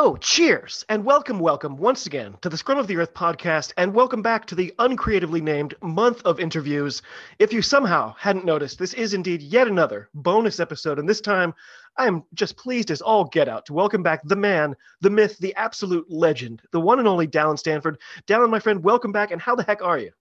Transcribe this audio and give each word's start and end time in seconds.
Hello, 0.00 0.16
cheers, 0.18 0.84
and 0.88 1.04
welcome, 1.04 1.40
welcome 1.40 1.76
once 1.76 2.06
again 2.06 2.36
to 2.40 2.48
the 2.48 2.56
Scrum 2.56 2.78
of 2.78 2.86
the 2.86 2.96
Earth 2.96 3.12
podcast, 3.14 3.72
and 3.76 3.92
welcome 3.92 4.22
back 4.22 4.46
to 4.46 4.54
the 4.54 4.72
uncreatively 4.78 5.40
named 5.40 5.74
month 5.82 6.22
of 6.24 6.38
interviews. 6.38 7.02
If 7.40 7.52
you 7.52 7.62
somehow 7.62 8.14
hadn't 8.16 8.44
noticed, 8.44 8.78
this 8.78 8.94
is 8.94 9.12
indeed 9.12 9.42
yet 9.42 9.66
another 9.66 10.08
bonus 10.14 10.60
episode, 10.60 11.00
and 11.00 11.08
this 11.08 11.20
time 11.20 11.52
I 11.96 12.06
am 12.06 12.22
just 12.32 12.56
pleased 12.56 12.92
as 12.92 13.02
all 13.02 13.24
get 13.24 13.48
out 13.48 13.66
to 13.66 13.72
welcome 13.72 14.04
back 14.04 14.20
the 14.22 14.36
man, 14.36 14.76
the 15.00 15.10
myth, 15.10 15.36
the 15.38 15.52
absolute 15.56 16.08
legend, 16.08 16.62
the 16.70 16.80
one 16.80 17.00
and 17.00 17.08
only 17.08 17.26
Dallen 17.26 17.58
Stanford. 17.58 17.98
Dallen, 18.28 18.50
my 18.50 18.60
friend, 18.60 18.84
welcome 18.84 19.10
back, 19.10 19.32
and 19.32 19.42
how 19.42 19.56
the 19.56 19.64
heck 19.64 19.82
are 19.82 19.98
you? 19.98 20.12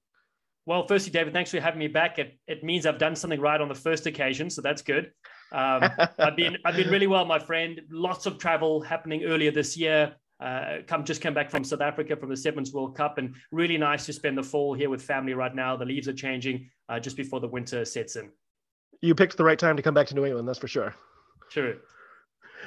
Well, 0.66 0.88
firstly, 0.88 1.12
David, 1.12 1.34
thanks 1.34 1.52
for 1.52 1.60
having 1.60 1.78
me 1.78 1.88
back. 1.88 2.18
It, 2.18 2.40
it 2.48 2.64
means 2.64 2.88
I've 2.88 2.98
done 2.98 3.16
something 3.16 3.40
right 3.40 3.62
on 3.62 3.70
the 3.70 3.76
first 3.76 4.08
occasion, 4.08 4.50
so 4.50 4.64
that's 4.64 4.82
good. 4.82 5.12
Um, 5.52 5.90
I've 6.20 6.36
been 6.36 6.58
I've 6.66 6.76
been 6.76 6.90
really 6.90 7.08
well, 7.08 7.26
my 7.26 7.40
friend. 7.40 7.82
Lots 7.90 8.26
of 8.26 8.38
travel 8.38 8.82
happening 8.82 9.24
earlier 9.24 9.52
this 9.52 9.78
year. 9.78 10.16
Uh, 10.40 10.78
come 10.86 11.04
just 11.04 11.22
came 11.22 11.34
back 11.34 11.50
from 11.50 11.64
South 11.64 11.82
Africa 11.82 12.16
from 12.16 12.30
the 12.30 12.38
Sevens 12.38 12.72
World 12.72 12.96
Cup, 12.96 13.18
and 13.18 13.34
really 13.52 13.78
nice 13.78 14.06
to 14.06 14.14
spend 14.14 14.38
the 14.38 14.44
fall 14.44 14.74
here 14.74 14.90
with 14.90 15.02
family 15.02 15.34
right 15.34 15.56
now. 15.56 15.76
The 15.76 15.86
leaves 15.86 16.08
are 16.08 16.14
changing 16.14 16.70
uh, 16.90 17.00
just 17.00 17.18
before 17.18 17.40
the 17.40 17.48
winter 17.48 17.86
sets 17.86 18.16
in. 18.16 18.30
You 19.02 19.16
picked 19.16 19.38
the 19.38 19.44
right 19.44 19.58
time 19.58 19.78
to 19.78 19.84
come 19.84 19.94
back 19.94 20.08
to 20.08 20.16
New 20.16 20.26
England, 20.26 20.48
that's 20.48 20.60
for 20.60 20.68
sure. 20.68 20.94
Sure. 21.50 21.76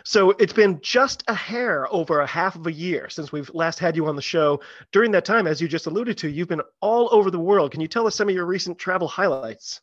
So 0.04 0.30
it's 0.32 0.52
been 0.52 0.80
just 0.80 1.24
a 1.28 1.34
hair 1.34 1.92
over 1.92 2.20
a 2.20 2.26
half 2.26 2.56
of 2.56 2.66
a 2.66 2.72
year 2.72 3.08
since 3.08 3.32
we've 3.32 3.50
last 3.52 3.78
had 3.78 3.96
you 3.96 4.06
on 4.06 4.16
the 4.16 4.22
show. 4.22 4.60
During 4.92 5.10
that 5.12 5.24
time, 5.24 5.46
as 5.46 5.60
you 5.60 5.68
just 5.68 5.86
alluded 5.86 6.16
to, 6.18 6.30
you've 6.30 6.48
been 6.48 6.62
all 6.80 7.08
over 7.12 7.30
the 7.30 7.38
world. 7.38 7.72
Can 7.72 7.80
you 7.80 7.88
tell 7.88 8.06
us 8.06 8.14
some 8.14 8.28
of 8.28 8.34
your 8.34 8.46
recent 8.46 8.78
travel 8.78 9.08
highlights? 9.08 9.80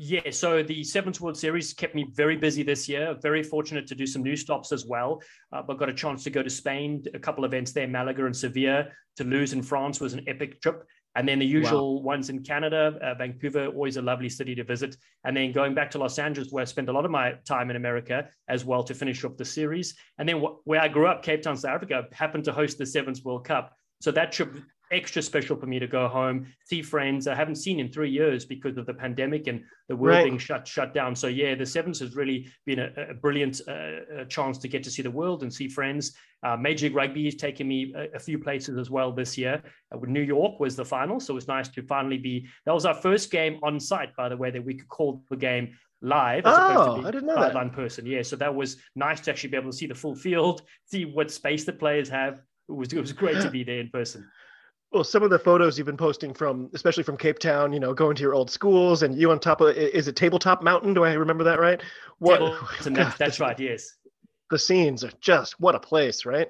Yeah, 0.00 0.30
so 0.30 0.62
the 0.62 0.84
Sevens 0.84 1.20
World 1.20 1.36
Series 1.36 1.74
kept 1.74 1.96
me 1.96 2.06
very 2.14 2.36
busy 2.36 2.62
this 2.62 2.88
year. 2.88 3.16
Very 3.20 3.42
fortunate 3.42 3.84
to 3.88 3.96
do 3.96 4.06
some 4.06 4.22
new 4.22 4.36
stops 4.36 4.70
as 4.70 4.86
well. 4.86 5.20
Uh, 5.52 5.60
but 5.60 5.76
got 5.76 5.88
a 5.88 5.92
chance 5.92 6.22
to 6.22 6.30
go 6.30 6.40
to 6.40 6.48
Spain, 6.48 7.02
a 7.14 7.18
couple 7.18 7.44
events 7.44 7.72
there, 7.72 7.88
Malaga 7.88 8.24
and 8.24 8.36
Sevilla. 8.36 8.86
Toulouse 9.16 9.54
in 9.54 9.60
France 9.60 10.00
was 10.00 10.12
an 10.14 10.22
epic 10.28 10.62
trip. 10.62 10.84
And 11.16 11.28
then 11.28 11.40
the 11.40 11.46
usual 11.46 11.96
wow. 11.96 12.12
ones 12.12 12.30
in 12.30 12.44
Canada, 12.44 12.96
uh, 13.02 13.14
Vancouver, 13.14 13.66
always 13.66 13.96
a 13.96 14.02
lovely 14.02 14.28
city 14.28 14.54
to 14.54 14.62
visit. 14.62 14.96
And 15.24 15.36
then 15.36 15.50
going 15.50 15.74
back 15.74 15.90
to 15.90 15.98
Los 15.98 16.16
Angeles, 16.20 16.52
where 16.52 16.62
I 16.62 16.64
spent 16.64 16.88
a 16.88 16.92
lot 16.92 17.04
of 17.04 17.10
my 17.10 17.32
time 17.44 17.68
in 17.68 17.74
America 17.74 18.28
as 18.46 18.64
well 18.64 18.84
to 18.84 18.94
finish 18.94 19.24
up 19.24 19.36
the 19.36 19.44
series. 19.44 19.96
And 20.18 20.28
then 20.28 20.40
wh- 20.40 20.64
where 20.64 20.80
I 20.80 20.86
grew 20.86 21.08
up, 21.08 21.24
Cape 21.24 21.42
Town, 21.42 21.56
South 21.56 21.74
Africa, 21.74 22.04
happened 22.12 22.44
to 22.44 22.52
host 22.52 22.78
the 22.78 22.86
Sevens 22.86 23.24
World 23.24 23.44
Cup. 23.44 23.74
So 24.00 24.12
that 24.12 24.30
trip 24.30 24.58
extra 24.90 25.22
special 25.22 25.56
for 25.56 25.66
me 25.66 25.78
to 25.78 25.86
go 25.86 26.08
home, 26.08 26.46
see 26.64 26.82
friends 26.82 27.26
I 27.26 27.34
haven't 27.34 27.56
seen 27.56 27.80
in 27.80 27.90
three 27.90 28.10
years 28.10 28.44
because 28.44 28.76
of 28.76 28.86
the 28.86 28.94
pandemic 28.94 29.46
and 29.46 29.62
the 29.88 29.96
world 29.96 30.16
right. 30.16 30.24
being 30.24 30.38
shut 30.38 30.66
shut 30.66 30.94
down. 30.94 31.14
So 31.14 31.26
yeah, 31.26 31.54
the 31.54 31.66
sevens 31.66 32.00
has 32.00 32.16
really 32.16 32.48
been 32.66 32.78
a, 32.78 32.90
a 33.10 33.14
brilliant 33.14 33.60
uh, 33.68 34.24
chance 34.28 34.58
to 34.58 34.68
get 34.68 34.82
to 34.84 34.90
see 34.90 35.02
the 35.02 35.10
world 35.10 35.42
and 35.42 35.52
see 35.52 35.68
friends. 35.68 36.14
Uh, 36.42 36.56
Major 36.56 36.86
League 36.86 36.94
Rugby 36.94 37.24
has 37.24 37.34
taken 37.34 37.66
me 37.66 37.92
a, 37.96 38.16
a, 38.16 38.18
few 38.18 38.38
places 38.38 38.78
as 38.78 38.90
well 38.90 39.10
this 39.10 39.36
year. 39.36 39.60
Uh, 39.92 39.98
New 40.06 40.22
York 40.22 40.60
was 40.60 40.76
the 40.76 40.84
final, 40.84 41.18
so 41.18 41.32
it 41.32 41.34
was 41.34 41.48
nice 41.48 41.68
to 41.68 41.82
finally 41.82 42.18
be. 42.18 42.46
That 42.64 42.74
was 42.74 42.86
our 42.86 42.94
first 42.94 43.30
game 43.30 43.58
on 43.62 43.80
site, 43.80 44.14
by 44.16 44.28
the 44.28 44.36
way, 44.36 44.50
that 44.50 44.64
we 44.64 44.74
could 44.74 44.88
call 44.88 45.24
the 45.30 45.36
game 45.36 45.76
live 46.00 46.46
as 46.46 46.54
oh, 46.56 47.02
I 47.04 47.10
didn't 47.10 47.26
know 47.26 47.34
that. 47.34 47.48
sideline 47.48 47.70
person. 47.70 48.06
Yeah, 48.06 48.22
so 48.22 48.36
that 48.36 48.54
was 48.54 48.76
nice 48.94 49.20
to 49.22 49.32
actually 49.32 49.50
be 49.50 49.56
able 49.56 49.72
to 49.72 49.76
see 49.76 49.86
the 49.86 49.96
full 49.96 50.14
field, 50.14 50.62
see 50.84 51.04
what 51.04 51.30
space 51.30 51.64
the 51.64 51.72
players 51.72 52.08
have. 52.08 52.40
It 52.68 52.72
was 52.72 52.92
it 52.92 53.00
was 53.00 53.12
great 53.12 53.40
to 53.42 53.50
be 53.58 53.64
there 53.64 53.80
in 53.80 53.90
person 53.90 54.28
well 54.92 55.04
some 55.04 55.22
of 55.22 55.30
the 55.30 55.38
photos 55.38 55.76
you've 55.76 55.86
been 55.86 55.96
posting 55.96 56.32
from 56.32 56.70
especially 56.74 57.02
from 57.02 57.16
cape 57.16 57.38
town 57.38 57.72
you 57.72 57.80
know 57.80 57.94
going 57.94 58.16
to 58.16 58.22
your 58.22 58.34
old 58.34 58.50
schools 58.50 59.02
and 59.02 59.18
you 59.18 59.30
on 59.30 59.38
top 59.38 59.60
of 59.60 59.76
is 59.76 60.08
it 60.08 60.16
tabletop 60.16 60.62
mountain? 60.62 60.94
Do 60.94 61.04
i 61.04 61.12
remember 61.12 61.44
that 61.44 61.60
right? 61.60 61.80
What 62.18 62.40
God, 62.84 63.14
that's 63.18 63.40
right 63.40 63.58
yes. 63.58 63.94
The 64.50 64.58
scenes 64.58 65.04
are 65.04 65.12
just 65.20 65.60
what 65.60 65.74
a 65.74 65.80
place 65.80 66.24
right? 66.24 66.48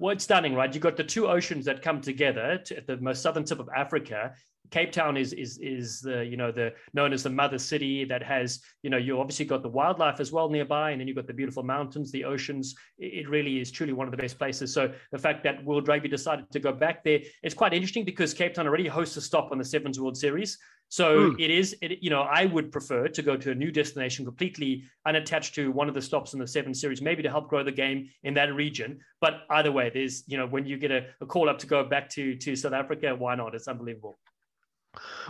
Well, 0.00 0.14
it's 0.14 0.24
stunning, 0.24 0.54
right? 0.54 0.72
You've 0.72 0.82
got 0.82 0.96
the 0.96 1.04
two 1.04 1.28
oceans 1.28 1.66
that 1.66 1.82
come 1.82 2.00
together 2.00 2.58
to, 2.64 2.76
at 2.78 2.86
the 2.86 2.96
most 2.96 3.20
southern 3.20 3.44
tip 3.44 3.60
of 3.60 3.68
Africa, 3.76 4.32
Cape 4.70 4.92
Town 4.92 5.16
is 5.16 5.32
is 5.32 5.58
is 5.58 6.00
the 6.00 6.24
you 6.24 6.36
know 6.36 6.52
the 6.52 6.72
known 6.94 7.12
as 7.12 7.22
the 7.22 7.30
mother 7.30 7.58
city 7.58 8.04
that 8.04 8.22
has 8.22 8.60
you 8.82 8.90
know 8.90 8.96
you 8.96 9.20
obviously 9.20 9.44
got 9.44 9.62
the 9.62 9.68
wildlife 9.68 10.20
as 10.20 10.32
well 10.32 10.48
nearby, 10.48 10.90
and 10.90 11.00
then 11.00 11.08
you've 11.08 11.16
got 11.16 11.26
the 11.26 11.34
beautiful 11.34 11.62
mountains, 11.62 12.10
the 12.12 12.24
oceans. 12.24 12.74
It 12.98 13.28
really 13.28 13.60
is 13.60 13.70
truly 13.70 13.92
one 13.92 14.06
of 14.06 14.10
the 14.10 14.16
best 14.16 14.38
places. 14.38 14.72
So 14.72 14.92
the 15.12 15.18
fact 15.18 15.42
that 15.44 15.64
World 15.64 15.88
Rugby 15.88 16.08
decided 16.08 16.50
to 16.50 16.60
go 16.60 16.72
back 16.72 17.04
there, 17.04 17.20
it's 17.42 17.54
quite 17.54 17.74
interesting 17.74 18.04
because 18.04 18.34
Cape 18.34 18.54
Town 18.54 18.66
already 18.66 18.86
hosts 18.86 19.16
a 19.16 19.20
stop 19.20 19.52
on 19.52 19.58
the 19.58 19.64
Sevens 19.64 20.00
World 20.00 20.16
Series. 20.16 20.58
So 20.90 21.30
mm. 21.30 21.36
it 21.38 21.50
is, 21.52 21.76
it, 21.82 22.02
you 22.02 22.10
know, 22.10 22.22
I 22.22 22.46
would 22.46 22.72
prefer 22.72 23.06
to 23.06 23.22
go 23.22 23.36
to 23.36 23.52
a 23.52 23.54
new 23.54 23.70
destination 23.70 24.24
completely 24.24 24.82
unattached 25.06 25.54
to 25.54 25.70
one 25.70 25.88
of 25.88 25.94
the 25.94 26.02
stops 26.02 26.34
in 26.34 26.40
the 26.40 26.46
seven 26.48 26.74
series, 26.74 27.00
maybe 27.00 27.22
to 27.22 27.30
help 27.30 27.48
grow 27.48 27.62
the 27.62 27.70
game 27.70 28.08
in 28.24 28.34
that 28.34 28.52
region. 28.52 28.98
But 29.20 29.42
either 29.50 29.70
way, 29.70 29.90
there's, 29.94 30.24
you 30.26 30.36
know, 30.36 30.48
when 30.48 30.66
you 30.66 30.76
get 30.76 30.90
a, 30.90 31.06
a 31.20 31.26
call 31.26 31.48
up 31.48 31.60
to 31.60 31.68
go 31.68 31.84
back 31.84 32.10
to 32.10 32.34
to 32.36 32.56
South 32.56 32.72
Africa, 32.72 33.14
why 33.14 33.36
not? 33.36 33.54
It's 33.54 33.68
unbelievable. 33.68 34.18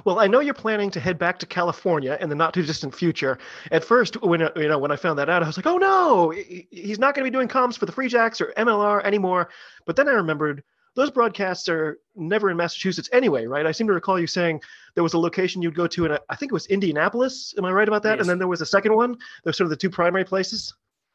Well, 0.04 0.18
I 0.18 0.26
know 0.26 0.40
you're 0.40 0.54
planning 0.54 0.90
to 0.92 1.00
head 1.00 1.18
back 1.18 1.38
to 1.40 1.46
California 1.46 2.16
in 2.20 2.28
the 2.28 2.34
not 2.34 2.54
too 2.54 2.62
distant 2.62 2.94
future. 2.94 3.38
At 3.70 3.84
first, 3.84 4.20
when 4.22 4.40
you 4.40 4.68
know 4.68 4.78
when 4.78 4.90
I 4.90 4.96
found 4.96 5.18
that 5.18 5.28
out, 5.28 5.42
I 5.42 5.46
was 5.46 5.56
like, 5.56 5.66
"Oh 5.66 5.76
no, 5.76 6.30
he's 6.30 6.98
not 6.98 7.14
going 7.14 7.24
to 7.24 7.30
be 7.30 7.34
doing 7.34 7.48
comms 7.48 7.76
for 7.76 7.86
the 7.86 7.92
Free 7.92 8.08
Jacks 8.08 8.40
or 8.40 8.52
MLR 8.56 9.04
anymore." 9.04 9.50
But 9.84 9.96
then 9.96 10.08
I 10.08 10.12
remembered 10.12 10.62
those 10.94 11.10
broadcasts 11.10 11.68
are 11.68 11.98
never 12.16 12.50
in 12.50 12.56
Massachusetts 12.56 13.08
anyway, 13.12 13.46
right? 13.46 13.66
I 13.66 13.72
seem 13.72 13.86
to 13.86 13.92
recall 13.92 14.18
you 14.18 14.26
saying 14.26 14.60
there 14.94 15.04
was 15.04 15.14
a 15.14 15.18
location 15.18 15.62
you'd 15.62 15.74
go 15.74 15.86
to, 15.86 16.04
and 16.06 16.18
I 16.28 16.36
think 16.36 16.52
it 16.52 16.54
was 16.54 16.66
Indianapolis. 16.66 17.54
Am 17.58 17.64
I 17.64 17.72
right 17.72 17.88
about 17.88 18.02
that? 18.04 18.16
Yes. 18.16 18.20
And 18.20 18.28
then 18.28 18.38
there 18.38 18.48
was 18.48 18.60
a 18.60 18.66
second 18.66 18.94
one. 18.94 19.16
Those 19.44 19.56
sort 19.56 19.66
of 19.66 19.70
the 19.70 19.76
two 19.76 19.90
primary 19.90 20.24
places. 20.24 20.74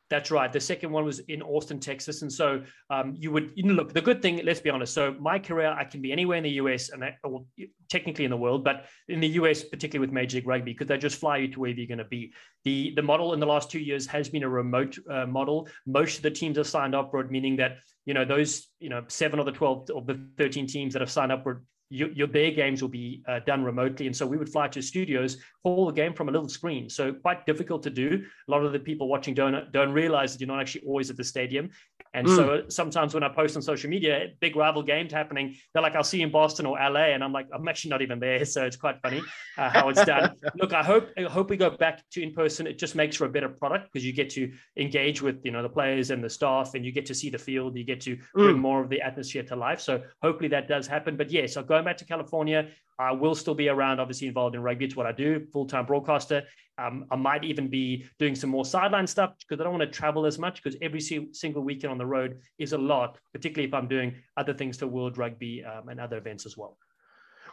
That's 0.10 0.30
right. 0.30 0.52
The 0.52 0.60
second 0.60 0.92
one 0.92 1.04
was 1.04 1.20
in 1.20 1.42
Austin, 1.42 1.80
Texas, 1.80 2.22
and 2.22 2.32
so 2.32 2.62
um, 2.92 3.16
you 3.18 3.32
would 3.32 3.52
you 3.56 3.64
know, 3.64 3.74
look. 3.74 3.92
The 3.92 4.02
good 4.02 4.22
thing, 4.22 4.40
let's 4.44 4.60
be 4.60 4.70
honest. 4.70 4.94
So 4.94 5.16
my 5.20 5.40
career, 5.40 5.70
I 5.70 5.84
can 5.84 6.02
be 6.02 6.12
anywhere 6.12 6.38
in 6.38 6.44
the 6.44 6.52
US 6.52 6.90
and 6.90 7.04
I, 7.04 7.18
well, 7.24 7.48
technically 7.90 8.24
in 8.24 8.32
the 8.32 8.38
world, 8.38 8.64
but 8.64 8.86
in 9.08 9.20
the 9.20 9.30
US, 9.30 9.64
particularly 9.64 10.08
with 10.08 10.14
Major 10.14 10.38
League 10.38 10.48
Rugby, 10.48 10.74
because 10.74 10.88
they 10.88 10.98
just 11.00 11.20
fly 11.20 11.38
you 11.38 11.48
to 11.48 11.60
wherever 11.60 11.80
you're 11.80 11.88
going 11.88 11.98
to 11.98 12.06
be. 12.06 12.34
The 12.66 12.94
the 12.96 13.02
model 13.02 13.34
in 13.34 13.40
the 13.40 13.48
last 13.48 13.72
two 13.72 13.80
years 13.80 14.06
has 14.08 14.30
been 14.30 14.44
a 14.44 14.50
remote 14.50 14.98
uh, 15.10 15.26
model. 15.26 15.68
Most 15.88 16.18
of 16.18 16.24
the 16.24 16.32
teams 16.32 16.58
have 16.58 16.68
signed 16.68 16.94
up 16.94 17.12
meaning 17.30 17.56
that 17.58 17.78
you 18.06 18.14
know 18.14 18.26
those 18.26 18.68
you 18.86 18.92
know 18.92 19.04
seven 19.08 19.40
of 19.40 19.48
the 19.48 19.52
twelve 19.52 19.90
or 19.96 20.02
the 20.04 20.18
thirteen 20.38 20.68
teams 20.68 20.94
that 20.94 21.02
have 21.02 21.10
signed 21.10 21.32
up 21.32 21.42
for 21.42 21.64
your, 21.90 22.10
your 22.12 22.28
their 22.28 22.52
games 22.52 22.82
will 22.82 22.90
be 22.90 23.24
uh, 23.28 23.40
done 23.46 23.64
remotely. 23.64 24.08
And 24.08 24.16
so 24.16 24.26
we 24.26 24.38
would 24.38 24.50
fly 24.50 24.68
to 24.70 24.82
studios, 24.82 25.38
call 25.64 25.86
the 25.86 25.94
game 25.94 26.14
from 26.14 26.30
a 26.30 26.32
little 26.32 26.50
screen. 26.50 26.90
So 26.90 27.14
quite 27.14 27.46
difficult 27.46 27.84
to 27.84 27.90
do. 27.90 28.24
A 28.48 28.52
lot 28.52 28.66
of 28.66 28.74
the 28.74 28.80
people 28.80 29.08
watching 29.08 29.34
don't 29.34 29.72
don't 29.72 29.92
realize 29.92 30.34
that 30.34 30.42
you're 30.42 30.48
not 30.48 30.62
actually 30.62 30.86
always 30.88 31.10
at 31.10 31.18
the 31.18 31.24
stadium. 31.24 31.70
And 32.14 32.26
mm. 32.28 32.36
so 32.36 32.64
sometimes 32.70 33.14
when 33.14 33.24
I 33.24 33.30
post 33.30 33.56
on 33.56 33.62
social 33.62 33.90
media, 33.90 34.28
big 34.40 34.56
rival 34.56 34.82
games 34.82 35.12
happening, 35.12 35.56
they're 35.74 35.84
like, 35.84 35.96
I'll 35.96 36.04
see 36.04 36.20
you 36.20 36.26
in 36.26 36.32
Boston 36.32 36.66
or 36.66 36.78
LA. 36.78 37.14
And 37.14 37.24
I'm 37.24 37.34
like, 37.34 37.48
I'm 37.54 37.68
actually 37.68 37.90
not 37.92 38.02
even 38.02 38.20
there. 38.20 38.44
So 38.56 38.64
it's 38.64 38.78
quite 38.78 39.02
funny 39.02 39.22
uh, 39.58 39.70
how 39.70 39.90
it's 39.90 40.06
done. 40.06 40.34
Look, 40.56 40.72
I 40.72 40.82
hope 40.82 41.10
I 41.18 41.24
hope 41.24 41.50
we 41.50 41.58
go 41.58 41.70
back 41.70 42.04
to 42.12 42.22
in 42.22 42.32
person. 42.32 42.68
It 42.68 42.80
just 42.80 42.96
makes 42.96 43.18
for 43.18 43.26
a 43.26 43.30
better 43.30 43.50
product 43.50 43.92
because 43.92 44.06
you 44.06 44.14
get 44.14 44.30
to 44.32 44.52
engage 44.78 45.22
with, 45.22 45.42
you 45.44 45.52
know, 45.52 45.62
the 45.62 45.70
players 45.70 46.10
and 46.10 46.24
the 46.24 46.30
staff 46.30 46.74
and 46.74 46.86
you 46.86 46.94
get 46.94 47.06
to 47.08 47.16
see 47.16 47.30
the 47.30 47.38
field. 47.38 47.76
You 47.76 47.84
get 47.84 48.02
to 48.02 48.18
bring 48.34 48.58
mm. 48.58 48.62
more 48.62 48.75
of 48.84 48.90
the 48.90 49.02
atmosphere 49.02 49.44
to 49.44 49.56
life. 49.56 49.80
So 49.80 50.02
hopefully 50.22 50.50
that 50.50 50.68
does 50.68 50.88
happen. 50.88 51.18
But 51.18 51.32
yes, 51.32 51.58
I'll 51.58 51.64
going 51.64 51.86
back 51.86 51.98
to 51.98 52.06
California. 52.06 52.70
I 52.98 53.12
will 53.12 53.36
still 53.36 53.56
be 53.56 53.68
around, 53.68 54.00
obviously 54.00 54.28
involved 54.28 54.56
in 54.56 54.62
rugby. 54.62 54.86
It's 54.86 54.96
what 54.96 55.06
I 55.06 55.12
do, 55.12 55.46
full 55.52 55.66
time 55.66 55.86
broadcaster. 55.86 56.44
Um, 56.78 57.06
I 57.12 57.16
might 57.16 57.44
even 57.44 57.68
be 57.68 58.06
doing 58.20 58.36
some 58.36 58.50
more 58.50 58.66
sideline 58.66 59.08
stuff 59.08 59.34
because 59.40 59.62
I 59.62 59.64
don't 59.64 59.78
want 59.78 59.90
to 59.90 59.98
travel 59.98 60.26
as 60.26 60.38
much 60.38 60.62
because 60.62 60.78
every 60.82 61.02
single 61.02 61.62
weekend 61.62 61.92
on 61.92 61.98
the 61.98 62.06
road 62.06 62.40
is 62.58 62.74
a 62.74 62.78
lot, 62.78 63.18
particularly 63.34 63.68
if 63.68 63.74
I'm 63.74 63.88
doing 63.88 64.16
other 64.38 64.54
things 64.54 64.78
for 64.78 64.88
World 64.88 65.18
Rugby 65.18 65.64
um, 65.64 65.90
and 65.90 66.00
other 66.00 66.18
events 66.18 66.46
as 66.46 66.58
well. 66.58 66.78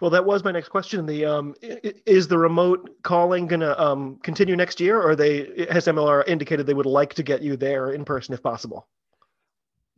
Well, 0.00 0.10
that 0.10 0.24
was 0.24 0.42
my 0.42 0.50
next 0.50 0.69
question. 0.69 1.06
The 1.06 1.24
um, 1.24 1.54
is 1.62 2.26
the 2.26 2.36
remote 2.36 2.90
calling 3.02 3.46
going 3.46 3.60
to 3.60 3.80
um, 3.80 4.19
continue 4.24 4.56
next 4.56 4.80
year, 4.80 5.00
or 5.00 5.14
they 5.14 5.66
has 5.70 5.86
MLR 5.86 6.26
indicated 6.26 6.66
they 6.66 6.74
would 6.74 6.86
like 6.86 7.14
to 7.14 7.22
get 7.22 7.40
you 7.40 7.56
there 7.56 7.92
in 7.92 8.04
person 8.04 8.34
if 8.34 8.42
possible? 8.42 8.88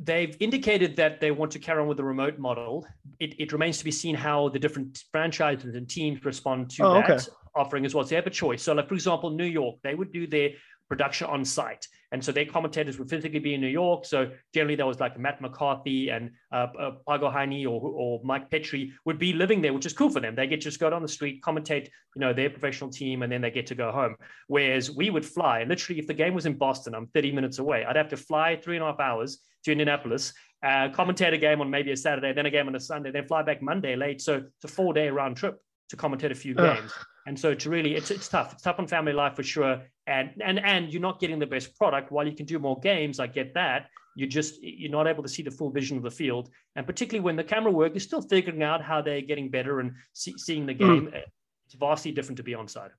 They've 0.01 0.37
indicated 0.41 0.97
that 0.97 1.21
they 1.21 1.31
want 1.31 1.53
to 1.53 1.59
carry 1.59 1.81
on 1.81 1.89
with 1.89 1.97
the 1.97 2.05
remote 2.05 2.39
model. 2.39 2.87
It, 3.21 3.39
it 3.39 3.53
remains 3.53 3.79
to 3.79 3.85
be 3.85 3.91
seen 3.91 4.15
how 4.15 4.49
the 4.49 4.59
different 4.59 5.05
franchises 5.13 5.75
and 5.75 5.89
teams 5.89 6.25
respond 6.25 6.71
to 6.71 6.85
oh, 6.85 6.95
that 6.95 7.11
okay. 7.11 7.25
offering 7.55 7.85
as 7.87 7.95
well. 7.95 8.05
So 8.05 8.11
they 8.11 8.17
have 8.17 8.27
a 8.27 8.31
choice. 8.31 8.63
So, 8.63 8.73
like 8.73 8.89
for 8.89 8.95
example, 8.95 9.31
New 9.31 9.45
York, 9.45 9.77
they 9.83 9.95
would 9.95 10.13
do 10.13 10.27
their 10.27 10.51
production 10.89 11.27
on 11.29 11.45
site, 11.45 11.87
And 12.15 12.25
so 12.25 12.31
their 12.31 12.47
commentators 12.47 12.97
would 13.01 13.11
physically 13.11 13.41
be 13.41 13.55
in 13.55 13.61
New 13.61 13.67
York. 13.67 14.05
So 14.05 14.31
generally, 14.55 14.77
there 14.77 14.87
was 14.87 15.01
like 15.01 15.19
Matt 15.19 15.41
McCarthy 15.41 16.11
and 16.11 16.31
uh, 16.53 16.69
uh, 16.79 16.91
Pago 17.09 17.29
Heine 17.29 17.67
or, 17.67 17.81
or 17.81 18.21
Mike 18.23 18.53
Petrie 18.53 18.93
would 19.05 19.19
be 19.19 19.33
living 19.33 19.61
there, 19.61 19.75
which 19.75 19.85
is 19.85 19.93
cool 19.93 20.11
for 20.11 20.21
them. 20.21 20.37
They 20.37 20.47
get 20.47 20.61
to 20.61 20.67
just 20.67 20.79
go 20.79 20.89
down 20.89 21.03
the 21.03 21.09
street, 21.09 21.43
commentate, 21.43 21.87
you 22.15 22.21
know, 22.21 22.33
their 22.33 22.51
professional 22.51 22.89
team, 22.89 23.25
and 23.25 23.33
then 23.33 23.41
they 23.41 23.51
get 23.51 23.67
to 23.67 23.75
go 23.75 23.91
home. 23.91 24.15
Whereas 24.47 24.93
we 24.93 25.11
would 25.11 25.27
fly. 25.27 25.65
Literally, 25.65 25.99
if 25.99 26.07
the 26.07 26.15
game 26.15 26.35
was 26.35 26.47
in 26.47 26.55
Boston, 26.57 26.95
I'm 26.95 27.09
30 27.09 27.33
minutes 27.33 27.59
away. 27.59 27.85
I'd 27.85 27.97
have 27.97 28.11
to 28.11 28.17
fly 28.17 28.61
three 28.63 28.77
and 28.77 28.85
a 28.85 28.87
half 28.87 29.01
hours 29.01 29.41
to 29.65 29.73
Indianapolis, 29.73 30.33
uh, 30.63 30.91
commentate 30.91 31.35
a 31.35 31.39
game 31.39 31.61
on 31.61 31.69
maybe 31.69 31.91
a 31.91 31.97
Saturday, 31.97 32.33
then 32.33 32.47
a 32.47 32.51
game 32.51 32.69
on 32.69 32.77
a 32.77 32.81
Sunday, 32.81 33.11
then 33.11 33.27
fly 33.27 33.43
back 33.43 33.61
Monday 33.61 33.97
late. 33.97 34.21
So 34.21 34.37
it's 34.37 34.65
a 34.65 34.69
four 34.69 34.95
day 34.95 35.09
round 35.09 35.37
trip 35.37 35.59
to 35.89 35.97
commentate 35.97 36.31
a 36.31 36.37
few 36.37 36.55
games. 36.55 36.93
And 37.27 37.39
so 37.39 37.51
it's 37.51 37.67
really, 37.67 37.95
it's 37.95 38.11
it's 38.11 38.29
tough. 38.29 38.53
It's 38.53 38.63
tough 38.63 38.79
on 38.79 38.87
family 38.87 39.13
life 39.13 39.37
for 39.37 39.43
sure. 39.43 39.83
And 40.07 40.31
and 40.45 40.59
and 40.59 40.93
you're 40.93 41.01
not 41.01 41.21
getting 41.21 41.39
the 41.39 41.47
best 41.47 41.77
product. 41.77 42.13
While 42.13 42.27
you 42.27 42.37
can 42.37 42.47
do 42.47 42.59
more 42.59 42.79
games, 42.81 43.19
I 43.19 43.27
get 43.27 43.55
that. 43.55 43.89
You 44.17 44.27
just 44.27 44.63
you're 44.63 44.91
not 44.91 45.07
able 45.07 45.23
to 45.23 45.29
see 45.29 45.43
the 45.43 45.51
full 45.51 45.71
vision 45.71 45.97
of 45.97 46.03
the 46.03 46.11
field. 46.11 46.51
And 46.77 46.87
particularly 46.87 47.25
when 47.25 47.37
the 47.37 47.45
camera 47.45 47.73
work, 47.73 47.95
you're 47.95 48.01
still 48.01 48.23
figuring 48.23 48.63
out 48.63 48.83
how 48.83 49.01
they're 49.01 49.23
getting 49.23 49.51
better 49.51 49.81
and 49.81 49.93
see, 50.13 50.35
seeing 50.37 50.67
the 50.67 50.75
game. 50.75 51.07
Mm. 51.07 51.23
It's 51.67 51.75
vastly 51.75 52.13
different 52.13 52.37
to 52.37 52.43
be 52.43 52.55
on 52.55 52.69
side. 52.69 52.91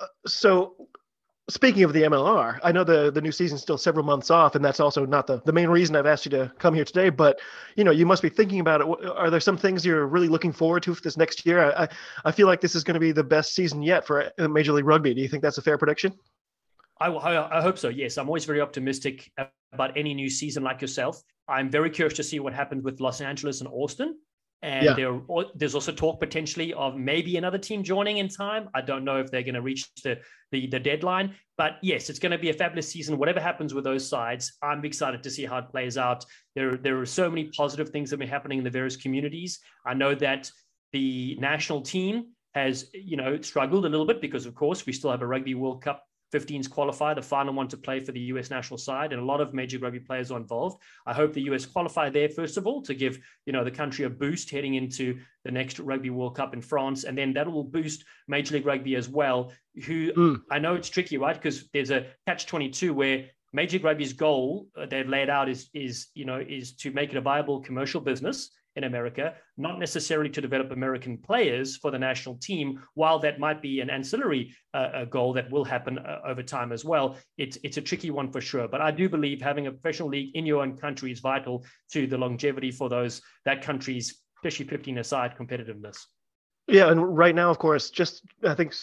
Uh, 0.00 0.06
so 0.26 0.74
speaking 1.50 1.82
of 1.82 1.92
the 1.92 2.02
MLR, 2.02 2.58
I 2.62 2.72
know 2.72 2.84
the 2.84 3.10
the 3.10 3.20
new 3.20 3.32
season's 3.32 3.60
still 3.60 3.78
several 3.78 4.04
months 4.04 4.30
off, 4.30 4.54
and 4.54 4.64
that's 4.64 4.80
also 4.80 5.04
not 5.04 5.26
the, 5.26 5.42
the 5.44 5.52
main 5.52 5.68
reason 5.68 5.96
I've 5.96 6.06
asked 6.06 6.24
you 6.24 6.30
to 6.30 6.52
come 6.58 6.74
here 6.74 6.84
today. 6.84 7.10
But 7.10 7.40
you 7.76 7.84
know, 7.84 7.90
you 7.90 8.06
must 8.06 8.22
be 8.22 8.28
thinking 8.28 8.60
about 8.60 8.80
it. 8.80 8.86
Are 9.16 9.30
there 9.30 9.40
some 9.40 9.56
things 9.56 9.84
you're 9.84 10.06
really 10.06 10.28
looking 10.28 10.52
forward 10.52 10.82
to 10.84 10.94
for 10.94 11.02
this 11.02 11.16
next 11.16 11.44
year? 11.44 11.72
I 11.76 11.88
I 12.24 12.32
feel 12.32 12.46
like 12.46 12.60
this 12.60 12.74
is 12.74 12.84
going 12.84 12.94
to 12.94 13.00
be 13.00 13.12
the 13.12 13.24
best 13.24 13.54
season 13.54 13.82
yet 13.82 14.06
for 14.06 14.30
uh, 14.38 14.48
Major 14.48 14.72
League 14.72 14.86
Rugby. 14.86 15.14
Do 15.14 15.20
you 15.20 15.28
think 15.28 15.42
that's 15.42 15.58
a 15.58 15.62
fair 15.62 15.78
prediction? 15.78 16.14
I, 17.00 17.08
I, 17.08 17.58
I 17.58 17.62
hope 17.62 17.78
so. 17.78 17.88
Yes, 17.88 18.18
I'm 18.18 18.28
always 18.28 18.44
very 18.44 18.60
optimistic 18.60 19.30
about 19.72 19.96
any 19.96 20.12
new 20.14 20.28
season 20.28 20.62
like 20.62 20.82
yourself. 20.82 21.22
I'm 21.48 21.70
very 21.70 21.90
curious 21.90 22.14
to 22.18 22.22
see 22.22 22.40
what 22.40 22.52
happens 22.52 22.84
with 22.84 23.00
Los 23.00 23.20
Angeles 23.20 23.60
and 23.60 23.68
Austin. 23.72 24.18
And 24.62 24.84
yeah. 24.84 24.92
there, 24.94 25.20
there's 25.54 25.74
also 25.74 25.90
talk 25.92 26.20
potentially 26.20 26.74
of 26.74 26.96
maybe 26.96 27.36
another 27.38 27.56
team 27.56 27.82
joining 27.82 28.18
in 28.18 28.28
time. 28.28 28.68
I 28.74 28.82
don't 28.82 29.04
know 29.04 29.18
if 29.18 29.30
they're 29.30 29.42
going 29.42 29.54
to 29.54 29.62
reach 29.62 29.88
the, 30.04 30.18
the, 30.52 30.66
the 30.66 30.78
deadline, 30.78 31.34
but 31.56 31.78
yes, 31.82 32.10
it's 32.10 32.18
going 32.18 32.32
to 32.32 32.38
be 32.38 32.50
a 32.50 32.52
fabulous 32.52 32.88
season. 32.88 33.16
Whatever 33.16 33.40
happens 33.40 33.72
with 33.72 33.84
those 33.84 34.06
sides, 34.06 34.58
I'm 34.62 34.84
excited 34.84 35.22
to 35.22 35.30
see 35.30 35.46
how 35.46 35.58
it 35.58 35.70
plays 35.70 35.96
out. 35.96 36.26
There, 36.54 36.76
there 36.76 37.00
are 37.00 37.06
so 37.06 37.30
many 37.30 37.44
positive 37.56 37.88
things 37.88 38.10
that 38.10 38.14
have 38.14 38.20
been 38.20 38.28
happening 38.28 38.58
in 38.58 38.64
the 38.64 38.70
various 38.70 38.96
communities. 38.96 39.60
I 39.86 39.94
know 39.94 40.14
that 40.16 40.50
the 40.92 41.36
national 41.40 41.80
team 41.80 42.32
has, 42.54 42.90
you 42.92 43.16
know, 43.16 43.40
struggled 43.40 43.86
a 43.86 43.88
little 43.88 44.06
bit 44.06 44.20
because, 44.20 44.44
of 44.44 44.54
course, 44.54 44.84
we 44.84 44.92
still 44.92 45.10
have 45.10 45.22
a 45.22 45.26
Rugby 45.26 45.54
World 45.54 45.82
Cup 45.82 46.04
15s 46.32 46.70
qualify, 46.70 47.14
the 47.14 47.22
final 47.22 47.54
one 47.54 47.68
to 47.68 47.76
play 47.76 48.00
for 48.00 48.12
the 48.12 48.20
US 48.20 48.50
national 48.50 48.78
side, 48.78 49.12
and 49.12 49.20
a 49.20 49.24
lot 49.24 49.40
of 49.40 49.52
major 49.54 49.78
rugby 49.78 50.00
players 50.00 50.30
are 50.30 50.38
involved. 50.38 50.80
I 51.06 51.12
hope 51.12 51.32
the 51.32 51.42
US 51.42 51.66
qualify 51.66 52.10
there 52.10 52.28
first 52.28 52.56
of 52.56 52.66
all 52.66 52.82
to 52.82 52.94
give 52.94 53.18
you 53.46 53.52
know 53.52 53.64
the 53.64 53.70
country 53.70 54.04
a 54.04 54.10
boost 54.10 54.50
heading 54.50 54.74
into 54.74 55.18
the 55.44 55.50
next 55.50 55.78
Rugby 55.78 56.10
World 56.10 56.36
Cup 56.36 56.54
in 56.54 56.60
France, 56.62 57.04
and 57.04 57.16
then 57.16 57.32
that 57.34 57.50
will 57.50 57.64
boost 57.64 58.04
Major 58.28 58.54
League 58.54 58.66
Rugby 58.66 58.96
as 58.96 59.08
well. 59.08 59.52
Who 59.86 60.12
mm. 60.12 60.42
I 60.50 60.58
know 60.58 60.74
it's 60.74 60.88
tricky, 60.88 61.18
right? 61.18 61.34
Because 61.34 61.68
there's 61.72 61.90
a 61.90 62.06
catch 62.26 62.46
22 62.46 62.92
where 62.94 63.26
Major 63.52 63.76
League 63.76 63.84
Rugby's 63.84 64.12
goal 64.12 64.68
uh, 64.76 64.86
they've 64.86 65.08
laid 65.08 65.30
out 65.30 65.48
is 65.48 65.68
is 65.74 66.08
you 66.14 66.24
know 66.24 66.38
is 66.38 66.72
to 66.76 66.90
make 66.92 67.10
it 67.10 67.16
a 67.16 67.20
viable 67.20 67.60
commercial 67.60 68.00
business 68.00 68.50
in 68.76 68.84
America, 68.84 69.34
not 69.56 69.78
necessarily 69.78 70.30
to 70.30 70.40
develop 70.40 70.70
American 70.70 71.18
players 71.18 71.76
for 71.76 71.90
the 71.90 71.98
national 71.98 72.36
team, 72.36 72.80
while 72.94 73.18
that 73.18 73.40
might 73.40 73.60
be 73.60 73.80
an 73.80 73.90
ancillary 73.90 74.54
uh, 74.74 75.04
goal 75.04 75.32
that 75.32 75.50
will 75.50 75.64
happen 75.64 75.98
uh, 75.98 76.20
over 76.24 76.42
time 76.42 76.72
as 76.72 76.84
well. 76.84 77.16
It's, 77.36 77.58
it's 77.64 77.76
a 77.76 77.82
tricky 77.82 78.10
one 78.10 78.30
for 78.30 78.40
sure. 78.40 78.68
But 78.68 78.80
I 78.80 78.90
do 78.90 79.08
believe 79.08 79.40
having 79.42 79.66
a 79.66 79.72
professional 79.72 80.08
league 80.08 80.34
in 80.34 80.46
your 80.46 80.62
own 80.62 80.76
country 80.76 81.10
is 81.10 81.20
vital 81.20 81.64
to 81.92 82.06
the 82.06 82.18
longevity 82.18 82.70
for 82.70 82.88
those 82.88 83.20
that 83.44 83.62
country's, 83.62 84.20
especially 84.38 84.66
15 84.66 84.98
aside, 84.98 85.34
competitiveness. 85.38 86.04
Yeah, 86.70 86.90
and 86.90 87.16
right 87.16 87.34
now, 87.34 87.50
of 87.50 87.58
course, 87.58 87.90
just 87.90 88.22
I 88.44 88.54
think 88.54 88.74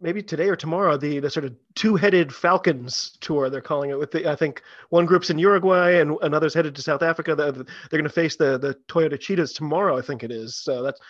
maybe 0.00 0.22
today 0.22 0.48
or 0.48 0.54
tomorrow, 0.54 0.96
the 0.96 1.18
the 1.18 1.28
sort 1.28 1.44
of 1.44 1.54
two-headed 1.74 2.32
Falcons 2.32 3.18
tour 3.20 3.50
they're 3.50 3.60
calling 3.60 3.90
it. 3.90 3.98
With 3.98 4.12
the 4.12 4.30
I 4.30 4.36
think 4.36 4.62
one 4.90 5.06
group's 5.06 5.28
in 5.28 5.38
Uruguay 5.38 5.98
and 6.00 6.16
another's 6.22 6.54
headed 6.54 6.74
to 6.76 6.82
South 6.82 7.02
Africa. 7.02 7.34
They're, 7.34 7.50
they're 7.50 7.64
going 7.90 8.04
to 8.04 8.10
face 8.10 8.36
the 8.36 8.58
the 8.58 8.74
Toyota 8.86 9.18
Cheetahs 9.18 9.52
tomorrow. 9.52 9.98
I 9.98 10.02
think 10.02 10.22
it 10.22 10.30
is. 10.30 10.54
So 10.54 10.82
that's 10.82 11.00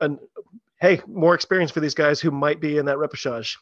and 0.00 0.18
hey, 0.80 1.02
more 1.06 1.34
experience 1.34 1.70
for 1.70 1.80
these 1.80 1.94
guys 1.94 2.20
who 2.20 2.30
might 2.30 2.60
be 2.60 2.78
in 2.78 2.86
that 2.86 2.96
repechage. 2.96 3.56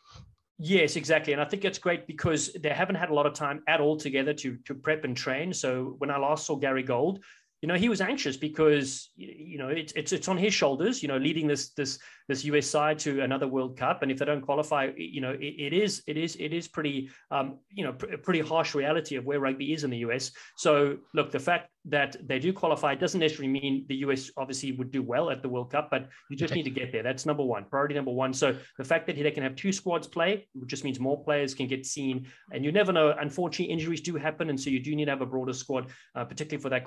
Yes, 0.61 0.97
exactly, 0.97 1.33
and 1.33 1.43
I 1.43 1.45
think 1.45 1.65
it's 1.65 1.79
great 1.79 2.07
because 2.07 2.53
they 2.53 2.71
haven't 2.71 2.97
had 2.97 3.11
a 3.11 3.15
lot 3.15 3.27
of 3.27 3.35
time 3.35 3.63
at 3.67 3.81
all 3.81 3.97
together 3.97 4.35
to 4.35 4.57
to 4.67 4.75
prep 4.75 5.05
and 5.05 5.17
train. 5.17 5.53
So 5.53 5.97
when 5.99 6.11
I 6.11 6.19
last 6.19 6.47
saw 6.47 6.57
Gary 6.57 6.83
Gold, 6.83 7.21
you 7.61 7.67
know, 7.67 7.75
he 7.75 7.89
was 7.89 8.01
anxious 8.01 8.37
because 8.37 9.11
you 9.17 9.59
know 9.59 9.69
it's 9.69 9.93
it's 9.97 10.13
it's 10.13 10.29
on 10.29 10.39
his 10.39 10.55
shoulders. 10.55 11.03
You 11.03 11.09
know, 11.09 11.17
leading 11.17 11.49
this 11.49 11.71
this 11.71 11.99
this 12.29 12.45
US 12.45 12.67
side 12.69 12.99
to 13.01 13.23
another 13.23 13.49
World 13.49 13.77
Cup, 13.77 14.03
and 14.03 14.13
if 14.13 14.19
they 14.19 14.25
don't 14.25 14.43
qualify, 14.43 14.91
you 14.97 15.21
know, 15.21 15.33
it, 15.33 15.55
it 15.59 15.73
is 15.73 16.03
it 16.07 16.17
is 16.17 16.37
it 16.37 16.53
is 16.53 16.69
pretty 16.69 17.11
um, 17.33 17.59
you 17.71 17.85
know 17.85 17.95
pr- 17.95 18.17
pretty 18.23 18.41
harsh 18.41 18.77
reality 18.77 19.17
of 19.17 19.25
where 19.25 19.41
rugby 19.41 19.73
is 19.73 19.83
in 19.83 19.91
the 19.91 19.99
US. 19.99 20.31
So 20.57 20.99
look, 21.15 21.33
the 21.33 21.41
fact 21.41 21.71
that 21.87 22.17
they 22.29 22.39
do 22.39 22.53
qualify 22.53 22.95
doesn't 22.95 23.19
necessarily 23.19 23.49
mean 23.49 23.87
the 23.89 23.97
US 23.97 24.31
obviously 24.37 24.73
would 24.73 24.93
do 24.93 25.03
well 25.03 25.31
at 25.31 25.43
the 25.43 25.49
World 25.49 25.73
Cup, 25.73 25.89
but 25.91 26.09
you 26.31 26.37
just 26.37 26.55
need 26.55 26.65
to 26.65 26.71
get 26.71 26.93
there. 26.93 27.03
That's 27.03 27.27
number 27.27 27.43
one, 27.43 27.65
priority 27.65 27.95
number 27.97 28.13
one. 28.13 28.33
So 28.33 28.57
the 28.77 28.85
fact 28.85 29.09
that 29.09 29.17
they 29.17 29.31
can 29.33 29.43
have 29.43 29.57
two 29.57 29.73
squads 29.73 30.07
play 30.07 30.47
just 30.67 30.85
means 30.85 31.01
more 31.01 31.25
players 31.25 31.55
can 31.55 31.67
get 31.67 31.85
seen, 31.85 32.29
and 32.53 32.65
you 32.65 32.71
never 32.71 32.93
know. 32.93 33.17
Unfortunately, 33.19 33.73
injuries 33.73 34.01
do 34.01 34.15
happen, 34.15 34.49
and 34.49 34.61
so 34.61 34.71
you 34.71 34.79
do 34.79 34.95
need 34.95 35.07
to 35.07 35.11
have 35.11 35.23
a 35.23 35.27
broader 35.27 35.53
squad, 35.53 35.91
uh, 36.15 36.25
particularly 36.25 36.63
for 36.63 36.69
that 36.69 36.85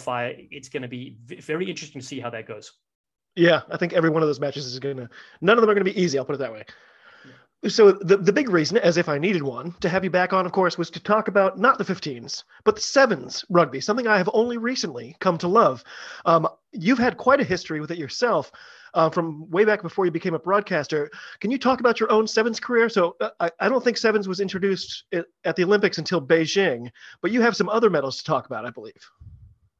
qualifier. 0.00 0.48
It's 0.50 0.68
going 0.68 0.82
to 0.82 0.88
be 0.88 1.16
very 1.26 1.68
interesting 1.68 2.00
to 2.00 2.06
see 2.06 2.20
how 2.20 2.30
that 2.30 2.46
goes. 2.46 2.72
Yeah, 3.36 3.62
I 3.70 3.76
think 3.76 3.92
every 3.92 4.10
one 4.10 4.22
of 4.22 4.28
those 4.28 4.40
matches 4.40 4.66
is 4.66 4.78
going 4.78 4.96
to, 4.96 5.08
none 5.40 5.56
of 5.56 5.62
them 5.62 5.70
are 5.70 5.74
going 5.74 5.84
to 5.84 5.92
be 5.92 6.00
easy. 6.00 6.18
I'll 6.18 6.24
put 6.24 6.34
it 6.34 6.38
that 6.38 6.52
way. 6.52 6.64
So 7.68 7.92
the, 7.92 8.16
the 8.16 8.32
big 8.32 8.48
reason, 8.48 8.78
as 8.78 8.96
if 8.96 9.08
I 9.08 9.18
needed 9.18 9.42
one, 9.42 9.74
to 9.80 9.88
have 9.88 10.02
you 10.02 10.08
back 10.08 10.32
on, 10.32 10.46
of 10.46 10.52
course, 10.52 10.78
was 10.78 10.88
to 10.90 11.00
talk 11.00 11.28
about 11.28 11.58
not 11.58 11.76
the 11.76 11.84
15s, 11.84 12.42
but 12.64 12.74
the 12.74 12.80
sevens 12.80 13.44
rugby, 13.50 13.82
something 13.82 14.06
I 14.06 14.16
have 14.16 14.30
only 14.32 14.56
recently 14.56 15.14
come 15.20 15.36
to 15.38 15.48
love. 15.48 15.84
Um, 16.24 16.48
you've 16.72 16.98
had 16.98 17.18
quite 17.18 17.38
a 17.38 17.44
history 17.44 17.80
with 17.80 17.90
it 17.90 17.98
yourself 17.98 18.50
uh, 18.94 19.10
from 19.10 19.48
way 19.50 19.66
back 19.66 19.82
before 19.82 20.06
you 20.06 20.10
became 20.10 20.32
a 20.32 20.38
broadcaster. 20.38 21.10
Can 21.40 21.50
you 21.50 21.58
talk 21.58 21.80
about 21.80 22.00
your 22.00 22.10
own 22.10 22.26
sevens 22.26 22.60
career? 22.60 22.88
So 22.88 23.16
uh, 23.20 23.30
I, 23.40 23.50
I 23.60 23.68
don't 23.68 23.84
think 23.84 23.98
sevens 23.98 24.26
was 24.26 24.40
introduced 24.40 25.04
at 25.44 25.54
the 25.54 25.64
Olympics 25.64 25.98
until 25.98 26.20
Beijing, 26.22 26.90
but 27.20 27.30
you 27.30 27.42
have 27.42 27.56
some 27.56 27.68
other 27.68 27.90
medals 27.90 28.16
to 28.18 28.24
talk 28.24 28.46
about, 28.46 28.64
I 28.64 28.70
believe. 28.70 29.10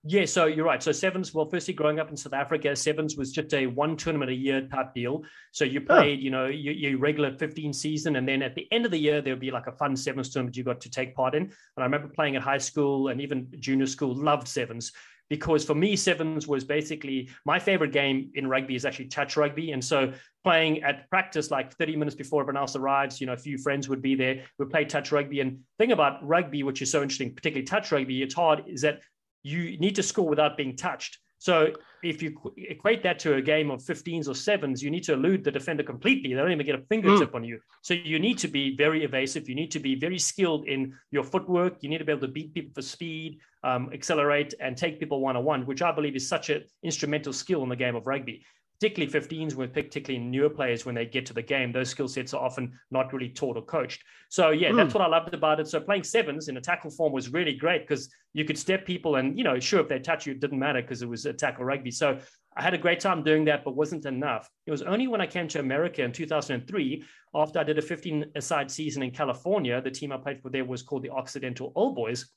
Yeah, 0.02 0.24
so 0.24 0.46
you're 0.46 0.64
right. 0.64 0.82
So 0.82 0.92
sevens, 0.92 1.34
well, 1.34 1.44
firstly, 1.44 1.74
growing 1.74 2.00
up 2.00 2.08
in 2.08 2.16
South 2.16 2.32
Africa, 2.32 2.74
sevens 2.74 3.18
was 3.18 3.32
just 3.32 3.52
a 3.52 3.66
one 3.66 3.98
tournament 3.98 4.30
a 4.30 4.34
year 4.34 4.62
type 4.62 4.94
deal. 4.94 5.24
So 5.52 5.66
you 5.66 5.82
played, 5.82 6.20
oh. 6.20 6.22
you 6.22 6.30
know, 6.30 6.46
your, 6.46 6.72
your, 6.72 6.98
regular 6.98 7.36
15 7.36 7.74
season, 7.74 8.16
and 8.16 8.26
then 8.26 8.40
at 8.40 8.54
the 8.54 8.66
end 8.72 8.86
of 8.86 8.92
the 8.92 8.98
year, 8.98 9.20
there 9.20 9.34
would 9.34 9.40
be 9.40 9.50
like 9.50 9.66
a 9.66 9.72
fun 9.72 9.94
sevens 9.94 10.30
tournament 10.30 10.56
you 10.56 10.64
got 10.64 10.80
to 10.80 10.90
take 10.90 11.14
part 11.14 11.34
in. 11.34 11.42
And 11.42 11.52
I 11.76 11.82
remember 11.82 12.08
playing 12.08 12.36
at 12.36 12.42
high 12.42 12.58
school 12.58 13.08
and 13.08 13.20
even 13.20 13.48
junior 13.58 13.86
school, 13.86 14.14
loved 14.14 14.48
sevens 14.48 14.92
because 15.30 15.64
for 15.64 15.74
me, 15.74 15.96
sevens 15.96 16.48
was 16.48 16.64
basically 16.64 17.30
my 17.46 17.58
favorite 17.58 17.92
game 17.92 18.30
in 18.34 18.48
rugby 18.48 18.74
is 18.74 18.84
actually 18.84 19.06
touch 19.06 19.36
rugby. 19.36 19.70
And 19.70 19.82
so 19.82 20.12
playing 20.42 20.82
at 20.82 21.08
practice 21.08 21.50
like 21.52 21.72
30 21.76 21.96
minutes 21.96 22.16
before 22.16 22.42
everyone 22.42 22.60
else 22.60 22.74
arrives, 22.74 23.20
you 23.20 23.28
know, 23.28 23.34
a 23.34 23.38
few 23.38 23.56
friends 23.56 23.88
would 23.88 24.02
be 24.02 24.16
there. 24.16 24.42
We 24.58 24.66
play 24.66 24.84
touch 24.84 25.12
rugby. 25.12 25.40
And 25.40 25.60
thing 25.78 25.92
about 25.92 26.26
rugby, 26.26 26.64
which 26.64 26.82
is 26.82 26.90
so 26.90 27.00
interesting, 27.00 27.32
particularly 27.32 27.64
touch 27.64 27.92
rugby, 27.92 28.22
it's 28.22 28.34
hard, 28.34 28.64
is 28.66 28.82
that 28.82 29.00
you 29.42 29.78
need 29.78 29.96
to 29.96 30.02
score 30.02 30.28
without 30.28 30.56
being 30.56 30.76
touched. 30.76 31.18
So 31.38 31.72
if 32.02 32.22
you 32.22 32.36
equate 32.58 33.02
that 33.02 33.18
to 33.20 33.36
a 33.36 33.42
game 33.42 33.70
of 33.70 33.80
15s 33.80 34.28
or 34.28 34.34
sevens, 34.34 34.82
you 34.82 34.90
need 34.90 35.04
to 35.04 35.14
elude 35.14 35.42
the 35.42 35.50
defender 35.50 35.82
completely. 35.82 36.34
They 36.34 36.40
don't 36.40 36.52
even 36.52 36.66
get 36.66 36.74
a 36.74 36.82
fingertip 36.82 37.32
mm. 37.32 37.34
on 37.34 37.44
you. 37.44 37.60
So 37.80 37.94
you 37.94 38.18
need 38.18 38.36
to 38.38 38.48
be 38.48 38.76
very 38.76 39.04
evasive. 39.04 39.48
You 39.48 39.54
need 39.54 39.70
to 39.70 39.78
be 39.78 39.94
very 39.94 40.18
skilled 40.18 40.66
in 40.66 40.94
your 41.10 41.24
footwork. 41.24 41.78
You 41.80 41.88
need 41.88 41.98
to 41.98 42.04
be 42.04 42.12
able 42.12 42.26
to 42.26 42.32
beat 42.32 42.52
people 42.52 42.72
for 42.74 42.82
speed, 42.82 43.38
um, 43.64 43.88
accelerate, 43.94 44.52
and 44.60 44.76
take 44.76 45.00
people 45.00 45.20
one 45.20 45.34
on 45.34 45.44
one, 45.44 45.64
which 45.64 45.80
I 45.80 45.92
believe 45.92 46.14
is 46.14 46.28
such 46.28 46.50
an 46.50 46.64
instrumental 46.82 47.32
skill 47.32 47.62
in 47.62 47.70
the 47.70 47.76
game 47.76 47.96
of 47.96 48.06
rugby 48.06 48.44
particularly 48.80 49.12
15s, 49.12 49.54
with 49.54 49.74
particularly 49.74 50.24
newer 50.24 50.48
players 50.48 50.86
when 50.86 50.94
they 50.94 51.04
get 51.04 51.26
to 51.26 51.34
the 51.34 51.42
game, 51.42 51.70
those 51.70 51.90
skill 51.90 52.08
sets 52.08 52.32
are 52.32 52.42
often 52.42 52.72
not 52.90 53.12
really 53.12 53.28
taught 53.28 53.56
or 53.56 53.62
coached. 53.62 54.02
So 54.30 54.50
yeah, 54.50 54.70
mm. 54.70 54.76
that's 54.76 54.94
what 54.94 55.02
I 55.02 55.06
loved 55.06 55.34
about 55.34 55.60
it. 55.60 55.68
So 55.68 55.80
playing 55.80 56.04
sevens 56.04 56.48
in 56.48 56.56
a 56.56 56.60
tackle 56.62 56.90
form 56.90 57.12
was 57.12 57.30
really 57.30 57.52
great 57.52 57.86
because 57.86 58.08
you 58.32 58.46
could 58.46 58.56
step 58.56 58.86
people 58.86 59.16
and 59.16 59.36
you 59.36 59.44
know, 59.44 59.60
sure 59.60 59.80
if 59.80 59.88
they 59.88 59.98
touch 59.98 60.26
you, 60.26 60.32
it 60.32 60.40
didn't 60.40 60.58
matter 60.58 60.80
because 60.80 61.02
it 61.02 61.08
was 61.08 61.26
a 61.26 61.32
tackle 61.32 61.64
rugby. 61.64 61.90
So 61.90 62.18
I 62.56 62.62
had 62.62 62.72
a 62.72 62.78
great 62.78 63.00
time 63.00 63.22
doing 63.22 63.44
that, 63.44 63.64
but 63.64 63.76
wasn't 63.76 64.06
enough. 64.06 64.48
It 64.66 64.70
was 64.70 64.82
only 64.82 65.08
when 65.08 65.20
I 65.20 65.26
came 65.26 65.46
to 65.48 65.60
America 65.60 66.02
in 66.02 66.12
2003, 66.12 67.04
after 67.34 67.58
I 67.58 67.64
did 67.64 67.78
a 67.78 67.82
15 67.82 68.32
aside 68.34 68.70
season 68.70 69.02
in 69.02 69.10
California, 69.10 69.80
the 69.82 69.90
team 69.90 70.10
I 70.10 70.16
played 70.16 70.40
for 70.40 70.48
there 70.48 70.64
was 70.64 70.82
called 70.82 71.02
the 71.02 71.10
Occidental 71.10 71.70
Old 71.76 71.94
Boys. 71.94 72.30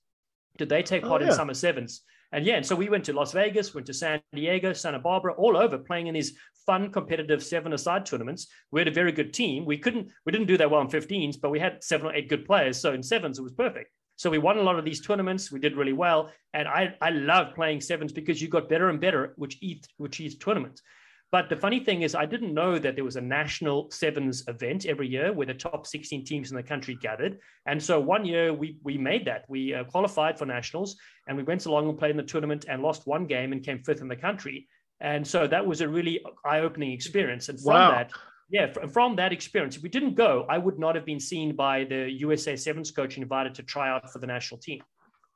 Did 0.57 0.69
they 0.69 0.83
take 0.83 1.05
oh, 1.05 1.09
part 1.09 1.21
oh, 1.21 1.25
yeah. 1.25 1.31
in 1.31 1.38
summer 1.38 1.53
sevens? 1.53 2.01
And 2.34 2.46
yeah, 2.46 2.56
and 2.56 2.66
so 2.66 2.75
we 2.75 2.90
went 2.90 3.06
to 3.06 3.13
Las 3.13 3.32
Vegas, 3.32 3.75
went 3.75 3.86
to 3.88 3.94
San 3.94 4.20
Diego, 4.34 4.74
Santa 4.74 4.98
Barbara, 4.98 5.34
all 5.34 5.56
over 5.56 5.78
playing 5.78 6.08
in 6.08 6.16
these 6.16 6.34
fun, 6.66 6.92
competitive 6.92 7.44
seven-a-side 7.44 8.08
tournaments. 8.08 8.48
We 8.72 8.82
had 8.82 8.88
a 8.88 8.92
very 8.92 9.12
good 9.12 9.34
team. 9.34 9.66
We 9.66 9.78
couldn't, 9.78 10.10
we 10.25 10.32
didn't 10.32 10.48
do 10.48 10.58
that 10.58 10.70
well 10.70 10.82
in 10.82 10.88
15s, 10.88 11.40
but 11.40 11.52
we 11.52 11.60
had 11.60 11.84
seven 11.84 12.08
or 12.08 12.13
eight 12.16 12.30
good 12.30 12.46
players. 12.46 12.80
So 12.80 12.92
in 12.94 13.04
sevens, 13.04 13.38
it 13.38 13.44
was 13.44 13.54
perfect. 13.54 13.92
So 14.16 14.32
we 14.32 14.40
won 14.40 14.58
a 14.58 14.63
lot 14.63 14.80
of 14.80 14.86
these 14.86 15.06
tournaments. 15.06 15.52
We 15.52 15.60
did 15.60 15.78
really 15.78 15.94
well, 15.94 16.32
and 16.54 16.68
I 16.68 16.96
I 17.02 17.10
love 17.10 17.56
playing 17.56 17.82
sevens 17.82 18.13
because 18.13 18.42
you 18.42 18.48
got 18.48 18.70
better 18.70 18.90
and 18.90 19.02
better 19.02 19.34
which 19.38 19.58
each 19.62 19.86
which 19.98 20.20
each 20.20 20.40
tournament. 20.40 20.82
But 21.34 21.50
the 21.50 21.56
funny 21.56 21.80
thing 21.80 22.04
is, 22.04 22.13
I 22.13 22.28
didn't 22.28 22.54
know 22.54 22.78
that 22.78 22.94
there 22.94 23.04
was 23.04 23.16
a 23.16 23.22
national 23.22 23.90
sevens 23.90 24.44
event 24.48 24.86
every 24.86 25.08
year 25.08 25.34
where 25.34 25.48
the 25.48 25.54
top 25.56 25.88
16 25.88 26.24
teams 26.25 26.52
in 26.52 26.56
the 26.56 26.62
country 26.62 26.94
gathered. 26.94 27.40
And 27.66 27.82
so 27.82 28.00
one 28.00 28.24
year 28.24 28.54
we 28.54 28.78
we 28.84 29.00
made 29.00 29.25
that. 29.25 29.46
We 29.50 29.74
uh, 29.74 29.84
qualified 29.86 30.38
for 30.38 30.46
nationals, 30.46 30.96
and 31.28 31.36
we 31.36 31.42
went 31.42 31.66
along 31.66 31.90
and 31.90 31.98
played 31.98 32.12
in 32.12 32.18
the 32.18 32.32
tournament 32.34 32.66
and 32.70 32.84
lost 32.84 33.08
one 33.08 33.25
game 33.25 33.52
and 33.52 33.63
came 33.63 33.80
fifth 33.80 34.02
in 34.02 34.08
the 34.08 34.16
country. 34.16 34.68
And 35.02 35.25
so 35.25 35.48
that 35.48 35.66
was 35.66 35.82
a 35.82 35.90
really 35.90 36.24
eye-opening 36.46 36.92
experience. 36.92 37.50
And 37.50 37.60
from 37.60 37.74
wow. 37.74 37.90
that, 37.90 38.12
yeah, 38.52 38.68
from 38.92 39.16
that 39.16 39.34
experience, 39.34 39.75
if 39.75 39.82
we 39.82 39.90
didn't 39.90 40.13
go, 40.13 40.46
I 40.48 40.60
would 40.60 40.78
not 40.78 40.94
have 40.94 41.04
been 41.04 41.20
seen 41.20 41.56
by 41.56 41.84
the 41.86 42.12
USA 42.12 42.56
Sevens 42.56 42.92
coach 42.92 43.16
and 43.16 43.24
invited 43.24 43.56
to 43.56 43.63
try 43.63 43.90
out 43.90 44.13
for 44.13 44.20
the 44.20 44.28
national 44.28 44.60
team. 44.60 44.84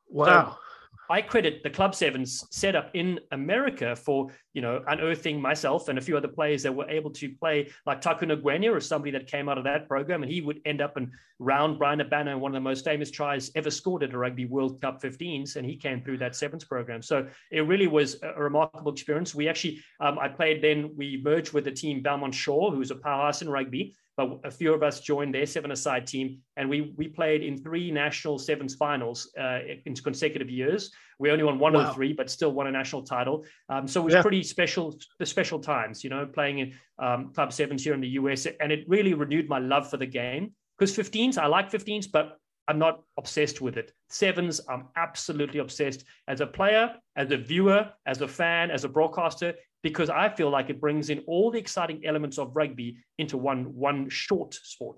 Wow. 0.09 0.27
So 0.27 0.66
I 1.09 1.21
credit 1.21 1.63
the 1.63 1.69
Club 1.69 1.95
Sevens 1.95 2.45
set 2.51 2.75
up 2.75 2.89
in 2.93 3.19
America 3.31 3.95
for, 3.95 4.29
you 4.53 4.61
know, 4.61 4.83
unearthing 4.87 5.41
myself 5.41 5.87
and 5.87 5.97
a 5.97 6.01
few 6.01 6.17
other 6.17 6.27
players 6.27 6.63
that 6.63 6.75
were 6.75 6.89
able 6.89 7.11
to 7.11 7.29
play 7.29 7.69
like 7.85 8.01
Taku 8.01 8.25
Ngwenya 8.25 8.75
or 8.75 8.81
somebody 8.81 9.11
that 9.11 9.27
came 9.27 9.47
out 9.47 9.57
of 9.57 9.63
that 9.63 9.87
program. 9.87 10.23
And 10.23 10.31
he 10.31 10.41
would 10.41 10.59
end 10.65 10.81
up 10.81 10.97
and 10.97 11.11
round 11.39 11.79
Bryan 11.79 11.99
Habana, 11.99 12.37
one 12.37 12.51
of 12.51 12.55
the 12.55 12.61
most 12.61 12.83
famous 12.83 13.09
tries 13.09 13.51
ever 13.55 13.71
scored 13.71 14.03
at 14.03 14.13
a 14.13 14.17
Rugby 14.17 14.45
World 14.45 14.81
Cup 14.81 15.01
15s. 15.01 15.55
And 15.55 15.65
he 15.65 15.77
came 15.77 16.01
through 16.01 16.17
that 16.17 16.35
Sevens 16.35 16.65
program. 16.65 17.01
So 17.01 17.27
it 17.51 17.61
really 17.61 17.87
was 17.87 18.21
a 18.21 18.41
remarkable 18.41 18.91
experience. 18.91 19.33
We 19.33 19.47
actually, 19.47 19.79
um, 19.99 20.19
I 20.19 20.27
played 20.27 20.61
then, 20.61 20.91
we 20.97 21.21
merged 21.23 21.53
with 21.53 21.63
the 21.63 21.71
team 21.71 22.01
Belmont 22.01 22.33
Shore, 22.33 22.71
who 22.71 22.79
was 22.79 22.91
a 22.91 22.95
powerhouse 22.95 23.41
in 23.41 23.49
rugby 23.49 23.95
but 24.17 24.39
a 24.43 24.49
few 24.51 24.73
of 24.73 24.81
us 24.81 24.99
joined 24.99 25.33
their 25.33 25.45
seven-a-side 25.45 26.07
team, 26.07 26.39
and 26.57 26.67
we 26.67 26.93
we 26.97 27.07
played 27.07 27.43
in 27.43 27.55
three 27.55 27.91
national 27.91 28.39
sevens 28.39 28.73
finals 28.73 29.31
uh, 29.39 29.59
in 29.85 29.93
consecutive 29.95 30.49
years. 30.49 30.91
We 31.19 31.29
only 31.29 31.43
won 31.43 31.59
one 31.59 31.73
wow. 31.73 31.81
of 31.81 31.87
the 31.87 31.93
three, 31.93 32.13
but 32.13 32.29
still 32.29 32.51
won 32.51 32.65
a 32.65 32.71
national 32.71 33.03
title. 33.03 33.45
Um, 33.69 33.87
so 33.87 34.01
it 34.01 34.05
was 34.05 34.13
yeah. 34.15 34.23
pretty 34.23 34.41
special, 34.41 34.97
the 35.19 35.25
special 35.25 35.59
times, 35.59 36.03
you 36.03 36.09
know, 36.09 36.25
playing 36.25 36.59
in 36.59 36.73
um, 36.97 37.31
club 37.31 37.53
sevens 37.53 37.83
here 37.83 37.93
in 37.93 38.01
the 38.01 38.09
US, 38.09 38.47
and 38.59 38.71
it 38.71 38.85
really 38.87 39.13
renewed 39.13 39.47
my 39.47 39.59
love 39.59 39.87
for 39.89 39.97
the 39.97 40.07
game. 40.07 40.51
Because 40.77 40.95
15s, 40.95 41.37
I 41.37 41.47
like 41.47 41.71
15s, 41.71 42.07
but 42.11 42.37
I'm 42.67 42.79
not 42.79 43.03
obsessed 43.17 43.61
with 43.61 43.77
it. 43.77 43.93
Sevens, 44.09 44.59
I'm 44.69 44.87
absolutely 44.95 45.59
obsessed 45.59 46.03
as 46.27 46.41
a 46.41 46.47
player, 46.47 46.95
as 47.15 47.31
a 47.31 47.37
viewer, 47.37 47.89
as 48.05 48.21
a 48.21 48.27
fan, 48.27 48.71
as 48.71 48.83
a 48.83 48.89
broadcaster 48.89 49.53
because 49.83 50.09
I 50.09 50.29
feel 50.29 50.49
like 50.49 50.69
it 50.69 50.81
brings 50.81 51.09
in 51.09 51.19
all 51.27 51.51
the 51.51 51.59
exciting 51.59 52.05
elements 52.05 52.37
of 52.37 52.55
rugby 52.55 52.97
into 53.17 53.37
one 53.37 53.73
one 53.75 54.09
short 54.09 54.53
sport. 54.53 54.97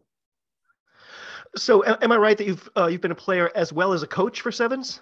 So, 1.56 1.84
am 1.86 2.12
I 2.12 2.18
right 2.18 2.38
that 2.38 2.48
you've 2.48 2.70
uh, 2.78 2.88
you've 2.88 3.02
been 3.02 3.12
a 3.12 3.16
player 3.16 3.52
as 3.56 3.74
well 3.74 3.94
as 3.94 4.04
a 4.04 4.08
coach 4.08 4.42
for 4.42 4.52
sevens? 4.52 5.02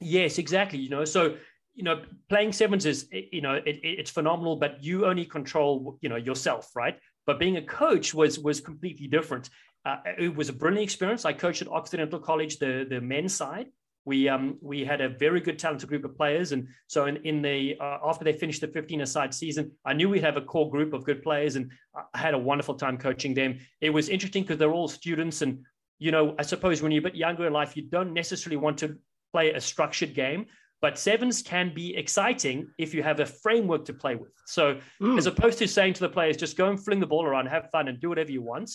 Yes, 0.00 0.38
exactly. 0.38 0.78
You 0.78 0.90
know, 0.90 1.04
so 1.04 1.36
you 1.74 1.82
know, 1.82 2.02
playing 2.28 2.52
sevens 2.52 2.86
is 2.86 3.08
you 3.10 3.40
know 3.40 3.54
it, 3.54 3.78
it's 3.82 4.10
phenomenal, 4.10 4.56
but 4.56 4.82
you 4.82 5.06
only 5.06 5.24
control 5.24 5.98
you 6.00 6.08
know 6.08 6.16
yourself, 6.16 6.74
right? 6.74 6.98
But 7.26 7.38
being 7.38 7.56
a 7.56 7.62
coach 7.62 8.14
was 8.14 8.38
was 8.38 8.60
completely 8.60 9.06
different. 9.06 9.50
Uh, 9.86 9.98
it 10.18 10.34
was 10.34 10.48
a 10.48 10.52
brilliant 10.52 10.82
experience. 10.82 11.24
I 11.24 11.32
coached 11.32 11.62
at 11.62 11.68
Occidental 11.68 12.18
College, 12.18 12.58
the 12.58 12.86
the 12.90 13.00
men's 13.00 13.34
side, 13.34 13.68
we 14.06 14.28
um, 14.28 14.56
we 14.62 14.84
had 14.84 15.00
a 15.00 15.08
very 15.08 15.40
good 15.40 15.58
talented 15.58 15.88
group 15.88 16.04
of 16.04 16.16
players, 16.16 16.52
and 16.52 16.68
so 16.86 17.06
in, 17.06 17.16
in 17.24 17.42
the 17.42 17.76
uh, 17.78 17.98
after 18.04 18.24
they 18.24 18.32
finished 18.32 18.60
the 18.60 18.68
15 18.68 19.00
aside 19.02 19.34
season, 19.34 19.72
I 19.84 19.92
knew 19.92 20.08
we'd 20.08 20.22
have 20.22 20.36
a 20.36 20.40
core 20.40 20.70
group 20.70 20.94
of 20.94 21.04
good 21.04 21.22
players, 21.22 21.56
and 21.56 21.72
I 22.14 22.18
had 22.18 22.32
a 22.32 22.38
wonderful 22.38 22.76
time 22.76 22.96
coaching 22.96 23.34
them. 23.34 23.58
It 23.80 23.90
was 23.90 24.08
interesting 24.08 24.44
because 24.44 24.58
they're 24.58 24.72
all 24.72 24.88
students, 24.88 25.42
and 25.42 25.64
you 25.98 26.12
know, 26.12 26.36
I 26.38 26.42
suppose 26.42 26.80
when 26.80 26.92
you're 26.92 27.00
a 27.00 27.10
bit 27.10 27.16
younger 27.16 27.48
in 27.48 27.52
life, 27.52 27.76
you 27.76 27.82
don't 27.82 28.12
necessarily 28.12 28.56
want 28.56 28.78
to 28.78 28.96
play 29.32 29.52
a 29.52 29.60
structured 29.60 30.14
game, 30.14 30.46
but 30.80 30.98
sevens 30.98 31.42
can 31.42 31.74
be 31.74 31.96
exciting 31.96 32.68
if 32.78 32.94
you 32.94 33.02
have 33.02 33.18
a 33.18 33.26
framework 33.26 33.84
to 33.86 33.92
play 33.92 34.14
with. 34.14 34.30
So, 34.46 34.78
mm. 35.02 35.18
as 35.18 35.26
opposed 35.26 35.58
to 35.58 35.66
saying 35.66 35.94
to 35.94 36.00
the 36.00 36.08
players, 36.08 36.36
just 36.36 36.56
go 36.56 36.68
and 36.68 36.82
fling 36.82 37.00
the 37.00 37.06
ball 37.06 37.26
around, 37.26 37.46
have 37.46 37.70
fun, 37.72 37.88
and 37.88 37.98
do 37.98 38.08
whatever 38.08 38.30
you 38.30 38.42
want, 38.42 38.70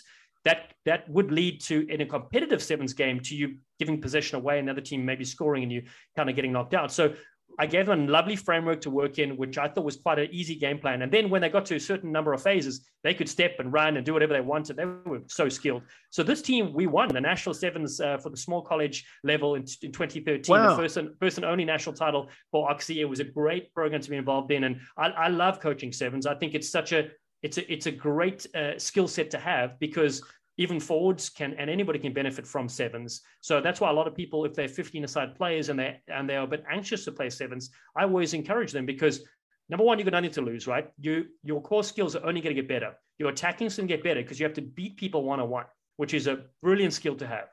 that 0.45 0.73
that 0.85 1.07
would 1.09 1.31
lead 1.31 1.61
to 1.61 1.87
in 1.87 2.01
a 2.01 2.05
competitive 2.05 2.63
sevens 2.63 2.93
game 2.93 3.19
to 3.19 3.35
you 3.35 3.57
giving 3.79 4.01
possession 4.01 4.37
away, 4.37 4.59
another 4.59 4.81
team 4.81 5.05
maybe 5.05 5.23
scoring 5.23 5.63
and 5.63 5.71
you 5.71 5.83
kind 6.15 6.29
of 6.29 6.35
getting 6.35 6.51
knocked 6.51 6.73
out. 6.73 6.91
So 6.91 7.13
I 7.59 7.65
gave 7.65 7.85
them 7.85 8.07
a 8.07 8.11
lovely 8.11 8.35
framework 8.35 8.81
to 8.81 8.89
work 8.89 9.19
in, 9.19 9.37
which 9.37 9.57
I 9.57 9.67
thought 9.67 9.83
was 9.83 9.97
quite 9.97 10.19
an 10.19 10.29
easy 10.31 10.55
game 10.55 10.79
plan. 10.79 11.01
And 11.01 11.11
then 11.11 11.29
when 11.29 11.41
they 11.41 11.49
got 11.49 11.65
to 11.67 11.75
a 11.75 11.79
certain 11.79 12.11
number 12.11 12.33
of 12.33 12.41
phases, 12.41 12.87
they 13.03 13.13
could 13.13 13.27
step 13.29 13.55
and 13.59 13.73
run 13.73 13.97
and 13.97 14.05
do 14.05 14.13
whatever 14.13 14.33
they 14.33 14.41
wanted. 14.41 14.77
They 14.77 14.85
were 14.85 15.21
so 15.27 15.49
skilled. 15.49 15.83
So 16.09 16.23
this 16.23 16.41
team, 16.41 16.73
we 16.73 16.87
won 16.87 17.09
the 17.09 17.21
national 17.21 17.53
sevens 17.53 17.99
uh, 17.99 18.17
for 18.17 18.29
the 18.29 18.37
small 18.37 18.61
college 18.61 19.05
level 19.23 19.55
in, 19.55 19.61
in 19.81 19.91
2013, 19.91 20.43
wow. 20.47 20.69
the 20.69 20.81
first 20.81 20.97
and, 20.97 21.09
first 21.19 21.37
and 21.37 21.45
only 21.45 21.65
national 21.65 21.95
title 21.95 22.29
for 22.51 22.69
Oxy. 22.69 23.01
It 23.01 23.05
was 23.05 23.19
a 23.19 23.25
great 23.25 23.73
program 23.73 24.01
to 24.01 24.09
be 24.09 24.17
involved 24.17 24.51
in. 24.51 24.63
And 24.63 24.79
I, 24.97 25.09
I 25.09 25.27
love 25.27 25.59
coaching 25.59 25.91
sevens. 25.91 26.25
I 26.25 26.35
think 26.35 26.53
it's 26.53 26.69
such 26.69 26.93
a 26.93 27.09
it's 27.43 27.57
a 27.57 27.71
it's 27.71 27.85
a 27.85 27.91
great 27.91 28.45
uh, 28.55 28.77
skill 28.77 29.07
set 29.07 29.31
to 29.31 29.39
have 29.39 29.79
because 29.79 30.21
even 30.57 30.79
forwards 30.79 31.29
can 31.29 31.53
and 31.53 31.69
anybody 31.69 31.97
can 31.97 32.13
benefit 32.13 32.45
from 32.45 32.69
sevens. 32.69 33.21
So 33.41 33.61
that's 33.61 33.81
why 33.81 33.89
a 33.89 33.93
lot 33.93 34.07
of 34.07 34.15
people, 34.15 34.45
if 34.45 34.53
they're 34.53 34.67
15 34.67 35.03
aside 35.03 35.35
players 35.35 35.69
and 35.69 35.79
they 35.79 35.99
and 36.07 36.29
they're 36.29 36.41
a 36.41 36.47
bit 36.47 36.63
anxious 36.69 37.05
to 37.05 37.11
play 37.11 37.29
sevens, 37.29 37.71
I 37.95 38.03
always 38.03 38.33
encourage 38.33 38.71
them 38.71 38.85
because 38.85 39.23
number 39.69 39.83
one, 39.83 39.97
you've 39.97 40.05
got 40.05 40.13
nothing 40.13 40.31
to 40.31 40.41
lose, 40.41 40.67
right? 40.67 40.89
You 40.99 41.25
your 41.43 41.61
core 41.61 41.83
skills 41.83 42.15
are 42.15 42.25
only 42.25 42.41
going 42.41 42.55
to 42.55 42.61
get 42.61 42.69
better. 42.69 42.93
Your 43.17 43.29
attacking 43.29 43.69
can 43.69 43.87
get 43.87 44.03
better 44.03 44.21
because 44.21 44.39
you 44.39 44.45
have 44.45 44.55
to 44.55 44.61
beat 44.61 44.97
people 44.97 45.23
one 45.23 45.39
on 45.39 45.49
one, 45.49 45.65
which 45.97 46.13
is 46.13 46.27
a 46.27 46.45
brilliant 46.61 46.93
skill 46.93 47.15
to 47.15 47.27
have. 47.27 47.47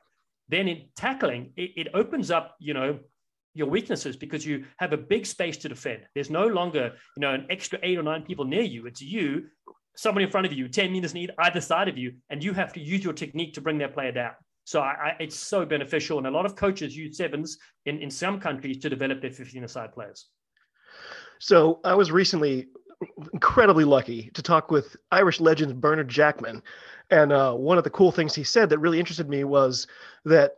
Then 0.47 0.67
in 0.67 0.85
tackling, 0.95 1.53
it, 1.57 1.71
it 1.75 1.87
opens 1.93 2.31
up, 2.31 2.55
you 2.59 2.73
know, 2.73 2.99
your 3.53 3.67
weaknesses 3.67 4.15
because 4.15 4.45
you 4.45 4.65
have 4.77 4.93
a 4.93 4.97
big 4.97 5.25
space 5.25 5.57
to 5.57 5.69
defend. 5.69 6.01
There's 6.15 6.29
no 6.29 6.47
longer, 6.47 6.93
you 7.15 7.21
know, 7.21 7.33
an 7.33 7.45
extra 7.49 7.79
eight 7.83 7.97
or 7.97 8.03
nine 8.03 8.23
people 8.23 8.45
near 8.45 8.61
you. 8.61 8.85
It's 8.87 9.01
you, 9.01 9.47
somebody 9.99 10.25
in 10.25 10.31
front 10.31 10.45
of 10.45 10.53
you, 10.53 10.67
10 10.67 10.91
meters 10.91 11.13
on 11.13 11.27
either 11.39 11.59
side 11.59 11.89
of 11.89 11.97
you, 11.97 12.13
and 12.29 12.43
you 12.43 12.53
have 12.53 12.71
to 12.73 12.79
use 12.79 13.03
your 13.03 13.13
technique 13.13 13.53
to 13.53 13.61
bring 13.61 13.77
that 13.79 13.93
player 13.93 14.11
down. 14.11 14.31
So 14.63 14.81
I, 14.81 14.91
I, 14.91 15.15
it's 15.19 15.35
so 15.35 15.65
beneficial. 15.65 16.19
And 16.19 16.27
a 16.27 16.31
lot 16.31 16.45
of 16.45 16.55
coaches 16.55 16.95
use 16.95 17.17
sevens 17.17 17.57
in, 17.85 17.99
in 17.99 18.09
some 18.09 18.39
countries 18.39 18.77
to 18.79 18.89
develop 18.89 19.21
their 19.21 19.31
15 19.31 19.63
aside 19.63 19.91
players. 19.91 20.27
So 21.39 21.79
I 21.83 21.95
was 21.95 22.11
recently 22.11 22.67
incredibly 23.33 23.83
lucky 23.83 24.29
to 24.33 24.41
talk 24.41 24.71
with 24.71 24.95
Irish 25.11 25.39
legend 25.39 25.81
Bernard 25.81 26.07
Jackman. 26.07 26.61
And 27.09 27.31
uh, 27.33 27.53
one 27.53 27.77
of 27.77 27.83
the 27.83 27.89
cool 27.89 28.11
things 28.11 28.35
he 28.35 28.43
said 28.43 28.69
that 28.69 28.79
really 28.79 28.99
interested 28.99 29.27
me 29.27 29.43
was 29.43 29.87
that 30.25 30.53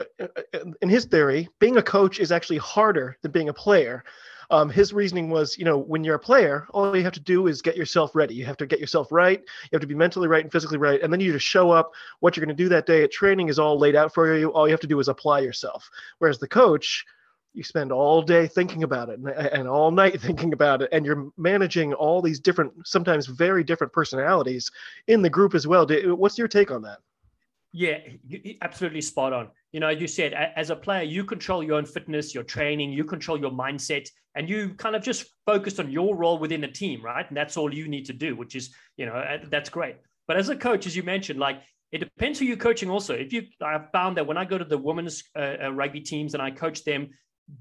uh, 0.00 0.26
uh, 0.54 0.58
in 0.82 0.88
his 0.88 1.06
theory, 1.06 1.48
being 1.58 1.76
a 1.76 1.82
coach 1.82 2.20
is 2.20 2.30
actually 2.30 2.58
harder 2.58 3.16
than 3.22 3.32
being 3.32 3.48
a 3.48 3.54
player. 3.54 4.04
Um, 4.50 4.70
his 4.70 4.92
reasoning 4.92 5.28
was, 5.28 5.58
you 5.58 5.64
know, 5.64 5.76
when 5.76 6.04
you're 6.04 6.14
a 6.14 6.20
player, 6.20 6.66
all 6.70 6.96
you 6.96 7.02
have 7.02 7.12
to 7.12 7.20
do 7.20 7.48
is 7.48 7.60
get 7.60 7.76
yourself 7.76 8.14
ready. 8.14 8.34
You 8.34 8.46
have 8.46 8.56
to 8.58 8.66
get 8.66 8.80
yourself 8.80 9.12
right. 9.12 9.40
You 9.40 9.68
have 9.72 9.82
to 9.82 9.86
be 9.86 9.94
mentally 9.94 10.28
right 10.28 10.42
and 10.42 10.50
physically 10.50 10.78
right, 10.78 11.02
and 11.02 11.12
then 11.12 11.20
you 11.20 11.32
just 11.32 11.46
show 11.46 11.70
up. 11.70 11.92
What 12.20 12.36
you're 12.36 12.46
going 12.46 12.56
to 12.56 12.62
do 12.62 12.68
that 12.70 12.86
day 12.86 13.02
at 13.02 13.12
training 13.12 13.48
is 13.48 13.58
all 13.58 13.78
laid 13.78 13.96
out 13.96 14.14
for 14.14 14.34
you. 14.36 14.48
All 14.52 14.66
you 14.66 14.72
have 14.72 14.80
to 14.80 14.86
do 14.86 15.00
is 15.00 15.08
apply 15.08 15.40
yourself. 15.40 15.90
Whereas 16.18 16.38
the 16.38 16.48
coach, 16.48 17.04
you 17.54 17.64
spend 17.64 17.90
all 17.90 18.22
day 18.22 18.46
thinking 18.46 18.84
about 18.84 19.08
it 19.08 19.18
and, 19.18 19.28
and, 19.28 19.68
all 19.68 19.90
night 19.90 20.20
thinking 20.20 20.52
about 20.52 20.82
it 20.82 20.88
and 20.92 21.04
you're 21.04 21.30
managing 21.36 21.92
all 21.94 22.22
these 22.22 22.38
different 22.38 22.72
sometimes 22.86 23.26
very 23.26 23.64
different 23.64 23.92
personalities 23.92 24.70
in 25.08 25.22
the 25.22 25.30
group 25.30 25.54
as 25.54 25.66
well 25.66 25.86
what's 26.14 26.38
your 26.38 26.46
take 26.46 26.70
on 26.70 26.82
that 26.82 26.98
yeah, 27.72 27.98
absolutely 28.62 29.00
spot 29.00 29.32
on. 29.32 29.48
You 29.72 29.80
know, 29.80 29.90
you 29.90 30.06
said 30.06 30.32
as 30.34 30.70
a 30.70 30.76
player, 30.76 31.02
you 31.02 31.24
control 31.24 31.62
your 31.62 31.76
own 31.76 31.84
fitness, 31.84 32.34
your 32.34 32.44
training, 32.44 32.92
you 32.92 33.04
control 33.04 33.38
your 33.38 33.50
mindset, 33.50 34.08
and 34.34 34.48
you 34.48 34.74
kind 34.74 34.96
of 34.96 35.02
just 35.02 35.26
focus 35.46 35.78
on 35.78 35.90
your 35.90 36.16
role 36.16 36.38
within 36.38 36.60
the 36.60 36.68
team, 36.68 37.04
right? 37.04 37.26
And 37.28 37.36
that's 37.36 37.56
all 37.56 37.72
you 37.72 37.88
need 37.88 38.06
to 38.06 38.12
do, 38.12 38.36
which 38.36 38.54
is, 38.54 38.74
you 38.96 39.06
know, 39.06 39.14
uh, 39.14 39.38
that's 39.50 39.68
great. 39.68 39.96
But 40.26 40.36
as 40.36 40.48
a 40.48 40.56
coach, 40.56 40.86
as 40.86 40.96
you 40.96 41.02
mentioned, 41.02 41.38
like 41.38 41.62
it 41.92 41.98
depends 41.98 42.38
who 42.38 42.44
you're 42.44 42.56
coaching. 42.56 42.90
Also, 42.90 43.14
if 43.14 43.32
you, 43.32 43.44
I've 43.62 43.90
found 43.92 44.16
that 44.16 44.26
when 44.26 44.36
I 44.36 44.44
go 44.44 44.58
to 44.58 44.64
the 44.64 44.78
women's 44.78 45.24
uh, 45.36 45.56
uh, 45.64 45.72
rugby 45.72 46.00
teams 46.00 46.34
and 46.34 46.42
I 46.42 46.50
coach 46.50 46.84
them, 46.84 47.10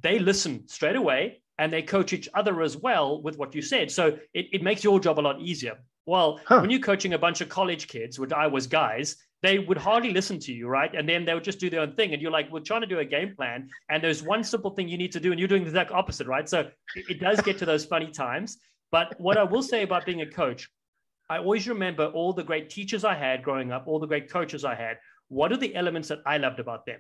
they 0.02 0.20
listen 0.20 0.68
straight 0.68 0.96
away 0.96 1.42
and 1.58 1.72
they 1.72 1.82
coach 1.82 2.14
each 2.14 2.30
other 2.34 2.62
as 2.62 2.78
well 2.78 3.22
with 3.22 3.38
what 3.38 3.56
you 3.56 3.62
said. 3.62 3.90
So 3.90 4.18
it, 4.34 4.48
it 4.52 4.64
makes 4.64 4.84
your 4.84 5.00
job 5.00 5.20
a 5.20 5.22
lot 5.22 5.42
easier. 5.42 5.78
Well, 6.06 6.40
huh. 6.46 6.60
when 6.60 6.70
you're 6.70 6.80
coaching 6.80 7.14
a 7.14 7.20
bunch 7.20 7.42
of 7.42 7.50
college 7.50 7.88
kids, 7.88 8.20
which 8.20 8.32
I 8.32 8.48
was 8.48 8.68
guys, 8.68 9.16
they 9.44 9.60
would 9.60 9.77
hardly 9.77 10.12
listen 10.12 10.39
to 10.39 10.53
you, 10.53 10.67
right? 10.67 10.94
And 10.96 11.08
then 11.08 11.25
they 11.25 11.34
would 11.34 11.44
just 11.44 11.60
do 11.60 11.70
their 11.70 11.82
own 11.82 11.94
thing. 11.94 12.13
And 12.13 12.22
you're 12.22 12.32
like, 12.32 12.51
we're 12.51 12.60
trying 12.60 12.82
to 12.82 12.88
do 12.88 13.00
a 13.00 13.06
game 13.06 13.36
plan. 13.36 13.70
And 13.89 14.03
there's 14.03 14.24
one 14.24 14.44
simple 14.44 14.72
thing 14.72 14.89
you 14.89 14.98
need 14.98 15.12
to 15.12 15.20
do, 15.20 15.32
and 15.32 15.39
you're 15.39 15.48
doing 15.48 15.63
the 15.63 15.70
exact 15.70 15.91
opposite, 15.91 16.27
right? 16.27 16.50
So 16.50 16.70
it 16.96 17.20
does 17.20 17.39
get 17.41 17.58
to 17.60 17.65
those 17.65 17.86
funny 17.86 18.10
times. 18.12 18.58
But 18.91 19.20
what 19.20 19.38
I 19.38 19.44
will 19.44 19.63
say 19.63 19.84
about 19.84 20.06
being 20.06 20.22
a 20.22 20.25
coach, 20.29 20.70
I 21.29 21.38
always 21.38 21.67
remember 21.67 22.08
all 22.08 22.34
the 22.34 22.44
great 22.44 22.70
teachers 22.70 23.03
I 23.03 23.15
had 23.15 23.44
growing 23.44 23.72
up, 23.72 23.84
all 23.86 24.00
the 24.00 24.08
great 24.08 24.32
coaches 24.32 24.65
I 24.65 24.75
had. 24.75 24.98
What 25.27 25.51
are 25.51 25.58
the 25.58 25.75
elements 25.75 26.08
that 26.08 26.20
I 26.25 26.38
loved 26.38 26.60
about 26.60 26.86
them? 26.86 27.00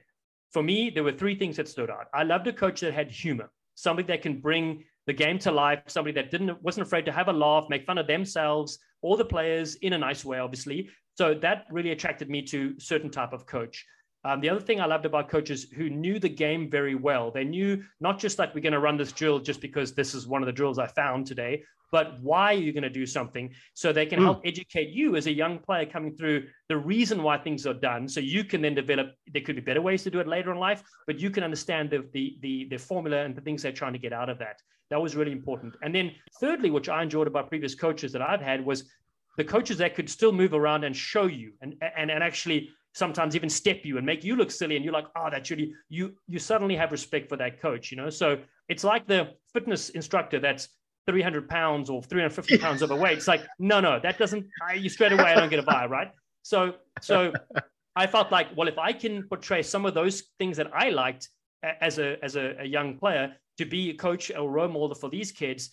For 0.51 0.61
me, 0.61 0.89
there 0.89 1.03
were 1.03 1.13
three 1.13 1.35
things 1.39 1.55
that 1.57 1.67
stood 1.67 1.89
out. 1.89 2.07
I 2.13 2.23
loved 2.23 2.47
a 2.47 2.53
coach 2.53 2.81
that 2.81 2.93
had 2.93 3.09
humor. 3.09 3.49
somebody 3.77 4.07
that 4.07 4.21
can 4.21 4.41
bring 4.41 4.83
the 5.05 5.13
game 5.13 5.39
to 5.39 5.51
life, 5.51 5.79
somebody 5.87 6.13
that 6.13 6.31
didn't 6.31 6.61
wasn't 6.61 6.85
afraid 6.85 7.05
to 7.05 7.11
have 7.11 7.29
a 7.29 7.33
laugh, 7.33 7.65
make 7.69 7.85
fun 7.85 7.97
of 7.97 8.07
themselves, 8.07 8.79
all 9.01 9.15
the 9.15 9.23
players 9.23 9.75
in 9.75 9.93
a 9.93 9.97
nice 9.97 10.25
way, 10.25 10.39
obviously. 10.39 10.89
So 11.17 11.33
that 11.33 11.65
really 11.71 11.91
attracted 11.91 12.29
me 12.29 12.41
to 12.43 12.79
certain 12.79 13.09
type 13.09 13.33
of 13.33 13.45
coach. 13.45 13.85
Um, 14.23 14.41
the 14.41 14.49
other 14.49 14.59
thing 14.59 14.81
I 14.81 14.85
loved 14.85 15.05
about 15.05 15.29
coaches 15.29 15.67
who 15.75 15.89
knew 15.89 16.19
the 16.19 16.29
game 16.29 16.69
very 16.69 16.95
well. 16.95 17.31
They 17.31 17.43
knew 17.43 17.83
not 17.99 18.19
just 18.19 18.39
like 18.39 18.53
we're 18.53 18.61
going 18.61 18.73
to 18.73 18.79
run 18.79 18.97
this 18.97 19.11
drill 19.11 19.39
just 19.39 19.61
because 19.61 19.93
this 19.93 20.13
is 20.13 20.27
one 20.27 20.41
of 20.41 20.47
the 20.47 20.51
drills 20.51 20.79
I 20.79 20.87
found 20.87 21.25
today, 21.25 21.63
but 21.91 22.19
why 22.21 22.53
are 22.53 22.57
you 22.57 22.73
going 22.73 22.83
to 22.83 22.89
do 22.89 23.05
something 23.05 23.53
so 23.73 23.91
they 23.91 24.05
can 24.05 24.19
mm. 24.19 24.23
help 24.23 24.41
educate 24.45 24.89
you 24.89 25.15
as 25.15 25.27
a 25.27 25.31
young 25.31 25.59
player 25.59 25.85
coming 25.85 26.15
through 26.15 26.47
the 26.69 26.77
reason 26.77 27.23
why 27.23 27.37
things 27.37 27.65
are 27.65 27.73
done 27.73 28.07
so 28.07 28.19
you 28.19 28.43
can 28.43 28.61
then 28.61 28.75
develop 28.75 29.07
there 29.31 29.41
could 29.41 29.55
be 29.55 29.61
better 29.61 29.81
ways 29.81 30.03
to 30.03 30.11
do 30.11 30.19
it 30.19 30.27
later 30.27 30.51
in 30.51 30.59
life 30.59 30.83
but 31.05 31.19
you 31.19 31.29
can 31.29 31.43
understand 31.43 31.89
the 31.89 32.05
the 32.13 32.37
the, 32.41 32.67
the 32.69 32.77
formula 32.77 33.23
and 33.23 33.35
the 33.35 33.41
things 33.41 33.61
they're 33.61 33.71
trying 33.71 33.93
to 33.93 33.99
get 33.99 34.13
out 34.13 34.29
of 34.29 34.37
that 34.37 34.61
that 34.89 35.01
was 35.01 35.15
really 35.15 35.31
important 35.31 35.75
and 35.81 35.93
then 35.93 36.11
thirdly 36.39 36.69
which 36.69 36.89
i 36.89 37.01
enjoyed 37.01 37.27
about 37.27 37.49
previous 37.49 37.75
coaches 37.75 38.11
that 38.11 38.21
i've 38.21 38.41
had 38.41 38.65
was 38.65 38.89
the 39.37 39.43
coaches 39.43 39.77
that 39.77 39.95
could 39.95 40.09
still 40.09 40.31
move 40.31 40.53
around 40.53 40.83
and 40.83 40.95
show 40.95 41.25
you 41.25 41.53
and 41.61 41.75
and, 41.95 42.11
and 42.11 42.23
actually 42.23 42.69
sometimes 42.93 43.35
even 43.35 43.49
step 43.49 43.81
you 43.83 43.97
and 43.97 44.05
make 44.05 44.23
you 44.23 44.35
look 44.35 44.49
silly 44.49 44.75
and 44.75 44.83
you're 44.83 44.93
like 44.93 45.07
ah, 45.15 45.25
oh 45.25 45.29
that's 45.31 45.49
really 45.51 45.73
you 45.89 46.15
you 46.27 46.39
suddenly 46.39 46.75
have 46.75 46.91
respect 46.91 47.29
for 47.29 47.37
that 47.37 47.61
coach 47.61 47.91
you 47.91 47.97
know 47.97 48.09
so 48.09 48.37
it's 48.69 48.83
like 48.83 49.07
the 49.07 49.29
fitness 49.53 49.89
instructor 49.89 50.39
that's 50.39 50.69
300 51.07 51.47
pounds 51.47 51.89
or 51.89 52.03
350 52.03 52.57
pounds 52.59 52.83
overweight. 52.83 53.17
It's 53.17 53.27
like, 53.27 53.41
no, 53.59 53.79
no, 53.79 53.99
that 53.99 54.17
doesn't, 54.17 54.45
I, 54.67 54.73
you 54.73 54.89
straight 54.89 55.13
away, 55.13 55.23
I 55.23 55.35
don't 55.35 55.49
get 55.49 55.59
a 55.59 55.63
buy, 55.63 55.85
right? 55.85 56.11
So, 56.43 56.75
so 57.01 57.33
I 57.95 58.07
felt 58.07 58.31
like, 58.31 58.47
well, 58.55 58.67
if 58.67 58.77
I 58.77 58.93
can 58.93 59.23
portray 59.23 59.63
some 59.63 59.85
of 59.85 59.93
those 59.93 60.23
things 60.37 60.57
that 60.57 60.67
I 60.73 60.89
liked 60.89 61.29
as 61.63 61.97
a, 61.97 62.23
as 62.23 62.35
a, 62.35 62.55
a 62.59 62.65
young 62.65 62.97
player 62.97 63.33
to 63.57 63.65
be 63.65 63.89
a 63.89 63.93
coach 63.93 64.31
or 64.31 64.49
role 64.49 64.67
model 64.67 64.95
for 64.95 65.09
these 65.09 65.31
kids, 65.31 65.71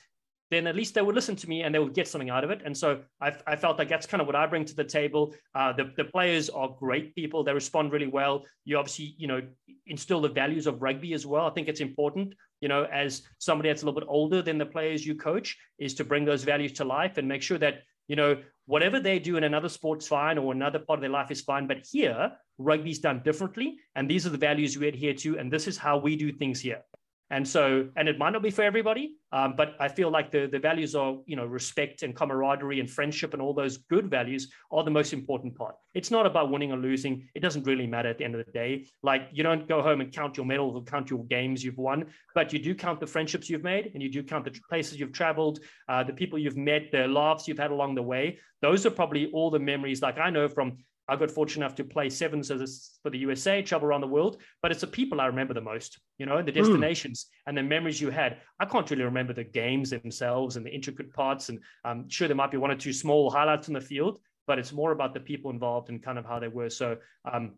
then 0.50 0.66
at 0.66 0.76
least 0.76 0.94
they 0.94 1.02
would 1.02 1.14
listen 1.14 1.36
to 1.36 1.48
me 1.48 1.62
and 1.62 1.74
they 1.74 1.78
would 1.78 1.94
get 1.94 2.06
something 2.06 2.30
out 2.30 2.44
of 2.44 2.50
it. 2.50 2.62
And 2.64 2.76
so 2.76 3.00
I, 3.20 3.34
I 3.46 3.56
felt 3.56 3.78
like 3.78 3.88
that's 3.88 4.06
kind 4.06 4.20
of 4.20 4.26
what 4.26 4.36
I 4.36 4.46
bring 4.46 4.64
to 4.66 4.76
the 4.76 4.84
table. 4.84 5.34
Uh, 5.54 5.72
the, 5.72 5.92
the 5.96 6.04
players 6.04 6.50
are 6.50 6.76
great 6.78 7.14
people. 7.14 7.42
They 7.42 7.52
respond 7.52 7.92
really 7.92 8.06
well. 8.06 8.44
You 8.64 8.78
obviously, 8.78 9.14
you 9.18 9.26
know, 9.26 9.42
instill 9.86 10.20
the 10.20 10.28
values 10.28 10.66
of 10.66 10.82
rugby 10.82 11.14
as 11.14 11.26
well. 11.26 11.46
I 11.46 11.50
think 11.50 11.68
it's 11.68 11.80
important, 11.80 12.34
you 12.60 12.68
know, 12.68 12.84
as 12.84 13.22
somebody 13.38 13.68
that's 13.68 13.82
a 13.82 13.86
little 13.86 14.00
bit 14.00 14.08
older 14.08 14.42
than 14.42 14.58
the 14.58 14.66
players 14.66 15.04
you 15.04 15.14
coach 15.14 15.56
is 15.78 15.94
to 15.94 16.04
bring 16.04 16.24
those 16.24 16.44
values 16.44 16.72
to 16.74 16.84
life 16.84 17.18
and 17.18 17.26
make 17.26 17.42
sure 17.42 17.58
that, 17.58 17.82
you 18.08 18.16
know, 18.16 18.36
whatever 18.66 19.00
they 19.00 19.18
do 19.18 19.36
in 19.36 19.44
another 19.44 19.68
sport's 19.68 20.06
fine 20.06 20.38
or 20.38 20.52
another 20.52 20.78
part 20.78 20.98
of 20.98 21.00
their 21.00 21.10
life 21.10 21.30
is 21.30 21.40
fine. 21.40 21.66
But 21.66 21.86
here, 21.90 22.32
rugby's 22.58 22.98
done 22.98 23.22
differently. 23.24 23.76
And 23.94 24.10
these 24.10 24.26
are 24.26 24.30
the 24.30 24.38
values 24.38 24.78
we 24.78 24.88
adhere 24.88 25.14
to. 25.14 25.38
And 25.38 25.52
this 25.52 25.66
is 25.66 25.76
how 25.76 25.98
we 25.98 26.16
do 26.16 26.32
things 26.32 26.60
here. 26.60 26.82
And 27.30 27.46
so, 27.48 27.88
and 27.96 28.08
it 28.08 28.18
might 28.18 28.30
not 28.30 28.42
be 28.42 28.50
for 28.50 28.62
everybody, 28.62 29.14
um, 29.32 29.54
but 29.56 29.74
I 29.80 29.88
feel 29.88 30.10
like 30.10 30.30
the, 30.30 30.46
the 30.46 30.58
values 30.58 30.94
are, 30.94 31.16
you 31.26 31.36
know, 31.36 31.46
respect 31.46 32.02
and 32.02 32.14
camaraderie 32.14 32.80
and 32.80 32.88
friendship 32.88 33.32
and 33.32 33.40
all 33.40 33.54
those 33.54 33.78
good 33.78 34.10
values 34.10 34.52
are 34.70 34.84
the 34.84 34.90
most 34.90 35.12
important 35.12 35.56
part. 35.56 35.74
It's 35.94 36.10
not 36.10 36.26
about 36.26 36.50
winning 36.50 36.70
or 36.70 36.76
losing. 36.76 37.26
It 37.34 37.40
doesn't 37.40 37.64
really 37.64 37.86
matter 37.86 38.10
at 38.10 38.18
the 38.18 38.24
end 38.24 38.34
of 38.34 38.44
the 38.44 38.52
day. 38.52 38.86
Like 39.02 39.28
you 39.32 39.42
don't 39.42 39.66
go 39.66 39.80
home 39.80 40.02
and 40.02 40.12
count 40.12 40.36
your 40.36 40.44
medals 40.44 40.76
or 40.76 40.84
count 40.84 41.08
your 41.08 41.24
games 41.24 41.64
you've 41.64 41.78
won, 41.78 42.06
but 42.34 42.52
you 42.52 42.58
do 42.58 42.74
count 42.74 43.00
the 43.00 43.06
friendships 43.06 43.48
you've 43.48 43.64
made 43.64 43.90
and 43.94 44.02
you 44.02 44.10
do 44.10 44.22
count 44.22 44.44
the 44.44 44.60
places 44.68 45.00
you've 45.00 45.12
traveled, 45.12 45.60
uh, 45.88 46.04
the 46.04 46.12
people 46.12 46.38
you've 46.38 46.58
met, 46.58 46.92
the 46.92 47.08
laughs 47.08 47.48
you've 47.48 47.58
had 47.58 47.70
along 47.70 47.94
the 47.94 48.02
way. 48.02 48.38
Those 48.60 48.84
are 48.84 48.90
probably 48.90 49.30
all 49.32 49.50
the 49.50 49.58
memories. 49.58 50.02
Like 50.02 50.18
I 50.18 50.30
know 50.30 50.48
from 50.48 50.78
I 51.08 51.16
got 51.16 51.30
fortunate 51.30 51.64
enough 51.64 51.76
to 51.76 51.84
play 51.84 52.08
sevens 52.08 52.50
as 52.50 52.98
for 53.02 53.10
the 53.10 53.18
USA, 53.18 53.62
travel 53.62 53.88
around 53.88 54.00
the 54.00 54.06
world, 54.06 54.40
but 54.62 54.70
it's 54.70 54.80
the 54.80 54.86
people 54.86 55.20
I 55.20 55.26
remember 55.26 55.52
the 55.52 55.60
most, 55.60 55.98
you 56.18 56.26
know, 56.26 56.42
the 56.42 56.50
hmm. 56.50 56.58
destinations 56.58 57.24
mm. 57.24 57.48
and 57.48 57.58
the 57.58 57.62
memories 57.62 58.00
you 58.00 58.10
had. 58.10 58.38
I 58.58 58.64
can't 58.64 58.90
really 58.90 59.02
remember 59.02 59.32
the 59.32 59.44
games 59.44 59.90
themselves 59.90 60.56
and 60.56 60.64
the 60.64 60.70
intricate 60.70 61.12
parts. 61.12 61.50
And 61.50 61.60
I'm 61.84 62.08
sure 62.08 62.26
there 62.26 62.36
might 62.36 62.50
be 62.50 62.56
one 62.56 62.70
or 62.70 62.76
two 62.76 62.92
small 62.92 63.30
highlights 63.30 63.68
in 63.68 63.74
the 63.74 63.80
field, 63.80 64.18
but 64.46 64.58
it's 64.58 64.72
more 64.72 64.92
about 64.92 65.12
the 65.12 65.20
people 65.20 65.50
involved 65.50 65.90
and 65.90 66.02
kind 66.02 66.18
of 66.18 66.24
how 66.24 66.38
they 66.38 66.48
were. 66.48 66.70
So, 66.70 66.96
um, 67.30 67.52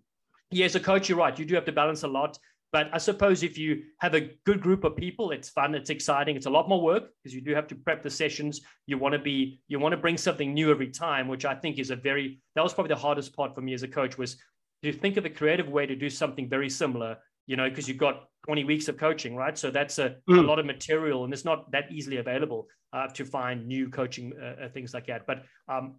yeah, 0.50 0.64
as 0.64 0.74
a 0.74 0.80
coach, 0.80 1.08
you're 1.08 1.18
right. 1.18 1.38
You 1.38 1.44
do 1.44 1.54
have 1.54 1.64
to 1.66 1.72
balance 1.72 2.02
a 2.02 2.08
lot. 2.08 2.38
But 2.72 2.90
I 2.92 2.98
suppose 2.98 3.42
if 3.42 3.56
you 3.56 3.84
have 4.00 4.14
a 4.14 4.32
good 4.44 4.60
group 4.60 4.84
of 4.84 4.96
people, 4.96 5.30
it's 5.30 5.48
fun, 5.48 5.74
it's 5.74 5.90
exciting, 5.90 6.36
it's 6.36 6.46
a 6.46 6.50
lot 6.50 6.68
more 6.68 6.82
work 6.82 7.04
because 7.22 7.34
you 7.34 7.40
do 7.40 7.54
have 7.54 7.66
to 7.68 7.74
prep 7.74 8.02
the 8.02 8.10
sessions. 8.10 8.60
You 8.86 8.98
want 8.98 9.12
to 9.12 9.18
be, 9.18 9.60
you 9.68 9.78
want 9.78 9.92
to 9.92 9.96
bring 9.96 10.16
something 10.16 10.52
new 10.52 10.70
every 10.70 10.90
time, 10.90 11.28
which 11.28 11.44
I 11.44 11.54
think 11.54 11.78
is 11.78 11.90
a 11.90 11.96
very 11.96 12.40
that 12.54 12.62
was 12.62 12.74
probably 12.74 12.94
the 12.94 13.00
hardest 13.00 13.34
part 13.36 13.54
for 13.54 13.60
me 13.60 13.72
as 13.72 13.82
a 13.82 13.88
coach 13.88 14.18
was 14.18 14.36
to 14.82 14.92
think 14.92 15.16
of 15.16 15.24
a 15.24 15.30
creative 15.30 15.68
way 15.68 15.86
to 15.86 15.96
do 15.96 16.10
something 16.10 16.48
very 16.48 16.68
similar. 16.68 17.18
You 17.46 17.54
know, 17.54 17.68
because 17.68 17.86
you've 17.86 17.98
got 17.98 18.24
20 18.46 18.64
weeks 18.64 18.88
of 18.88 18.96
coaching, 18.96 19.36
right? 19.36 19.56
So 19.56 19.70
that's 19.70 20.00
a, 20.00 20.16
mm. 20.28 20.38
a 20.38 20.42
lot 20.42 20.58
of 20.58 20.66
material, 20.66 21.22
and 21.22 21.32
it's 21.32 21.44
not 21.44 21.70
that 21.70 21.92
easily 21.92 22.16
available 22.16 22.66
uh, 22.92 23.06
to 23.08 23.24
find 23.24 23.68
new 23.68 23.88
coaching 23.88 24.32
uh, 24.40 24.64
uh, 24.64 24.68
things 24.68 24.92
like 24.92 25.06
that. 25.06 25.28
But 25.28 25.44
um, 25.68 25.94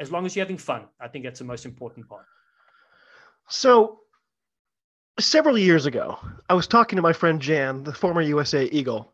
as 0.00 0.10
long 0.10 0.26
as 0.26 0.34
you're 0.34 0.44
having 0.44 0.58
fun, 0.58 0.86
I 1.00 1.06
think 1.06 1.24
that's 1.24 1.38
the 1.38 1.44
most 1.44 1.66
important 1.66 2.08
part. 2.08 2.24
So 3.48 4.00
several 5.18 5.58
years 5.58 5.86
ago, 5.86 6.18
I 6.48 6.54
was 6.54 6.66
talking 6.66 6.96
to 6.96 7.02
my 7.02 7.12
friend 7.12 7.40
Jan, 7.40 7.82
the 7.82 7.92
former 7.92 8.22
USA 8.22 8.64
Eagle. 8.66 9.12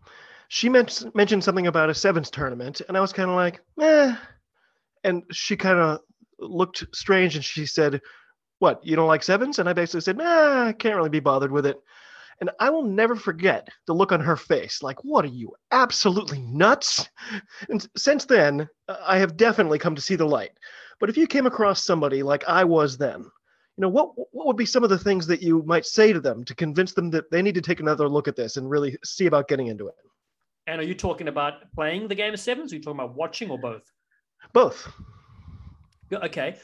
She 0.49 0.69
mentioned 0.69 1.43
something 1.43 1.67
about 1.67 1.90
a 1.90 1.95
sevens 1.95 2.31
tournament, 2.31 2.81
and 2.87 2.97
I 2.97 3.01
was 3.01 3.12
kind 3.12 3.31
of 3.31 3.37
like, 3.37 3.61
eh. 3.81 4.14
And 5.03 5.23
she 5.33 5.57
kind 5.57 5.79
of 5.79 6.01
looked 6.38 6.85
strange 6.95 7.35
and 7.35 7.45
she 7.45 7.67
said, 7.67 8.01
What, 8.59 8.85
you 8.85 8.97
don't 8.97 9.09
like 9.09 9.23
sevens? 9.23 9.59
And 9.59 9.69
I 9.69 9.73
basically 9.73 10.03
said, 10.03 10.17
Nah, 10.17 10.67
I 10.67 10.73
can't 10.73 10.97
really 10.97 11.11
be 11.11 11.21
bothered 11.21 11.53
with 11.53 11.67
it. 11.67 11.77
And 12.40 12.51
I 12.59 12.71
will 12.71 12.83
never 12.83 13.14
forget 13.14 13.69
the 13.87 13.95
look 13.95 14.12
on 14.12 14.21
her 14.21 14.37
face 14.37 14.83
like, 14.83 15.03
What 15.05 15.25
are 15.25 15.29
you, 15.29 15.53
absolutely 15.71 16.40
nuts? 16.43 17.09
And 17.69 17.87
since 17.97 18.25
then, 18.25 18.69
I 18.88 19.19
have 19.19 19.37
definitely 19.37 19.79
come 19.79 19.95
to 19.95 20.03
see 20.03 20.17
the 20.17 20.27
light. 20.27 20.53
But 21.01 21.11
if 21.11 21.17
you 21.17 21.27
came 21.27 21.47
across 21.47 21.85
somebody 21.85 22.23
like 22.23 22.45
I 22.47 22.64
was 22.64 22.97
then, 22.97 23.27
you 23.77 23.83
know 23.83 23.89
what 23.89 24.13
what 24.33 24.47
would 24.47 24.57
be 24.57 24.67
some 24.67 24.85
of 24.85 24.91
the 24.91 24.99
things 24.99 25.27
that 25.27 25.43
you 25.43 25.63
might 25.67 25.85
say 25.85 26.13
to 26.13 26.21
them 26.21 26.45
to 26.45 26.55
convince 26.55 26.93
them 26.93 27.11
that 27.11 27.31
they 27.31 27.43
need 27.43 27.55
to 27.57 27.61
take 27.61 27.81
another 27.81 28.09
look 28.09 28.29
at 28.29 28.37
this 28.37 28.57
and 28.57 28.71
really 28.71 28.97
see 29.05 29.27
about 29.27 29.49
getting 29.49 29.67
into 29.67 29.89
it? 29.89 29.95
And 30.67 30.81
are 30.81 30.85
you 30.85 30.95
talking 30.95 31.29
about 31.29 31.55
playing 31.75 32.09
the 32.09 32.15
game 32.15 32.33
of 32.33 32.41
sevens? 32.41 32.73
Are 32.73 32.77
you 32.77 32.83
talking 32.83 33.01
about 33.01 33.15
watching 33.17 33.51
or 33.51 33.59
both? 33.59 33.83
Both. 34.53 34.91
Okay. 36.13 36.57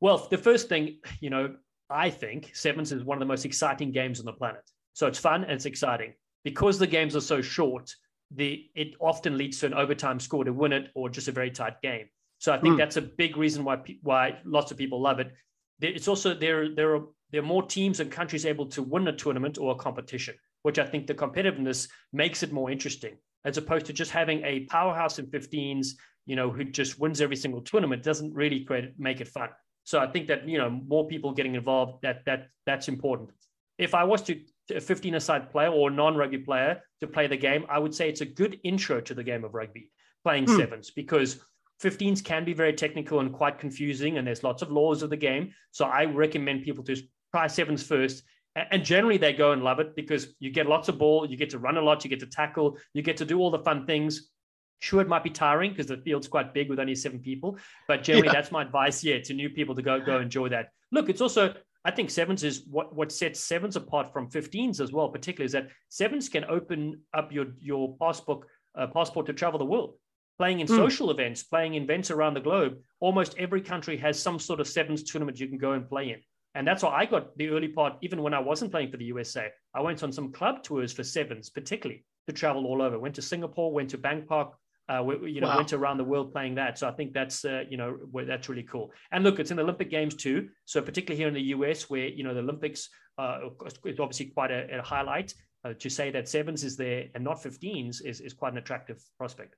Well 0.00 0.26
the 0.30 0.38
first 0.38 0.68
thing 0.68 0.98
you 1.20 1.30
know 1.30 1.54
i 1.88 2.10
think 2.10 2.50
sevens 2.52 2.90
is 2.90 3.04
one 3.04 3.16
of 3.16 3.20
the 3.20 3.26
most 3.26 3.44
exciting 3.44 3.92
games 3.92 4.18
on 4.18 4.26
the 4.26 4.32
planet. 4.32 4.62
So 4.94 5.06
it's 5.06 5.18
fun 5.18 5.44
and 5.44 5.52
it's 5.52 5.66
exciting. 5.66 6.14
Because 6.42 6.78
the 6.78 6.86
games 6.86 7.14
are 7.14 7.20
so 7.20 7.40
short 7.40 7.94
the 8.34 8.68
it 8.74 8.94
often 9.00 9.38
leads 9.38 9.60
to 9.60 9.66
an 9.66 9.74
overtime 9.74 10.18
score 10.18 10.42
to 10.42 10.52
win 10.52 10.72
it 10.72 10.90
or 10.96 11.08
just 11.08 11.28
a 11.28 11.32
very 11.32 11.50
tight 11.50 11.80
game. 11.80 12.08
So 12.38 12.52
I 12.52 12.58
think 12.58 12.74
mm. 12.74 12.78
that's 12.78 12.96
a 12.96 13.02
big 13.02 13.36
reason 13.36 13.62
why 13.62 13.78
why 14.02 14.38
lots 14.44 14.72
of 14.72 14.78
people 14.78 15.00
love 15.00 15.20
it 15.20 15.32
it's 15.80 16.08
also 16.08 16.34
there 16.34 16.74
there 16.74 16.94
are 16.96 17.02
there 17.32 17.40
are 17.40 17.44
more 17.44 17.62
teams 17.66 18.00
and 18.00 18.10
countries 18.10 18.46
able 18.46 18.66
to 18.66 18.82
win 18.82 19.08
a 19.08 19.12
tournament 19.12 19.58
or 19.58 19.72
a 19.72 19.76
competition, 19.76 20.34
which 20.62 20.78
I 20.78 20.86
think 20.86 21.06
the 21.06 21.14
competitiveness 21.14 21.88
makes 22.12 22.42
it 22.42 22.52
more 22.52 22.70
interesting 22.70 23.16
as 23.44 23.56
opposed 23.56 23.86
to 23.86 23.92
just 23.92 24.10
having 24.10 24.44
a 24.44 24.66
powerhouse 24.66 25.18
in 25.18 25.26
15s, 25.26 25.88
you 26.26 26.36
know, 26.36 26.50
who 26.50 26.64
just 26.64 26.98
wins 26.98 27.20
every 27.20 27.36
single 27.36 27.60
tournament 27.62 28.02
doesn't 28.02 28.34
really 28.34 28.64
create 28.64 28.92
make 28.98 29.20
it 29.20 29.28
fun. 29.28 29.48
So 29.84 30.00
I 30.00 30.08
think 30.08 30.26
that 30.26 30.48
you 30.48 30.58
know 30.58 30.68
more 30.68 31.06
people 31.06 31.32
getting 31.32 31.54
involved 31.54 32.02
that 32.02 32.24
that 32.26 32.48
that's 32.66 32.88
important. 32.88 33.30
If 33.78 33.94
I 33.94 34.04
was 34.04 34.22
to 34.22 34.40
a 34.74 34.80
15 34.80 35.14
aside 35.14 35.50
player 35.50 35.68
or 35.68 35.90
non-rugby 35.90 36.38
player 36.38 36.80
to 37.00 37.06
play 37.06 37.26
the 37.26 37.36
game, 37.36 37.66
I 37.68 37.78
would 37.78 37.94
say 37.94 38.08
it's 38.08 38.22
a 38.22 38.26
good 38.26 38.58
intro 38.64 39.00
to 39.00 39.14
the 39.14 39.22
game 39.22 39.44
of 39.44 39.54
rugby, 39.54 39.90
playing 40.24 40.46
hmm. 40.46 40.56
sevens, 40.56 40.90
because 40.90 41.40
15s 41.82 42.24
can 42.24 42.44
be 42.44 42.54
very 42.54 42.72
technical 42.72 43.20
and 43.20 43.32
quite 43.32 43.58
confusing, 43.58 44.18
and 44.18 44.26
there's 44.26 44.42
lots 44.42 44.62
of 44.62 44.70
laws 44.70 45.02
of 45.02 45.10
the 45.10 45.16
game. 45.16 45.52
So 45.72 45.84
I 45.84 46.04
recommend 46.04 46.62
people 46.62 46.84
to 46.84 46.96
try 47.32 47.46
sevens 47.46 47.82
first. 47.82 48.22
And 48.54 48.82
generally, 48.82 49.18
they 49.18 49.34
go 49.34 49.52
and 49.52 49.62
love 49.62 49.80
it 49.80 49.94
because 49.94 50.34
you 50.38 50.50
get 50.50 50.66
lots 50.66 50.88
of 50.88 50.98
ball, 50.98 51.28
you 51.28 51.36
get 51.36 51.50
to 51.50 51.58
run 51.58 51.76
a 51.76 51.82
lot, 51.82 52.02
you 52.04 52.08
get 52.08 52.20
to 52.20 52.26
tackle, 52.26 52.78
you 52.94 53.02
get 53.02 53.18
to 53.18 53.26
do 53.26 53.38
all 53.38 53.50
the 53.50 53.58
fun 53.58 53.84
things. 53.84 54.30
Sure, 54.78 55.02
it 55.02 55.08
might 55.08 55.24
be 55.24 55.30
tiring 55.30 55.72
because 55.72 55.86
the 55.86 55.98
field's 55.98 56.28
quite 56.28 56.54
big 56.54 56.70
with 56.70 56.80
only 56.80 56.94
seven 56.94 57.18
people, 57.18 57.58
but 57.86 58.02
generally, 58.02 58.28
yeah. 58.28 58.32
that's 58.32 58.52
my 58.52 58.62
advice. 58.62 59.04
Yeah, 59.04 59.20
to 59.20 59.34
new 59.34 59.50
people 59.50 59.74
to 59.74 59.82
go 59.82 60.00
go 60.00 60.20
enjoy 60.20 60.48
that. 60.50 60.68
Look, 60.90 61.10
it's 61.10 61.20
also 61.20 61.54
I 61.84 61.90
think 61.90 62.10
sevens 62.10 62.44
is 62.44 62.64
what 62.70 62.94
what 62.94 63.12
sets 63.12 63.40
sevens 63.40 63.76
apart 63.76 64.12
from 64.12 64.30
15s 64.30 64.80
as 64.80 64.92
well. 64.92 65.08
Particularly 65.08 65.46
is 65.46 65.52
that 65.52 65.68
sevens 65.88 66.28
can 66.28 66.44
open 66.46 67.00
up 67.14 67.32
your 67.32 67.46
your 67.60 67.96
passport 67.98 68.46
uh, 68.74 68.86
passport 68.86 69.26
to 69.26 69.32
travel 69.32 69.58
the 69.58 69.64
world 69.64 69.94
playing 70.38 70.60
in 70.60 70.66
mm. 70.66 70.76
social 70.76 71.10
events, 71.10 71.42
playing 71.42 71.74
in 71.74 71.84
events 71.84 72.10
around 72.10 72.34
the 72.34 72.40
globe. 72.40 72.78
Almost 73.00 73.36
every 73.38 73.60
country 73.60 73.96
has 73.98 74.20
some 74.20 74.38
sort 74.38 74.60
of 74.60 74.68
sevens 74.68 75.02
tournament 75.02 75.40
you 75.40 75.48
can 75.48 75.58
go 75.58 75.72
and 75.72 75.88
play 75.88 76.10
in. 76.10 76.20
And 76.54 76.66
that's 76.66 76.82
why 76.82 76.90
I 76.90 77.04
got 77.06 77.36
the 77.36 77.48
early 77.48 77.68
part, 77.68 77.94
even 78.02 78.22
when 78.22 78.32
I 78.32 78.38
wasn't 78.38 78.70
playing 78.70 78.90
for 78.90 78.96
the 78.96 79.04
USA. 79.06 79.48
I 79.74 79.80
went 79.80 80.02
on 80.02 80.10
some 80.10 80.32
club 80.32 80.62
tours 80.62 80.92
for 80.92 81.04
sevens, 81.04 81.50
particularly 81.50 82.04
to 82.28 82.32
travel 82.32 82.66
all 82.66 82.80
over. 82.80 82.98
Went 82.98 83.14
to 83.16 83.22
Singapore, 83.22 83.72
went 83.72 83.90
to 83.90 83.98
Bangkok, 83.98 84.58
uh, 84.88 85.04
you 85.22 85.40
know, 85.40 85.48
wow. 85.48 85.56
went 85.56 85.72
around 85.72 85.98
the 85.98 86.04
world 86.04 86.32
playing 86.32 86.54
that. 86.54 86.78
So 86.78 86.88
I 86.88 86.92
think 86.92 87.12
that's, 87.12 87.44
uh, 87.44 87.64
you 87.68 87.76
know, 87.76 87.98
that's 88.26 88.48
really 88.48 88.62
cool. 88.62 88.90
And 89.12 89.22
look, 89.22 89.38
it's 89.38 89.50
in 89.50 89.58
the 89.58 89.62
Olympic 89.62 89.90
Games 89.90 90.14
too. 90.14 90.48
So 90.64 90.80
particularly 90.80 91.18
here 91.18 91.28
in 91.28 91.34
the 91.34 91.48
US, 91.56 91.90
where 91.90 92.06
you 92.06 92.24
know 92.24 92.32
the 92.32 92.40
Olympics 92.40 92.88
uh, 93.18 93.40
is 93.84 94.00
obviously 94.00 94.26
quite 94.26 94.50
a, 94.50 94.78
a 94.78 94.82
highlight. 94.82 95.34
uh, 95.66 95.74
to 95.78 95.90
say 95.90 96.10
that 96.10 96.28
sevens 96.28 96.64
is 96.64 96.76
there 96.76 97.06
and 97.14 97.24
not 97.24 97.42
15s 97.42 98.04
is, 98.04 98.20
is 98.20 98.32
quite 98.32 98.52
an 98.52 98.58
attractive 98.58 99.02
prospect. 99.18 99.56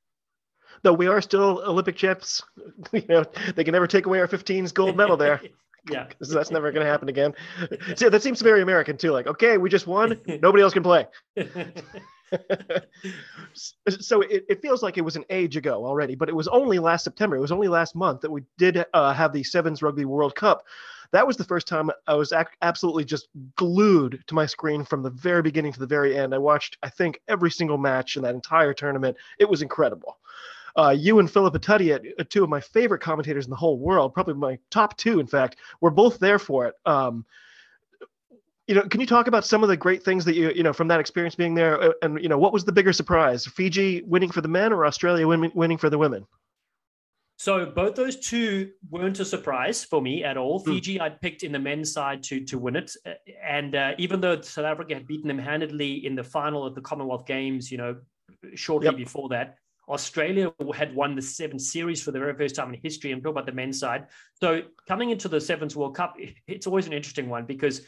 Though 0.82 0.92
we 0.92 1.06
are 1.06 1.20
still 1.20 1.62
Olympic 1.66 1.96
champs, 1.96 2.42
you 2.92 3.04
know, 3.08 3.24
they 3.54 3.64
can 3.64 3.72
never 3.72 3.86
take 3.86 4.06
away 4.06 4.20
our 4.20 4.28
15s 4.28 4.72
gold 4.72 4.96
medal 4.96 5.16
there. 5.16 5.40
yeah. 5.90 6.06
that's 6.20 6.50
never 6.50 6.70
going 6.72 6.84
to 6.84 6.90
happen 6.90 7.08
again. 7.08 7.34
See, 7.96 8.08
that 8.08 8.22
seems 8.22 8.40
very 8.40 8.62
American 8.62 8.96
too. 8.96 9.10
Like, 9.10 9.26
okay, 9.26 9.58
we 9.58 9.68
just 9.68 9.86
won. 9.86 10.20
Nobody 10.26 10.62
else 10.62 10.72
can 10.72 10.82
play. 10.82 11.06
so 13.88 14.20
it, 14.20 14.44
it, 14.48 14.62
feels 14.62 14.82
like 14.82 14.98
it 14.98 15.02
was 15.02 15.16
an 15.16 15.24
age 15.30 15.56
ago 15.56 15.84
already, 15.86 16.14
but 16.14 16.28
it 16.28 16.34
was 16.34 16.48
only 16.48 16.78
last 16.78 17.04
September. 17.04 17.36
It 17.36 17.40
was 17.40 17.52
only 17.52 17.68
last 17.68 17.94
month 17.94 18.20
that 18.20 18.30
we 18.30 18.42
did 18.58 18.84
uh, 18.92 19.12
have 19.12 19.32
the 19.32 19.42
Sevens 19.42 19.82
Rugby 19.82 20.04
World 20.04 20.34
Cup. 20.34 20.64
That 21.10 21.26
was 21.26 21.38
the 21.38 21.44
first 21.44 21.66
time 21.66 21.90
I 22.06 22.14
was 22.14 22.32
ac- 22.32 22.48
absolutely 22.60 23.04
just 23.04 23.28
glued 23.56 24.22
to 24.26 24.34
my 24.34 24.44
screen 24.44 24.84
from 24.84 25.02
the 25.02 25.10
very 25.10 25.40
beginning 25.40 25.72
to 25.72 25.80
the 25.80 25.86
very 25.86 26.16
end. 26.18 26.34
I 26.34 26.38
watched, 26.38 26.76
I 26.82 26.90
think, 26.90 27.20
every 27.28 27.50
single 27.50 27.78
match 27.78 28.16
in 28.16 28.22
that 28.24 28.34
entire 28.34 28.74
tournament. 28.74 29.16
It 29.38 29.48
was 29.48 29.62
incredible. 29.62 30.18
Uh, 30.78 30.90
you 30.90 31.18
and 31.18 31.28
Philippa 31.28 31.58
Tuddenham, 31.58 32.12
uh, 32.20 32.24
two 32.28 32.44
of 32.44 32.48
my 32.48 32.60
favorite 32.60 33.00
commentators 33.00 33.44
in 33.46 33.50
the 33.50 33.56
whole 33.56 33.78
world, 33.78 34.14
probably 34.14 34.34
my 34.34 34.58
top 34.70 34.96
two, 34.96 35.18
in 35.18 35.26
fact, 35.26 35.56
were 35.80 35.90
both 35.90 36.20
there 36.20 36.38
for 36.38 36.66
it. 36.66 36.74
Um, 36.86 37.26
you 38.68 38.76
know, 38.76 38.82
can 38.82 39.00
you 39.00 39.06
talk 39.06 39.26
about 39.26 39.44
some 39.44 39.64
of 39.64 39.68
the 39.68 39.76
great 39.76 40.04
things 40.04 40.24
that 40.26 40.36
you, 40.36 40.52
you 40.52 40.62
know, 40.62 40.72
from 40.72 40.86
that 40.88 41.00
experience 41.00 41.34
being 41.34 41.54
there, 41.54 41.82
uh, 41.82 41.92
and 42.02 42.22
you 42.22 42.28
know, 42.28 42.38
what 42.38 42.52
was 42.52 42.64
the 42.64 42.70
bigger 42.70 42.92
surprise, 42.92 43.44
Fiji 43.44 44.02
winning 44.02 44.30
for 44.30 44.40
the 44.40 44.48
men 44.48 44.72
or 44.72 44.86
Australia 44.86 45.26
winning, 45.26 45.50
winning 45.54 45.78
for 45.78 45.90
the 45.90 45.98
women? 45.98 46.24
So 47.38 47.66
both 47.66 47.94
those 47.94 48.16
two 48.16 48.70
weren't 48.90 49.18
a 49.20 49.24
surprise 49.24 49.84
for 49.84 50.02
me 50.02 50.22
at 50.22 50.36
all. 50.36 50.60
Mm. 50.60 50.64
Fiji, 50.66 51.00
I'd 51.00 51.20
picked 51.20 51.44
in 51.44 51.52
the 51.52 51.58
men's 51.58 51.92
side 51.92 52.22
to 52.24 52.44
to 52.44 52.58
win 52.58 52.76
it, 52.76 52.92
uh, 53.04 53.14
and 53.42 53.74
uh, 53.74 53.94
even 53.98 54.20
though 54.20 54.40
South 54.42 54.66
Africa 54.66 54.94
had 54.94 55.08
beaten 55.08 55.26
them 55.26 55.38
handedly 55.38 56.06
in 56.06 56.14
the 56.14 56.24
final 56.24 56.64
of 56.64 56.76
the 56.76 56.80
Commonwealth 56.82 57.26
Games, 57.26 57.72
you 57.72 57.78
know, 57.78 57.96
shortly 58.54 58.86
yep. 58.86 58.96
before 58.96 59.28
that, 59.30 59.56
Australia 59.88 60.52
had 60.74 60.94
won 60.94 61.14
the 61.14 61.22
seven 61.22 61.58
series 61.58 62.02
for 62.02 62.10
the 62.10 62.18
very 62.18 62.34
first 62.34 62.54
time 62.54 62.72
in 62.72 62.80
history. 62.82 63.10
I'm 63.10 63.20
talking 63.20 63.32
about 63.32 63.46
the 63.46 63.52
men's 63.52 63.78
side. 63.78 64.06
So 64.34 64.62
coming 64.86 65.10
into 65.10 65.28
the 65.28 65.40
Sevens 65.40 65.74
World 65.74 65.94
Cup, 65.96 66.16
it's 66.46 66.66
always 66.66 66.86
an 66.86 66.92
interesting 66.92 67.28
one 67.28 67.46
because 67.46 67.82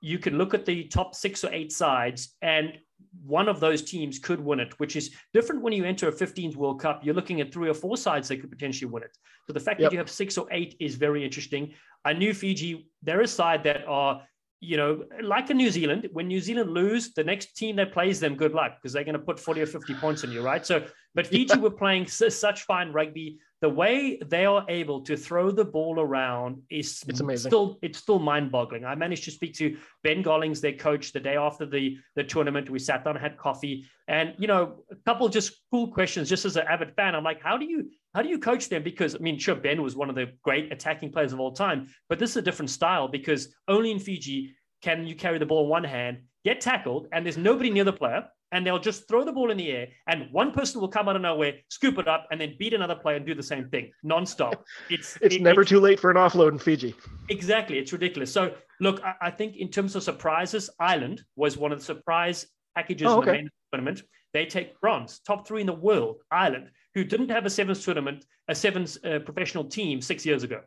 you 0.00 0.18
can 0.18 0.36
look 0.36 0.54
at 0.54 0.66
the 0.66 0.84
top 0.84 1.14
six 1.14 1.42
or 1.44 1.52
eight 1.52 1.72
sides 1.72 2.36
and 2.42 2.78
one 3.24 3.48
of 3.48 3.60
those 3.60 3.82
teams 3.82 4.18
could 4.18 4.40
win 4.40 4.60
it, 4.60 4.78
which 4.78 4.96
is 4.96 5.14
different 5.32 5.62
when 5.62 5.72
you 5.72 5.84
enter 5.84 6.08
a 6.08 6.12
15th 6.12 6.56
World 6.56 6.80
Cup. 6.80 7.04
You're 7.04 7.14
looking 7.14 7.40
at 7.40 7.52
three 7.52 7.68
or 7.68 7.74
four 7.74 7.96
sides 7.96 8.28
that 8.28 8.40
could 8.40 8.50
potentially 8.50 8.90
win 8.90 9.02
it. 9.02 9.16
So 9.46 9.52
the 9.52 9.60
fact 9.60 9.80
yep. 9.80 9.90
that 9.90 9.94
you 9.94 9.98
have 9.98 10.10
six 10.10 10.36
or 10.36 10.46
eight 10.50 10.76
is 10.80 10.96
very 10.96 11.24
interesting. 11.24 11.72
I 12.04 12.12
knew 12.12 12.34
Fiji, 12.34 12.88
they're 13.02 13.22
a 13.22 13.28
side 13.28 13.64
that 13.64 13.86
are 13.86 14.22
you 14.66 14.76
know, 14.76 15.04
like 15.22 15.48
in 15.50 15.56
New 15.56 15.70
Zealand, 15.70 16.08
when 16.12 16.26
New 16.26 16.40
Zealand 16.40 16.70
lose, 16.70 17.12
the 17.12 17.22
next 17.22 17.56
team 17.56 17.76
that 17.76 17.92
plays 17.92 18.18
them, 18.18 18.34
good 18.34 18.52
luck 18.52 18.76
because 18.76 18.92
they're 18.92 19.04
going 19.04 19.12
to 19.12 19.26
put 19.30 19.38
40 19.38 19.60
or 19.60 19.66
50 19.66 19.94
points 19.94 20.24
on 20.24 20.32
you, 20.32 20.42
right? 20.42 20.66
So, 20.66 20.84
but 21.14 21.26
Fiji 21.26 21.54
yeah. 21.54 21.60
were 21.60 21.70
playing 21.70 22.08
such 22.08 22.62
fine 22.62 22.92
rugby. 22.92 23.38
The 23.62 23.68
way 23.68 24.18
they 24.26 24.44
are 24.44 24.66
able 24.68 25.00
to 25.02 25.16
throw 25.16 25.50
the 25.50 25.64
ball 25.64 26.00
around 26.00 26.62
is 26.68 27.02
it's 27.08 27.20
amazing. 27.20 27.48
Still, 27.48 27.78
it's 27.80 27.98
still 27.98 28.18
mind-boggling. 28.18 28.84
I 28.84 28.94
managed 28.96 29.24
to 29.24 29.30
speak 29.30 29.54
to 29.54 29.76
Ben 30.02 30.22
Gollings, 30.22 30.60
their 30.60 30.74
coach, 30.74 31.12
the 31.12 31.20
day 31.20 31.36
after 31.36 31.64
the 31.64 31.96
the 32.16 32.24
tournament. 32.24 32.68
We 32.68 32.78
sat 32.78 33.04
down, 33.04 33.16
had 33.16 33.38
coffee, 33.38 33.86
and 34.08 34.34
you 34.36 34.46
know, 34.46 34.84
a 34.90 34.96
couple 35.06 35.28
just 35.28 35.62
cool 35.70 35.88
questions. 35.90 36.28
Just 36.28 36.44
as 36.44 36.56
an 36.56 36.66
avid 36.68 36.94
fan, 36.96 37.14
I'm 37.14 37.24
like, 37.24 37.40
how 37.40 37.56
do 37.56 37.64
you 37.64 37.90
how 38.16 38.22
do 38.22 38.30
you 38.30 38.38
coach 38.38 38.70
them? 38.70 38.82
Because 38.82 39.14
I 39.14 39.18
mean, 39.18 39.38
sure, 39.38 39.54
Ben 39.54 39.82
was 39.82 39.94
one 39.94 40.08
of 40.08 40.16
the 40.16 40.32
great 40.42 40.72
attacking 40.72 41.12
players 41.12 41.34
of 41.34 41.38
all 41.38 41.52
time, 41.52 41.88
but 42.08 42.18
this 42.18 42.30
is 42.30 42.36
a 42.38 42.42
different 42.42 42.70
style 42.70 43.08
because 43.08 43.54
only 43.68 43.90
in 43.90 43.98
Fiji 43.98 44.56
can 44.80 45.06
you 45.06 45.14
carry 45.14 45.38
the 45.38 45.44
ball 45.44 45.64
in 45.64 45.68
one 45.68 45.84
hand, 45.84 46.22
get 46.42 46.62
tackled, 46.62 47.08
and 47.12 47.26
there's 47.26 47.36
nobody 47.36 47.68
near 47.68 47.84
the 47.84 47.92
player, 47.92 48.24
and 48.52 48.66
they'll 48.66 48.78
just 48.78 49.06
throw 49.06 49.22
the 49.22 49.32
ball 49.32 49.50
in 49.50 49.58
the 49.58 49.70
air, 49.70 49.88
and 50.06 50.32
one 50.32 50.50
person 50.50 50.80
will 50.80 50.88
come 50.88 51.10
out 51.10 51.16
of 51.16 51.20
nowhere, 51.20 51.56
scoop 51.68 51.98
it 51.98 52.08
up, 52.08 52.26
and 52.30 52.40
then 52.40 52.54
beat 52.58 52.72
another 52.72 52.94
player 52.94 53.16
and 53.16 53.26
do 53.26 53.34
the 53.34 53.42
same 53.42 53.68
thing 53.68 53.90
nonstop. 54.02 54.54
It's 54.88 55.18
it's 55.20 55.34
it, 55.34 55.42
never 55.42 55.62
too 55.62 55.80
late 55.80 56.00
for 56.00 56.10
an 56.10 56.16
offload 56.16 56.52
in 56.52 56.58
Fiji. 56.58 56.94
Exactly, 57.28 57.78
it's 57.78 57.92
ridiculous. 57.92 58.32
So 58.32 58.54
look, 58.80 59.04
I, 59.04 59.12
I, 59.20 59.30
think 59.30 59.56
in 59.56 59.68
terms 59.68 59.94
of 59.94 60.02
surprises, 60.02 60.70
Ireland 60.80 61.22
was 61.36 61.58
one 61.58 61.70
of 61.70 61.80
the 61.80 61.84
surprise 61.84 62.46
packages 62.74 63.08
oh, 63.08 63.18
okay. 63.18 63.20
in 63.20 63.26
the 63.26 63.42
main 63.42 63.50
tournament. 63.72 64.02
They 64.32 64.46
take 64.46 64.80
bronze, 64.80 65.20
top 65.20 65.46
three 65.46 65.60
in 65.60 65.66
the 65.66 65.74
world. 65.74 66.16
Ireland 66.30 66.70
who 66.96 67.04
didn't 67.04 67.28
have 67.28 67.44
a 67.44 67.50
sevens 67.50 67.84
tournament, 67.84 68.24
a 68.48 68.54
sevens 68.54 68.98
uh, 69.04 69.18
professional 69.18 69.64
team 69.64 70.00
six 70.00 70.24
years 70.24 70.42
ago. 70.42 70.62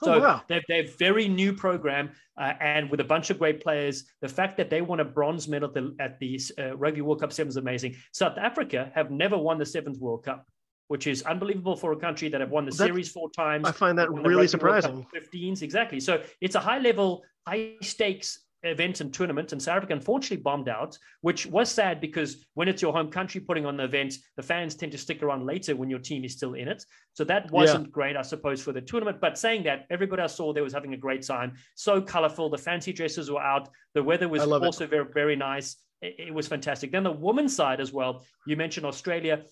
Oh, 0.00 0.06
so 0.06 0.14
oh, 0.14 0.20
wow. 0.20 0.42
they're, 0.48 0.62
they're 0.68 0.86
very 0.98 1.28
new 1.28 1.52
program, 1.52 2.12
uh, 2.40 2.54
and 2.60 2.90
with 2.90 3.00
a 3.00 3.04
bunch 3.04 3.28
of 3.28 3.38
great 3.38 3.62
players. 3.62 4.04
The 4.22 4.28
fact 4.28 4.56
that 4.56 4.70
they 4.70 4.80
won 4.80 5.00
a 5.00 5.04
bronze 5.04 5.48
medal 5.48 5.68
at 5.68 5.74
the, 5.74 5.94
at 6.00 6.18
the 6.18 6.40
uh, 6.58 6.76
Rugby 6.78 7.02
World 7.02 7.20
Cup 7.20 7.30
Sevens 7.30 7.52
is 7.52 7.56
amazing. 7.58 7.94
South 8.12 8.38
Africa 8.38 8.90
have 8.94 9.10
never 9.10 9.36
won 9.36 9.58
the 9.58 9.66
Sevens 9.66 9.98
World 9.98 10.24
Cup, 10.24 10.46
which 10.88 11.06
is 11.06 11.22
unbelievable 11.24 11.76
for 11.76 11.92
a 11.92 11.96
country 11.96 12.30
that 12.30 12.40
have 12.40 12.50
won 12.50 12.64
the 12.64 12.70
that, 12.70 12.86
series 12.86 13.10
four 13.10 13.30
times. 13.30 13.68
I 13.68 13.72
find 13.72 13.98
that 13.98 14.10
really 14.10 14.48
surprising. 14.48 15.06
15s, 15.14 15.60
exactly. 15.60 16.00
So 16.00 16.22
it's 16.40 16.54
a 16.54 16.60
high 16.60 16.78
level, 16.78 17.22
high 17.46 17.74
stakes 17.82 18.46
event 18.62 19.00
and 19.00 19.12
tournament, 19.12 19.52
and 19.52 19.62
South 19.62 19.78
Africa 19.78 19.94
unfortunately 19.94 20.42
bombed 20.42 20.68
out, 20.68 20.98
which 21.22 21.46
was 21.46 21.70
sad 21.70 22.00
because 22.00 22.44
when 22.54 22.68
it's 22.68 22.82
your 22.82 22.92
home 22.92 23.10
country 23.10 23.40
putting 23.40 23.66
on 23.66 23.76
the 23.76 23.84
event, 23.84 24.14
the 24.36 24.42
fans 24.42 24.74
tend 24.74 24.92
to 24.92 24.98
stick 24.98 25.22
around 25.22 25.46
later 25.46 25.76
when 25.76 25.90
your 25.90 25.98
team 25.98 26.24
is 26.24 26.32
still 26.32 26.54
in 26.54 26.68
it. 26.68 26.84
So 27.14 27.24
that 27.24 27.50
wasn't 27.50 27.86
yeah. 27.86 27.90
great, 27.90 28.16
I 28.16 28.22
suppose, 28.22 28.62
for 28.62 28.72
the 28.72 28.80
tournament. 28.80 29.20
But 29.20 29.38
saying 29.38 29.64
that, 29.64 29.86
everybody 29.90 30.22
I 30.22 30.26
saw 30.26 30.52
there 30.52 30.62
was 30.62 30.72
having 30.72 30.94
a 30.94 30.98
great 30.98 31.26
time. 31.26 31.54
So 31.74 32.00
colorful. 32.00 32.50
The 32.50 32.58
fancy 32.58 32.92
dresses 32.92 33.30
were 33.30 33.40
out. 33.40 33.68
The 33.94 34.02
weather 34.02 34.28
was 34.28 34.42
also 34.42 34.84
it. 34.84 34.90
very, 34.90 35.06
very 35.12 35.36
nice. 35.36 35.76
It, 36.02 36.16
it 36.18 36.34
was 36.34 36.46
fantastic. 36.46 36.92
Then 36.92 37.04
the 37.04 37.12
women's 37.12 37.54
side 37.54 37.80
as 37.80 37.92
well. 37.92 38.24
You 38.46 38.56
mentioned 38.56 38.86
Australia. 38.86 39.42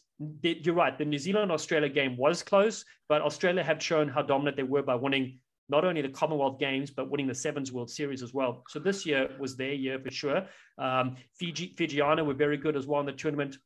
You're 0.42 0.75
right. 0.75 0.97
The 0.99 1.05
New 1.05 1.18
Zealand 1.18 1.53
Australia 1.53 1.88
game 1.88 2.16
was 2.16 2.42
close, 2.42 2.85
but 3.09 3.23
Australia 3.23 3.62
have 3.62 3.83
shown 3.83 4.09
how 4.09 4.23
dominant 4.23 4.57
they 4.57 4.64
were 4.64 4.83
by 4.83 4.94
winning 4.94 5.38
not 5.68 5.85
only 5.85 6.02
the 6.02 6.09
Commonwealth 6.09 6.59
Games, 6.59 6.90
but 6.90 7.11
winning 7.11 7.26
the 7.26 7.35
Sevens 7.35 7.72
World 7.72 7.90
Series 7.90 8.22
as 8.22 8.33
well. 8.33 8.62
So 8.68 8.78
this 8.78 9.04
year 9.04 9.31
was 9.38 9.57
their 9.57 9.74
year 9.74 9.98
for 9.98 10.11
sure. 10.11 10.46
Um, 10.78 11.16
Fiji, 11.38 11.74
Fijiana 11.78 12.24
were 12.24 12.35
very 12.35 12.57
good 12.57 12.76
as 12.76 12.87
well 12.87 13.00
in 13.00 13.07
the 13.07 13.12
tournament. 13.12 13.57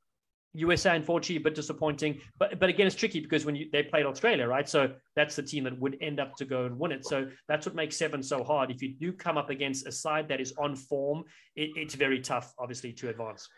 USA, 0.55 0.95
unfortunately, 0.95 1.37
a 1.37 1.41
bit 1.41 1.55
disappointing. 1.55 2.21
But 2.38 2.59
but 2.59 2.69
again, 2.69 2.87
it's 2.87 2.97
tricky 2.97 3.21
because 3.21 3.47
when 3.47 3.57
you, 3.57 3.69
they 3.73 3.83
played 3.83 4.05
Australia, 4.05 4.47
right? 4.47 4.69
So 4.69 4.93
that's 5.17 5.35
the 5.35 5.43
team 5.43 5.65
that 5.65 5.79
would 5.81 5.97
end 6.03 6.21
up 6.21 6.37
to 6.37 6.45
go 6.45 6.67
and 6.67 6.79
win 6.79 6.93
it. 6.93 7.07
So 7.07 7.29
that's 7.49 7.65
what 7.65 7.75
makes 7.75 7.97
seven 7.97 8.23
so 8.23 8.45
hard. 8.45 8.71
If 8.71 8.83
you 8.83 8.95
do 8.95 9.12
come 9.12 9.38
up 9.38 9.49
against 9.49 9.87
a 9.87 9.93
side 9.93 10.29
that 10.29 10.41
is 10.41 10.53
on 10.59 10.77
form, 10.77 11.25
it, 11.57 11.71
it's 11.75 11.95
very 11.95 12.21
tough, 12.21 12.53
obviously, 12.59 12.93
to 12.95 13.09
advance. 13.09 13.49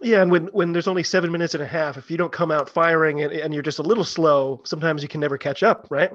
Yeah, 0.00 0.22
and 0.22 0.30
when 0.30 0.46
when 0.46 0.72
there's 0.72 0.88
only 0.88 1.02
seven 1.02 1.30
minutes 1.30 1.54
and 1.54 1.62
a 1.62 1.66
half, 1.66 1.98
if 1.98 2.10
you 2.10 2.16
don't 2.16 2.32
come 2.32 2.50
out 2.50 2.70
firing 2.70 3.22
and, 3.22 3.32
and 3.32 3.52
you're 3.52 3.62
just 3.62 3.78
a 3.78 3.82
little 3.82 4.04
slow, 4.04 4.62
sometimes 4.64 5.02
you 5.02 5.08
can 5.08 5.20
never 5.20 5.36
catch 5.36 5.62
up, 5.62 5.86
right? 5.90 6.10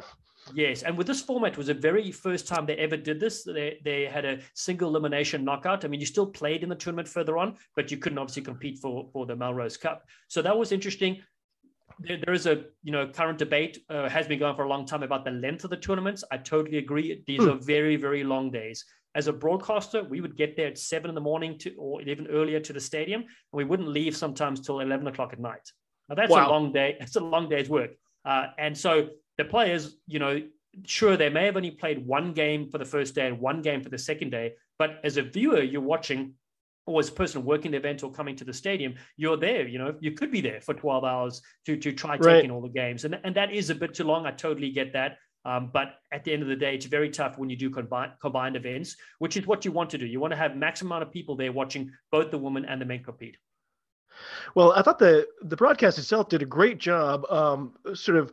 Yes, 0.53 0.83
and 0.83 0.97
with 0.97 1.07
this 1.07 1.21
format 1.21 1.57
was 1.57 1.67
the 1.67 1.73
very 1.73 2.11
first 2.11 2.47
time 2.47 2.65
they 2.65 2.75
ever 2.75 2.97
did 2.97 3.19
this. 3.19 3.43
They 3.43 3.79
they 3.83 4.05
had 4.05 4.25
a 4.25 4.39
single 4.53 4.89
elimination 4.89 5.43
knockout. 5.43 5.85
I 5.85 5.87
mean, 5.87 5.99
you 5.99 6.05
still 6.05 6.27
played 6.27 6.63
in 6.63 6.69
the 6.69 6.75
tournament 6.75 7.07
further 7.07 7.37
on, 7.37 7.55
but 7.75 7.91
you 7.91 7.97
couldn't 7.97 8.17
obviously 8.17 8.43
compete 8.43 8.79
for 8.79 9.09
for 9.11 9.25
the 9.25 9.35
Melrose 9.35 9.77
Cup. 9.77 10.05
So 10.27 10.41
that 10.41 10.57
was 10.57 10.71
interesting. 10.71 11.21
There, 11.99 12.17
there 12.17 12.33
is 12.33 12.45
a 12.45 12.65
you 12.83 12.91
know 12.91 13.07
current 13.07 13.37
debate 13.37 13.79
uh, 13.89 14.09
has 14.09 14.27
been 14.27 14.39
going 14.39 14.55
for 14.55 14.63
a 14.63 14.69
long 14.69 14.85
time 14.85 15.03
about 15.03 15.25
the 15.25 15.31
length 15.31 15.63
of 15.63 15.69
the 15.69 15.77
tournaments. 15.77 16.23
I 16.31 16.37
totally 16.37 16.77
agree. 16.77 17.23
These 17.27 17.43
hmm. 17.43 17.49
are 17.49 17.55
very 17.55 17.95
very 17.95 18.23
long 18.23 18.51
days. 18.51 18.85
As 19.15 19.27
a 19.27 19.33
broadcaster, 19.33 20.03
we 20.03 20.21
would 20.21 20.37
get 20.37 20.55
there 20.55 20.67
at 20.67 20.77
seven 20.77 21.09
in 21.09 21.15
the 21.15 21.21
morning 21.21 21.57
to 21.59 21.73
or 21.75 22.01
even 22.03 22.27
earlier 22.27 22.59
to 22.59 22.73
the 22.73 22.79
stadium, 22.79 23.21
and 23.21 23.29
we 23.51 23.63
wouldn't 23.63 23.89
leave 23.89 24.15
sometimes 24.15 24.59
till 24.59 24.79
eleven 24.79 25.07
o'clock 25.07 25.33
at 25.33 25.39
night. 25.39 25.71
Now 26.07 26.15
that's 26.15 26.31
wow. 26.31 26.47
a 26.47 26.51
long 26.51 26.71
day. 26.71 26.97
It's 27.01 27.15
a 27.15 27.19
long 27.19 27.49
day's 27.49 27.69
work. 27.69 27.91
Uh, 28.25 28.47
and 28.57 28.77
so 28.77 29.09
the 29.39 29.45
players, 29.45 29.95
you 30.05 30.19
know, 30.19 30.41
sure, 30.85 31.15
they 31.15 31.29
may 31.29 31.45
have 31.45 31.55
only 31.55 31.71
played 31.71 32.05
one 32.05 32.33
game 32.33 32.69
for 32.69 32.77
the 32.77 32.85
first 32.85 33.15
day 33.15 33.25
and 33.25 33.39
one 33.39 33.61
game 33.61 33.81
for 33.81 33.89
the 33.89 33.97
second 33.97 34.31
day, 34.31 34.53
but 34.77 34.99
as 35.05 35.15
a 35.15 35.23
viewer, 35.23 35.61
you're 35.61 35.81
watching 35.81 36.33
or 36.85 36.99
as 36.99 37.09
a 37.09 37.13
person 37.13 37.45
working 37.45 37.71
the 37.71 37.77
event 37.77 38.03
or 38.03 38.11
coming 38.11 38.35
to 38.35 38.43
the 38.43 38.53
stadium, 38.53 38.95
you're 39.15 39.37
there. 39.37 39.67
You 39.67 39.77
know, 39.77 39.95
you 40.01 40.11
could 40.11 40.31
be 40.31 40.41
there 40.41 40.59
for 40.59 40.73
12 40.73 41.03
hours 41.03 41.41
to 41.65 41.77
to 41.77 41.93
try 41.93 42.17
right. 42.17 42.21
taking 42.35 42.51
all 42.51 42.61
the 42.61 42.69
games, 42.69 43.05
and 43.05 43.17
and 43.23 43.33
that 43.35 43.53
is 43.53 43.69
a 43.69 43.75
bit 43.75 43.93
too 43.93 44.03
long. 44.03 44.25
I 44.25 44.31
totally 44.31 44.71
get 44.71 44.91
that. 44.93 45.17
Um, 45.45 45.69
but 45.71 45.95
at 46.11 46.25
the 46.25 46.33
end 46.33 46.41
of 46.41 46.49
the 46.49 46.55
day, 46.55 46.75
it's 46.75 46.85
very 46.85 47.09
tough 47.09 47.37
when 47.37 47.49
you 47.49 47.55
do 47.55 47.69
combine, 47.69 48.11
combined 48.19 48.57
events, 48.57 48.97
which 49.19 49.37
is 49.37 49.47
what 49.47 49.63
you 49.63 49.71
want 49.71 49.89
to 49.91 49.97
do. 49.97 50.05
You 50.05 50.19
want 50.19 50.31
to 50.31 50.37
have 50.37 50.57
maximum 50.57 50.91
amount 50.91 51.03
of 51.03 51.13
people 51.13 51.37
there 51.37 51.53
watching 51.53 51.91
both 52.11 52.29
the 52.29 52.37
women 52.37 52.65
and 52.65 52.81
the 52.81 52.85
men 52.85 53.03
compete. 53.03 53.37
Well, 54.53 54.73
I 54.73 54.81
thought 54.81 54.99
the 54.99 55.27
the 55.43 55.55
broadcast 55.55 55.97
itself 55.97 56.27
did 56.27 56.41
a 56.41 56.45
great 56.57 56.79
job, 56.79 57.25
um, 57.29 57.73
sort 57.93 58.17
of 58.17 58.31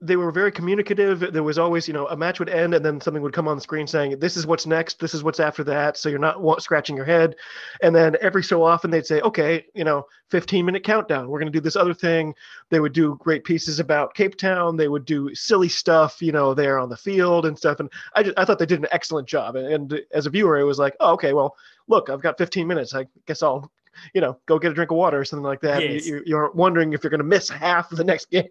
they 0.00 0.16
were 0.16 0.30
very 0.30 0.50
communicative. 0.50 1.32
There 1.32 1.42
was 1.42 1.58
always, 1.58 1.86
you 1.86 1.94
know, 1.94 2.06
a 2.08 2.16
match 2.16 2.38
would 2.38 2.48
end 2.48 2.74
and 2.74 2.84
then 2.84 3.00
something 3.00 3.22
would 3.22 3.32
come 3.32 3.48
on 3.48 3.56
the 3.56 3.62
screen 3.62 3.86
saying, 3.86 4.18
"This 4.18 4.36
is 4.36 4.46
what's 4.46 4.66
next. 4.66 4.98
This 4.98 5.14
is 5.14 5.22
what's 5.22 5.40
after 5.40 5.62
that." 5.64 5.96
So 5.96 6.08
you're 6.08 6.18
not 6.18 6.62
scratching 6.62 6.96
your 6.96 7.04
head. 7.04 7.36
And 7.82 7.94
then 7.94 8.16
every 8.20 8.42
so 8.42 8.62
often 8.62 8.90
they'd 8.90 9.06
say, 9.06 9.20
"Okay, 9.20 9.66
you 9.74 9.84
know, 9.84 10.06
15 10.30 10.64
minute 10.64 10.84
countdown. 10.84 11.28
We're 11.28 11.38
going 11.38 11.52
to 11.52 11.56
do 11.56 11.62
this 11.62 11.76
other 11.76 11.94
thing." 11.94 12.34
They 12.70 12.80
would 12.80 12.92
do 12.92 13.16
great 13.20 13.44
pieces 13.44 13.80
about 13.80 14.14
Cape 14.14 14.36
Town. 14.36 14.76
They 14.76 14.88
would 14.88 15.04
do 15.04 15.34
silly 15.34 15.68
stuff, 15.68 16.22
you 16.22 16.32
know, 16.32 16.54
there 16.54 16.78
on 16.78 16.88
the 16.88 16.96
field 16.96 17.46
and 17.46 17.56
stuff. 17.58 17.80
And 17.80 17.90
I 18.14 18.22
just, 18.22 18.38
I 18.38 18.44
thought 18.44 18.58
they 18.58 18.66
did 18.66 18.80
an 18.80 18.88
excellent 18.92 19.28
job. 19.28 19.56
And, 19.56 19.66
and 19.66 20.00
as 20.12 20.26
a 20.26 20.30
viewer, 20.30 20.58
it 20.58 20.64
was 20.64 20.78
like, 20.78 20.96
"Oh, 21.00 21.12
okay, 21.12 21.32
well, 21.32 21.56
look, 21.88 22.10
I've 22.10 22.22
got 22.22 22.38
15 22.38 22.66
minutes. 22.66 22.94
I 22.94 23.06
guess 23.26 23.42
I'll." 23.42 23.70
You 24.14 24.20
know, 24.20 24.38
go 24.46 24.58
get 24.58 24.70
a 24.70 24.74
drink 24.74 24.92
of 24.92 24.96
water 24.96 25.18
or 25.18 25.24
something 25.24 25.44
like 25.44 25.60
that. 25.62 25.82
Yes. 25.82 26.06
You, 26.06 26.22
you're 26.24 26.52
wondering 26.52 26.92
if 26.92 27.02
you're 27.02 27.10
going 27.10 27.18
to 27.18 27.24
miss 27.24 27.50
half 27.50 27.90
of 27.90 27.98
the 27.98 28.04
next 28.04 28.30
game 28.30 28.48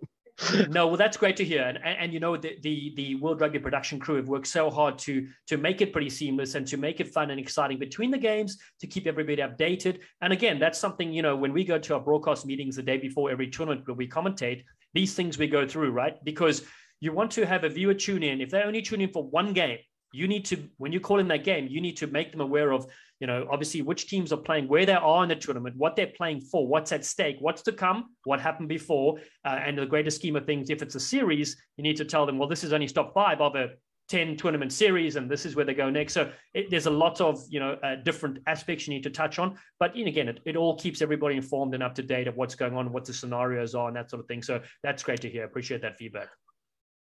no, 0.70 0.88
well, 0.88 0.98
that's 0.98 1.18
great 1.18 1.36
to 1.38 1.46
hear, 1.46 1.64
and, 1.64 1.78
and, 1.78 1.98
and 2.00 2.14
you 2.14 2.20
know 2.20 2.38
the, 2.38 2.58
the, 2.62 2.94
the 2.96 3.16
World 3.16 3.42
Rugby 3.42 3.60
production 3.60 4.00
crew 4.00 4.16
have 4.16 4.28
worked 4.28 4.48
so 4.48 4.70
hard 4.70 4.98
to 5.00 5.28
to 5.48 5.58
make 5.58 5.82
it 5.82 5.92
pretty 5.92 6.10
seamless 6.10 6.56
and 6.56 6.66
to 6.68 6.78
make 6.78 7.00
it 7.00 7.14
fun 7.14 7.32
and 7.32 7.40
exciting 7.40 7.80
between 7.80 8.12
the 8.12 8.18
games 8.18 8.58
to 8.80 8.88
keep 8.88 9.08
everybody 9.08 9.42
updated. 9.42 10.00
And 10.22 10.32
again, 10.32 10.60
that's 10.60 10.80
something 10.80 11.12
you 11.12 11.22
know 11.22 11.36
when 11.36 11.54
we 11.54 11.64
go 11.64 11.78
to 11.78 11.94
our 11.96 12.00
broadcast 12.00 12.46
meetings 12.46 12.76
the 12.76 12.84
day 12.84 12.98
before 12.98 13.32
every 13.32 13.50
tournament 13.50 13.88
where 13.88 13.96
we 13.96 14.08
commentate, 14.08 14.64
these 14.94 15.14
things 15.14 15.38
we 15.38 15.48
go 15.48 15.68
through, 15.68 15.92
right? 15.92 16.16
Because 16.24 16.64
you 17.00 17.14
want 17.14 17.32
to 17.32 17.46
have 17.46 17.64
a 17.64 17.70
viewer 17.70 17.94
tune 17.94 18.24
in. 18.24 18.42
If 18.42 18.50
they 18.50 18.62
only 18.62 18.82
tune 18.82 19.02
in 19.02 19.12
for 19.12 19.24
one 19.24 19.54
game, 19.54 19.80
you 20.12 20.28
need 20.28 20.46
to 20.46 20.70
when 20.78 20.92
you 20.92 21.00
call 21.00 21.20
in 21.20 21.28
that 21.28 21.44
game 21.44 21.68
you 21.70 21.82
need 21.82 21.98
to 21.98 22.08
make 22.08 22.32
them 22.32 22.42
aware 22.42 22.72
of 22.72 22.88
you 23.20 23.28
know 23.28 23.48
obviously 23.52 23.82
which 23.82 24.08
teams 24.08 24.32
are 24.32 24.38
playing 24.38 24.68
where 24.68 24.86
they 24.86 24.94
are 24.94 25.24
in 25.24 25.30
the 25.30 25.36
tournament 25.36 25.76
what 25.78 25.96
they're 25.96 26.14
playing 26.16 26.42
for 26.42 26.68
what's 26.68 26.92
at 26.92 27.06
stake 27.06 27.38
what's 27.40 27.62
to 27.62 27.72
come 27.72 28.06
what 28.24 28.40
happened 28.40 28.70
before 28.70 29.18
uh, 29.46 29.60
and 29.66 29.78
the 29.78 29.86
greater 29.86 30.10
scheme 30.10 30.36
of 30.36 30.46
things 30.46 30.70
if 30.70 30.82
it's 30.82 30.96
a 30.96 31.00
series 31.00 31.58
you 31.78 31.84
need 31.84 31.98
to 31.98 32.06
tell 32.06 32.26
them 32.26 32.38
well 32.38 32.50
this 32.50 32.64
is 32.64 32.74
only 32.74 32.88
stop 32.88 33.14
five 33.14 33.42
of 33.42 33.56
a 33.56 33.70
10 34.10 34.38
tournament 34.38 34.74
series 34.74 35.16
and 35.16 35.30
this 35.30 35.46
is 35.46 35.56
where 35.56 35.66
they 35.66 35.74
go 35.76 35.90
next. 35.90 36.14
So 36.14 36.32
it, 36.56 36.72
there's 36.72 36.88
a 36.88 36.90
lot 36.92 37.22
of 37.22 37.44
you 37.50 37.60
know 37.60 37.74
uh, 37.84 37.98
different 38.04 38.40
aspects 38.48 38.88
you 38.88 38.94
need 38.96 39.04
to 39.04 39.10
touch 39.10 39.38
on. 39.38 39.56
But 39.80 39.96
again 39.96 40.28
it, 40.28 40.40
it 40.46 40.56
all 40.56 40.78
keeps 40.78 41.02
everybody 41.02 41.36
informed 41.38 41.76
and 41.76 41.84
up 41.84 41.96
to 41.96 42.02
date 42.04 42.28
of 42.28 42.36
what's 42.36 42.56
going 42.56 42.76
on 42.76 42.92
what 42.92 43.06
the 43.06 43.14
scenarios 43.14 43.76
are 43.76 43.88
and 43.88 43.96
that 43.96 44.10
sort 44.10 44.20
of 44.22 44.28
thing. 44.28 44.42
So 44.42 44.62
that's 44.82 45.04
great 45.04 45.22
to 45.22 45.30
hear. 45.30 45.44
Appreciate 45.46 45.84
that 45.84 45.98
feedback 45.98 46.30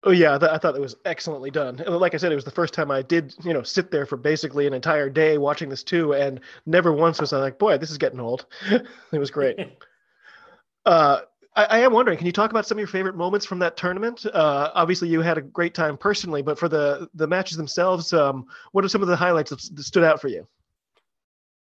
Oh 0.05 0.11
yeah, 0.11 0.37
I 0.39 0.59
thought 0.59 0.75
it 0.75 0.81
was 0.81 0.95
excellently 1.03 1.49
done. 1.49 1.79
And 1.79 1.97
like 1.97 2.13
I 2.13 2.17
said, 2.17 2.31
it 2.31 2.35
was 2.35 2.45
the 2.45 2.51
first 2.51 2.75
time 2.75 2.91
I 2.91 3.01
did, 3.01 3.33
you 3.43 3.53
know, 3.53 3.63
sit 3.63 3.89
there 3.89 4.05
for 4.05 4.17
basically 4.17 4.67
an 4.67 4.73
entire 4.73 5.09
day 5.09 5.39
watching 5.39 5.67
this 5.67 5.83
too, 5.83 6.13
and 6.13 6.39
never 6.67 6.93
once 6.93 7.19
was 7.19 7.33
I 7.33 7.39
like, 7.39 7.57
boy, 7.57 7.79
this 7.79 7.89
is 7.89 7.97
getting 7.97 8.19
old. 8.19 8.45
it 9.11 9.17
was 9.17 9.31
great. 9.31 9.57
uh, 10.85 11.21
I, 11.55 11.63
I, 11.63 11.79
am 11.79 11.93
wondering, 11.93 12.19
can 12.19 12.27
you 12.27 12.31
talk 12.31 12.51
about 12.51 12.67
some 12.67 12.77
of 12.77 12.79
your 12.79 12.87
favorite 12.87 13.15
moments 13.15 13.47
from 13.47 13.57
that 13.59 13.77
tournament? 13.77 14.27
Uh, 14.27 14.69
obviously, 14.75 15.07
you 15.07 15.21
had 15.21 15.39
a 15.39 15.41
great 15.41 15.73
time 15.73 15.97
personally, 15.97 16.43
but 16.43 16.59
for 16.59 16.69
the 16.69 17.09
the 17.15 17.25
matches 17.25 17.57
themselves, 17.57 18.13
um, 18.13 18.45
what 18.73 18.85
are 18.85 18.89
some 18.89 19.01
of 19.01 19.07
the 19.07 19.15
highlights 19.15 19.49
that 19.49 19.83
stood 19.83 20.03
out 20.03 20.21
for 20.21 20.27
you? 20.27 20.47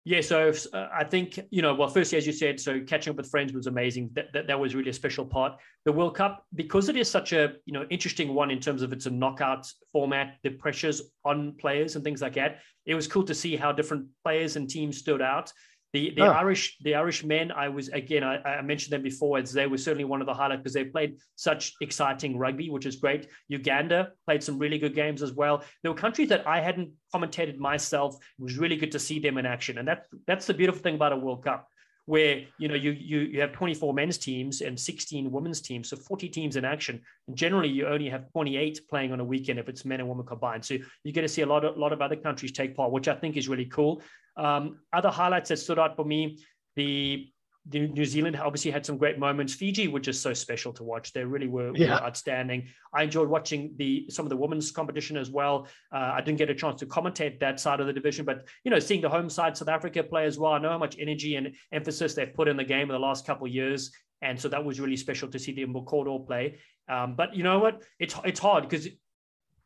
Yeah, 0.07 0.21
so 0.21 0.53
uh, 0.75 0.89
I 0.93 1.03
think 1.05 1.41
you 1.51 1.63
know. 1.63 1.75
Well, 1.75 1.89
firstly, 1.89 2.19
as 2.19 2.27
you 2.27 2.33
said, 2.33 2.61
so 2.61 2.81
catching 2.81 3.13
up 3.13 3.17
with 3.17 3.31
friends 3.31 3.55
was 3.55 3.67
amazing. 3.67 4.11
That, 4.13 4.27
that 4.35 4.47
that 4.49 4.61
was 4.61 4.75
really 4.75 4.91
a 4.91 4.93
special 4.93 5.25
part. 5.25 5.55
The 5.87 5.93
World 5.93 6.15
Cup, 6.15 6.45
because 6.55 6.91
it 6.91 6.97
is 6.97 7.11
such 7.11 7.33
a 7.33 7.55
you 7.65 7.73
know 7.73 7.87
interesting 7.89 8.35
one 8.35 8.51
in 8.51 8.61
terms 8.61 8.83
of 8.83 8.93
it's 8.93 9.07
a 9.07 9.11
knockout 9.11 9.67
format, 9.93 10.37
the 10.43 10.51
pressures 10.51 11.01
on 11.25 11.55
players 11.59 11.97
and 11.97 12.05
things 12.05 12.21
like 12.21 12.35
that. 12.35 12.59
It 12.85 12.95
was 12.95 13.09
cool 13.09 13.25
to 13.25 13.35
see 13.35 13.57
how 13.57 13.73
different 13.73 14.07
players 14.23 14.57
and 14.57 14.69
teams 14.69 14.99
stood 14.99 15.23
out. 15.23 15.51
The 15.95 16.11
the 16.11 16.23
oh. 16.23 16.33
Irish 16.33 16.77
the 16.81 16.97
Irish 16.97 17.23
men, 17.23 17.53
I 17.53 17.69
was 17.69 17.89
again 17.89 18.25
I, 18.25 18.43
I, 18.43 18.63
mentioned 18.63 18.93
them 18.93 19.03
before 19.03 19.39
as 19.39 19.53
they 19.53 19.69
were 19.69 19.79
certainly 19.79 20.05
one 20.05 20.21
of 20.21 20.27
the 20.27 20.35
highlights 20.35 20.59
because 20.59 20.75
they 20.75 20.85
played 20.85 21.19
such 21.37 21.73
exciting 21.81 22.37
rugby, 22.37 22.69
which 22.69 22.85
is 22.85 22.97
great. 22.97 23.29
Uganda 23.47 24.11
played 24.27 24.43
some 24.43 24.59
really 24.59 24.77
good 24.77 24.97
games 24.97 25.23
as 25.23 25.33
well. 25.33 25.63
There 25.83 25.93
were 25.93 25.97
countries 25.97 26.31
that 26.31 26.49
I 26.49 26.61
hadn't 26.61 26.91
commentated 27.15 27.59
myself. 27.59 28.17
It 28.17 28.43
was 28.43 28.59
really 28.59 28.75
good 28.75 28.91
to 28.91 28.99
see 28.99 29.21
them 29.21 29.39
in 29.39 29.47
action, 29.47 29.79
and 29.79 29.87
that's 29.87 30.09
that's 30.27 30.47
the 30.47 30.55
beautiful 30.55 30.83
thing 30.83 30.97
about 30.97 31.13
a 31.13 31.17
World 31.17 31.45
Cup 31.45 31.69
where 32.07 32.43
you 32.59 32.69
know 32.69 32.75
you 32.75 32.91
you 32.91 33.21
you 33.21 33.41
have 33.41 33.53
24 33.53 33.95
men's 33.95 34.19
teams 34.19 34.61
and 34.61 34.79
16 34.79 35.31
women's 35.31 35.61
teams. 35.61 35.89
So 35.89 35.97
40 35.97 36.29
teams 36.29 36.57
in 36.57 36.65
action. 36.65 37.01
And 37.29 37.37
generally 37.37 37.69
you 37.69 37.87
only 37.87 38.09
have 38.09 38.31
28 38.33 38.81
playing 38.89 39.13
on 39.13 39.21
a 39.21 39.25
weekend 39.25 39.59
if 39.59 39.69
it's 39.69 39.85
men 39.85 40.01
and 40.01 40.09
women 40.09 40.27
combined. 40.27 40.65
So 40.65 40.77
you 41.03 41.13
get 41.13 41.23
to 41.23 41.29
see 41.29 41.43
a 41.43 41.47
lot 41.47 41.65
of, 41.65 41.77
lot 41.77 41.93
of 41.93 42.03
other 42.03 42.17
countries 42.17 42.53
take 42.53 42.77
part 42.77 42.93
which 42.93 43.09
i 43.09 43.15
think 43.15 43.37
is 43.37 43.49
really 43.49 43.67
cool. 43.67 44.03
Um, 44.37 44.81
other 44.93 45.11
highlights 45.11 45.49
that 45.51 45.59
stood 45.59 45.79
out 45.79 45.97
for 45.97 46.05
me 46.05 46.39
the 46.77 47.29
the 47.34 47.34
New 47.73 48.05
Zealand 48.05 48.37
obviously 48.37 48.71
had 48.71 48.85
some 48.85 48.99
great 48.99 49.19
moments. 49.19 49.55
Fiji 49.55 49.89
were 49.89 50.01
just 50.01 50.21
so 50.21 50.35
special 50.35 50.71
to 50.75 50.83
watch. 50.83 51.15
They 51.15 51.25
really 51.25 51.49
were, 51.49 51.73
yeah. 51.75 51.95
were 51.95 52.03
outstanding. 52.03 52.69
I 52.93 53.05
enjoyed 53.05 53.29
watching 53.29 53.73
the 53.77 54.07
some 54.11 54.27
of 54.27 54.31
the 54.31 54.37
women's 54.37 54.71
competition 54.71 55.17
as 55.17 55.31
well. 55.31 55.67
Uh, 55.91 56.13
I 56.15 56.21
didn't 56.21 56.39
get 56.39 56.51
a 56.51 56.55
chance 56.55 56.79
to 56.81 56.87
commentate 56.87 57.41
that 57.41 57.59
side 57.59 57.81
of 57.81 57.87
the 57.87 57.93
division, 57.93 58.27
but 58.27 58.45
you 58.65 58.71
know, 58.71 58.79
seeing 58.79 59.01
the 59.01 59.09
home 59.09 59.31
side 59.31 59.57
South 59.57 59.69
Africa 59.69 60.03
play 60.03 60.27
as 60.27 60.39
well, 60.39 60.53
I 60.53 60.59
know 60.59 60.71
how 60.71 60.79
much 60.79 60.97
energy 60.99 61.37
and 61.37 61.55
emphasis 61.73 62.15
they've 62.15 62.35
put 62.35 62.49
in 62.49 62.59
the 62.59 62.65
game 62.65 62.83
in 62.83 62.89
the 62.89 62.99
last 62.99 63.27
couple 63.27 63.47
of 63.47 63.53
years, 63.53 63.93
and 64.21 64.39
so 64.39 64.49
that 64.49 64.63
was 64.63 64.79
really 64.79 64.97
special 64.97 65.29
to 65.29 65.39
see 65.39 65.53
the 65.53 65.65
Imbokodo 65.65 66.27
play. 66.27 66.59
Um, 66.89 67.17
but 67.17 67.35
you 67.35 67.45
know 67.45 67.61
what? 67.61 67.83
It's 67.99 68.15
it's 68.25 68.41
hard 68.41 68.69
because 68.69 68.89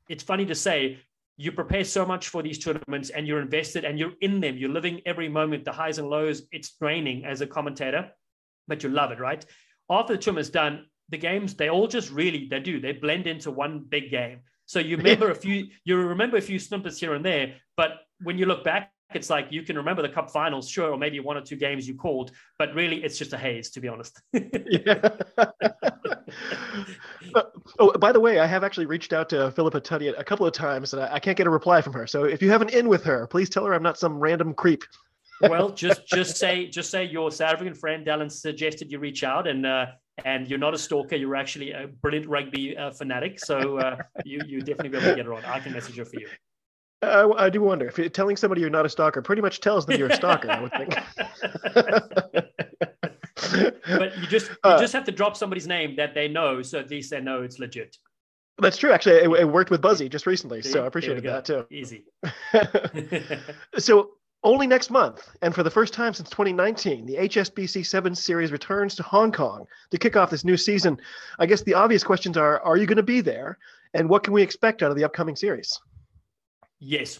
it's 0.08 0.22
funny 0.22 0.46
to 0.46 0.54
say 0.54 1.00
you 1.40 1.52
prepare 1.52 1.84
so 1.84 2.04
much 2.04 2.28
for 2.28 2.42
these 2.42 2.58
tournaments 2.58 3.10
and 3.10 3.26
you're 3.26 3.40
invested 3.40 3.84
and 3.84 3.96
you're 3.96 4.12
in 4.20 4.40
them. 4.40 4.56
You're 4.56 4.70
living 4.70 5.00
every 5.06 5.28
moment, 5.28 5.64
the 5.64 5.72
highs 5.72 5.98
and 5.98 6.08
lows. 6.08 6.42
It's 6.50 6.72
draining 6.72 7.24
as 7.24 7.40
a 7.40 7.46
commentator, 7.46 8.10
but 8.66 8.82
you 8.82 8.88
love 8.88 9.12
it, 9.12 9.20
right? 9.20 9.44
After 9.88 10.14
the 10.14 10.18
tournament's 10.18 10.50
done, 10.50 10.86
the 11.10 11.16
games, 11.16 11.54
they 11.54 11.70
all 11.70 11.86
just 11.86 12.10
really, 12.10 12.48
they 12.50 12.58
do, 12.58 12.80
they 12.80 12.92
blend 12.92 13.28
into 13.28 13.52
one 13.52 13.86
big 13.88 14.10
game. 14.10 14.40
So 14.66 14.80
you 14.80 14.96
remember 14.96 15.30
a 15.30 15.34
few, 15.34 15.68
you 15.84 15.96
remember 15.96 16.38
a 16.38 16.42
few 16.42 16.58
snippets 16.58 16.98
here 16.98 17.14
and 17.14 17.24
there, 17.24 17.54
but 17.76 17.92
when 18.20 18.36
you 18.36 18.46
look 18.46 18.64
back, 18.64 18.92
it's 19.14 19.30
like 19.30 19.48
you 19.50 19.62
can 19.62 19.76
remember 19.76 20.02
the 20.02 20.08
cup 20.08 20.30
finals, 20.30 20.68
sure, 20.68 20.90
or 20.90 20.98
maybe 20.98 21.18
one 21.20 21.36
or 21.36 21.40
two 21.40 21.56
games 21.56 21.88
you 21.88 21.94
called, 21.94 22.32
but 22.58 22.74
really 22.74 23.02
it's 23.02 23.16
just 23.16 23.32
a 23.32 23.38
haze, 23.38 23.70
to 23.70 23.80
be 23.80 23.88
honest. 23.88 24.20
yeah. 24.32 25.08
oh, 27.78 27.92
by 27.98 28.12
the 28.12 28.20
way, 28.20 28.38
I 28.38 28.46
have 28.46 28.64
actually 28.64 28.86
reached 28.86 29.12
out 29.14 29.30
to 29.30 29.50
Philippa 29.52 29.80
Tuddenham 29.80 30.18
a 30.18 30.24
couple 30.24 30.46
of 30.46 30.52
times, 30.52 30.92
and 30.92 31.02
I, 31.02 31.14
I, 31.14 31.18
can't 31.20 31.38
get 31.38 31.46
a 31.46 31.50
reply 31.50 31.80
from 31.80 31.94
her. 31.94 32.06
So 32.06 32.24
if 32.24 32.42
you 32.42 32.50
have 32.50 32.60
an 32.60 32.68
in 32.68 32.88
with 32.88 33.02
her, 33.04 33.26
please 33.26 33.48
tell 33.48 33.64
her 33.64 33.72
I'm 33.72 33.82
not 33.82 33.98
some 33.98 34.18
random 34.18 34.52
creep. 34.52 34.84
well, 35.40 35.70
just 35.70 36.06
just 36.06 36.36
say 36.36 36.66
just 36.66 36.90
say 36.90 37.04
your 37.04 37.30
South 37.30 37.52
African 37.52 37.74
friend 37.74 38.04
Dallen 38.04 38.30
suggested 38.30 38.90
you 38.92 38.98
reach 38.98 39.24
out, 39.24 39.46
and 39.46 39.64
uh, 39.64 39.86
and 40.24 40.48
you're 40.48 40.58
not 40.58 40.74
a 40.74 40.78
stalker. 40.78 41.16
You're 41.16 41.36
actually 41.36 41.70
a 41.70 41.86
brilliant 41.86 42.28
rugby 42.28 42.76
uh, 42.76 42.90
fanatic. 42.90 43.38
So 43.38 43.78
uh, 43.78 43.96
you 44.24 44.40
you 44.46 44.60
definitely 44.60 44.90
be 44.90 44.96
able 44.98 45.10
to 45.10 45.16
get 45.16 45.26
her 45.26 45.34
on. 45.34 45.44
I 45.44 45.60
can 45.60 45.72
message 45.72 45.96
her 45.96 46.04
for 46.04 46.20
you. 46.20 46.28
Uh, 47.00 47.32
I 47.36 47.48
do 47.48 47.62
wonder 47.62 47.86
if 47.86 48.12
telling 48.12 48.36
somebody 48.36 48.60
you're 48.60 48.70
not 48.70 48.84
a 48.84 48.88
stalker 48.88 49.22
pretty 49.22 49.42
much 49.42 49.60
tells 49.60 49.86
them 49.86 49.98
you're 49.98 50.08
a 50.08 50.16
stalker. 50.16 50.50
I 50.50 50.60
would 50.60 50.72
think. 50.72 50.96
but 53.86 54.18
you 54.18 54.26
just 54.26 54.50
you 54.50 54.56
uh, 54.64 54.80
just 54.80 54.92
have 54.92 55.04
to 55.04 55.12
drop 55.12 55.36
somebody's 55.36 55.68
name 55.68 55.94
that 55.96 56.14
they 56.14 56.26
know, 56.26 56.62
so 56.62 56.78
at 56.78 56.90
least 56.90 57.10
they 57.10 57.20
know 57.20 57.42
it's 57.42 57.60
legit. 57.60 57.96
That's 58.60 58.76
true. 58.76 58.90
Actually, 58.90 59.16
it, 59.16 59.30
it 59.30 59.44
worked 59.44 59.70
with 59.70 59.80
Buzzy 59.80 60.08
just 60.08 60.26
recently, 60.26 60.62
See, 60.62 60.70
so 60.70 60.82
I 60.82 60.86
appreciated 60.86 61.22
that 61.24 61.44
too. 61.44 61.64
Easy. 61.70 62.04
so 63.78 64.10
only 64.42 64.66
next 64.66 64.90
month, 64.90 65.28
and 65.42 65.54
for 65.54 65.62
the 65.62 65.70
first 65.70 65.94
time 65.94 66.14
since 66.14 66.28
2019, 66.30 67.06
the 67.06 67.14
HSBC 67.14 67.86
7 67.86 68.14
Series 68.14 68.50
returns 68.50 68.96
to 68.96 69.04
Hong 69.04 69.30
Kong 69.30 69.66
to 69.90 69.98
kick 69.98 70.16
off 70.16 70.30
this 70.30 70.44
new 70.44 70.56
season. 70.56 70.98
I 71.38 71.46
guess 71.46 71.62
the 71.62 71.74
obvious 71.74 72.02
questions 72.02 72.36
are 72.36 72.60
Are 72.62 72.76
you 72.76 72.86
going 72.86 72.96
to 72.96 73.02
be 73.04 73.20
there? 73.20 73.58
And 73.94 74.08
what 74.08 74.24
can 74.24 74.32
we 74.32 74.42
expect 74.42 74.82
out 74.82 74.90
of 74.90 74.96
the 74.96 75.04
upcoming 75.04 75.36
series? 75.36 75.78
Yes. 76.80 77.18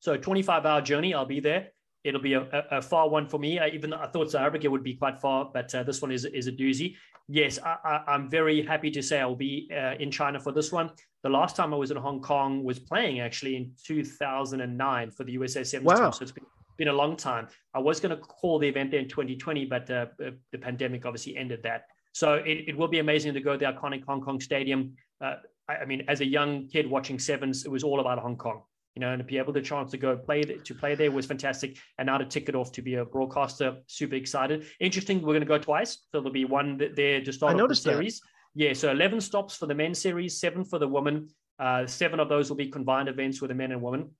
So 0.00 0.16
25 0.16 0.66
hour 0.66 0.80
journey, 0.80 1.14
I'll 1.14 1.26
be 1.26 1.40
there 1.40 1.68
it'll 2.04 2.20
be 2.20 2.34
a, 2.34 2.46
a, 2.70 2.82
far 2.82 3.08
one 3.08 3.26
for 3.26 3.38
me. 3.38 3.58
I, 3.58 3.68
even 3.68 3.92
I 3.92 4.06
thought 4.06 4.30
South 4.30 4.42
Africa 4.42 4.70
would 4.70 4.82
be 4.82 4.94
quite 4.94 5.20
far, 5.20 5.50
but 5.52 5.74
uh, 5.74 5.82
this 5.82 6.02
one 6.02 6.10
is 6.10 6.24
is 6.24 6.46
a 6.46 6.52
doozy. 6.52 6.96
Yes, 7.28 7.58
I, 7.64 8.02
am 8.08 8.28
very 8.28 8.62
happy 8.62 8.90
to 8.90 9.02
say 9.02 9.20
I'll 9.20 9.36
be 9.36 9.70
uh, 9.72 9.94
in 10.00 10.10
China 10.10 10.40
for 10.40 10.52
this 10.52 10.72
one. 10.72 10.90
The 11.22 11.28
last 11.28 11.54
time 11.54 11.72
I 11.72 11.76
was 11.76 11.90
in 11.90 11.96
Hong 11.96 12.20
Kong 12.20 12.64
was 12.64 12.78
playing 12.78 13.20
actually 13.20 13.56
in 13.56 13.72
2009 13.84 15.10
for 15.12 15.24
the 15.24 15.32
USA 15.32 15.62
Sevens 15.62 15.86
wow. 15.86 15.94
team, 15.94 16.12
so 16.12 16.22
it's 16.24 16.32
been, 16.32 16.44
been 16.78 16.88
a 16.88 16.92
long 16.92 17.16
time. 17.16 17.46
I 17.74 17.78
was 17.78 18.00
going 18.00 18.14
to 18.14 18.20
call 18.20 18.58
the 18.58 18.66
event 18.66 18.90
there 18.90 19.00
in 19.00 19.08
2020, 19.08 19.66
but 19.66 19.88
uh, 19.88 20.06
the 20.18 20.58
pandemic 20.58 21.06
obviously 21.06 21.36
ended 21.36 21.62
that. 21.62 21.86
So 22.12 22.34
it, 22.34 22.64
it 22.68 22.76
will 22.76 22.88
be 22.88 22.98
amazing 22.98 23.34
to 23.34 23.40
go 23.40 23.52
to 23.52 23.58
the 23.58 23.72
iconic 23.72 24.04
Hong 24.04 24.20
Kong 24.20 24.40
Stadium. 24.40 24.94
Uh, 25.20 25.36
I, 25.68 25.76
I 25.76 25.84
mean, 25.84 26.02
as 26.08 26.20
a 26.20 26.26
young 26.26 26.66
kid 26.66 26.90
watching 26.90 27.20
sevens, 27.20 27.64
it 27.64 27.70
was 27.70 27.84
all 27.84 28.00
about 28.00 28.18
Hong 28.18 28.36
Kong 28.36 28.62
you 28.94 29.00
know, 29.00 29.10
and 29.10 29.20
to 29.20 29.24
be 29.24 29.38
able 29.38 29.52
to 29.52 29.62
chance 29.62 29.90
to 29.92 29.96
go 29.96 30.16
play 30.16 30.42
to 30.42 30.74
play 30.74 30.94
there 30.94 31.10
was 31.10 31.26
fantastic. 31.26 31.78
And 31.98 32.06
now 32.06 32.18
to 32.18 32.24
tick 32.24 32.48
it 32.48 32.54
off 32.54 32.72
to 32.72 32.82
be 32.82 32.96
a 32.96 33.04
broadcaster, 33.04 33.76
super 33.86 34.16
excited. 34.16 34.66
Interesting. 34.80 35.20
We're 35.20 35.32
going 35.32 35.40
to 35.40 35.46
go 35.46 35.58
twice, 35.58 35.92
so 35.92 36.20
there'll 36.20 36.30
be 36.30 36.44
one 36.44 36.80
there 36.94 37.22
to 37.22 37.32
start 37.32 37.58
off 37.60 37.68
the 37.68 37.74
series. 37.74 38.20
That. 38.20 38.28
Yeah, 38.54 38.72
so 38.74 38.90
eleven 38.90 39.20
stops 39.20 39.56
for 39.56 39.66
the 39.66 39.74
men's 39.74 39.98
series, 39.98 40.38
seven 40.38 40.64
for 40.64 40.78
the 40.78 40.88
women. 40.88 41.28
Uh, 41.58 41.86
seven 41.86 42.20
of 42.20 42.28
those 42.28 42.50
will 42.50 42.56
be 42.56 42.68
combined 42.68 43.08
events 43.08 43.40
with 43.40 43.48
the 43.48 43.54
men 43.54 43.72
and 43.72 43.80
women. 43.80 44.10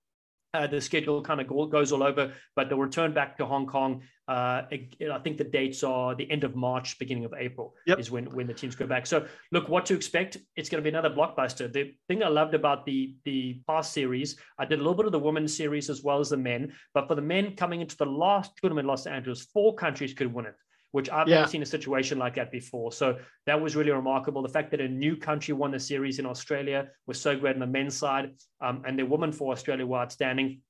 Uh, 0.53 0.67
the 0.67 0.79
schedule 0.79 1.21
kind 1.21 1.41
of 1.41 1.47
go, 1.47 1.65
goes 1.65 1.91
all 1.91 2.03
over, 2.03 2.33
but 2.55 2.69
they'll 2.69 2.77
return 2.77 3.13
back 3.13 3.37
to 3.37 3.45
Hong 3.45 3.65
Kong. 3.65 4.03
Uh, 4.27 4.61
I 4.69 5.19
think 5.23 5.37
the 5.37 5.43
dates 5.43 5.83
are 5.83 6.15
the 6.15 6.29
end 6.31 6.43
of 6.43 6.55
March, 6.55 6.97
beginning 6.97 7.25
of 7.25 7.33
April 7.37 7.75
yep. 7.85 7.99
is 7.99 8.09
when, 8.09 8.25
when 8.25 8.47
the 8.47 8.53
teams 8.53 8.75
go 8.75 8.87
back. 8.87 9.05
So 9.05 9.25
look, 9.51 9.67
what 9.67 9.85
to 9.87 9.95
expect? 9.95 10.37
It's 10.55 10.69
going 10.69 10.81
to 10.81 10.89
be 10.89 10.95
another 10.95 11.13
blockbuster. 11.13 11.71
The 11.71 11.93
thing 12.07 12.23
I 12.23 12.29
loved 12.29 12.53
about 12.53 12.85
the 12.85 13.15
the 13.25 13.61
past 13.67 13.91
series, 13.91 14.37
I 14.57 14.65
did 14.65 14.79
a 14.79 14.81
little 14.81 14.95
bit 14.95 15.05
of 15.05 15.11
the 15.11 15.19
women's 15.19 15.55
series 15.55 15.89
as 15.89 16.03
well 16.03 16.19
as 16.19 16.29
the 16.29 16.37
men, 16.37 16.73
but 16.93 17.07
for 17.07 17.15
the 17.15 17.21
men 17.21 17.55
coming 17.55 17.81
into 17.81 17.97
the 17.97 18.05
last 18.05 18.51
tournament 18.61 18.85
in 18.85 18.89
Los 18.89 19.07
Angeles, 19.07 19.43
four 19.53 19.75
countries 19.75 20.13
could 20.13 20.33
win 20.33 20.45
it 20.45 20.55
which 20.93 21.09
I've 21.09 21.27
yeah. 21.27 21.39
never 21.39 21.49
seen 21.49 21.63
a 21.63 21.65
situation 21.65 22.19
like 22.19 22.35
that 22.35 22.51
before. 22.51 22.91
So 22.91 23.17
that 23.47 23.59
was 23.59 23.75
really 23.75 23.89
remarkable. 23.91 24.43
The 24.43 24.49
fact 24.57 24.69
that 24.71 24.79
a 24.79 24.87
new 24.87 25.17
country 25.17 25.53
won 25.53 25.71
the 25.71 25.79
series 25.79 26.19
in 26.19 26.25
Australia 26.25 26.87
was 27.07 27.19
so 27.19 27.35
great 27.35 27.55
on 27.55 27.59
the 27.59 27.67
men's 27.67 27.97
side, 27.97 28.31
um, 28.61 28.83
and 28.85 28.97
the 28.97 29.03
women 29.03 29.31
for 29.31 29.51
Australia 29.51 29.85
were 29.87 29.97
outstanding. 29.97 30.61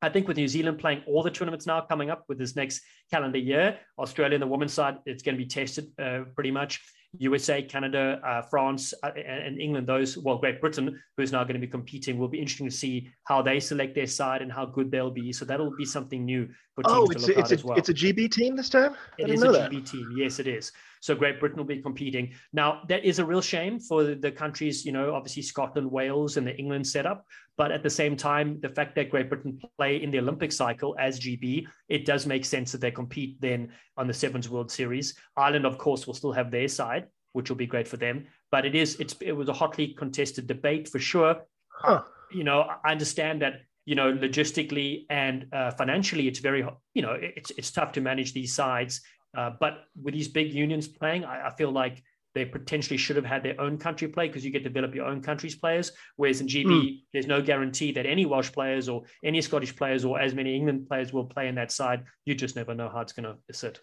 I 0.00 0.08
think 0.08 0.28
with 0.28 0.36
New 0.36 0.46
Zealand 0.46 0.78
playing 0.78 1.02
all 1.08 1.24
the 1.24 1.32
tournaments 1.32 1.66
now 1.66 1.80
coming 1.80 2.10
up 2.10 2.24
with 2.28 2.38
this 2.38 2.54
next 2.54 2.80
calendar 3.10 3.38
year, 3.38 3.78
Australia 3.98 4.36
and 4.36 4.42
the 4.42 4.46
women's 4.46 4.72
side, 4.72 4.98
it's 5.04 5.22
going 5.22 5.36
to 5.36 5.44
be 5.44 5.48
tested 5.48 5.88
uh, 6.00 6.20
pretty 6.36 6.52
much. 6.52 6.80
USA, 7.18 7.62
Canada, 7.62 8.20
uh, 8.24 8.42
France, 8.42 8.94
uh, 9.02 9.10
and 9.14 9.60
England, 9.60 9.86
those, 9.86 10.16
well, 10.16 10.38
Great 10.38 10.60
Britain, 10.60 10.98
who's 11.16 11.30
now 11.30 11.44
going 11.44 11.54
to 11.54 11.60
be 11.60 11.66
competing, 11.66 12.18
will 12.18 12.28
be 12.28 12.38
interesting 12.38 12.68
to 12.68 12.74
see 12.74 13.10
how 13.24 13.42
they 13.42 13.60
select 13.60 13.94
their 13.94 14.06
side 14.06 14.40
and 14.40 14.50
how 14.50 14.64
good 14.64 14.90
they'll 14.90 15.10
be. 15.10 15.32
So 15.32 15.44
that'll 15.44 15.76
be 15.76 15.84
something 15.84 16.24
new 16.24 16.48
for 16.74 16.82
teams 16.84 16.96
oh, 16.96 17.06
to 17.06 17.18
look 17.18 17.36
a, 17.36 17.40
at 17.40 17.52
as 17.52 17.64
well. 17.64 17.76
It's 17.76 17.90
a 17.90 17.94
GB 17.94 18.30
team 18.30 18.56
this 18.56 18.70
time? 18.70 18.96
It 19.18 19.28
is 19.28 19.42
a 19.42 19.52
that. 19.52 19.70
GB 19.70 19.90
team. 19.90 20.14
Yes, 20.16 20.38
it 20.38 20.46
is. 20.46 20.72
So 21.00 21.14
Great 21.14 21.38
Britain 21.38 21.58
will 21.58 21.64
be 21.64 21.82
competing. 21.82 22.32
Now, 22.52 22.82
that 22.88 23.04
is 23.04 23.18
a 23.18 23.24
real 23.24 23.42
shame 23.42 23.78
for 23.78 24.14
the 24.14 24.30
countries, 24.30 24.86
you 24.86 24.92
know, 24.92 25.14
obviously 25.14 25.42
Scotland, 25.42 25.90
Wales, 25.90 26.38
and 26.38 26.46
the 26.46 26.56
England 26.56 26.86
setup. 26.86 27.26
But 27.56 27.70
at 27.70 27.82
the 27.82 27.90
same 27.90 28.16
time, 28.16 28.58
the 28.60 28.68
fact 28.68 28.94
that 28.96 29.10
Great 29.10 29.28
Britain 29.28 29.60
play 29.76 30.02
in 30.02 30.10
the 30.10 30.18
Olympic 30.18 30.52
cycle 30.52 30.96
as 30.98 31.20
GB, 31.20 31.66
it 31.88 32.06
does 32.06 32.26
make 32.26 32.44
sense 32.44 32.72
that 32.72 32.80
they 32.80 32.90
compete 32.90 33.40
then 33.40 33.70
on 33.96 34.06
the 34.06 34.14
Sevens 34.14 34.48
World 34.48 34.70
Series. 34.70 35.14
Ireland, 35.36 35.66
of 35.66 35.78
course, 35.78 36.06
will 36.06 36.14
still 36.14 36.32
have 36.32 36.50
their 36.50 36.68
side, 36.68 37.06
which 37.32 37.50
will 37.50 37.56
be 37.56 37.66
great 37.66 37.86
for 37.86 37.98
them. 37.98 38.26
But 38.50 38.64
it 38.64 38.74
is, 38.74 38.96
it's, 38.96 39.14
it 39.20 39.32
was 39.32 39.48
a 39.48 39.52
hotly 39.52 39.88
contested 39.88 40.46
debate 40.46 40.88
for 40.88 40.98
sure. 40.98 41.42
Huh. 41.68 42.02
You 42.32 42.44
know, 42.44 42.66
I 42.84 42.92
understand 42.92 43.42
that 43.42 43.60
you 43.84 43.96
know 43.96 44.12
logistically 44.12 45.06
and 45.10 45.46
uh, 45.52 45.72
financially 45.72 46.28
it's 46.28 46.38
very 46.38 46.64
you 46.94 47.02
know 47.02 47.18
it's 47.20 47.50
it's 47.58 47.72
tough 47.72 47.90
to 47.90 48.00
manage 48.00 48.32
these 48.32 48.54
sides 48.54 49.00
uh, 49.36 49.50
but 49.58 49.84
with 50.00 50.14
these 50.14 50.28
big 50.28 50.52
unions 50.52 50.86
playing, 50.86 51.24
I, 51.24 51.48
I, 51.48 51.50
feel 51.56 51.70
like 51.70 52.02
they 52.34 52.44
potentially 52.44 52.96
should 52.96 53.16
have 53.16 53.24
had 53.24 53.42
their 53.42 53.60
own 53.60 53.78
country 53.78 54.08
play 54.08 54.26
because 54.26 54.44
you 54.44 54.50
get 54.50 54.62
to 54.62 54.68
develop 54.68 54.94
your 54.94 55.06
own 55.06 55.22
country's 55.22 55.54
players. 55.54 55.92
Whereas 56.16 56.40
in 56.40 56.46
GB, 56.46 56.66
mm. 56.66 57.00
there's 57.12 57.26
no 57.26 57.42
guarantee 57.42 57.92
that 57.92 58.06
any 58.06 58.26
Welsh 58.26 58.52
players 58.52 58.88
or 58.88 59.02
any 59.22 59.40
Scottish 59.40 59.76
players 59.76 60.04
or 60.04 60.20
as 60.20 60.34
many 60.34 60.54
England 60.54 60.88
players 60.88 61.12
will 61.12 61.26
play 61.26 61.48
in 61.48 61.54
that 61.56 61.72
side. 61.72 62.04
You 62.24 62.34
just 62.34 62.56
never 62.56 62.74
know 62.74 62.88
how 62.88 63.00
it's 63.00 63.12
going 63.12 63.24
to 63.24 63.54
sit. 63.54 63.80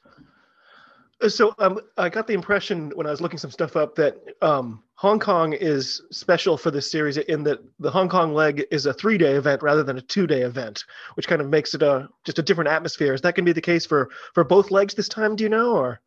So 1.28 1.54
um, 1.60 1.82
I 1.98 2.08
got 2.08 2.28
the 2.28 2.34
impression 2.34 2.92
when 2.96 3.06
I 3.06 3.12
was 3.12 3.20
looking 3.20 3.40
some 3.40 3.52
stuff 3.52 3.76
up 3.76 3.94
that 3.96 4.16
um, 4.42 4.82
Hong 4.96 5.20
Kong 5.20 5.52
is 5.52 6.02
special 6.12 6.58
for 6.58 6.72
this 6.72 6.90
series 6.90 7.18
in 7.18 7.44
that 7.44 7.60
the 7.80 7.92
Hong 7.92 8.08
Kong 8.08 8.34
leg 8.34 8.66
is 8.72 8.86
a 8.86 8.94
three-day 8.94 9.34
event 9.34 9.62
rather 9.62 9.84
than 9.84 9.98
a 9.98 10.02
two-day 10.02 10.44
event, 10.44 10.86
which 11.16 11.28
kind 11.28 11.42
of 11.42 11.50
makes 11.50 11.74
it 11.74 11.84
a 11.84 12.08
just 12.24 12.40
a 12.40 12.42
different 12.42 12.70
atmosphere. 12.70 13.14
Is 13.14 13.20
that 13.22 13.36
going 13.36 13.46
to 13.46 13.50
be 13.50 13.54
the 13.54 13.62
case 13.62 13.86
for 13.86 14.10
for 14.34 14.46
both 14.46 14.72
legs 14.72 14.94
this 14.94 15.10
time? 15.10 15.36
Do 15.36 15.44
you 15.44 15.50
know 15.50 15.76
or? 15.76 16.00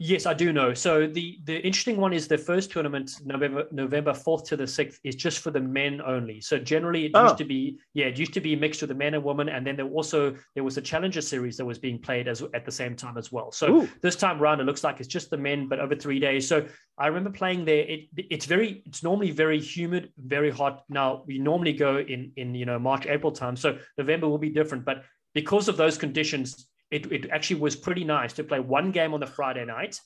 Yes, 0.00 0.26
I 0.26 0.34
do 0.34 0.52
know. 0.52 0.74
So 0.74 1.08
the 1.08 1.40
the 1.42 1.56
interesting 1.56 1.96
one 1.96 2.12
is 2.12 2.28
the 2.28 2.38
first 2.38 2.70
tournament, 2.70 3.10
November 3.24 3.64
November 3.72 4.14
fourth 4.14 4.44
to 4.44 4.56
the 4.56 4.66
sixth, 4.66 5.00
is 5.02 5.16
just 5.16 5.40
for 5.40 5.50
the 5.50 5.60
men 5.60 6.00
only. 6.00 6.40
So 6.40 6.56
generally, 6.56 7.06
it 7.06 7.12
oh. 7.14 7.24
used 7.24 7.38
to 7.38 7.44
be 7.44 7.80
yeah, 7.94 8.06
it 8.06 8.16
used 8.16 8.32
to 8.34 8.40
be 8.40 8.54
mixed 8.54 8.80
with 8.80 8.90
the 8.90 8.94
men 8.94 9.14
and 9.14 9.24
women, 9.24 9.48
and 9.48 9.66
then 9.66 9.74
there 9.74 9.88
also 9.88 10.36
there 10.54 10.62
was 10.62 10.76
a 10.76 10.80
challenger 10.80 11.20
series 11.20 11.56
that 11.56 11.64
was 11.64 11.80
being 11.80 11.98
played 11.98 12.28
as 12.28 12.42
at 12.54 12.64
the 12.64 12.70
same 12.70 12.94
time 12.94 13.18
as 13.18 13.32
well. 13.32 13.50
So 13.50 13.74
Ooh. 13.74 13.88
this 14.00 14.14
time 14.14 14.40
around, 14.40 14.60
it 14.60 14.64
looks 14.64 14.84
like 14.84 15.00
it's 15.00 15.08
just 15.08 15.30
the 15.30 15.36
men, 15.36 15.66
but 15.66 15.80
over 15.80 15.96
three 15.96 16.20
days. 16.20 16.46
So 16.46 16.64
I 16.96 17.08
remember 17.08 17.30
playing 17.30 17.64
there. 17.64 17.84
It 17.84 18.02
it's 18.14 18.46
very 18.46 18.84
it's 18.86 19.02
normally 19.02 19.32
very 19.32 19.60
humid, 19.60 20.12
very 20.16 20.52
hot. 20.52 20.84
Now 20.88 21.24
we 21.26 21.40
normally 21.40 21.72
go 21.72 21.98
in 21.98 22.30
in 22.36 22.54
you 22.54 22.66
know 22.66 22.78
March 22.78 23.06
April 23.06 23.32
time, 23.32 23.56
so 23.56 23.78
November 23.96 24.28
will 24.28 24.38
be 24.38 24.50
different, 24.50 24.84
but 24.84 25.02
because 25.34 25.66
of 25.66 25.76
those 25.76 25.98
conditions 25.98 26.68
it, 26.90 27.10
it 27.12 27.30
actually 27.30 27.60
was 27.60 27.76
pretty 27.76 28.04
nice 28.04 28.32
to 28.34 28.44
play 28.44 28.60
one 28.60 28.90
game 28.90 29.14
on 29.14 29.20
the 29.20 29.26
Friday 29.26 29.64
night. 29.64 30.00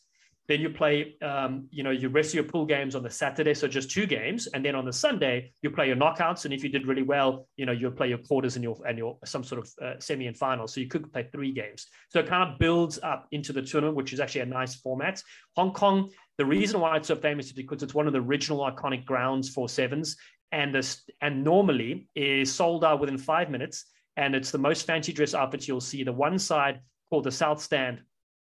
Then 0.49 0.61
you 0.61 0.71
play, 0.71 1.17
um, 1.23 1.69
you 1.71 1.85
know, 1.85 1.91
you 1.91 2.09
rest 2.09 2.35
your 2.35 2.43
pool 2.43 2.67
games 2.67 2.97
on 2.97 3.05
the 3.05 3.11
Saturday, 3.11 3.55
so 3.55 3.69
just 3.69 3.93
two 3.93 4.07
games, 4.07 4.49
and 4.49 4.65
then 4.65 4.75
on 4.75 4.85
the 4.85 4.93
Sunday 4.93 5.53
you 5.63 5.71
play 5.71 5.87
your 5.87 5.95
knockouts. 5.97 6.45
And 6.45 6.53
if 6.53 6.65
you 6.65 6.69
did 6.69 6.87
really 6.87 7.05
well, 7.05 7.47
you 7.57 7.65
know, 7.65 7.71
you'll 7.71 7.93
play 7.93 8.09
your 8.09 8.19
quarters 8.19 8.57
and 8.57 8.65
your 8.65 8.77
and 8.87 8.99
your 8.99 9.19
some 9.25 9.45
sort 9.45 9.61
of 9.61 9.73
uh, 9.81 10.01
semi 10.01 10.27
and 10.27 10.37
final. 10.37 10.67
So 10.67 10.81
you 10.81 10.89
could 10.89 11.13
play 11.13 11.29
three 11.31 11.53
games. 11.53 11.87
So 12.09 12.19
it 12.19 12.27
kind 12.27 12.51
of 12.51 12.59
builds 12.59 12.99
up 13.05 13.29
into 13.31 13.53
the 13.53 13.63
tournament, 13.63 13.97
which 13.97 14.13
is 14.13 14.19
actually 14.19 14.41
a 14.41 14.47
nice 14.47 14.75
format. 14.75 15.23
Hong 15.57 15.73
Kong, 15.73 16.11
the 16.39 16.45
reason 16.45 16.81
why 16.81 16.97
it's 16.97 17.09
so 17.09 17.17
famous 17.17 17.47
is 17.47 17.53
because 17.53 17.85
it's 17.85 17.95
one 17.95 18.09
of 18.09 18.13
the 18.13 18.21
original 18.21 18.69
iconic 18.69 19.05
grounds 19.05 19.49
for 19.49 19.69
sevens, 19.69 20.17
and 20.51 20.75
this 20.75 21.03
and 21.21 21.45
normally 21.45 22.09
is 22.17 22.53
sold 22.53 22.85
out 22.85 22.99
within 22.99 23.17
five 23.17 23.49
minutes 23.49 23.85
and 24.17 24.35
it's 24.35 24.51
the 24.51 24.59
most 24.59 24.87
fancy 24.87 25.13
dress 25.13 25.35
outfits 25.35 25.67
you'll 25.67 25.81
see. 25.81 26.05
The 26.05 26.13
one 26.13 26.39
side 26.39 26.81
called 27.09 27.25
the 27.25 27.31
South 27.31 27.61
Stand. 27.61 28.01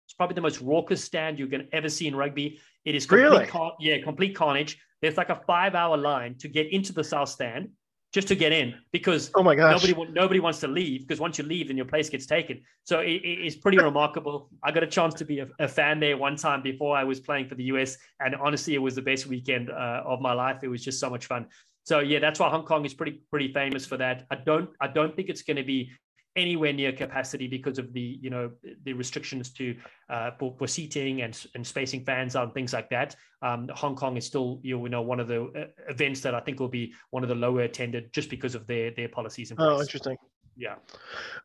It's 0.05 0.13
probably 0.13 0.35
the 0.35 0.41
most 0.41 0.61
raucous 0.61 1.03
stand 1.03 1.39
you're 1.39 1.47
going 1.47 1.65
to 1.65 1.75
ever 1.75 1.89
see 1.89 2.07
in 2.07 2.15
rugby. 2.15 2.59
It 2.85 2.95
is 2.95 3.05
complete 3.05 3.23
really? 3.23 3.47
car- 3.47 3.75
yeah, 3.79 4.01
complete 4.03 4.35
carnage. 4.35 4.77
There's 5.01 5.17
like 5.17 5.29
a 5.29 5.41
five 5.47 5.75
hour 5.75 5.97
line 5.97 6.35
to 6.39 6.47
get 6.47 6.71
into 6.71 6.93
the 6.93 7.03
South 7.03 7.29
Stand 7.29 7.69
just 8.13 8.27
to 8.27 8.35
get 8.35 8.51
in 8.51 8.75
because 8.91 9.31
oh 9.33 9.41
my 9.41 9.55
gosh. 9.55 9.83
nobody 9.83 10.11
nobody 10.13 10.39
wants 10.39 10.59
to 10.59 10.67
leave 10.67 11.01
because 11.01 11.19
once 11.19 11.37
you 11.37 11.43
leave 11.43 11.67
then 11.67 11.75
your 11.75 11.85
place 11.85 12.09
gets 12.09 12.27
taken 12.27 12.61
so 12.83 12.99
it, 12.99 13.21
it's 13.23 13.55
pretty 13.55 13.77
remarkable 13.89 14.49
i 14.63 14.71
got 14.71 14.83
a 14.83 14.87
chance 14.87 15.15
to 15.15 15.25
be 15.25 15.39
a, 15.39 15.47
a, 15.59 15.67
fan 15.67 15.99
there 15.99 16.15
one 16.15 16.35
time 16.35 16.61
before 16.61 16.95
i 16.95 17.03
was 17.03 17.19
playing 17.19 17.47
for 17.47 17.55
the 17.55 17.63
us 17.63 17.97
and 18.19 18.35
honestly 18.35 18.75
it 18.75 18.81
was 18.81 18.93
the 18.93 19.01
best 19.01 19.25
weekend 19.25 19.69
uh, 19.71 20.03
of 20.05 20.21
my 20.21 20.31
life 20.31 20.59
it 20.61 20.67
was 20.67 20.83
just 20.83 20.99
so 20.99 21.09
much 21.09 21.25
fun 21.25 21.47
so 21.83 21.99
yeah, 21.99 22.19
that's 22.19 22.39
why 22.39 22.49
Hong 22.49 22.63
Kong 22.63 22.85
is 22.85 22.93
pretty 22.93 23.21
pretty 23.29 23.51
famous 23.53 23.85
for 23.85 23.97
that. 23.97 24.25
I 24.31 24.35
don't 24.35 24.69
I 24.81 24.87
don't 24.87 25.15
think 25.15 25.29
it's 25.29 25.41
going 25.41 25.57
to 25.57 25.63
be 25.63 25.91
anywhere 26.35 26.73
near 26.73 26.91
capacity 26.91 27.47
because 27.47 27.77
of 27.77 27.93
the 27.93 28.17
you 28.21 28.29
know 28.29 28.51
the 28.85 28.93
restrictions 28.93 29.51
to 29.51 29.75
uh, 30.09 30.31
for, 30.39 30.55
for 30.57 30.67
seating 30.67 31.21
and 31.21 31.45
and 31.55 31.65
spacing 31.65 32.03
fans 32.05 32.35
out 32.35 32.45
and 32.45 32.53
things 32.53 32.73
like 32.73 32.89
that. 32.89 33.15
Um, 33.41 33.69
Hong 33.73 33.95
Kong 33.95 34.17
is 34.17 34.25
still 34.25 34.59
you 34.63 34.87
know 34.89 35.01
one 35.01 35.19
of 35.19 35.27
the 35.27 35.43
uh, 35.43 35.65
events 35.89 36.21
that 36.21 36.33
I 36.33 36.39
think 36.39 36.59
will 36.59 36.69
be 36.69 36.93
one 37.11 37.23
of 37.23 37.29
the 37.29 37.35
lower 37.35 37.61
attended 37.61 38.13
just 38.13 38.29
because 38.29 38.55
of 38.55 38.65
their 38.67 38.91
their 38.91 39.09
policies. 39.09 39.51
In 39.51 39.57
oh, 39.59 39.75
place. 39.75 39.77
Oh, 39.77 39.81
interesting. 39.81 40.17
Yeah. 40.55 40.75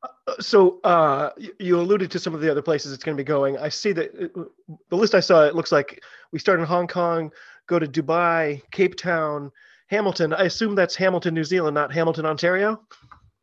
Uh, 0.03 0.35
so 0.39 0.81
uh, 0.85 1.31
you 1.59 1.81
alluded 1.81 2.11
to 2.11 2.19
some 2.19 2.35
of 2.35 2.41
the 2.41 2.51
other 2.51 2.63
places 2.63 2.93
it's 2.93 3.03
going 3.03 3.17
to 3.17 3.23
be 3.23 3.27
going. 3.27 3.57
I 3.57 3.71
see 3.71 3.93
that 3.93 4.15
it, 4.15 4.33
uh, 4.37 4.45
the 4.91 4.97
list 4.97 5.15
I 5.15 5.21
saw. 5.21 5.45
It 5.45 5.55
looks 5.55 5.73
like 5.73 6.03
we 6.31 6.39
start 6.39 6.61
in 6.61 6.67
Hong 6.67 6.87
Kong, 6.87 7.33
go 7.67 7.79
to 7.79 7.87
Dubai, 7.87 8.63
Cape 8.71 8.97
Town, 8.97 9.51
Hamilton. 9.89 10.33
I 10.33 10.45
assume 10.45 10.75
that's 10.75 10.95
Hamilton, 10.95 11.35
New 11.35 11.45
Zealand, 11.45 11.75
not 11.75 11.93
Hamilton, 11.93 12.27
Ontario. 12.27 12.81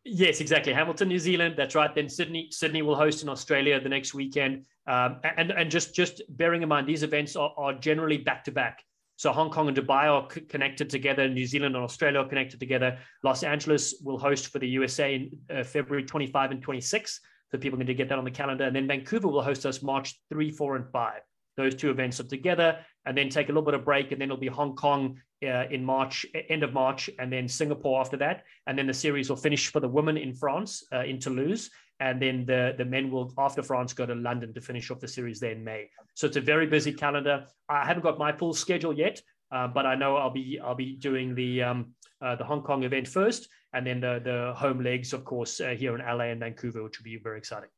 Yes, 0.03 0.39
exactly. 0.39 0.71
Hamilton, 0.71 1.07
New 1.07 1.19
Zealand. 1.19 1.55
That's 1.57 1.73
right. 1.73 1.93
Then 1.93 2.07
Sydney, 2.07 2.49
Sydney 2.51 2.83
will 2.83 2.95
host 2.95 3.23
in 3.23 3.29
Australia 3.29 3.79
the 3.81 3.89
next 3.89 4.13
weekend. 4.13 4.65
Um, 4.87 5.19
and 5.23 5.51
and 5.51 5.71
just 5.71 5.95
just 5.95 6.21
bearing 6.29 6.61
in 6.61 6.69
mind, 6.69 6.87
these 6.87 7.01
events 7.01 7.35
are, 7.35 7.51
are 7.57 7.73
generally 7.73 8.17
back 8.17 8.43
to 8.43 8.51
back. 8.51 8.83
So 9.17 9.31
Hong 9.31 9.49
Kong 9.49 9.67
and 9.67 9.75
Dubai 9.75 10.05
are 10.05 10.27
c- 10.31 10.41
connected 10.41 10.89
together. 10.89 11.27
New 11.27 11.47
Zealand 11.47 11.75
and 11.75 11.83
Australia 11.83 12.19
are 12.19 12.27
connected 12.27 12.59
together. 12.59 12.99
Los 13.23 13.43
Angeles 13.43 13.95
will 14.03 14.19
host 14.19 14.49
for 14.49 14.59
the 14.59 14.67
USA 14.67 15.15
in 15.15 15.31
uh, 15.49 15.63
February 15.63 16.03
25 16.03 16.51
and 16.51 16.61
26. 16.61 17.21
So 17.51 17.57
people 17.57 17.79
need 17.79 17.87
to 17.87 17.93
get 17.93 18.09
that 18.09 18.17
on 18.17 18.25
the 18.25 18.31
calendar. 18.31 18.65
And 18.65 18.75
then 18.75 18.87
Vancouver 18.87 19.29
will 19.29 19.41
host 19.41 19.65
us 19.65 19.81
March 19.81 20.19
3, 20.29 20.51
4, 20.51 20.75
and 20.75 20.91
5. 20.91 21.21
Those 21.55 21.75
two 21.75 21.89
events 21.89 22.19
are 22.19 22.25
together 22.25 22.79
and 23.05 23.17
then 23.17 23.29
take 23.29 23.47
a 23.47 23.51
little 23.51 23.63
bit 23.63 23.73
of 23.73 23.85
break. 23.85 24.11
And 24.11 24.19
then 24.19 24.27
it'll 24.27 24.37
be 24.37 24.47
Hong 24.47 24.75
Kong 24.75 25.17
uh, 25.47 25.67
in 25.69 25.83
March, 25.83 26.25
end 26.49 26.63
of 26.63 26.73
March, 26.73 27.09
and 27.19 27.31
then 27.31 27.47
Singapore 27.47 27.99
after 27.99 28.17
that. 28.17 28.43
And 28.67 28.77
then 28.77 28.87
the 28.87 28.93
series 28.93 29.29
will 29.29 29.37
finish 29.37 29.71
for 29.71 29.79
the 29.79 29.87
women 29.87 30.17
in 30.17 30.33
France, 30.33 30.83
uh, 30.93 31.03
in 31.03 31.19
Toulouse. 31.19 31.69
And 31.99 32.21
then 32.21 32.45
the, 32.45 32.75
the 32.77 32.85
men 32.85 33.09
will, 33.09 33.33
after 33.37 33.63
France, 33.63 33.93
go 33.93 34.05
to 34.05 34.15
London 34.15 34.53
to 34.53 34.61
finish 34.61 34.91
off 34.91 34.99
the 34.99 35.07
series 35.07 35.39
there 35.39 35.51
in 35.51 35.63
May. 35.63 35.89
So 36.13 36.27
it's 36.27 36.37
a 36.37 36.41
very 36.41 36.67
busy 36.67 36.91
calendar. 36.91 37.45
I 37.69 37.85
haven't 37.85 38.03
got 38.03 38.17
my 38.17 38.31
full 38.33 38.53
schedule 38.53 38.93
yet, 38.93 39.21
uh, 39.51 39.67
but 39.67 39.85
I 39.85 39.95
know 39.95 40.17
I'll 40.17 40.29
be 40.29 40.59
I'll 40.61 40.75
be 40.75 40.95
doing 40.97 41.35
the 41.35 41.63
um, 41.63 41.93
uh, 42.21 42.35
the 42.35 42.43
Hong 42.43 42.61
Kong 42.61 42.83
event 42.83 43.07
first, 43.07 43.47
and 43.73 43.87
then 43.87 44.01
the 44.01 44.19
the 44.23 44.53
home 44.55 44.83
legs, 44.83 45.13
of 45.13 45.23
course, 45.23 45.61
uh, 45.61 45.69
here 45.69 45.95
in 45.95 46.01
LA 46.05 46.25
and 46.25 46.39
Vancouver, 46.39 46.83
which 46.83 46.99
will 46.99 47.05
be 47.05 47.17
very 47.17 47.37
exciting. 47.37 47.69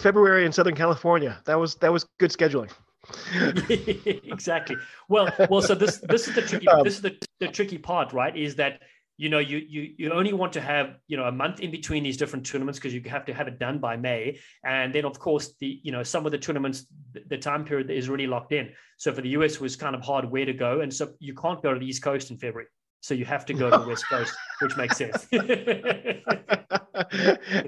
February 0.00 0.46
in 0.46 0.52
Southern 0.52 0.76
California. 0.76 1.40
That 1.44 1.58
was 1.58 1.74
that 1.76 1.92
was 1.92 2.06
good 2.18 2.30
scheduling. 2.30 2.70
exactly. 3.68 4.76
Well, 5.08 5.32
well. 5.50 5.62
So 5.62 5.74
this 5.74 5.98
this 5.98 6.28
is 6.28 6.34
the 6.34 6.42
tricky 6.42 6.68
um, 6.68 6.84
this 6.84 6.94
is 6.96 7.02
the, 7.02 7.16
the 7.40 7.48
tricky 7.48 7.78
part, 7.78 8.12
right? 8.12 8.36
Is 8.36 8.56
that 8.56 8.82
you 9.16 9.28
know 9.28 9.38
you 9.38 9.58
you 9.58 9.94
you 9.96 10.12
only 10.12 10.32
want 10.32 10.52
to 10.54 10.60
have 10.60 10.96
you 11.06 11.16
know 11.16 11.24
a 11.24 11.32
month 11.32 11.60
in 11.60 11.70
between 11.70 12.02
these 12.02 12.16
different 12.16 12.44
tournaments 12.46 12.78
because 12.78 12.92
you 12.94 13.00
have 13.06 13.24
to 13.26 13.34
have 13.34 13.48
it 13.48 13.58
done 13.58 13.78
by 13.78 13.96
May, 13.96 14.38
and 14.64 14.94
then 14.94 15.04
of 15.04 15.18
course 15.18 15.54
the 15.60 15.80
you 15.82 15.92
know 15.92 16.02
some 16.02 16.26
of 16.26 16.32
the 16.32 16.38
tournaments 16.38 16.86
the 17.28 17.38
time 17.38 17.64
period 17.64 17.90
is 17.90 18.08
really 18.08 18.26
locked 18.26 18.52
in. 18.52 18.72
So 18.98 19.12
for 19.12 19.22
the 19.22 19.30
US 19.30 19.60
was 19.60 19.76
kind 19.76 19.94
of 19.94 20.02
hard 20.02 20.30
where 20.30 20.44
to 20.46 20.52
go, 20.52 20.80
and 20.80 20.92
so 20.92 21.12
you 21.18 21.34
can't 21.34 21.62
go 21.62 21.72
to 21.72 21.78
the 21.80 21.86
East 21.86 22.02
Coast 22.02 22.30
in 22.30 22.38
February. 22.38 22.68
So 23.00 23.14
you 23.14 23.24
have 23.26 23.46
to 23.46 23.54
go 23.54 23.70
to 23.70 23.78
the 23.78 23.86
West 23.86 24.08
Coast, 24.08 24.34
which 24.60 24.76
makes 24.76 24.96
sense. 24.96 25.28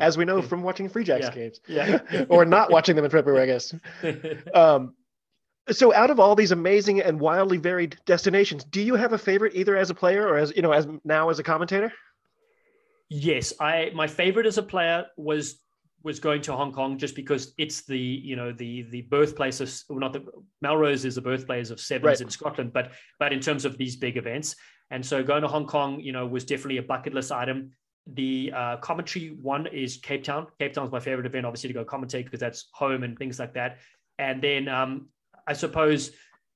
As 0.00 0.18
we 0.18 0.24
know 0.24 0.42
from 0.42 0.62
watching 0.62 0.88
Free 0.88 1.04
Jacks 1.04 1.26
Yeah. 1.26 1.34
games. 1.34 1.60
yeah. 1.68 2.24
or 2.28 2.44
not 2.44 2.72
watching 2.72 2.96
them 2.96 3.04
in 3.04 3.10
February, 3.10 3.42
I 3.42 3.46
guess. 3.46 3.74
Um, 4.54 4.94
so 5.70 5.94
out 5.94 6.10
of 6.10 6.20
all 6.20 6.34
these 6.34 6.52
amazing 6.52 7.00
and 7.00 7.20
wildly 7.20 7.58
varied 7.58 7.96
destinations, 8.06 8.64
do 8.64 8.80
you 8.80 8.94
have 8.94 9.12
a 9.12 9.18
favorite 9.18 9.54
either 9.54 9.76
as 9.76 9.90
a 9.90 9.94
player 9.94 10.26
or 10.26 10.36
as 10.36 10.52
you 10.56 10.62
know, 10.62 10.72
as 10.72 10.86
now 11.04 11.28
as 11.30 11.38
a 11.38 11.42
commentator? 11.42 11.92
Yes, 13.08 13.52
I 13.60 13.90
my 13.94 14.06
favorite 14.06 14.46
as 14.46 14.58
a 14.58 14.62
player 14.62 15.06
was 15.16 15.60
was 16.04 16.20
going 16.20 16.40
to 16.42 16.52
Hong 16.54 16.72
Kong 16.72 16.98
just 16.98 17.16
because 17.16 17.54
it's 17.58 17.84
the 17.84 17.98
you 17.98 18.36
know 18.36 18.52
the 18.52 18.82
the 18.90 19.02
birthplace 19.02 19.60
of 19.60 19.72
well, 19.88 19.98
not 19.98 20.12
the 20.12 20.24
Melrose 20.62 21.04
is 21.04 21.14
the 21.16 21.20
birthplace 21.20 21.70
of 21.70 21.80
sevens 21.80 22.04
Right. 22.04 22.20
in 22.20 22.28
Scotland, 22.30 22.72
but 22.72 22.92
but 23.18 23.32
in 23.32 23.40
terms 23.40 23.64
of 23.64 23.78
these 23.78 23.96
big 23.96 24.16
events, 24.16 24.56
and 24.90 25.04
so 25.04 25.22
going 25.22 25.42
to 25.42 25.48
Hong 25.48 25.66
Kong, 25.66 26.00
you 26.00 26.12
know, 26.12 26.26
was 26.26 26.44
definitely 26.44 26.78
a 26.78 26.82
bucket 26.82 27.14
list 27.14 27.32
item. 27.32 27.72
The 28.06 28.52
uh, 28.54 28.76
commentary 28.78 29.36
one 29.40 29.66
is 29.66 29.98
Cape 29.98 30.24
Town. 30.24 30.46
Cape 30.58 30.72
Town's 30.72 30.90
my 30.90 31.00
favorite 31.00 31.26
event, 31.26 31.44
obviously 31.44 31.68
to 31.68 31.74
go 31.74 31.84
commentate 31.84 32.24
because 32.24 32.40
that's 32.40 32.68
home 32.72 33.02
and 33.02 33.18
things 33.18 33.38
like 33.38 33.54
that. 33.54 33.78
And 34.18 34.40
then 34.42 34.66
um, 34.68 35.08
I 35.48 35.54
suppose 35.54 36.12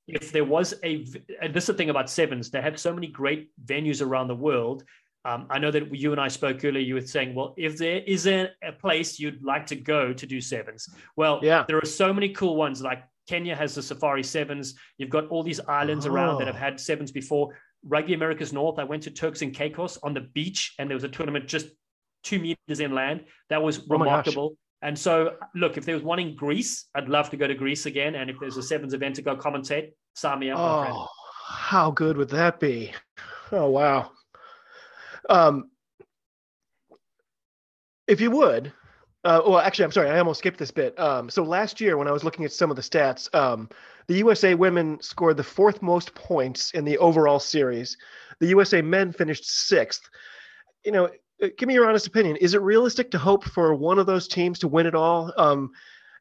if 0.06 0.32
there 0.32 0.44
was 0.44 0.74
a, 0.84 1.06
and 1.40 1.54
this 1.54 1.64
is 1.64 1.68
the 1.68 1.74
thing 1.74 1.90
about 1.90 2.10
sevens, 2.10 2.50
they 2.50 2.60
have 2.60 2.78
so 2.78 2.92
many 2.94 3.06
great 3.06 3.50
venues 3.64 4.02
around 4.06 4.28
the 4.28 4.34
world. 4.34 4.84
Um, 5.24 5.46
I 5.50 5.58
know 5.58 5.70
that 5.70 5.94
you 5.94 6.10
and 6.12 6.20
I 6.20 6.28
spoke 6.28 6.64
earlier. 6.64 6.82
You 6.82 6.94
were 6.94 7.00
saying, 7.16 7.34
well, 7.34 7.54
if 7.56 7.78
there 7.78 8.02
is 8.06 8.26
a, 8.26 8.50
a 8.62 8.72
place 8.72 9.18
you'd 9.20 9.42
like 9.42 9.66
to 9.66 9.76
go 9.76 10.12
to 10.12 10.26
do 10.26 10.40
sevens, 10.40 10.88
well, 11.16 11.40
Yeah. 11.42 11.64
there 11.68 11.78
are 11.78 11.84
so 11.86 12.12
many 12.12 12.30
cool 12.30 12.56
ones. 12.56 12.82
Like 12.82 13.04
Kenya 13.28 13.54
has 13.54 13.74
the 13.76 13.82
Safari 13.82 14.24
Sevens. 14.24 14.74
You've 14.98 15.10
got 15.10 15.28
all 15.28 15.44
these 15.44 15.60
islands 15.60 16.06
around 16.06 16.38
that 16.38 16.48
have 16.48 16.56
Oh. 16.56 16.66
had 16.66 16.80
sevens 16.80 17.12
before. 17.12 17.56
Rugby 17.86 18.14
Americas 18.14 18.52
North. 18.52 18.78
I 18.78 18.84
went 18.84 19.04
to 19.04 19.10
Turks 19.10 19.42
and 19.42 19.54
Caicos 19.54 19.96
on 20.02 20.12
the 20.12 20.20
beach, 20.20 20.74
and 20.78 20.88
there 20.90 20.96
was 20.96 21.04
a 21.04 21.08
tournament 21.08 21.46
just 21.46 21.68
two 22.24 22.38
meters 22.40 22.80
inland. 22.80 23.24
That 23.48 23.62
was 23.62 23.78
Oh 23.78 23.84
remarkable. 23.90 24.56
And 24.82 24.98
so, 24.98 25.36
look, 25.54 25.76
if 25.76 25.84
there 25.84 25.94
was 25.94 26.02
one 26.02 26.18
in 26.18 26.34
Greece, 26.34 26.86
I'd 26.94 27.08
love 27.08 27.30
to 27.30 27.36
go 27.36 27.46
to 27.46 27.54
Greece 27.54 27.86
again. 27.86 28.16
And 28.16 28.28
if 28.28 28.36
there's 28.40 28.56
a 28.56 28.62
sevens 28.62 28.94
event 28.94 29.16
to 29.16 29.22
go 29.22 29.36
commentate, 29.36 29.92
sign 30.14 30.40
me 30.40 30.50
up. 30.50 30.58
Oh, 30.58 31.08
how 31.46 31.90
good 31.92 32.16
would 32.16 32.30
that 32.30 32.58
be? 32.58 32.92
Oh 33.52 33.70
wow. 33.70 34.10
Um, 35.30 35.70
if 38.08 38.20
you 38.20 38.30
would, 38.30 38.72
uh, 39.24 39.40
well, 39.46 39.58
actually, 39.58 39.84
I'm 39.84 39.92
sorry, 39.92 40.10
I 40.10 40.18
almost 40.18 40.40
skipped 40.40 40.58
this 40.58 40.72
bit. 40.72 40.98
Um, 40.98 41.30
so 41.30 41.44
last 41.44 41.80
year, 41.80 41.96
when 41.96 42.08
I 42.08 42.12
was 42.12 42.24
looking 42.24 42.44
at 42.44 42.52
some 42.52 42.70
of 42.70 42.76
the 42.76 42.82
stats, 42.82 43.32
um, 43.34 43.68
the 44.08 44.16
USA 44.16 44.54
women 44.54 45.00
scored 45.00 45.36
the 45.36 45.44
fourth 45.44 45.80
most 45.80 46.14
points 46.14 46.72
in 46.72 46.84
the 46.84 46.98
overall 46.98 47.38
series. 47.38 47.96
The 48.40 48.48
USA 48.48 48.82
men 48.82 49.12
finished 49.12 49.48
sixth. 49.48 50.02
You 50.84 50.90
know, 50.90 51.08
give 51.56 51.66
me 51.66 51.74
your 51.74 51.88
honest 51.88 52.06
opinion. 52.06 52.36
Is 52.36 52.54
it 52.54 52.62
realistic 52.62 53.10
to 53.12 53.18
hope 53.18 53.44
for 53.44 53.74
one 53.74 53.98
of 53.98 54.06
those 54.06 54.28
teams 54.28 54.58
to 54.60 54.68
win 54.68 54.86
it 54.86 54.94
all? 54.94 55.32
Um, 55.36 55.70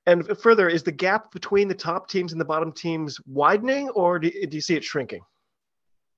and 0.05 0.25
further, 0.39 0.67
is 0.67 0.83
the 0.83 0.91
gap 0.91 1.31
between 1.31 1.67
the 1.67 1.75
top 1.75 2.09
teams 2.09 2.31
and 2.31 2.41
the 2.41 2.45
bottom 2.45 2.71
teams 2.71 3.19
widening, 3.27 3.89
or 3.89 4.17
do, 4.17 4.29
do 4.31 4.57
you 4.57 4.61
see 4.61 4.75
it 4.75 4.83
shrinking? 4.83 5.21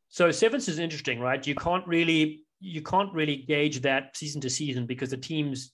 So 0.07 0.31
sevens 0.31 0.67
is 0.69 0.79
interesting, 0.79 1.19
right? 1.19 1.45
You 1.45 1.55
can't 1.55 1.85
really 1.87 2.43
you 2.59 2.81
can't 2.81 3.11
really 3.13 3.35
gauge 3.35 3.81
that 3.81 4.15
season 4.15 4.39
to 4.39 4.49
season 4.49 4.85
because 4.85 5.09
the 5.09 5.17
teams 5.17 5.73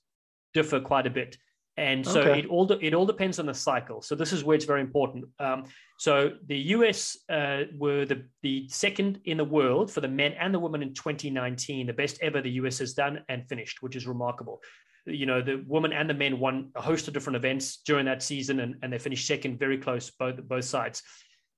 differ 0.56 0.80
quite 0.80 1.06
a 1.06 1.10
bit, 1.10 1.38
and 1.80 2.06
so 2.06 2.20
Okay. 2.22 2.40
it 2.40 2.46
all 2.48 2.70
it 2.72 2.94
all 2.94 3.06
depends 3.06 3.40
on 3.40 3.46
the 3.46 3.54
cycle. 3.54 4.02
So 4.02 4.14
this 4.14 4.34
is 4.34 4.44
where 4.44 4.56
it's 4.58 4.66
very 4.66 4.82
important. 4.82 5.26
Um, 5.40 5.64
so 5.98 6.14
the 6.48 6.58
US 6.76 7.18
uh, 7.30 7.64
were 7.84 8.04
the 8.06 8.26
the 8.44 8.68
second 8.68 9.22
in 9.24 9.38
the 9.38 9.46
world 9.58 9.90
for 9.90 10.02
the 10.02 10.08
men 10.22 10.34
and 10.34 10.54
the 10.54 10.60
women 10.60 10.82
in 10.84 10.94
2019, 10.94 11.88
the 11.88 11.94
best 11.94 12.20
ever 12.22 12.42
the 12.42 12.52
US 12.62 12.80
has 12.80 12.94
done 12.94 13.24
and 13.30 13.48
finished, 13.48 13.82
which 13.82 13.96
is 13.96 14.06
remarkable. 14.08 14.62
You 15.06 15.26
know, 15.26 15.42
the 15.42 15.64
women 15.66 15.94
and 15.94 16.10
the 16.10 16.14
men 16.14 16.38
won 16.40 16.56
a 16.76 16.82
host 16.82 17.08
of 17.08 17.14
different 17.14 17.38
events 17.38 17.78
during 17.86 18.06
that 18.06 18.22
season, 18.22 18.60
and, 18.60 18.76
and 18.82 18.92
they 18.92 19.00
finished 19.00 19.26
second, 19.26 19.58
very 19.58 19.78
close 19.78 20.12
both 20.12 20.38
both 20.54 20.66
sides. 20.66 21.02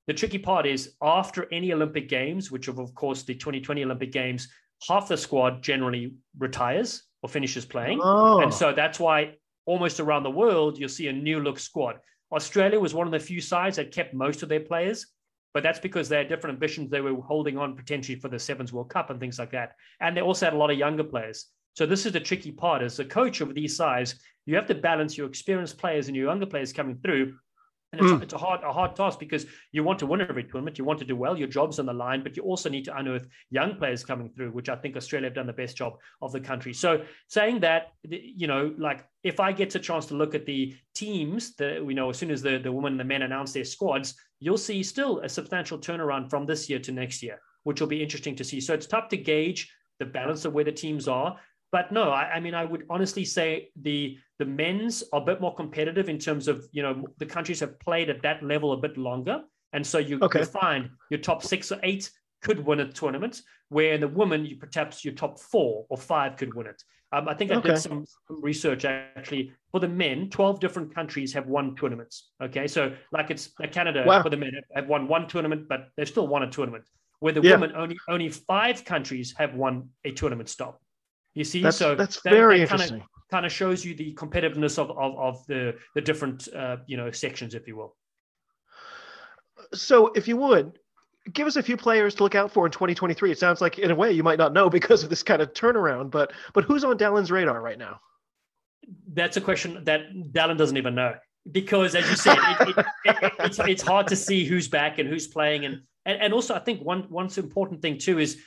The 0.08 0.14
tricky 0.14 0.38
part 0.38 0.66
is 0.68 0.96
after 1.02 1.48
any 1.52 1.74
Olympic 1.74 2.08
Games, 2.10 2.52
which 2.52 2.68
of, 2.68 2.78
of 2.80 2.94
course 2.94 3.24
the 3.24 3.34
2020 3.34 3.84
Olympic 3.84 4.12
Games, 4.12 4.48
half 4.88 5.08
the 5.08 5.18
squad 5.18 5.64
generally 5.64 6.14
retires 6.38 7.04
or 7.24 7.30
finishes 7.30 7.66
playing. 7.66 8.00
Oh, 8.02 8.40
And 8.42 8.54
so 8.54 8.74
that's 8.74 9.00
why 9.00 9.36
almost 9.72 10.02
around 10.02 10.24
the 10.24 10.30
world, 10.30 10.78
you'll 10.78 10.90
see 10.90 11.08
a 11.08 11.14
new 11.14 11.40
look 11.40 11.58
squad. 11.58 11.96
Australia 12.34 12.78
was 12.78 12.94
one 12.94 13.08
of 13.08 13.14
the 13.14 13.20
few 13.20 13.40
sides 13.40 13.78
that 13.78 13.94
kept 13.94 14.14
most 14.14 14.44
of 14.44 14.50
their 14.50 14.60
players, 14.60 15.08
but 15.54 15.64
that's 15.64 15.80
because 15.80 16.10
they 16.10 16.18
had 16.18 16.28
different 16.28 16.56
ambitions. 16.56 16.90
They 16.90 17.00
were 17.00 17.22
holding 17.22 17.58
on 17.58 17.78
potentially 17.78 18.20
for 18.20 18.28
the 18.28 18.38
Sevens 18.38 18.74
World 18.74 18.90
Cup 18.90 19.10
and 19.10 19.18
things 19.18 19.40
like 19.40 19.52
that. 19.52 19.76
And 20.02 20.16
they 20.16 20.22
also 20.22 20.46
had 20.46 20.54
a 20.54 20.58
lot 20.58 20.72
of 20.72 20.78
younger 20.78 21.06
players. 21.06 21.46
So 21.78 21.86
this 21.86 22.06
is 22.06 22.12
the 22.12 22.20
tricky 22.20 22.52
part 22.52 22.82
as 22.82 23.00
a 23.00 23.06
coach 23.06 23.40
of 23.40 23.56
these 23.56 23.78
sides, 23.78 24.16
you 24.46 24.56
have 24.56 24.66
to 24.68 24.76
balance 24.76 25.18
your 25.18 25.28
experienced 25.28 25.78
players 25.78 26.08
and 26.08 26.18
your 26.18 26.26
younger 26.26 26.46
players 26.46 26.74
coming 26.74 26.98
through. 27.02 27.38
And 27.92 28.02
it's, 28.02 28.12
Mm. 28.12 28.24
it's 28.24 28.34
a 28.34 28.38
hard, 28.38 28.64
a 28.64 28.72
hard 28.72 28.96
task 28.96 29.20
because 29.20 29.46
you 29.74 29.84
want 29.84 30.00
to 30.00 30.06
win 30.06 30.22
every 30.22 30.46
tournament, 30.46 30.78
you 30.78 30.86
want 30.86 31.00
to 31.00 31.06
do 31.06 31.16
well, 31.16 31.38
your 31.38 31.50
job's 31.50 31.78
on 31.78 31.86
the 31.86 31.94
line, 31.94 32.24
but 32.24 32.38
you 32.38 32.44
also 32.44 32.70
need 32.70 32.86
to 32.86 32.98
unearth 32.98 33.28
young 33.50 33.76
players 33.76 34.06
coming 34.06 34.30
through, 34.30 34.52
which 34.52 34.70
I 34.70 34.78
think 34.78 34.96
Australia 34.96 35.28
have 35.28 35.36
done 35.36 35.48
the 35.48 35.52
best 35.54 35.76
job 35.76 35.94
of 36.22 36.32
the 36.32 36.40
country. 36.40 36.74
So 36.74 37.04
saying 37.28 37.60
that, 37.62 37.92
you 38.08 38.48
know, 38.48 38.74
like 38.78 39.06
if 39.24 39.42
I 39.42 39.52
get 39.52 39.76
a 39.76 39.80
chance 39.80 40.06
to 40.06 40.16
look 40.16 40.34
at 40.36 40.46
the 40.46 40.74
teams 40.96 41.54
that 41.58 41.86
we 41.86 41.94
know 41.94 42.10
as 42.10 42.18
soon 42.18 42.32
as 42.32 42.42
the, 42.42 42.60
the 42.60 42.72
women 42.72 42.94
and 42.94 43.00
the 43.00 43.04
men 43.04 43.24
announce 43.24 43.52
their 43.52 43.66
squads, 43.66 44.16
you'll 44.40 44.58
see 44.58 44.84
still 44.84 45.20
a 45.20 45.28
substantial 45.28 45.78
turnaround 45.78 46.30
from 46.30 46.46
this 46.46 46.70
year 46.70 46.80
to 46.80 46.94
next 46.94 47.22
year, 47.22 47.42
which 47.64 47.82
will 47.82 47.90
be 47.90 48.02
interesting 48.02 48.38
to 48.38 48.44
see. 48.46 48.62
So 48.62 48.74
it's 48.74 48.88
tough 48.88 49.10
to 49.10 49.18
gauge 49.18 49.70
the 50.00 50.06
balance 50.06 50.46
of 50.46 50.54
where 50.54 50.64
the 50.64 50.72
teams 50.72 51.10
are. 51.10 51.38
But 51.72 51.92
no, 51.92 52.10
I, 52.12 52.34
I 52.36 52.40
mean, 52.40 52.54
I 52.54 52.66
would 52.66 52.86
honestly 52.90 53.24
say 53.26 53.70
the 53.82 54.18
the 54.40 54.46
men's 54.46 55.04
are 55.14 55.22
a 55.22 55.26
bit 55.26 55.40
more 55.40 55.56
competitive 55.56 56.10
in 56.10 56.18
terms 56.20 56.48
of 56.48 56.66
you 56.72 56.82
know 56.84 57.08
the 57.18 57.26
countries 57.26 57.60
have 57.62 57.80
played 57.80 58.10
at 58.10 58.22
that 58.24 58.44
level 58.44 58.74
a 58.74 58.78
bit 58.78 58.98
longer, 58.98 59.42
and 59.74 59.86
so 59.86 59.98
you, 59.98 60.20
Okay. 60.22 60.40
you 60.40 60.46
find 60.46 60.90
your 61.10 61.20
top 61.20 61.44
six 61.44 61.72
or 61.72 61.80
eight 61.84 62.12
could 62.42 62.66
win 62.66 62.80
a 62.82 62.92
tournament, 62.92 63.42
where 63.70 63.94
in 63.94 64.02
the 64.02 64.08
women 64.08 64.46
you 64.46 64.58
perhaps 64.58 65.06
your 65.06 65.14
top 65.14 65.40
four 65.40 65.86
or 65.90 65.98
five 65.98 66.36
could 66.36 66.54
win 66.54 66.68
it. 66.68 66.84
Um, 67.14 67.30
I 67.30 67.34
think 67.36 67.52
I 67.52 67.56
Okay. 67.56 67.70
did 67.70 67.78
some, 67.78 68.06
some 68.28 68.42
research 68.42 68.84
actually 68.86 69.54
for 69.72 69.80
the 69.80 69.88
men. 69.88 70.30
Twelve 70.30 70.60
different 70.60 70.94
countries 70.94 71.32
have 71.34 71.48
won 71.48 71.76
tournaments. 71.76 72.32
Okay, 72.44 72.68
so 72.68 72.94
like 73.12 73.30
it's 73.30 73.52
like 73.60 73.72
Canada 73.72 74.04
Wow. 74.06 74.24
for 74.24 74.30
the 74.30 74.38
men 74.38 74.54
have, 74.56 74.64
have 74.76 74.88
won 74.90 75.08
one 75.08 75.28
tournament, 75.28 75.68
but 75.70 75.90
they've 75.96 76.08
still 76.08 76.28
won 76.28 76.44
a 76.44 76.50
tournament. 76.50 76.84
Where 77.20 77.32
the 77.34 77.42
Yeah. 77.42 77.52
women 77.54 77.74
only 77.76 77.98
only 78.10 78.30
five 78.30 78.84
countries 78.84 79.36
have 79.38 79.54
won 79.54 79.90
a 80.04 80.12
tournament 80.12 80.50
stop. 80.50 80.81
You 81.34 81.44
see, 81.44 81.62
that's 81.62 81.78
so 81.78 81.96
that's 81.96 82.22
that- 82.22 82.30
very 82.30 82.58
that 82.58 82.64
interesting. 82.64 83.04
kind 83.30 83.46
of 83.46 83.52
shows 83.52 83.86
you 83.86 83.96
the 83.96 84.14
competitiveness 84.16 84.78
of 84.78 84.92
of, 84.92 85.18
of 85.18 85.48
the 85.48 85.78
the 85.96 86.02
different 86.02 86.48
uh, 86.54 86.78
you 86.88 86.98
know 86.98 87.12
sections, 87.12 87.56
if 87.56 87.68
you 87.68 87.76
will. 87.78 87.96
So, 89.74 90.08
if 90.08 90.28
you 90.28 90.38
would 90.38 90.78
give 91.34 91.48
us 91.48 91.56
a 91.56 91.64
few 91.64 91.78
players 91.78 92.16
to 92.16 92.24
look 92.24 92.36
out 92.36 92.52
for 92.52 92.66
in 92.66 92.72
2023, 92.72 93.32
it 93.32 93.38
sounds 93.38 93.62
like 93.62 93.78
in 93.78 93.92
a 93.92 93.96
way 93.96 94.12
you 94.12 94.24
might 94.24 94.40
not 94.40 94.54
know 94.54 94.70
because 94.78 95.04
of 95.04 95.10
this 95.10 95.24
kind 95.24 95.42
of 95.42 95.54
turnaround. 95.54 96.12
But 96.12 96.34
but 96.54 96.64
who's 96.64 96.84
on 96.84 96.98
Dallen's 96.98 97.32
radar 97.32 97.62
right 97.62 97.78
now? 97.78 98.00
That's 99.14 99.38
a 99.38 99.42
question 99.42 99.84
that 99.86 100.12
Dallen 100.32 100.58
doesn't 100.58 100.78
even 100.78 100.96
know 100.96 101.14
because, 101.52 101.96
as 101.96 102.10
you 102.10 102.16
said, 102.16 102.38
it, 102.42 102.70
it, 102.78 102.86
it, 103.06 103.34
it's 103.40 103.60
it's 103.60 103.82
hard 103.82 104.08
to 104.08 104.16
see 104.16 104.46
who's 104.46 104.68
back 104.68 105.00
and 105.00 105.08
who's 105.08 105.28
playing, 105.28 105.66
and 105.66 105.82
and, 106.06 106.22
and 106.22 106.34
also 106.34 106.56
I 106.56 106.60
think 106.60 106.82
one 106.82 107.04
one 107.04 107.30
important 107.38 107.82
thing 107.82 107.98
too 107.98 108.20
is 108.20 108.42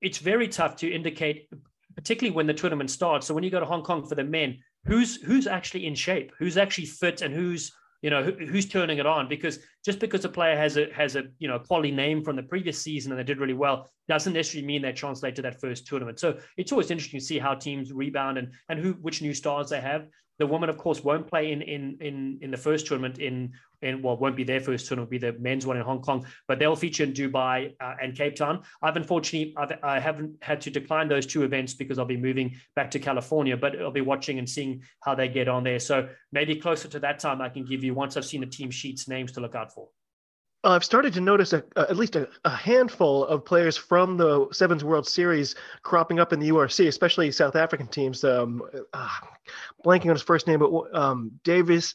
it's 0.00 0.18
very 0.18 0.48
tough 0.48 0.76
to 0.76 0.90
indicate, 0.90 1.48
particularly 1.94 2.34
when 2.34 2.46
the 2.46 2.54
tournament 2.54 2.90
starts. 2.90 3.26
So 3.26 3.34
when 3.34 3.44
you 3.44 3.50
go 3.50 3.60
to 3.60 3.66
Hong 3.66 3.82
Kong 3.82 4.06
for 4.06 4.14
the 4.14 4.24
men, 4.24 4.58
who's 4.86 5.16
who's 5.22 5.46
actually 5.46 5.86
in 5.86 5.94
shape, 5.94 6.32
who's 6.38 6.56
actually 6.56 6.86
fit, 6.86 7.22
and 7.22 7.34
who's 7.34 7.72
you 8.02 8.10
know 8.10 8.22
who, 8.22 8.32
who's 8.32 8.66
turning 8.66 8.98
it 8.98 9.06
on? 9.06 9.28
Because 9.28 9.58
just 9.84 9.98
because 9.98 10.24
a 10.24 10.28
player 10.28 10.56
has 10.56 10.76
a 10.76 10.86
has 10.94 11.16
a 11.16 11.24
you 11.38 11.48
know 11.48 11.58
quality 11.58 11.90
name 11.90 12.22
from 12.22 12.36
the 12.36 12.42
previous 12.42 12.80
season 12.80 13.12
and 13.12 13.18
they 13.18 13.24
did 13.24 13.38
really 13.38 13.54
well 13.54 13.90
doesn't 14.08 14.32
necessarily 14.32 14.66
mean 14.66 14.82
they 14.82 14.92
translate 14.92 15.36
to 15.36 15.42
that 15.42 15.60
first 15.60 15.86
tournament. 15.86 16.18
So 16.18 16.38
it's 16.56 16.72
always 16.72 16.90
interesting 16.90 17.20
to 17.20 17.26
see 17.26 17.38
how 17.38 17.54
teams 17.54 17.92
rebound 17.92 18.38
and 18.38 18.52
and 18.68 18.78
who 18.78 18.92
which 18.94 19.22
new 19.22 19.34
stars 19.34 19.68
they 19.70 19.80
have 19.80 20.06
the 20.40 20.46
women 20.46 20.70
of 20.70 20.78
course 20.78 21.04
won't 21.04 21.26
play 21.26 21.52
in 21.52 21.60
in 21.60 21.98
in 22.00 22.38
in 22.40 22.50
the 22.50 22.56
first 22.56 22.86
tournament 22.86 23.18
in 23.18 23.52
in 23.82 24.00
well 24.02 24.16
won't 24.16 24.34
be 24.34 24.42
their 24.42 24.58
first 24.58 24.86
tournament 24.86 25.08
will 25.08 25.18
be 25.18 25.24
the 25.26 25.34
men's 25.38 25.66
one 25.66 25.76
in 25.76 25.82
hong 25.82 26.00
kong 26.00 26.26
but 26.48 26.58
they'll 26.58 26.74
feature 26.74 27.04
in 27.04 27.12
dubai 27.12 27.74
uh, 27.80 27.94
and 28.02 28.16
cape 28.16 28.34
town. 28.34 28.62
I've 28.82 28.96
unfortunately 28.96 29.54
I've, 29.56 29.72
i 29.82 30.00
haven't 30.00 30.42
had 30.42 30.62
to 30.62 30.70
decline 30.70 31.08
those 31.08 31.26
two 31.26 31.42
events 31.44 31.74
because 31.74 31.98
i'll 31.98 32.14
be 32.16 32.16
moving 32.16 32.56
back 32.74 32.90
to 32.92 32.98
california 32.98 33.56
but 33.56 33.80
i'll 33.80 33.90
be 33.90 34.00
watching 34.00 34.38
and 34.38 34.48
seeing 34.48 34.82
how 35.04 35.14
they 35.14 35.28
get 35.28 35.46
on 35.46 35.62
there. 35.62 35.78
So 35.78 36.08
maybe 36.32 36.56
closer 36.56 36.88
to 36.88 37.00
that 37.00 37.18
time 37.18 37.42
i 37.42 37.50
can 37.50 37.64
give 37.66 37.84
you 37.84 37.92
once 37.92 38.16
i've 38.16 38.24
seen 38.24 38.40
the 38.40 38.46
team 38.46 38.70
sheets 38.70 39.08
names 39.08 39.32
to 39.32 39.40
look 39.40 39.54
out 39.54 39.72
for 39.74 39.88
Uh, 40.62 40.70
I've 40.70 40.84
started 40.84 41.14
to 41.14 41.20
notice 41.20 41.52
a, 41.52 41.64
a, 41.76 41.80
at 41.82 41.96
least 41.96 42.16
a, 42.16 42.28
a 42.44 42.50
handful 42.50 43.24
of 43.26 43.44
players 43.44 43.76
from 43.76 44.16
the 44.16 44.46
Sevens 44.52 44.84
World 44.84 45.08
Series 45.08 45.54
cropping 45.82 46.20
up 46.20 46.32
in 46.32 46.40
the 46.40 46.50
URC, 46.50 46.86
especially 46.86 47.30
South 47.30 47.56
African 47.56 47.86
teams. 47.86 48.22
Um, 48.24 48.62
uh, 48.92 49.08
blanking 49.84 50.06
on 50.06 50.14
his 50.16 50.22
first 50.22 50.46
name, 50.46 50.60
but 50.60 50.94
um, 50.94 51.32
Davis. 51.44 51.94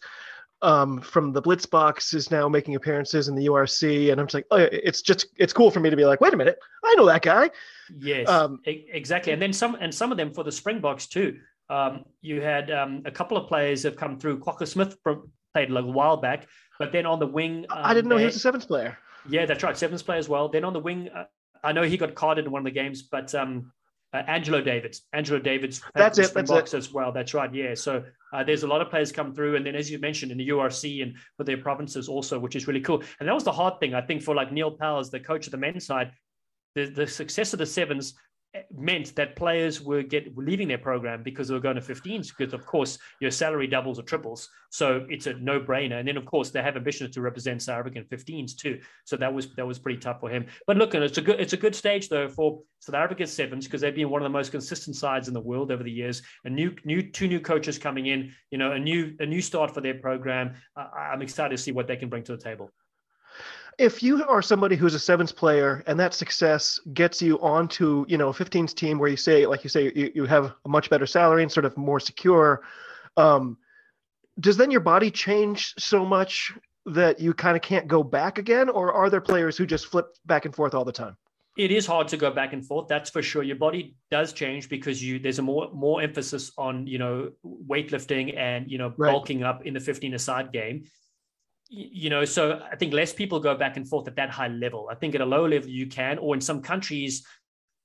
um, 0.61 1.01
from 1.01 1.31
the 1.31 1.41
Blitzboks 1.41 2.13
is 2.13 2.31
now 2.31 2.49
making 2.49 2.75
appearances 2.75 3.27
in 3.27 3.35
the 3.35 3.45
URC, 3.47 4.11
and 4.11 4.19
I'm 4.19 4.25
just 4.25 4.33
like, 4.33 4.47
oh, 4.51 4.57
it's 4.57 5.01
just 5.01 5.27
it's 5.37 5.53
cool 5.53 5.69
for 5.69 5.79
me 5.79 5.89
to 5.89 5.95
be 5.95 6.05
like, 6.05 6.21
wait 6.21 6.33
a 6.33 6.37
minute, 6.37 6.57
I 6.83 6.95
know 6.95 7.05
that 7.05 7.21
guy. 7.21 7.51
Yes, 7.99 8.27
um, 8.27 8.59
exactly. 8.65 9.31
And 9.31 9.41
then 9.41 9.53
some, 9.53 9.75
and 9.75 9.93
some 9.93 10.11
of 10.11 10.17
them 10.17 10.33
for 10.33 10.43
the 10.43 10.51
Springboks 10.51 11.07
too. 11.07 11.39
Um, 11.69 12.05
you 12.21 12.41
had 12.41 12.71
um, 12.71 13.03
a 13.05 13.11
couple 13.11 13.37
of 13.37 13.47
players 13.47 13.83
have 13.83 13.95
come 13.95 14.17
through. 14.17 14.39
Kwagga 14.39 14.67
Smith 14.67 14.97
played 15.55 15.69
a 15.69 15.73
little 15.73 15.93
while 15.93 16.17
back, 16.17 16.47
but 16.79 16.91
then 16.91 17.05
on 17.05 17.17
the 17.19 17.25
wing, 17.25 17.65
I 17.69 17.93
didn't 17.93 18.09
know 18.09 18.17
they, 18.17 18.23
he 18.23 18.25
was 18.25 18.35
a 18.35 18.39
sevens 18.39 18.65
player. 18.65 18.97
Yeah, 19.29 19.45
that's 19.45 19.63
right, 19.63 19.77
sevens 19.77 20.03
player 20.03 20.19
as 20.19 20.27
well. 20.27 20.49
Then 20.49 20.65
on 20.65 20.73
the 20.73 20.81
wing, 20.81 21.09
uh, 21.15 21.23
I 21.63 21.71
know 21.71 21.83
he 21.83 21.95
got 21.95 22.13
carded 22.13 22.45
in 22.45 22.51
one 22.51 22.59
of 22.59 22.65
the 22.65 22.71
games, 22.71 23.03
but 23.03 23.33
um, 23.33 23.71
uh, 24.13 24.17
Angelo 24.27 24.59
Davids. 24.61 25.03
Angelo 25.13 25.39
Davids. 25.39 25.81
That's 25.95 26.17
it. 26.19 26.33
That's 26.33 26.51
it. 26.51 26.77
as 26.77 26.91
well. 26.91 27.13
That's 27.13 27.33
right. 27.33 27.53
Yeah. 27.53 27.73
So 27.73 28.03
uh, 28.33 28.43
there's 28.43 28.63
a 28.63 28.67
lot 28.67 28.81
of 28.81 28.89
players 28.89 29.13
come 29.13 29.33
through, 29.33 29.55
and 29.55 29.65
then 29.65 29.75
as 29.75 29.89
you 29.89 29.97
mentioned 29.97 30.33
in 30.33 30.37
the 30.37 30.49
URC 30.49 31.01
and 31.01 31.15
for 31.37 31.45
their 31.45 31.57
provinces 31.57 32.09
also, 32.09 32.37
which 32.37 32.57
is 32.57 32.67
really 32.67 32.81
cool. 32.81 33.01
And 33.21 33.29
that 33.29 33.33
was 33.33 33.45
the 33.45 33.53
hard 33.53 33.79
thing 33.79 33.93
I 33.93 34.01
think 34.01 34.21
for 34.21 34.35
like 34.35 34.51
Neil 34.51 34.71
Powell, 34.71 35.01
the 35.05 35.21
coach 35.21 35.47
of 35.47 35.51
the 35.51 35.57
men's 35.57 35.85
side. 35.85 36.11
The, 36.75 36.87
the 36.87 37.07
success 37.07 37.53
of 37.53 37.59
the 37.59 37.65
sevens 37.65 38.15
meant 38.75 39.15
that 39.15 39.35
players 39.35 39.81
were 39.81 40.03
get 40.03 40.37
leaving 40.37 40.67
their 40.67 40.77
program 40.77 41.23
because 41.23 41.47
they 41.47 41.53
were 41.53 41.59
going 41.59 41.75
to 41.75 41.81
15s 41.81 42.31
because 42.35 42.53
of 42.53 42.65
course 42.65 42.97
your 43.19 43.31
salary 43.31 43.67
doubles 43.67 43.99
or 43.99 44.03
triples. 44.03 44.49
So 44.69 45.05
it's 45.09 45.27
a 45.27 45.33
no-brainer. 45.33 45.99
And 45.99 46.07
then 46.07 46.17
of 46.17 46.25
course 46.25 46.49
they 46.49 46.61
have 46.61 46.75
ambitions 46.75 47.13
to 47.15 47.21
represent 47.21 47.61
South 47.61 47.79
African 47.79 48.03
15s 48.03 48.55
too. 48.55 48.79
So 49.03 49.15
that 49.17 49.33
was 49.33 49.53
that 49.55 49.65
was 49.65 49.79
pretty 49.79 49.99
tough 49.99 50.19
for 50.19 50.29
him. 50.29 50.45
But 50.67 50.77
look 50.77 50.93
and 50.93 51.03
it's 51.03 51.17
a 51.17 51.21
good 51.21 51.39
it's 51.39 51.53
a 51.53 51.57
good 51.57 51.75
stage 51.75 52.09
though 52.09 52.27
for 52.27 52.61
South 52.79 52.95
Africa's 52.95 53.33
sevens 53.33 53.65
because 53.65 53.81
they've 53.81 53.95
been 53.95 54.09
one 54.09 54.21
of 54.21 54.25
the 54.25 54.37
most 54.37 54.51
consistent 54.51 54.95
sides 54.95 55.27
in 55.27 55.33
the 55.33 55.41
world 55.41 55.71
over 55.71 55.83
the 55.83 55.91
years. 55.91 56.21
A 56.45 56.49
new 56.49 56.73
new 56.83 57.01
two 57.01 57.27
new 57.27 57.39
coaches 57.39 57.77
coming 57.77 58.07
in 58.07 58.31
you 58.51 58.57
know 58.57 58.73
a 58.73 58.79
new 58.79 59.15
a 59.19 59.25
new 59.25 59.41
start 59.41 59.73
for 59.73 59.81
their 59.81 59.95
program. 59.95 60.53
Uh, 60.75 60.87
I'm 60.95 61.21
excited 61.21 61.55
to 61.55 61.61
see 61.61 61.71
what 61.71 61.87
they 61.87 61.95
can 61.95 62.09
bring 62.09 62.23
to 62.23 62.35
the 62.35 62.41
table 62.41 62.71
if 63.77 64.01
you 64.01 64.23
are 64.25 64.41
somebody 64.41 64.75
who's 64.75 64.93
a 64.93 64.99
sevens 64.99 65.31
player 65.31 65.83
and 65.87 65.99
that 65.99 66.13
success 66.13 66.79
gets 66.93 67.21
you 67.21 67.39
onto 67.39 68.05
you 68.07 68.17
know 68.17 68.29
a 68.29 68.33
15s 68.33 68.73
team 68.73 68.99
where 68.99 69.09
you 69.09 69.17
say 69.17 69.45
like 69.45 69.63
you 69.63 69.69
say 69.69 69.91
you, 69.95 70.11
you 70.15 70.25
have 70.25 70.53
a 70.65 70.69
much 70.69 70.89
better 70.89 71.05
salary 71.05 71.43
and 71.43 71.51
sort 71.51 71.65
of 71.65 71.75
more 71.77 71.99
secure 71.99 72.61
um, 73.17 73.57
does 74.39 74.57
then 74.57 74.71
your 74.71 74.81
body 74.81 75.11
change 75.11 75.73
so 75.77 76.05
much 76.05 76.53
that 76.85 77.19
you 77.19 77.33
kind 77.33 77.55
of 77.55 77.63
can't 77.63 77.87
go 77.87 78.03
back 78.03 78.37
again? 78.37 78.69
Or 78.69 78.93
are 78.93 79.09
there 79.09 79.21
players 79.21 79.57
who 79.57 79.65
just 79.65 79.87
flip 79.87 80.07
back 80.25 80.45
and 80.45 80.55
forth 80.55 80.73
all 80.73 80.85
the 80.85 80.91
time? 80.91 81.17
It 81.57 81.71
is 81.71 81.85
hard 81.85 82.09
to 82.09 82.17
go 82.17 82.31
back 82.31 82.51
and 82.51 82.65
forth 82.65 82.89
that's 82.89 83.09
for 83.09 83.21
sure. 83.21 83.41
Your 83.41 83.55
body 83.55 83.95
does 84.11 84.33
change 84.33 84.67
because 84.67 85.01
you 85.01 85.19
there's 85.19 85.39
a 85.39 85.41
more 85.41 85.69
more 85.73 86.01
emphasis 86.01 86.51
on 86.57 86.85
you 86.85 86.97
know 86.97 87.31
weightlifting 87.45 88.37
and 88.37 88.69
you 88.69 88.77
know 88.77 88.93
right. 88.97 89.09
bulking 89.09 89.43
up 89.43 89.65
in 89.65 89.73
the 89.73 89.79
15 89.79 90.15
aside 90.15 90.51
game 90.51 90.83
you 91.69 92.09
know, 92.09 92.25
so 92.25 92.61
I 92.71 92.75
think 92.75 92.93
less 92.93 93.13
people 93.13 93.39
go 93.39 93.55
back 93.55 93.77
and 93.77 93.87
forth 93.87 94.07
at 94.07 94.15
that 94.17 94.29
high 94.29 94.47
level. 94.47 94.87
I 94.91 94.95
think 94.95 95.15
at 95.15 95.21
a 95.21 95.25
low 95.25 95.47
level 95.47 95.69
you 95.69 95.87
can, 95.87 96.17
or 96.19 96.35
in 96.35 96.41
some 96.41 96.61
countries, 96.61 97.25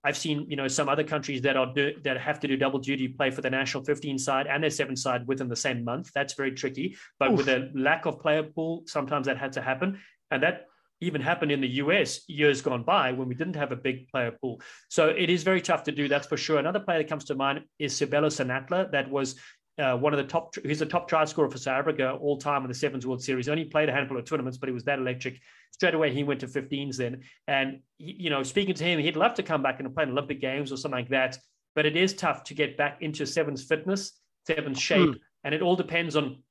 I've 0.03 0.17
seen 0.17 0.47
you 0.49 0.57
know 0.57 0.69
some 0.69 0.89
other 0.89 1.05
countries 1.05 1.43
that 1.43 1.57
are 1.57 1.73
do, 1.73 1.93
that 2.05 2.19
have 2.19 2.41
to 2.41 2.49
do 2.49 2.57
double 2.57 2.79
duty, 2.79 3.09
play 3.09 3.31
for 3.31 3.43
the 3.43 3.51
national 3.51 3.85
15 3.85 4.19
side 4.19 4.47
and 4.47 4.63
their 4.63 4.71
seven 4.71 4.97
side 4.97 5.27
within 5.27 5.49
the 5.49 5.57
same 5.57 5.85
month. 5.85 6.11
That's 6.15 6.35
very 6.35 6.53
tricky. 6.53 6.97
But 7.19 7.33
Oof. 7.33 7.39
with 7.39 7.49
a 7.49 7.71
lack 7.75 8.07
of 8.07 8.21
player 8.21 8.43
pool, 8.43 8.83
sometimes 8.87 9.27
that 9.27 9.39
had 9.39 9.53
to 9.53 9.63
happen, 9.63 9.99
and 10.31 10.43
that 10.43 10.67
even 11.01 11.21
happened 11.21 11.51
in 11.51 11.61
the 11.61 11.69
US 11.69 12.29
years 12.29 12.61
gone 12.61 12.83
by 12.83 13.13
when 13.13 13.29
we 13.29 13.35
didn't 13.35 13.57
have 13.57 13.73
a 13.73 13.77
big 13.77 14.09
player 14.09 14.33
pool. 14.33 14.61
So 14.89 15.09
it 15.09 15.31
is 15.31 15.43
very 15.43 15.63
tough 15.63 15.85
to 15.85 15.93
do. 15.93 16.09
That's 16.09 16.27
for 16.27 16.37
sure. 16.37 16.59
Another 16.59 16.81
player 16.81 16.99
that 16.99 17.09
comes 17.09 17.25
to 17.27 17.35
mind 17.35 17.65
is 17.79 17.95
Seabelo 17.95 18.29
Senatla. 18.29 18.91
That 18.93 19.11
was 19.11 19.37
uh, 19.79 19.97
one 19.97 20.13
of 20.13 20.19
the 20.19 20.25
top, 20.25 20.55
he's 20.65 20.81
the 20.81 20.87
top 20.87 21.09
try 21.09 21.25
scorer 21.25 21.51
for 21.51 21.59
South 21.59 21.79
Africa 21.79 22.13
all 22.21 22.37
time 22.37 22.63
in 22.63 22.69
the 22.69 22.75
Sevens 22.75 23.07
World 23.07 23.23
Series. 23.23 23.49
Only 23.49 23.65
played 23.65 23.89
a 23.89 23.93
handful 23.93 24.19
of 24.19 24.25
tournaments, 24.25 24.59
but 24.59 24.69
he 24.69 24.73
was 24.73 24.85
that 24.85 24.99
electric. 24.99 25.41
Straight 25.71 25.95
away, 25.95 26.13
he 26.13 26.25
went 26.25 26.41
to 26.41 26.47
15s 26.47 26.97
then. 26.97 27.23
And, 27.47 27.81
you 27.99 28.31
know, 28.31 28.43
speaking 28.43 28.75
to 28.75 28.85
him, 28.85 28.99
he'd 28.99 29.17
love 29.17 29.35
to 29.35 29.43
come 29.43 29.63
back 29.63 29.81
and 29.81 29.95
play 29.95 30.03
in 30.03 30.11
Olympic 30.11 30.41
Games 30.41 30.73
or 30.73 30.77
something 30.77 30.99
like 30.99 31.09
that. 31.11 31.39
But 31.75 31.87
it 31.87 31.97
is 31.97 32.13
tough 32.15 32.45
to 32.45 32.55
get 32.55 32.77
back 32.77 32.99
into 33.01 33.25
Sevens 33.25 33.65
fitness, 33.65 34.13
Sevens 34.47 34.81
shape. 34.81 35.11
Mm. 35.11 35.19
And 35.45 35.55
it 35.55 35.63
all 35.63 35.77
depends 35.77 36.17
on 36.17 36.43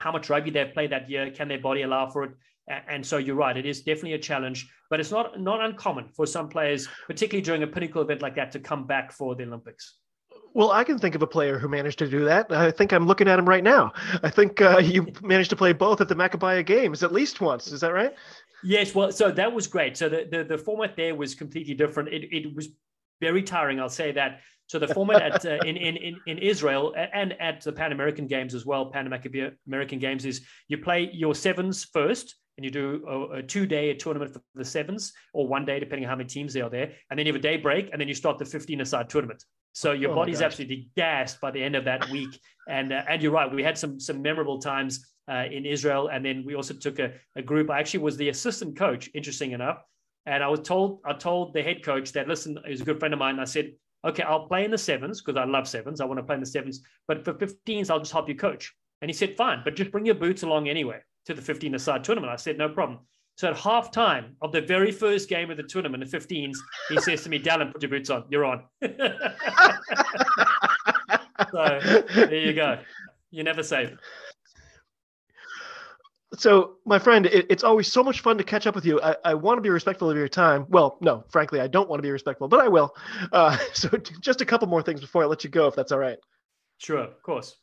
how 0.00 0.12
much 0.12 0.28
rugby 0.28 0.50
they've 0.50 0.72
played 0.72 0.90
that 0.90 1.08
year. 1.08 1.30
Can 1.30 1.48
their 1.48 1.60
body 1.60 1.82
allow 1.82 2.10
for 2.10 2.24
it? 2.24 2.32
And 2.88 3.04
so 3.04 3.18
you're 3.18 3.36
right, 3.36 3.56
it 3.56 3.66
is 3.66 3.82
definitely 3.82 4.14
a 4.14 4.18
challenge, 4.18 4.66
but 4.88 4.98
it's 4.98 5.10
not 5.10 5.38
not 5.38 5.62
uncommon 5.62 6.08
for 6.16 6.26
some 6.26 6.48
players, 6.48 6.88
particularly 7.06 7.42
during 7.42 7.62
a 7.62 7.66
pinnacle 7.66 8.00
event 8.00 8.22
like 8.22 8.36
that, 8.36 8.52
to 8.52 8.58
come 8.58 8.86
back 8.86 9.12
for 9.12 9.34
the 9.34 9.44
Olympics. 9.44 9.98
Well, 10.54 10.70
I 10.70 10.84
can 10.84 11.00
think 11.00 11.16
of 11.16 11.22
a 11.22 11.26
player 11.26 11.58
who 11.58 11.66
managed 11.66 11.98
to 11.98 12.08
do 12.08 12.24
that. 12.26 12.50
I 12.52 12.70
think 12.70 12.92
I'm 12.92 13.06
looking 13.08 13.26
at 13.26 13.40
him 13.40 13.48
right 13.48 13.64
now. 13.64 13.92
I 14.22 14.30
think 14.30 14.62
uh, 14.62 14.78
you 14.78 15.12
managed 15.22 15.50
to 15.50 15.56
play 15.56 15.72
both 15.72 16.00
at 16.00 16.06
the 16.08 16.14
Maccabiah 16.14 16.64
Games 16.64 17.02
at 17.02 17.12
least 17.12 17.40
once. 17.40 17.72
Is 17.72 17.80
that 17.80 17.92
right? 17.92 18.14
Yes. 18.62 18.94
Well, 18.94 19.10
so 19.10 19.32
that 19.32 19.52
was 19.52 19.66
great. 19.66 19.96
So 19.96 20.08
the, 20.08 20.28
the, 20.30 20.44
the 20.44 20.56
format 20.56 20.96
there 20.96 21.16
was 21.16 21.34
completely 21.34 21.74
different. 21.74 22.08
It, 22.10 22.28
it 22.32 22.54
was 22.54 22.68
very 23.20 23.42
tiring. 23.42 23.80
I'll 23.80 23.88
say 23.88 24.12
that. 24.12 24.40
So 24.66 24.78
the 24.78 24.88
format 24.88 25.20
at, 25.20 25.44
uh, 25.44 25.58
in, 25.66 25.76
in, 25.76 26.16
in 26.26 26.38
Israel 26.38 26.94
and 26.96 27.34
at 27.40 27.60
the 27.60 27.72
Pan 27.72 27.92
American 27.92 28.26
Games 28.26 28.54
as 28.54 28.64
well, 28.64 28.86
Pan 28.86 29.12
American 29.66 29.98
Games 29.98 30.24
is 30.24 30.40
you 30.68 30.78
play 30.78 31.10
your 31.12 31.34
sevens 31.34 31.84
first 31.84 32.36
and 32.56 32.64
you 32.64 32.70
do 32.70 33.04
a, 33.06 33.38
a 33.38 33.42
two 33.42 33.66
day 33.66 33.92
tournament 33.94 34.32
for 34.32 34.40
the 34.54 34.64
sevens 34.64 35.12
or 35.34 35.48
one 35.48 35.64
day, 35.64 35.80
depending 35.80 36.06
on 36.06 36.10
how 36.10 36.16
many 36.16 36.28
teams 36.28 36.54
there 36.54 36.64
are 36.64 36.70
there. 36.70 36.92
And 37.10 37.18
then 37.18 37.26
you 37.26 37.32
have 37.32 37.40
a 37.40 37.42
day 37.42 37.56
break 37.56 37.90
and 37.90 38.00
then 38.00 38.08
you 38.08 38.14
start 38.14 38.38
the 38.38 38.44
15 38.44 38.80
aside 38.80 39.10
tournament. 39.10 39.42
So 39.74 39.90
your 39.90 40.12
oh 40.12 40.14
body's 40.14 40.40
absolutely 40.40 40.88
gassed 40.96 41.40
by 41.40 41.50
the 41.50 41.62
end 41.62 41.74
of 41.74 41.84
that 41.84 42.08
week. 42.08 42.40
And 42.68 42.92
uh, 42.92 43.02
and 43.08 43.20
you're 43.20 43.32
right, 43.32 43.52
we 43.52 43.62
had 43.62 43.76
some 43.76 44.00
some 44.00 44.22
memorable 44.22 44.58
times 44.58 45.04
uh, 45.28 45.44
in 45.50 45.66
Israel, 45.66 46.08
and 46.08 46.24
then 46.24 46.44
we 46.46 46.54
also 46.54 46.74
took 46.74 46.98
a, 47.00 47.12
a 47.36 47.42
group. 47.42 47.70
I 47.70 47.80
actually 47.80 48.00
was 48.00 48.16
the 48.16 48.28
assistant 48.28 48.76
coach, 48.76 49.10
interesting 49.14 49.50
enough, 49.50 49.82
and 50.26 50.42
I 50.42 50.48
was 50.48 50.60
told 50.60 51.00
I 51.04 51.12
told 51.12 51.54
the 51.54 51.62
head 51.62 51.84
coach 51.84 52.12
that 52.12 52.28
listen, 52.28 52.56
he's 52.66 52.80
a 52.80 52.84
good 52.84 53.00
friend 53.00 53.12
of 53.12 53.18
mine. 53.18 53.40
I 53.40 53.44
said, 53.44 53.72
okay, 54.04 54.22
I'll 54.22 54.46
play 54.46 54.64
in 54.64 54.70
the 54.70 54.78
sevens 54.78 55.20
because 55.20 55.38
I 55.38 55.44
love 55.44 55.66
sevens. 55.66 56.00
I 56.00 56.04
want 56.04 56.18
to 56.18 56.24
play 56.24 56.36
in 56.36 56.40
the 56.40 56.46
sevens, 56.46 56.82
but 57.08 57.24
for 57.24 57.34
15s, 57.34 57.90
I'll 57.90 57.98
just 57.98 58.12
help 58.12 58.28
you 58.28 58.36
coach. 58.36 58.72
And 59.02 59.08
he 59.08 59.12
said, 59.12 59.36
fine, 59.36 59.62
but 59.64 59.76
just 59.76 59.90
bring 59.90 60.06
your 60.06 60.14
boots 60.14 60.44
along 60.44 60.68
anyway 60.68 61.00
to 61.26 61.34
the 61.34 61.42
15 61.42 61.74
aside 61.74 62.04
tournament. 62.04 62.32
I 62.32 62.36
said, 62.36 62.58
no 62.58 62.68
problem. 62.68 63.00
So 63.36 63.48
at 63.50 63.56
half 63.56 63.90
time 63.90 64.36
of 64.42 64.52
the 64.52 64.60
very 64.60 64.92
first 64.92 65.28
game 65.28 65.50
of 65.50 65.56
the 65.56 65.64
tournament, 65.64 66.08
the 66.08 66.16
15s, 66.16 66.54
he 66.88 67.00
says 67.00 67.24
to 67.24 67.28
me, 67.28 67.40
Dallen, 67.42 67.72
put 67.72 67.82
your 67.82 67.90
boots 67.90 68.10
on. 68.10 68.24
You're 68.30 68.44
on. 68.44 68.62
so 71.50 71.80
there 72.14 72.34
you 72.34 72.52
go. 72.52 72.78
You're 73.30 73.44
never 73.44 73.64
safe. 73.64 73.90
So, 76.38 76.76
my 76.84 76.98
friend, 76.98 77.26
it, 77.26 77.46
it's 77.48 77.64
always 77.64 77.90
so 77.90 78.02
much 78.02 78.20
fun 78.20 78.38
to 78.38 78.44
catch 78.44 78.66
up 78.66 78.74
with 78.74 78.84
you. 78.84 79.00
I, 79.00 79.16
I, 79.24 79.34
want 79.34 79.58
to 79.58 79.62
be 79.62 79.70
respectful 79.70 80.10
of 80.10 80.16
your 80.16 80.28
time. 80.28 80.66
Well, 80.68 80.98
no, 81.00 81.24
frankly, 81.28 81.60
I 81.60 81.68
don't 81.68 81.88
want 81.88 81.98
to 81.98 82.02
be 82.02 82.10
respectful, 82.10 82.48
but 82.48 82.60
I 82.60 82.68
will. 82.68 82.94
Uh, 83.32 83.56
so, 83.72 83.88
just 84.20 84.40
a 84.40 84.44
couple 84.44 84.66
more 84.66 84.82
things 84.82 85.00
before 85.00 85.22
I 85.22 85.26
let 85.26 85.44
you 85.44 85.50
go, 85.50 85.68
if 85.68 85.76
that's 85.76 85.92
all 85.92 85.98
right. 85.98 86.18
Sure, 86.78 86.98
of 86.98 87.22
course. 87.22 87.56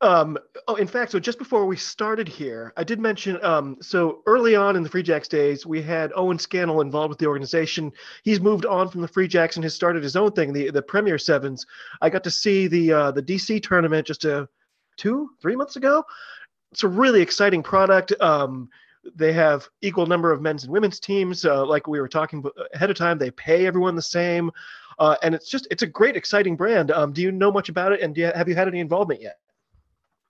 Um, 0.00 0.36
oh, 0.68 0.74
in 0.74 0.86
fact, 0.86 1.12
so 1.12 1.20
just 1.20 1.38
before 1.38 1.66
we 1.66 1.76
started 1.76 2.28
here, 2.28 2.72
I 2.76 2.84
did 2.84 3.00
mention. 3.00 3.42
Um, 3.44 3.78
so 3.80 4.22
early 4.26 4.54
on 4.54 4.76
in 4.76 4.82
the 4.82 4.88
Free 4.88 5.02
Jacks 5.02 5.28
days, 5.28 5.64
we 5.64 5.80
had 5.80 6.12
Owen 6.14 6.38
Scannell 6.38 6.80
involved 6.80 7.10
with 7.10 7.18
the 7.18 7.26
organization. 7.26 7.92
He's 8.22 8.40
moved 8.40 8.66
on 8.66 8.88
from 8.88 9.00
the 9.00 9.08
Free 9.08 9.28
Jacks 9.28 9.56
and 9.56 9.64
has 9.64 9.74
started 9.74 10.02
his 10.02 10.16
own 10.16 10.32
thing, 10.32 10.52
the 10.52 10.70
the 10.70 10.82
Premier 10.82 11.16
Sevens. 11.16 11.64
I 12.02 12.10
got 12.10 12.24
to 12.24 12.30
see 12.30 12.66
the 12.66 12.92
uh, 12.92 13.10
the 13.12 13.22
DC 13.22 13.62
tournament 13.62 14.06
just 14.06 14.24
a 14.24 14.48
two, 14.96 15.30
three 15.40 15.56
months 15.56 15.76
ago. 15.76 16.04
It's 16.72 16.82
a 16.82 16.88
really 16.88 17.22
exciting 17.22 17.62
product. 17.62 18.12
Um, 18.20 18.68
they 19.14 19.32
have 19.32 19.68
equal 19.82 20.06
number 20.06 20.32
of 20.32 20.40
men's 20.40 20.64
and 20.64 20.72
women's 20.72 20.98
teams, 20.98 21.44
uh, 21.44 21.64
like 21.64 21.86
we 21.86 22.00
were 22.00 22.08
talking 22.08 22.44
ahead 22.74 22.90
of 22.90 22.96
time. 22.96 23.18
They 23.18 23.30
pay 23.30 23.66
everyone 23.66 23.94
the 23.94 24.02
same, 24.02 24.50
uh, 24.98 25.16
and 25.22 25.34
it's 25.34 25.48
just 25.48 25.66
it's 25.70 25.82
a 25.82 25.86
great, 25.86 26.16
exciting 26.16 26.56
brand. 26.56 26.90
Um, 26.90 27.12
do 27.12 27.22
you 27.22 27.30
know 27.30 27.52
much 27.52 27.68
about 27.68 27.92
it, 27.92 28.00
and 28.00 28.16
you, 28.16 28.30
have 28.34 28.48
you 28.48 28.54
had 28.54 28.68
any 28.68 28.80
involvement 28.80 29.20
yet? 29.20 29.38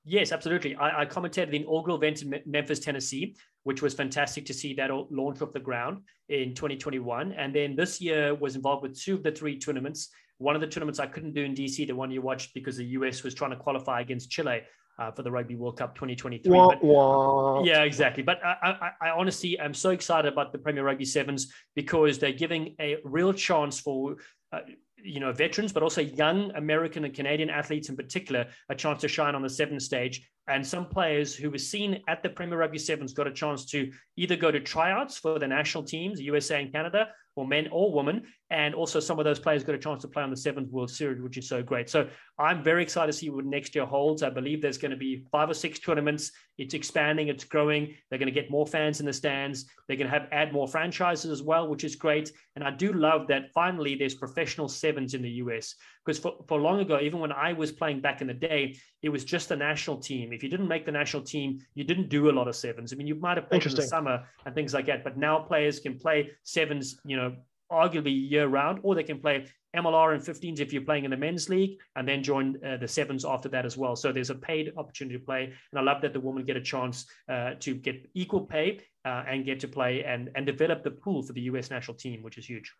Yes, 0.05 0.32
absolutely. 0.32 0.76
I, 0.76 1.02
I 1.02 1.05
commented 1.07 1.50
the 1.50 1.57
inaugural 1.57 1.96
event 1.96 2.22
in 2.22 2.40
Memphis, 2.46 2.78
Tennessee, 2.78 3.36
which 3.62 3.80
was 3.80 3.94
fantastic 3.94 4.44
to 4.46 4.55
see 4.55 4.74
that 4.74 4.90
launch 5.11 5.40
off 5.40 5.52
the 5.52 5.61
ground 5.61 6.02
in 6.28 6.55
2021. 6.55 7.32
And 7.32 7.55
then 7.55 7.74
this 7.74 8.00
year 8.00 8.34
was 8.34 8.55
involved 8.55 8.82
with 8.82 8.98
two 8.98 9.14
of 9.14 9.22
the 9.22 9.32
three 9.32 9.59
tournaments. 9.59 10.11
One 10.38 10.55
of 10.55 10.61
the 10.61 10.66
tournaments 10.66 10.98
I 10.98 11.07
couldn't 11.07 11.32
do 11.32 11.42
in 11.42 11.55
DC, 11.55 11.86
the 11.86 11.94
one 11.94 12.11
you 12.11 12.20
watched 12.20 12.52
because 12.52 12.76
the 12.76 12.84
US 12.86 13.22
was 13.22 13.34
trying 13.34 13.52
to 13.52 13.57
qualify 13.57 14.02
against 14.02 14.30
Chile 14.30 14.62
uh, 14.98 15.11
for 15.11 15.22
the 15.22 15.30
Rugby 15.30 15.57
World 15.57 15.78
Cup 15.78 15.94
2023. 15.94 16.50
Wah, 16.50 16.68
but, 16.68 16.84
wah. 16.84 17.62
Yeah, 17.64 17.82
exactly. 17.82 18.22
But 18.22 18.44
I, 18.44 18.90
I, 19.00 19.09
I, 19.09 19.11
honestly 19.11 19.59
am 19.59 19.74
so 19.74 19.90
excited 19.90 20.32
about 20.32 20.52
the 20.52 20.59
Premier 20.59 20.84
Rugby 20.84 21.05
Sevens 21.05 21.52
because 21.74 22.18
they're 22.18 22.32
giving 22.32 22.76
a 22.80 22.98
real 23.05 23.32
chance 23.32 23.80
for 23.80 24.16
uh, 24.52 24.61
you 25.05 25.20
know 25.20 25.32
veterans, 25.32 25.72
but 25.72 25.82
also 25.82 26.00
young 26.00 26.50
American 26.55 27.05
and 27.05 27.14
Canadian 27.14 27.50
athletes 27.50 27.88
in 27.88 27.96
particular 27.96 28.46
a 28.68 28.74
chance 28.74 29.00
to 29.02 29.09
shine 29.09 29.34
on 29.34 29.42
the 29.42 29.50
seven 29.50 29.78
stage. 29.78 30.28
And 30.48 30.66
some 30.66 30.86
players 30.86 31.34
who 31.34 31.50
were 31.50 31.59
seen 31.59 32.02
at 32.09 32.22
the 32.22 32.28
Premier 32.28 32.59
Rugby 32.59 32.78
Sevens 32.78 33.12
got 33.14 33.26
a 33.26 33.32
chance 33.32 33.64
to 33.66 33.90
either 34.16 34.36
go 34.36 34.50
to 34.50 34.61
tryouts 34.61 35.16
for 35.16 35.38
the 35.38 35.48
national 35.48 35.84
teams, 35.84 36.20
USA 36.20 36.61
and 36.61 36.72
Canada, 36.72 37.09
for 37.35 37.47
men 37.47 37.68
or 37.72 37.93
women. 37.93 38.22
And 38.51 38.74
also, 38.74 39.01
some 39.01 39.18
of 39.18 39.24
those 39.24 39.39
players 39.39 39.64
got 39.64 39.74
a 39.74 39.78
chance 39.78 40.03
to 40.03 40.09
play 40.09 40.22
on 40.22 40.30
the 40.30 40.37
Sevens 40.37 40.70
World 40.70 40.91
Series, 40.91 41.20
which 41.22 41.37
is 41.37 41.49
so 41.49 41.62
great. 41.62 41.91
So, 41.91 42.09
I'm 42.39 42.62
very 42.62 42.82
excited 42.82 43.12
to 43.12 43.18
see 43.18 43.30
what 43.30 43.45
next 43.45 43.74
year 43.74 43.87
holds. 43.87 44.22
I 44.22 44.30
believe 44.30 44.61
there's 44.62 44.78
going 44.78 44.91
to 44.91 44.97
be 44.97 45.24
five 45.32 45.51
or 45.51 45.55
six 45.55 45.78
tournaments. 45.78 46.30
It's 46.59 46.74
expanding, 46.74 47.28
it's 47.28 47.45
growing. 47.45 47.95
They're 48.09 48.18
going 48.18 48.32
to 48.32 48.41
get 48.41 48.51
more 48.51 48.66
fans 48.66 49.01
in 49.01 49.07
the 49.07 49.12
stands. 49.12 49.66
They're 49.89 49.97
going 49.97 50.11
to 50.11 50.18
have 50.18 50.28
add 50.30 50.53
more 50.53 50.68
franchises 50.68 51.30
as 51.30 51.43
well, 51.43 51.68
which 51.68 51.85
is 51.85 51.97
great. 51.97 52.30
And 52.55 52.64
I 52.64 52.70
do 52.70 52.93
love 52.93 53.26
that 53.28 53.53
finally 53.53 53.97
there's 53.97 54.14
professional 54.14 54.68
sevens 54.68 55.14
in 55.14 55.22
the 55.22 55.30
US. 55.30 55.74
Because 56.05 56.18
for, 56.18 56.34
for 56.46 56.61
long 56.61 56.80
ago, 56.80 56.98
even 57.00 57.18
when 57.18 57.32
I 57.32 57.52
was 57.52 57.72
playing 57.72 58.00
back 58.00 58.20
in 58.20 58.26
the 58.26 58.34
day, 58.34 58.76
it 59.02 59.09
was 59.09 59.24
just 59.24 59.48
the 59.48 59.57
national 59.57 59.98
team. 59.98 60.32
If 60.32 60.42
you 60.42 60.50
didn't 60.50 60.68
make 60.68 60.84
the 60.84 60.92
national 60.92 61.22
team, 61.22 61.61
you 61.74 61.84
didn't 61.84 62.09
do 62.09 62.30
a 62.30 62.32
lot 62.32 62.46
of 62.46 62.57
sevens. 62.57 62.92
I 62.92 62.96
mean, 62.96 63.07
you 63.07 63.14
might 63.14 63.36
have 63.38 63.48
played 63.48 63.64
in 63.64 63.74
the 63.74 63.82
summer 63.82 64.24
and 64.44 64.55
things 64.55 64.74
like 64.74 64.86
that, 64.86 65.02
but 65.02 65.16
now 65.16 65.38
players 65.38 65.80
can 65.80 65.98
play 65.98 66.30
sevens, 66.42 67.00
you 67.05 67.16
know, 67.16 67.34
arguably 67.72 68.30
year 68.30 68.46
round, 68.46 68.80
or 68.82 68.94
they 68.94 69.02
can 69.02 69.18
play 69.18 69.46
MLR 69.74 70.14
and 70.14 70.22
15s 70.22 70.61
if 70.61 70.72
you're 70.72 70.82
playing 70.82 71.05
in 71.05 71.11
the 71.11 71.16
men's 71.16 71.48
league, 71.48 71.78
and 71.96 72.07
then 72.07 72.22
join 72.22 72.57
uh, 72.64 72.76
the 72.76 72.86
sevens 72.86 73.24
after 73.24 73.48
that 73.48 73.64
as 73.64 73.76
well. 73.76 73.96
So 73.96 74.12
there's 74.12 74.30
a 74.30 74.34
paid 74.34 74.72
opportunity 74.76 75.18
to 75.18 75.24
play, 75.24 75.44
and 75.44 75.78
I 75.78 75.82
love 75.82 76.00
that 76.02 76.12
the 76.12 76.20
women 76.20 76.44
get 76.44 76.57
a 76.57 76.61
chance 76.61 77.07
uh, 77.28 77.55
to 77.61 77.74
get 77.74 78.09
equal 78.14 78.42
pay 78.42 78.80
uh, 79.05 79.24
and 79.26 79.44
get 79.44 79.61
to 79.61 79.68
play 79.68 80.05
and 80.05 80.30
and 80.34 80.46
develop 80.46 80.84
the 80.84 80.90
pool 80.90 81.22
for 81.22 81.32
the 81.32 81.42
U.S. 81.42 81.70
national 81.70 81.96
team, 81.96 82.22
which 82.22 82.38
is 82.38 82.46
huge. 82.46 82.72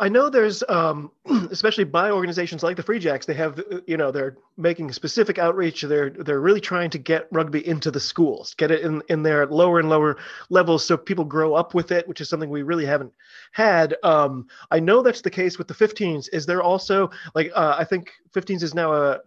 I 0.00 0.08
know 0.08 0.30
there's, 0.30 0.62
um, 0.68 1.10
especially 1.50 1.84
by 1.84 2.10
organizations 2.10 2.62
like 2.62 2.76
the 2.76 2.82
Free 2.82 2.98
Jacks, 2.98 3.26
they 3.26 3.34
have, 3.34 3.62
you 3.86 3.98
know, 3.98 4.10
they're 4.10 4.38
making 4.56 4.92
specific 4.92 5.38
outreach. 5.38 5.82
They're 5.82 6.10
they're 6.10 6.40
really 6.40 6.60
trying 6.60 6.90
to 6.90 6.98
get 6.98 7.28
rugby 7.30 7.66
into 7.66 7.90
the 7.90 8.00
schools, 8.00 8.54
get 8.54 8.70
it 8.70 8.80
in 8.80 9.02
in 9.08 9.22
their 9.22 9.46
lower 9.46 9.78
and 9.78 9.90
lower 9.90 10.16
levels, 10.48 10.86
so 10.86 10.96
people 10.96 11.24
grow 11.24 11.54
up 11.54 11.74
with 11.74 11.92
it, 11.92 12.08
which 12.08 12.20
is 12.20 12.28
something 12.28 12.48
we 12.48 12.62
really 12.62 12.86
haven't 12.86 13.12
had. 13.52 13.94
Um, 14.02 14.46
I 14.70 14.80
know 14.80 15.02
that's 15.02 15.20
the 15.20 15.30
case 15.30 15.58
with 15.58 15.68
the 15.68 15.74
15s. 15.74 16.28
Is 16.32 16.46
there 16.46 16.62
also 16.62 17.10
like 17.34 17.52
uh, 17.54 17.76
I 17.78 17.84
think 17.84 18.10
15s 18.32 18.62
is 18.62 18.74
now 18.74 18.94
a, 18.94 19.20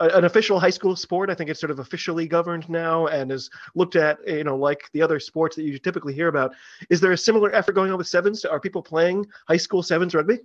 an 0.00 0.24
official 0.24 0.58
high 0.58 0.70
school 0.70 0.96
sport. 0.96 1.30
I 1.30 1.34
think 1.34 1.50
it's 1.50 1.60
sort 1.60 1.70
of 1.70 1.78
officially 1.78 2.26
governed 2.26 2.68
now 2.68 3.06
and 3.06 3.30
is 3.30 3.50
looked 3.74 3.96
at, 3.96 4.18
you 4.26 4.44
know, 4.44 4.56
like 4.56 4.88
the 4.92 5.02
other 5.02 5.20
sports 5.20 5.56
that 5.56 5.62
you 5.62 5.78
typically 5.78 6.14
hear 6.14 6.28
about. 6.28 6.54
Is 6.90 7.00
there 7.00 7.12
a 7.12 7.18
similar 7.18 7.54
effort 7.54 7.74
going 7.74 7.90
on 7.90 7.98
with 7.98 8.08
sevens? 8.08 8.44
Are 8.44 8.60
people 8.60 8.82
playing 8.82 9.26
high 9.46 9.56
school 9.56 9.82
sevens 9.82 10.14
rugby? 10.14 10.40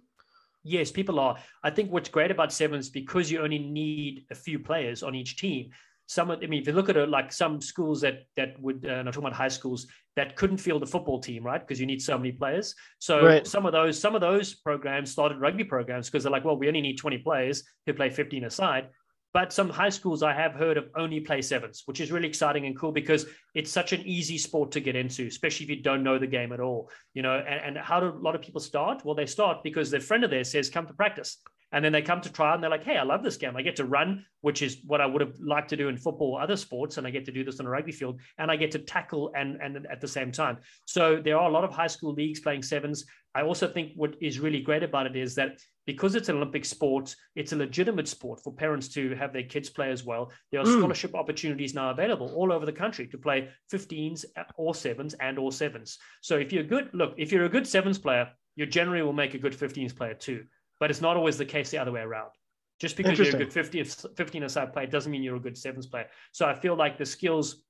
Yes, 0.63 0.91
people 0.91 1.19
are. 1.19 1.37
I 1.63 1.69
think 1.71 1.91
what's 1.91 2.09
great 2.09 2.31
about 2.31 2.53
sevens 2.53 2.89
because 2.89 3.29
you 3.29 3.41
only 3.41 3.59
need 3.59 4.25
a 4.31 4.35
few 4.35 4.59
players 4.59 5.03
on 5.03 5.13
each 5.13 5.37
team. 5.37 5.71
Some, 6.05 6.29
of, 6.29 6.39
I 6.43 6.47
mean, 6.47 6.61
if 6.61 6.67
you 6.67 6.73
look 6.73 6.89
at 6.89 6.97
it, 6.97 7.09
like 7.09 7.31
some 7.31 7.61
schools 7.61 8.01
that 8.01 8.25
that 8.37 8.59
would, 8.61 8.85
uh, 8.87 8.93
I'm 8.93 9.05
talking 9.05 9.23
about 9.23 9.33
high 9.33 9.47
schools 9.47 9.87
that 10.15 10.35
couldn't 10.35 10.57
field 10.57 10.83
a 10.83 10.85
football 10.85 11.19
team, 11.19 11.43
right? 11.43 11.59
Because 11.59 11.79
you 11.79 11.85
need 11.85 12.01
so 12.01 12.17
many 12.17 12.31
players. 12.31 12.75
So 12.99 13.25
right. 13.25 13.47
some 13.47 13.65
of 13.65 13.71
those, 13.71 13.99
some 13.99 14.13
of 14.13 14.21
those 14.21 14.53
programs 14.53 15.11
started 15.11 15.39
rugby 15.39 15.63
programs 15.63 16.09
because 16.09 16.23
they're 16.23 16.31
like, 16.31 16.45
well, 16.45 16.57
we 16.57 16.67
only 16.67 16.81
need 16.81 16.97
20 16.97 17.19
players 17.19 17.63
who 17.85 17.93
play 17.93 18.09
15 18.09 18.45
aside. 18.45 18.89
But 19.33 19.51
some 19.51 19.69
high 19.69 19.89
schools 19.89 20.21
I 20.21 20.33
have 20.33 20.53
heard 20.53 20.77
of 20.77 20.89
only 20.95 21.19
play 21.19 21.41
sevens, 21.41 21.81
which 21.85 21.99
is 21.99 22.11
really 22.11 22.27
exciting 22.27 22.67
and 22.67 22.77
cool 22.77 22.91
because 22.91 23.25
it's 23.55 23.71
such 23.71 23.91
an 23.91 24.01
easy 24.01 24.37
sport 24.37 24.71
to 24.73 24.79
get 24.79 24.95
into, 24.95 25.25
especially 25.25 25.65
if 25.65 25.69
you 25.71 25.81
don't 25.81 26.03
know 26.03 26.19
the 26.19 26.27
game 26.27 26.53
at 26.53 26.59
all. 26.59 26.91
You 27.15 27.23
know, 27.23 27.33
and, 27.37 27.77
and 27.77 27.77
how 27.77 27.99
do 27.99 28.07
a 28.07 28.19
lot 28.19 28.35
of 28.35 28.41
people 28.41 28.61
start? 28.61 29.03
Well, 29.03 29.15
they 29.15 29.25
start 29.25 29.63
because 29.63 29.89
their 29.89 30.01
friend 30.01 30.23
of 30.23 30.29
theirs 30.29 30.51
says, 30.51 30.69
come 30.69 30.85
to 30.85 30.93
practice. 30.93 31.39
And 31.71 31.83
then 31.83 31.91
they 31.91 32.03
come 32.03 32.21
to 32.21 32.31
trial 32.31 32.53
and 32.53 32.61
they're 32.61 32.69
like, 32.69 32.83
hey, 32.83 32.97
I 32.97 33.03
love 33.03 33.23
this 33.23 33.35
game. 33.35 33.57
I 33.57 33.63
get 33.63 33.75
to 33.77 33.85
run, 33.85 34.23
which 34.41 34.61
is 34.61 34.77
what 34.85 35.01
I 35.01 35.07
would 35.07 35.21
have 35.21 35.33
liked 35.39 35.69
to 35.69 35.77
do 35.77 35.89
in 35.89 35.97
football 35.97 36.33
or 36.33 36.41
other 36.41 36.55
sports. 36.55 36.97
And 36.97 37.07
I 37.07 37.09
get 37.09 37.25
to 37.25 37.31
do 37.31 37.43
this 37.43 37.59
on 37.59 37.65
a 37.65 37.69
rugby 37.69 37.91
field 37.91 38.21
and 38.37 38.51
I 38.51 38.55
get 38.55 38.69
to 38.73 38.79
tackle 38.79 39.31
and, 39.35 39.59
and 39.59 39.87
at 39.91 39.99
the 39.99 40.07
same 40.07 40.31
time. 40.31 40.59
So 40.85 41.19
there 41.19 41.39
are 41.39 41.49
a 41.49 41.51
lot 41.51 41.63
of 41.63 41.71
high 41.71 41.87
school 41.87 42.13
leagues 42.13 42.41
playing 42.41 42.61
sevens. 42.61 43.05
I 43.33 43.41
also 43.41 43.67
think 43.67 43.93
what 43.95 44.15
is 44.21 44.39
really 44.39 44.61
great 44.61 44.83
about 44.83 45.07
it 45.07 45.15
is 45.15 45.33
that 45.33 45.57
because 45.85 46.15
it's 46.15 46.29
an 46.29 46.37
Olympic 46.37 46.65
sport, 46.65 47.15
it's 47.35 47.51
a 47.51 47.55
legitimate 47.55 48.07
sport 48.07 48.41
for 48.43 48.53
parents 48.53 48.87
to 48.89 49.15
have 49.15 49.33
their 49.33 49.43
kids 49.43 49.69
play 49.69 49.91
as 49.91 50.03
well. 50.03 50.31
There 50.51 50.61
are 50.61 50.65
mm. 50.65 50.77
scholarship 50.77 51.15
opportunities 51.15 51.73
now 51.73 51.89
available 51.89 52.33
all 52.35 52.51
over 52.51 52.65
the 52.65 52.71
country 52.71 53.07
to 53.07 53.17
play 53.17 53.49
15s 53.71 54.25
or 54.55 54.73
sevens 54.73 55.13
and 55.15 55.37
or 55.37 55.51
sevens. 55.51 55.97
So 56.21 56.37
if 56.37 56.53
you're 56.53 56.63
good, 56.63 56.89
look, 56.93 57.13
if 57.17 57.31
you're 57.31 57.45
a 57.45 57.49
good 57.49 57.67
sevens 57.67 57.97
player, 57.97 58.29
you 58.55 58.65
generally 58.65 59.01
will 59.01 59.13
make 59.13 59.33
a 59.33 59.39
good 59.39 59.53
15s 59.53 59.95
player 59.95 60.13
too 60.13 60.45
but 60.83 60.91
it's 60.91 60.99
not 60.99 61.15
always 61.15 61.37
the 61.37 61.45
case 61.45 61.69
the 61.69 61.77
other 61.77 61.93
way 61.93 62.01
around. 62.01 62.31
Just 62.77 62.97
because 62.97 63.17
you're 63.17 63.29
a 63.29 63.31
good 63.31 63.53
50, 63.53 63.85
15 63.85 64.43
aside 64.43 64.73
player 64.73 64.85
doesn't 64.85 65.09
mean 65.09 65.23
you're 65.23 65.37
a 65.37 65.39
good 65.39 65.57
sevens 65.57 65.87
player. 65.87 66.07
So 66.33 66.45
I 66.45 66.53
feel 66.53 66.75
like 66.75 66.97
the 66.97 67.05
skills 67.05 67.63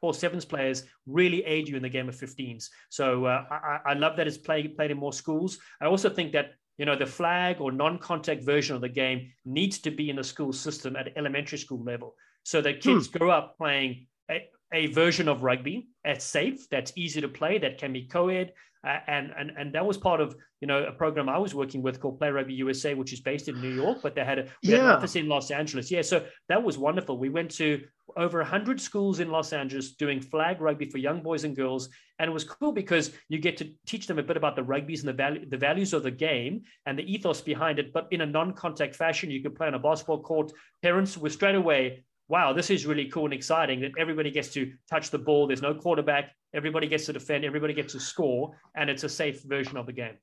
for 0.00 0.14
sevens 0.14 0.46
players 0.46 0.84
really 1.06 1.44
aid 1.44 1.68
you 1.68 1.76
in 1.76 1.82
the 1.82 1.90
game 1.90 2.08
of 2.08 2.16
15s. 2.16 2.70
So 2.88 3.26
uh, 3.26 3.44
I, 3.50 3.80
I, 3.90 3.92
love 3.92 4.16
that 4.16 4.26
it's 4.26 4.38
played 4.38 4.74
played 4.74 4.90
in 4.90 4.96
more 4.96 5.12
schools. 5.12 5.58
I 5.82 5.84
also 5.84 6.08
think 6.08 6.32
that 6.32 6.52
you 6.78 6.84
know 6.84 6.96
the 6.96 7.06
flag 7.06 7.60
or 7.60 7.72
non-contact 7.72 8.44
version 8.44 8.74
of 8.74 8.82
the 8.82 8.88
game 8.88 9.32
needs 9.44 9.78
to 9.78 9.90
be 9.90 10.10
in 10.10 10.16
the 10.16 10.24
school 10.24 10.52
system 10.52 10.96
at 10.96 11.16
elementary 11.16 11.58
school 11.58 11.82
level, 11.82 12.14
so 12.42 12.60
that 12.60 12.80
kids 12.80 13.06
hmm. 13.06 13.18
grow 13.18 13.30
up 13.30 13.56
playing 13.56 14.06
a, 14.30 14.48
a 14.72 14.86
version 14.88 15.28
of 15.28 15.42
rugby 15.42 15.88
that's 16.04 16.24
safe, 16.24 16.68
that's 16.70 16.92
easy 16.96 17.20
to 17.20 17.28
play, 17.28 17.58
that 17.58 17.78
can 17.78 17.92
be 17.92 18.06
co-ed, 18.06 18.52
uh, 18.86 18.98
and 19.06 19.32
and 19.38 19.50
and 19.56 19.74
that 19.74 19.84
was 19.84 19.96
part 19.96 20.20
of 20.20 20.36
you 20.60 20.68
know 20.68 20.84
a 20.84 20.92
program 20.92 21.28
I 21.28 21.38
was 21.38 21.54
working 21.54 21.82
with 21.82 22.00
called 22.00 22.18
Play 22.18 22.30
Rugby 22.30 22.54
USA, 22.54 22.94
which 22.94 23.12
is 23.12 23.20
based 23.20 23.48
in 23.48 23.60
New 23.60 23.74
York, 23.74 23.98
but 24.02 24.14
they 24.14 24.24
had 24.24 24.38
a 24.38 24.46
yeah. 24.62 24.76
had 24.76 24.84
an 24.84 24.90
office 24.90 25.16
in 25.16 25.28
Los 25.28 25.50
Angeles. 25.50 25.90
Yeah, 25.90 26.02
so 26.02 26.24
that 26.48 26.62
was 26.62 26.78
wonderful. 26.78 27.18
We 27.18 27.30
went 27.30 27.50
to 27.52 27.82
over 28.16 28.38
100 28.38 28.80
schools 28.80 29.20
in 29.20 29.30
Los 29.30 29.52
Angeles 29.52 29.92
doing 29.92 30.20
flag 30.20 30.60
rugby 30.60 30.88
for 30.88 30.98
young 30.98 31.22
boys 31.22 31.44
and 31.44 31.56
girls. 31.56 31.88
And 32.18 32.30
it 32.30 32.32
was 32.32 32.44
cool 32.44 32.72
because 32.72 33.12
you 33.28 33.38
get 33.38 33.56
to 33.58 33.70
teach 33.86 34.06
them 34.06 34.18
a 34.18 34.22
bit 34.22 34.36
about 34.36 34.56
the 34.56 34.62
rugby's 34.62 35.00
and 35.00 35.08
the, 35.08 35.12
value, 35.12 35.48
the 35.48 35.56
values 35.56 35.92
of 35.92 36.02
the 36.02 36.10
game 36.10 36.62
and 36.86 36.98
the 36.98 37.12
ethos 37.12 37.40
behind 37.40 37.78
it, 37.78 37.92
but 37.92 38.08
in 38.10 38.22
a 38.22 38.26
non 38.26 38.52
contact 38.54 38.96
fashion. 38.96 39.30
You 39.30 39.42
could 39.42 39.54
play 39.54 39.66
on 39.66 39.74
a 39.74 39.78
basketball 39.78 40.22
court. 40.22 40.52
Parents 40.82 41.16
were 41.18 41.30
straight 41.30 41.54
away 41.54 42.04
wow, 42.28 42.52
this 42.52 42.70
is 42.70 42.86
really 42.86 43.06
cool 43.06 43.24
and 43.24 43.34
exciting 43.34 43.80
that 43.80 43.92
everybody 43.98 44.30
gets 44.30 44.52
to 44.54 44.72
touch 44.90 45.10
the 45.10 45.18
ball. 45.18 45.46
There's 45.46 45.62
no 45.62 45.74
quarterback. 45.74 46.34
Everybody 46.54 46.88
gets 46.88 47.06
to 47.06 47.12
defend. 47.12 47.44
Everybody 47.44 47.74
gets 47.74 47.92
to 47.92 48.00
score, 48.00 48.56
and 48.74 48.90
it's 48.90 49.04
a 49.04 49.08
safe 49.08 49.42
version 49.42 49.76
of 49.76 49.86
the 49.86 49.92
game. 49.92 50.14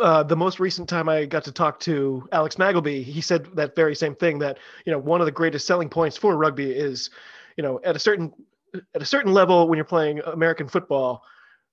Uh, 0.00 0.22
the 0.22 0.36
most 0.36 0.60
recent 0.60 0.88
time 0.88 1.08
I 1.08 1.24
got 1.24 1.44
to 1.44 1.52
talk 1.52 1.80
to 1.80 2.28
Alex 2.32 2.56
Magleby, 2.56 3.02
he 3.02 3.20
said 3.20 3.48
that 3.56 3.74
very 3.74 3.94
same 3.94 4.14
thing. 4.14 4.38
That 4.38 4.58
you 4.84 4.92
know, 4.92 4.98
one 4.98 5.20
of 5.20 5.24
the 5.24 5.32
greatest 5.32 5.66
selling 5.66 5.88
points 5.88 6.16
for 6.16 6.36
rugby 6.36 6.70
is, 6.70 7.10
you 7.56 7.62
know, 7.62 7.80
at 7.82 7.96
a 7.96 7.98
certain 7.98 8.32
at 8.94 9.02
a 9.02 9.06
certain 9.06 9.32
level 9.32 9.68
when 9.68 9.76
you're 9.76 9.84
playing 9.84 10.20
American 10.20 10.68
football, 10.68 11.22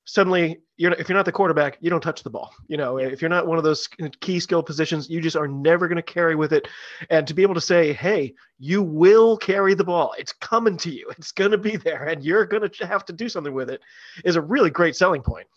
suddenly 0.05 0.59
you're 0.77 0.91
if 0.93 1.07
you're 1.07 1.17
not 1.17 1.25
the 1.25 1.31
quarterback, 1.31 1.77
you 1.81 1.89
don't 1.89 2.01
touch 2.01 2.23
the 2.23 2.29
ball. 2.29 2.51
You 2.67 2.77
know, 2.77 2.97
if 2.97 3.21
you're 3.21 3.29
not 3.29 3.47
one 3.47 3.57
of 3.57 3.63
those 3.63 3.87
key 4.21 4.39
skill 4.39 4.63
positions, 4.63 5.09
you 5.09 5.21
just 5.21 5.35
are 5.35 5.47
never 5.47 5.87
going 5.87 5.97
to 5.97 6.01
carry 6.01 6.35
with 6.35 6.53
it. 6.53 6.67
And 7.09 7.27
to 7.27 7.33
be 7.33 7.43
able 7.43 7.55
to 7.55 7.61
say, 7.61 7.93
"Hey, 7.93 8.33
you 8.57 8.81
will 8.81 9.37
carry 9.37 9.73
the 9.73 9.83
ball. 9.83 10.13
It's 10.17 10.33
coming 10.33 10.77
to 10.77 10.89
you. 10.89 11.09
It's 11.17 11.31
going 11.31 11.51
to 11.51 11.57
be 11.57 11.77
there, 11.77 12.05
and 12.05 12.23
you're 12.23 12.45
going 12.45 12.67
to 12.69 12.87
have 12.87 13.05
to 13.05 13.13
do 13.13 13.29
something 13.29 13.53
with 13.53 13.69
it," 13.69 13.81
is 14.25 14.35
a 14.35 14.41
really 14.41 14.69
great 14.69 14.95
selling 14.95 15.21
point. 15.21 15.47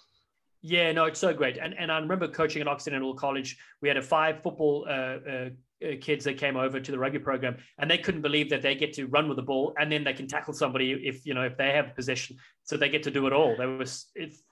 Yeah, 0.62 0.92
no, 0.92 1.06
it's 1.06 1.18
so 1.18 1.34
great. 1.34 1.58
And 1.58 1.74
and 1.76 1.90
I 1.90 1.98
remember 1.98 2.28
coaching 2.28 2.62
at 2.62 2.68
Occidental 2.68 3.14
College. 3.14 3.58
We 3.80 3.88
had 3.88 3.96
a 3.96 4.02
five 4.02 4.42
football 4.42 4.86
uh, 4.88 4.92
uh, 4.92 5.48
uh, 5.84 5.96
kids 6.00 6.24
that 6.24 6.38
came 6.38 6.56
over 6.56 6.78
to 6.78 6.92
the 6.92 6.98
rugby 6.98 7.18
program 7.18 7.56
and 7.78 7.90
they 7.90 7.98
couldn't 7.98 8.22
believe 8.22 8.48
that 8.50 8.62
they 8.62 8.76
get 8.76 8.92
to 8.92 9.06
run 9.06 9.28
with 9.28 9.36
the 9.36 9.42
ball 9.42 9.74
and 9.78 9.90
then 9.90 10.04
they 10.04 10.12
can 10.12 10.28
tackle 10.28 10.54
somebody 10.54 10.92
if 10.92 11.26
you 11.26 11.34
know 11.34 11.42
if 11.42 11.56
they 11.56 11.72
have 11.72 11.96
possession. 11.96 12.36
So 12.62 12.76
they 12.76 12.88
get 12.88 13.02
to 13.02 13.10
do 13.10 13.26
it 13.26 13.32
all. 13.32 13.56
They 13.56 13.66
were 13.66 13.84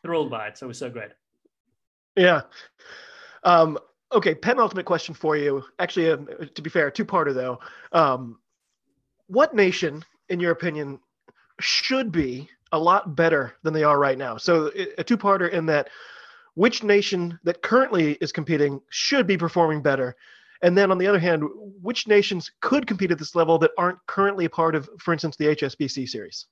thrilled 0.02 0.30
by 0.30 0.48
it. 0.48 0.58
So 0.58 0.66
it 0.66 0.68
was 0.68 0.78
so 0.78 0.90
great. 0.90 1.11
Yeah. 2.16 2.42
Um, 3.44 3.78
okay 4.12 4.34
penultimate 4.34 4.86
question 4.86 5.14
for 5.14 5.36
you. 5.36 5.62
Actually 5.78 6.11
um, 6.11 6.28
to 6.52 6.62
be 6.62 6.70
fair 6.70 6.90
two-parter 6.90 7.32
though. 7.32 7.61
Um, 7.92 8.40
what 9.28 9.54
nation 9.54 10.04
in 10.28 10.40
your 10.40 10.50
opinion 10.50 10.98
should 11.61 12.11
be 12.11 12.48
a 12.72 12.78
lot 12.78 13.16
better 13.16 13.54
than 13.62 13.72
they 13.74 13.84
are 13.84 13.98
right 13.98 14.18
now 14.18 14.36
so 14.36 14.70
a 14.98 15.04
two-parter 15.04 15.50
in 15.50 15.66
that 15.66 15.88
which 16.54 16.82
nation 16.82 17.38
that 17.44 17.62
currently 17.62 18.12
is 18.20 18.32
competing 18.32 18.80
should 18.90 19.26
be 19.26 19.36
performing 19.36 19.82
better 19.82 20.16
and 20.62 20.76
then 20.76 20.90
on 20.90 20.98
the 20.98 21.06
other 21.06 21.18
hand, 21.18 21.42
which 21.80 22.06
nations 22.06 22.50
could 22.60 22.86
compete 22.86 23.10
at 23.10 23.18
this 23.18 23.34
level 23.34 23.58
that 23.58 23.70
aren't 23.78 23.98
currently 24.06 24.44
a 24.44 24.50
part 24.50 24.74
of, 24.74 24.88
for 24.98 25.12
instance, 25.12 25.36
the 25.36 25.46
HSBC 25.46 26.08
series? 26.08 26.46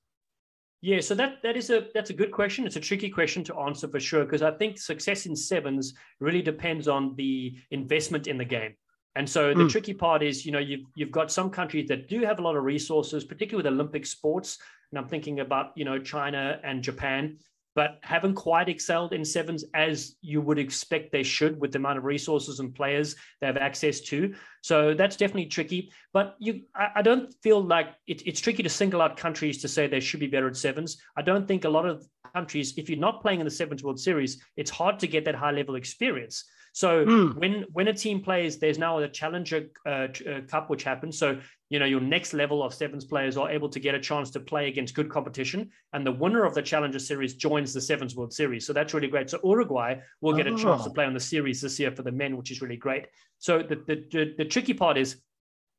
Yeah, 0.80 1.00
so 1.00 1.14
that 1.16 1.42
that 1.42 1.56
is 1.56 1.70
a 1.70 1.88
that's 1.92 2.10
a 2.10 2.14
good 2.14 2.30
question. 2.30 2.64
It's 2.64 2.76
a 2.76 2.80
tricky 2.80 3.10
question 3.10 3.42
to 3.44 3.56
answer 3.56 3.88
for 3.88 3.98
sure 3.98 4.24
because 4.24 4.42
I 4.42 4.52
think 4.52 4.78
success 4.78 5.26
in 5.26 5.34
sevens 5.34 5.92
really 6.20 6.40
depends 6.40 6.86
on 6.86 7.16
the 7.16 7.56
investment 7.72 8.28
in 8.28 8.38
the 8.38 8.44
game. 8.44 8.74
And 9.16 9.28
so 9.28 9.48
the 9.48 9.64
mm. 9.64 9.70
tricky 9.70 9.92
part 9.92 10.22
is, 10.22 10.46
you 10.46 10.52
know, 10.52 10.60
you've 10.60 10.86
you've 10.94 11.10
got 11.10 11.32
some 11.32 11.50
countries 11.50 11.88
that 11.88 12.08
do 12.08 12.20
have 12.20 12.38
a 12.38 12.42
lot 12.42 12.54
of 12.54 12.62
resources, 12.62 13.24
particularly 13.24 13.68
with 13.68 13.72
Olympic 13.72 14.06
sports. 14.06 14.58
And 14.90 14.98
I'm 14.98 15.08
thinking 15.08 15.40
about, 15.40 15.72
you 15.76 15.84
know, 15.84 15.98
China 15.98 16.60
and 16.62 16.82
Japan 16.82 17.38
but 17.78 18.00
haven't 18.02 18.34
quite 18.34 18.68
excelled 18.68 19.12
in 19.12 19.24
sevens 19.24 19.64
as 19.72 20.16
you 20.20 20.40
would 20.40 20.58
expect 20.58 21.12
they 21.12 21.22
should 21.22 21.60
with 21.60 21.70
the 21.70 21.78
amount 21.78 21.96
of 21.96 22.02
resources 22.02 22.58
and 22.58 22.74
players 22.74 23.14
they 23.40 23.46
have 23.46 23.56
access 23.56 24.00
to. 24.00 24.34
So 24.62 24.94
that's 24.94 25.14
definitely 25.14 25.46
tricky. 25.46 25.92
But 26.12 26.34
you, 26.40 26.62
I, 26.74 26.88
I 26.96 27.02
don't 27.02 27.32
feel 27.40 27.62
like 27.62 27.90
it, 28.08 28.26
it's 28.26 28.40
tricky 28.40 28.64
to 28.64 28.68
single 28.68 29.00
out 29.00 29.16
countries 29.16 29.62
to 29.62 29.68
say 29.68 29.86
they 29.86 30.00
should 30.00 30.18
be 30.18 30.26
better 30.26 30.48
at 30.48 30.56
sevens. 30.56 31.00
I 31.16 31.22
don't 31.22 31.46
think 31.46 31.64
a 31.64 31.68
lot 31.68 31.86
of 31.86 32.04
countries, 32.34 32.76
if 32.76 32.90
you're 32.90 32.98
not 32.98 33.22
playing 33.22 33.38
in 33.38 33.44
the 33.44 33.50
Sevens 33.52 33.84
World 33.84 34.00
Series, 34.00 34.42
it's 34.56 34.72
hard 34.72 34.98
to 34.98 35.06
get 35.06 35.24
that 35.26 35.36
high 35.36 35.52
level 35.52 35.76
experience. 35.76 36.44
So 36.72 37.04
mm. 37.04 37.36
when 37.36 37.64
when 37.72 37.88
a 37.88 37.94
team 37.94 38.20
plays, 38.22 38.58
there's 38.58 38.78
now 38.78 38.98
the 39.00 39.08
Challenger 39.08 39.68
uh, 39.86 40.08
uh, 40.28 40.40
Cup 40.48 40.68
which 40.68 40.84
happens. 40.84 41.18
So 41.18 41.38
you 41.70 41.78
know 41.78 41.84
your 41.84 42.00
next 42.00 42.32
level 42.32 42.62
of 42.62 42.72
sevens 42.72 43.04
players 43.04 43.36
are 43.36 43.50
able 43.50 43.68
to 43.68 43.80
get 43.80 43.94
a 43.94 44.00
chance 44.00 44.30
to 44.30 44.40
play 44.40 44.68
against 44.68 44.94
good 44.94 45.10
competition, 45.10 45.70
and 45.92 46.06
the 46.06 46.12
winner 46.12 46.44
of 46.44 46.54
the 46.54 46.62
Challenger 46.62 46.98
Series 46.98 47.34
joins 47.34 47.72
the 47.72 47.80
Sevens 47.80 48.16
World 48.16 48.32
Series. 48.32 48.66
So 48.66 48.72
that's 48.72 48.94
really 48.94 49.08
great. 49.08 49.30
So 49.30 49.38
Uruguay 49.44 49.96
will 50.20 50.34
get 50.34 50.48
oh. 50.48 50.54
a 50.54 50.58
chance 50.58 50.84
to 50.84 50.90
play 50.90 51.04
on 51.04 51.14
the 51.14 51.20
series 51.20 51.60
this 51.60 51.78
year 51.78 51.90
for 51.90 52.02
the 52.02 52.12
men, 52.12 52.36
which 52.36 52.50
is 52.50 52.62
really 52.62 52.76
great. 52.76 53.06
So 53.38 53.62
the 53.62 53.76
the, 53.86 54.04
the, 54.10 54.34
the 54.38 54.44
tricky 54.44 54.74
part 54.74 54.96
is 54.98 55.16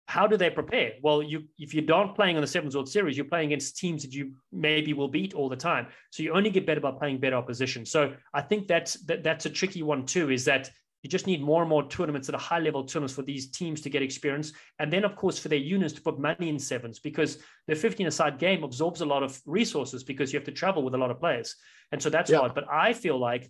how 0.09 0.25
do 0.25 0.37
they 0.37 0.49
prepare? 0.49 0.93
Well, 1.03 1.21
you 1.21 1.43
if 1.59 1.71
you 1.75 1.85
aren't 1.93 2.15
playing 2.15 2.35
on 2.35 2.41
the 2.41 2.47
Sevens 2.47 2.75
World 2.75 2.89
Series, 2.89 3.15
you're 3.15 3.27
playing 3.27 3.49
against 3.49 3.77
teams 3.77 4.01
that 4.01 4.11
you 4.11 4.33
maybe 4.51 4.91
will 4.93 5.07
beat 5.07 5.35
all 5.35 5.49
the 5.49 5.55
time. 5.55 5.85
So 6.09 6.23
you 6.23 6.33
only 6.33 6.49
get 6.49 6.65
better 6.65 6.81
by 6.81 6.93
playing 6.93 7.19
better 7.19 7.35
opposition. 7.35 7.85
So 7.85 8.15
I 8.33 8.41
think 8.41 8.67
that's 8.67 8.95
that, 9.05 9.23
that's 9.23 9.45
a 9.45 9.51
tricky 9.51 9.83
one 9.83 10.07
too. 10.07 10.31
Is 10.31 10.45
that 10.45 10.71
you 11.01 11.09
just 11.09 11.27
need 11.27 11.41
more 11.41 11.61
and 11.61 11.69
more 11.69 11.87
tournaments 11.87 12.27
at 12.29 12.35
a 12.35 12.39
high 12.39 12.59
level 12.59 12.83
tournaments 12.83 13.13
for 13.13 13.21
these 13.21 13.49
teams 13.49 13.81
to 13.81 13.89
get 13.89 14.01
experience. 14.01 14.51
And 14.79 14.91
then, 14.91 15.05
of 15.05 15.15
course, 15.15 15.39
for 15.39 15.47
their 15.47 15.59
units 15.59 15.93
to 15.93 16.01
put 16.01 16.19
money 16.19 16.49
in 16.49 16.59
sevens 16.59 16.99
because 16.99 17.37
the 17.67 17.75
15 17.75 18.07
a 18.07 18.11
side 18.11 18.37
game 18.37 18.63
absorbs 18.63 19.01
a 19.01 19.05
lot 19.05 19.23
of 19.23 19.39
resources 19.45 20.03
because 20.03 20.33
you 20.33 20.39
have 20.39 20.45
to 20.45 20.51
travel 20.51 20.83
with 20.83 20.95
a 20.95 20.97
lot 20.97 21.11
of 21.11 21.19
players. 21.19 21.55
And 21.91 22.01
so 22.01 22.09
that's 22.09 22.29
yeah. 22.29 22.39
hard. 22.39 22.53
But 22.53 22.65
I 22.69 22.93
feel 22.93 23.17
like, 23.17 23.49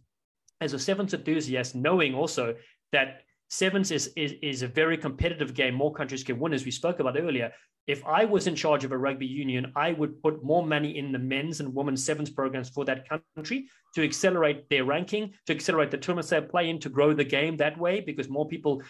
as 0.61 0.73
a 0.73 0.79
sevens 0.79 1.13
enthusiast, 1.13 1.73
knowing 1.73 2.13
also 2.13 2.55
that 2.91 3.21
sevens 3.47 3.91
is, 3.91 4.11
is, 4.15 4.35
is 4.43 4.61
a 4.61 4.67
very 4.67 4.97
competitive 4.97 5.53
game, 5.53 5.73
more 5.73 5.93
countries 5.93 6.23
can 6.23 6.39
win, 6.39 6.53
as 6.53 6.65
we 6.65 6.71
spoke 6.71 6.99
about 6.99 7.17
earlier 7.17 7.51
if 7.89 8.05
I 8.05 8.23
was 8.23 8.45
in 8.45 8.55
charge 8.55 8.83
of 8.83 8.91
a 8.91 8.97
rugby 8.99 9.25
union, 9.25 9.71
I 9.75 9.93
would 9.93 10.21
put 10.21 10.43
more 10.43 10.63
money 10.63 10.95
in 10.95 11.11
the 11.11 11.17
men's 11.17 11.59
and 11.59 11.73
women's 11.73 12.05
sevens 12.05 12.29
programs 12.29 12.69
for 12.69 12.85
that 12.85 13.07
country 13.35 13.67
to 13.95 14.03
accelerate 14.03 14.69
their 14.69 14.85
ranking, 14.85 15.33
to 15.47 15.53
accelerate 15.53 15.91
the 15.91 15.97
tournaments 15.97 16.29
they 16.29 16.41
play 16.41 16.69
in, 16.69 16.79
to 16.79 16.89
grow 16.89 17.13
the 17.13 17.23
game 17.23 17.57
that 17.57 17.77
way, 17.77 18.01
because 18.01 18.29
more 18.29 18.47
people, 18.47 18.81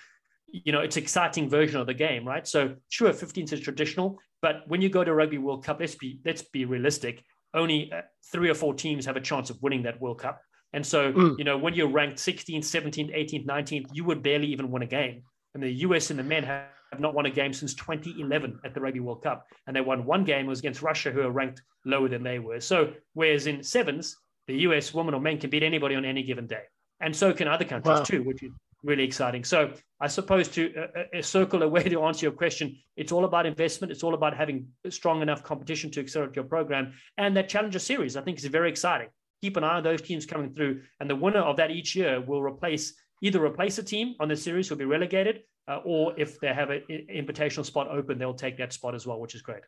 you 0.48 0.72
know, 0.72 0.82
it's 0.82 0.98
exciting 0.98 1.50
version 1.50 1.80
of 1.80 1.88
the 1.88 1.94
game, 1.94 2.28
right? 2.28 2.48
So 2.48 2.76
sure, 2.90 3.12
15s 3.12 3.54
is 3.54 3.60
traditional, 3.60 4.18
but 4.42 4.64
when 4.68 4.82
you 4.82 4.90
go 4.90 5.04
to 5.04 5.14
Rugby 5.14 5.38
World 5.38 5.64
Cup, 5.64 5.80
let's 5.80 5.96
be 5.96 6.20
let's 6.26 6.42
be 6.42 6.66
realistic. 6.66 7.24
Only 7.54 7.92
uh, 7.92 8.02
three 8.32 8.50
or 8.50 8.56
four 8.56 8.74
teams 8.74 9.06
have 9.06 9.18
a 9.18 9.22
chance 9.22 9.50
of 9.50 9.62
winning 9.62 9.84
that 9.84 10.00
World 10.00 10.20
Cup. 10.20 10.40
And 10.74 10.86
so, 10.86 11.12
mm. 11.12 11.38
you 11.38 11.44
know, 11.44 11.58
when 11.58 11.74
you're 11.74 11.90
ranked 11.90 12.18
16th, 12.18 12.60
17th, 12.60 13.16
18th, 13.16 13.48
19th, 13.48 13.88
you 13.92 14.04
would 14.04 14.22
barely 14.22 14.48
even 14.48 14.70
win 14.70 14.84
a 14.84 14.88
game. 14.88 15.24
And 15.56 15.64
the 15.64 15.72
US 15.72 16.12
and 16.12 16.20
the 16.20 16.24
men 16.24 16.44
have 16.44 17.00
not 17.00 17.16
won 17.16 17.26
a 17.26 17.32
game 17.32 17.54
since 17.54 17.74
2011 17.74 18.60
at 18.64 18.74
the 18.74 18.82
Rugby 18.82 19.00
World 19.00 19.24
Cup. 19.24 19.46
And 19.66 19.76
they 19.76 19.82
won 19.82 20.06
one 20.06 20.24
game, 20.24 20.46
was 20.46 20.60
against 20.60 20.82
Russia, 20.82 21.12
who 21.12 21.22
are 21.22 21.32
ranked 21.32 21.62
lower 21.86 22.08
than 22.08 22.24
they 22.24 22.40
were. 22.40 22.60
So, 22.60 22.94
whereas 23.14 23.48
in 23.48 23.64
sevens, 23.64 24.16
the 24.50 24.58
US 24.62 24.94
women 24.94 25.14
or 25.14 25.22
men 25.22 25.38
can 25.38 25.50
beat 25.50 25.64
anybody 25.64 25.96
on 25.96 26.04
any 26.04 26.24
given 26.24 26.48
day. 26.48 26.64
And 27.02 27.16
so 27.16 27.32
can 27.34 27.48
other 27.48 27.66
countries 27.66 28.00
wow. 28.00 28.04
too, 28.04 28.24
which 28.24 28.44
is 28.44 28.52
really 28.84 29.04
exciting. 29.04 29.44
So, 29.44 29.72
I 30.02 30.08
suppose 30.08 30.48
to 30.50 30.74
uh, 30.76 31.18
uh, 31.18 31.22
circle 31.22 31.64
a 31.64 31.68
way 31.68 31.84
to 31.94 32.04
answer 32.04 32.26
your 32.26 32.32
question, 32.34 32.78
it's 32.98 33.12
all 33.12 33.26
about 33.26 33.46
investment. 33.46 33.92
It's 33.92 34.04
all 34.04 34.16
about 34.16 34.36
having 34.36 34.68
strong 34.90 35.22
enough 35.22 35.44
competition 35.44 35.92
to 35.92 36.00
accelerate 36.00 36.36
your 36.36 36.46
program. 36.46 36.94
And 37.18 37.38
that 37.38 37.48
Challenger 37.48 37.80
Series, 37.80 38.18
I 38.18 38.22
think, 38.22 38.40
is 38.40 38.46
very 38.46 38.70
exciting. 38.70 39.10
Keep 39.42 39.58
an 39.58 39.64
eye 39.64 39.78
on 39.78 39.84
those 39.84 40.02
teams 40.02 40.26
coming 40.26 40.54
through. 40.54 40.82
And 41.00 41.10
the 41.10 41.16
winner 41.16 41.42
of 41.42 41.56
that 41.58 41.72
each 41.72 41.96
year 41.96 42.20
will 42.20 42.42
replace 42.42 42.94
either 43.22 43.44
replace 43.44 43.78
a 43.78 43.84
team 43.84 44.16
on 44.22 44.30
the 44.30 44.36
series 44.36 44.68
who'll 44.68 44.78
be 44.78 44.86
relegated 44.86 45.42
uh, 45.68 45.82
or 45.84 46.14
if 46.18 46.40
they 46.40 46.54
have 46.54 46.70
an 46.70 46.82
invitational 47.14 47.66
spot 47.66 47.88
open, 47.90 48.18
they'll 48.18 48.34
take 48.34 48.58
that 48.58 48.74
spot 48.74 48.96
as 48.96 49.06
well, 49.06 49.20
which 49.20 49.36
is 49.36 49.42
great. 49.42 49.62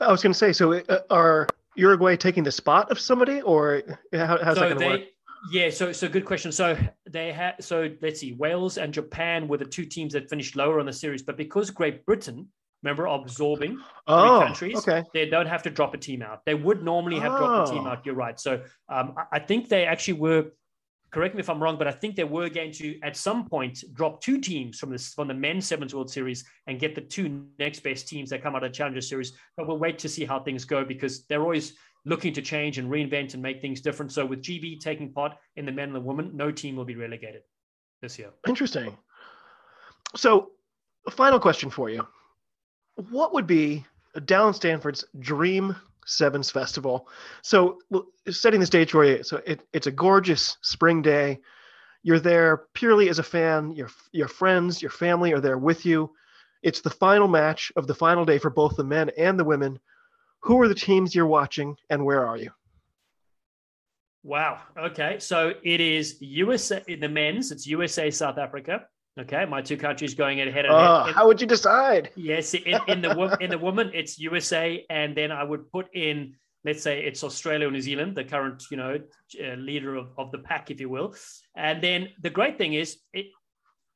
I 0.00 0.10
was 0.10 0.22
going 0.22 0.32
to 0.32 0.38
say, 0.38 0.52
so 0.52 0.72
uh, 0.72 0.98
are 1.10 1.46
Uruguay 1.76 2.16
taking 2.16 2.42
the 2.42 2.52
spot 2.52 2.90
of 2.90 2.98
somebody, 2.98 3.40
or 3.42 3.82
how, 4.12 4.38
how's 4.42 4.56
so 4.56 4.60
that 4.60 4.68
going 4.68 4.78
to 4.78 4.86
work? 4.86 5.00
Yeah, 5.50 5.70
so 5.70 5.90
so 5.92 6.08
good 6.08 6.24
question. 6.26 6.52
So 6.52 6.76
they 7.08 7.32
had 7.32 7.62
so 7.64 7.90
let's 8.02 8.20
see, 8.20 8.32
Wales 8.34 8.76
and 8.76 8.92
Japan 8.92 9.48
were 9.48 9.56
the 9.56 9.64
two 9.64 9.86
teams 9.86 10.12
that 10.12 10.28
finished 10.28 10.56
lower 10.56 10.80
on 10.80 10.86
the 10.86 10.92
series, 10.92 11.22
but 11.22 11.36
because 11.36 11.70
Great 11.70 12.04
Britain, 12.04 12.48
remember, 12.82 13.06
absorbing 13.06 13.78
oh, 14.06 14.38
three 14.38 14.46
countries, 14.46 14.76
okay. 14.78 15.02
they 15.14 15.26
don't 15.26 15.46
have 15.46 15.62
to 15.62 15.70
drop 15.70 15.94
a 15.94 15.98
team 15.98 16.22
out. 16.22 16.44
They 16.44 16.54
would 16.54 16.82
normally 16.82 17.18
have 17.20 17.32
oh. 17.32 17.38
dropped 17.38 17.70
a 17.70 17.72
team 17.72 17.86
out. 17.86 18.04
You're 18.04 18.14
right. 18.14 18.38
So 18.38 18.62
um, 18.88 19.14
I 19.32 19.38
think 19.38 19.68
they 19.68 19.86
actually 19.86 20.20
were 20.20 20.50
correct 21.10 21.34
me 21.34 21.40
if 21.40 21.50
I'm 21.50 21.62
wrong, 21.62 21.76
but 21.76 21.88
I 21.88 21.92
think 21.92 22.16
they 22.16 22.24
were 22.24 22.48
going 22.48 22.72
to 22.72 22.98
at 23.02 23.16
some 23.16 23.48
point 23.48 23.84
drop 23.94 24.20
two 24.20 24.40
teams 24.40 24.78
from 24.78 24.90
this 24.90 25.14
from 25.14 25.28
the 25.28 25.34
men's 25.34 25.66
sevens 25.66 25.94
World 25.94 26.10
Series 26.10 26.44
and 26.66 26.78
get 26.78 26.94
the 26.94 27.00
two 27.00 27.46
next 27.58 27.80
best 27.80 28.08
teams 28.08 28.30
that 28.30 28.42
come 28.42 28.54
out 28.54 28.64
of 28.64 28.70
the 28.70 28.76
Challenger 28.76 29.00
Series. 29.00 29.32
But 29.56 29.66
we'll 29.66 29.78
wait 29.78 29.98
to 30.00 30.08
see 30.08 30.24
how 30.24 30.40
things 30.40 30.64
go 30.64 30.84
because 30.84 31.24
they're 31.26 31.42
always 31.42 31.74
looking 32.04 32.32
to 32.32 32.42
change 32.42 32.78
and 32.78 32.90
reinvent 32.90 33.34
and 33.34 33.42
make 33.42 33.60
things 33.60 33.80
different. 33.80 34.12
So 34.12 34.24
with 34.24 34.42
GB 34.42 34.80
taking 34.80 35.12
part 35.12 35.32
in 35.56 35.66
the 35.66 35.72
men 35.72 35.88
and 35.88 35.96
the 35.96 36.00
women, 36.00 36.30
no 36.34 36.50
team 36.50 36.76
will 36.76 36.84
be 36.84 36.96
relegated 36.96 37.42
this 38.00 38.18
year. 38.18 38.30
Interesting. 38.48 38.96
So, 40.16 40.50
final 41.10 41.38
question 41.38 41.70
for 41.70 41.90
you: 41.90 42.06
What 43.10 43.32
would 43.34 43.46
be 43.46 43.84
Dallen 44.16 44.54
Stanford's 44.54 45.04
dream 45.20 45.76
Sevens 46.10 46.50
Festival. 46.50 47.08
So, 47.42 47.78
setting 48.28 48.60
the 48.60 48.66
stage 48.66 48.90
for 48.90 49.04
you. 49.04 49.22
So, 49.22 49.40
it, 49.46 49.62
it's 49.72 49.86
a 49.86 49.92
gorgeous 49.92 50.58
spring 50.62 51.02
day. 51.02 51.40
You're 52.02 52.20
there 52.20 52.64
purely 52.74 53.08
as 53.08 53.18
a 53.18 53.22
fan. 53.22 53.72
Your 53.72 53.90
your 54.12 54.28
friends, 54.28 54.80
your 54.80 54.90
family 54.90 55.32
are 55.32 55.40
there 55.40 55.58
with 55.58 55.84
you. 55.84 56.12
It's 56.62 56.80
the 56.80 56.90
final 56.90 57.28
match 57.28 57.72
of 57.76 57.86
the 57.86 57.94
final 57.94 58.24
day 58.24 58.38
for 58.38 58.50
both 58.50 58.76
the 58.76 58.84
men 58.84 59.10
and 59.16 59.38
the 59.38 59.44
women. 59.44 59.78
Who 60.40 60.60
are 60.62 60.68
the 60.68 60.74
teams 60.74 61.14
you're 61.14 61.26
watching, 61.26 61.76
and 61.90 62.04
where 62.04 62.26
are 62.26 62.36
you? 62.36 62.50
Wow. 64.22 64.60
Okay. 64.76 65.18
So 65.18 65.54
it 65.62 65.80
is 65.80 66.20
USA 66.20 66.82
in 66.86 67.00
the 67.00 67.08
men's. 67.08 67.52
It's 67.52 67.66
USA 67.66 68.10
South 68.10 68.38
Africa. 68.38 68.86
Okay, 69.20 69.44
my 69.44 69.60
two 69.60 69.76
countries 69.76 70.14
going 70.14 70.40
ahead 70.40 70.64
and 70.64 70.74
uh, 70.74 71.12
How 71.12 71.26
would 71.26 71.40
you 71.40 71.46
decide? 71.46 72.10
Yes, 72.16 72.54
in, 72.54 72.80
in 72.88 73.02
the 73.02 73.36
in 73.40 73.50
the 73.50 73.58
woman, 73.58 73.90
it's 73.92 74.18
USA, 74.18 74.84
and 74.88 75.14
then 75.14 75.30
I 75.30 75.44
would 75.44 75.70
put 75.70 75.94
in, 75.94 76.36
let's 76.64 76.82
say, 76.82 77.04
it's 77.04 77.22
Australia 77.22 77.68
or 77.68 77.70
New 77.70 77.82
Zealand, 77.82 78.16
the 78.16 78.24
current, 78.24 78.64
you 78.70 78.78
know, 78.78 78.98
uh, 79.44 79.54
leader 79.56 79.96
of, 79.96 80.08
of 80.16 80.30
the 80.32 80.38
pack, 80.38 80.70
if 80.70 80.80
you 80.80 80.88
will. 80.88 81.14
And 81.54 81.82
then 81.82 82.08
the 82.22 82.30
great 82.30 82.56
thing 82.56 82.72
is, 82.72 82.98
it, 83.12 83.26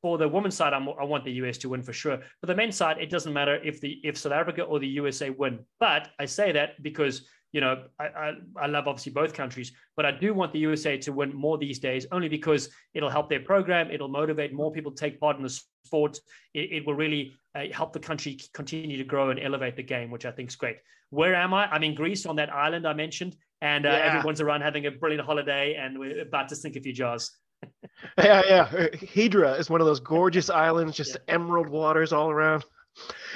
for 0.03 0.19
the 0.19 0.29
women's 0.29 0.57
side, 0.57 0.75
I'm, 0.75 0.87
i 0.91 1.05
want 1.05 1.25
the 1.25 1.33
US 1.45 1.57
to 1.59 1.71
win 1.71 1.83
for 1.83 1.95
sure. 1.95 2.19
For 2.41 2.47
the 2.47 2.55
men's 2.55 2.77
side, 2.77 2.99
it 3.01 3.09
doesn't 3.09 3.33
matter 3.33 3.57
if 3.65 3.81
the 3.81 4.01
if 4.05 4.19
South 4.19 4.33
Africa 4.33 4.63
or 4.63 4.79
the 4.79 4.89
USA 4.89 5.31
win. 5.31 5.61
But 5.81 6.09
I 6.19 6.27
say 6.27 6.53
that 6.53 6.83
because 6.83 7.27
you 7.55 7.61
know, 7.61 7.85
I, 8.01 8.05
I, 8.05 8.33
I, 8.63 8.67
love 8.67 8.89
obviously 8.89 9.13
both 9.13 9.33
countries, 9.33 9.71
but 9.97 10.05
I 10.05 10.11
do 10.11 10.35
want 10.35 10.53
the 10.53 10.59
USA 10.59 10.99
to 10.99 11.13
win 11.13 11.33
more 11.33 11.57
these 11.57 11.79
days, 11.79 12.05
only 12.11 12.29
because 12.29 12.69
it'll 12.95 13.09
help 13.09 13.29
their 13.29 13.39
program. 13.39 13.93
It'll 13.93 14.09
motivate 14.09 14.53
more 14.53 14.73
people 14.73 14.91
to 14.91 15.01
take 15.01 15.21
part 15.21 15.37
in 15.37 15.45
the 15.45 15.61
sport. 15.85 16.19
It, 16.53 16.73
it 16.73 16.87
will 16.87 16.97
really 16.97 17.37
uh, 17.55 17.67
help 17.73 17.93
the 17.93 18.01
country 18.01 18.41
continue 18.55 18.97
to 18.97 19.05
grow 19.05 19.31
and 19.31 19.39
elevate 19.39 19.77
the 19.77 19.85
game, 19.85 20.11
which 20.11 20.27
I 20.27 20.33
think 20.33 20.49
is 20.49 20.57
great. 20.57 20.79
Where 21.11 21.37
am 21.37 21.55
I? 21.55 21.69
I'm 21.69 21.85
in 21.85 21.95
Greece 21.95 22.27
on 22.27 22.35
that 22.37 22.53
island 22.53 22.89
I 22.89 22.93
mentioned, 22.93 23.37
and 23.63 23.87
uh, 23.87 23.91
yeah. 23.91 23.99
everyone's 23.99 24.41
around 24.41 24.63
having 24.63 24.87
a 24.87 24.91
brilliant 24.91 25.25
holiday, 25.25 25.77
and 25.77 25.97
we're 25.97 26.23
about 26.23 26.49
to 26.49 26.57
sink 26.57 26.75
a 26.75 26.81
few 26.81 26.93
jars. 26.93 27.31
yeah, 28.19 28.43
yeah. 28.49 28.89
Hydra 29.15 29.53
is 29.53 29.71
one 29.71 29.81
of 29.81 29.87
those 29.87 30.01
gorgeous 30.01 30.51
islands, 30.51 30.97
just 30.97 31.13
yeah. 31.15 31.35
emerald 31.35 31.69
waters 31.69 32.13
all 32.13 32.31
around. 32.33 32.65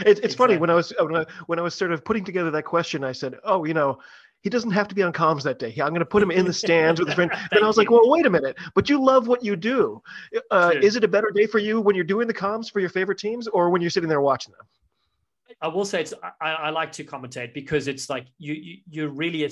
It's, 0.01 0.21
it's 0.21 0.35
funny 0.35 0.57
when 0.57 0.71
I 0.71 0.75
was 0.75 0.93
when 1.01 1.17
I, 1.17 1.27
when 1.47 1.59
I 1.59 1.63
was 1.63 1.75
sort 1.75 1.93
of 1.93 2.05
putting 2.05 2.25
together 2.25 2.51
that 2.51 2.65
question, 2.65 3.05
I 3.05 3.13
said, 3.13 3.37
"Oh, 3.45 3.65
you 3.65 3.75
know, 3.75 3.99
he 4.43 4.51
doesn't 4.51 4.71
have 4.71 4.89
to 4.89 4.95
be 4.95 5.03
on 5.03 5.13
comms 5.13 5.43
that 5.43 5.59
day. 5.59 5.75
I'm 5.81 5.89
going 5.89 6.01
to 6.01 6.07
put 6.07 6.23
him 6.23 6.31
in 6.31 6.47
the 6.47 6.53
stands 6.53 7.01
with 7.01 7.09
his 7.09 7.15
friend." 7.15 7.31
then 7.53 7.65
I 7.65 7.67
was 7.67 7.77
like, 7.77 7.91
"Well, 7.91 8.09
wait 8.09 8.27
a 8.27 8.31
minute, 8.31 8.57
but 8.75 8.89
you 8.89 9.03
love 9.03 9.27
what 9.27 9.45
you 9.45 9.57
do. 9.57 10.01
Uh, 10.51 10.73
is 10.81 10.97
it 10.97 11.05
a 11.05 11.09
better 11.09 11.31
day 11.35 11.47
for 11.47 11.59
you 11.59 11.81
when 11.81 11.95
you're 11.97 12.05
doing 12.05 12.29
the 12.29 12.35
comms 12.35 12.71
for 12.71 12.81
your 12.81 12.91
favorite 12.91 13.19
teams, 13.19 13.49
or 13.49 13.71
when 13.71 13.81
you're 13.81 13.91
sitting 13.91 14.09
there 14.09 14.21
watching 14.21 14.53
them?" 14.53 14.67
I 15.61 15.69
will 15.69 15.85
say 15.85 16.03
it's 16.03 16.15
I, 16.41 16.51
I 16.53 16.71
like 16.71 16.93
to 16.93 17.05
commentate 17.05 17.53
because 17.53 17.89
it's 17.89 18.09
like 18.09 18.27
you 18.39 18.55
you 18.55 18.77
you're 18.89 19.09
really 19.09 19.51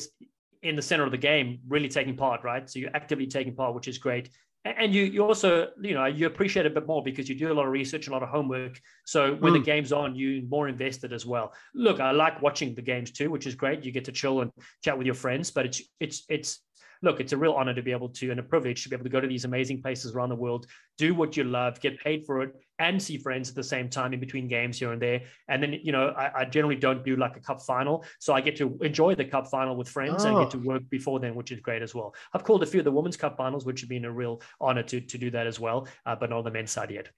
in 0.62 0.76
the 0.76 0.82
center 0.82 1.04
of 1.04 1.10
the 1.10 1.18
game, 1.18 1.58
really 1.68 1.88
taking 1.88 2.16
part, 2.16 2.44
right? 2.44 2.68
So 2.68 2.78
you're 2.78 2.94
actively 2.94 3.26
taking 3.26 3.54
part, 3.54 3.74
which 3.74 3.88
is 3.88 3.98
great 3.98 4.30
and 4.78 4.94
you 4.94 5.04
you 5.04 5.24
also 5.24 5.68
you 5.80 5.94
know 5.94 6.06
you 6.06 6.26
appreciate 6.26 6.66
it 6.66 6.72
a 6.72 6.74
bit 6.74 6.86
more 6.86 7.02
because 7.02 7.28
you 7.28 7.34
do 7.34 7.52
a 7.52 7.54
lot 7.54 7.66
of 7.66 7.72
research 7.72 8.08
a 8.08 8.10
lot 8.10 8.22
of 8.22 8.28
homework. 8.28 8.80
So 9.04 9.34
when 9.36 9.52
mm. 9.52 9.58
the 9.58 9.64
game's 9.64 9.92
on 9.92 10.14
you 10.14 10.46
more 10.48 10.68
invested 10.68 11.12
as 11.12 11.24
well. 11.24 11.52
Look 11.74 12.00
i 12.00 12.10
like 12.10 12.42
watching 12.42 12.74
the 12.74 12.82
games 12.82 13.10
too 13.10 13.30
which 13.30 13.46
is 13.46 13.54
great. 13.54 13.84
You 13.84 13.92
get 13.92 14.04
to 14.06 14.12
chill 14.12 14.40
and 14.40 14.50
chat 14.82 14.96
with 14.96 15.06
your 15.06 15.14
friends 15.14 15.50
but 15.50 15.66
it's 15.66 15.82
it's 16.00 16.24
it's 16.28 16.60
look, 17.02 17.20
it's 17.20 17.32
a 17.32 17.36
real 17.36 17.52
honor 17.52 17.74
to 17.74 17.82
be 17.82 17.92
able 17.92 18.08
to 18.10 18.30
and 18.30 18.40
a 18.40 18.42
privilege 18.42 18.82
to 18.82 18.88
be 18.88 18.96
able 18.96 19.04
to 19.04 19.10
go 19.10 19.20
to 19.20 19.28
these 19.28 19.44
amazing 19.44 19.82
places 19.82 20.14
around 20.14 20.28
the 20.28 20.36
world, 20.36 20.66
do 20.98 21.14
what 21.14 21.36
you 21.36 21.44
love, 21.44 21.80
get 21.80 21.98
paid 22.00 22.24
for 22.26 22.42
it, 22.42 22.52
and 22.78 23.02
see 23.02 23.18
friends 23.18 23.48
at 23.48 23.54
the 23.54 23.62
same 23.62 23.88
time 23.88 24.12
in 24.12 24.20
between 24.20 24.48
games 24.48 24.78
here 24.78 24.92
and 24.92 25.00
there. 25.00 25.22
And 25.48 25.62
then, 25.62 25.74
you 25.82 25.92
know, 25.92 26.08
I, 26.08 26.40
I 26.40 26.44
generally 26.44 26.76
don't 26.76 27.04
do 27.04 27.16
like 27.16 27.36
a 27.36 27.40
cup 27.40 27.62
final. 27.62 28.04
So 28.18 28.34
I 28.34 28.40
get 28.40 28.56
to 28.56 28.78
enjoy 28.82 29.14
the 29.14 29.24
cup 29.24 29.48
final 29.48 29.76
with 29.76 29.88
friends 29.88 30.24
oh. 30.24 30.28
and 30.28 30.38
get 30.44 30.50
to 30.52 30.58
oh. 30.58 30.72
work 30.74 30.82
before 30.90 31.20
then, 31.20 31.34
which 31.34 31.52
is 31.52 31.60
great 31.60 31.82
as 31.82 31.94
well. 31.94 32.14
I've 32.32 32.44
called 32.44 32.62
a 32.62 32.66
few 32.66 32.80
of 32.80 32.84
the 32.84 32.92
women's 32.92 33.16
cup 33.16 33.36
finals, 33.36 33.64
which 33.64 33.80
have 33.80 33.90
been 33.90 34.04
a 34.04 34.12
real 34.12 34.42
honor 34.60 34.82
to, 34.84 35.00
to 35.00 35.18
do 35.18 35.30
that 35.30 35.46
as 35.46 35.58
well, 35.58 35.88
uh, 36.04 36.16
but 36.16 36.30
not 36.30 36.38
on 36.38 36.44
the 36.44 36.50
men's 36.50 36.70
side 36.70 36.90
yet. 36.90 37.08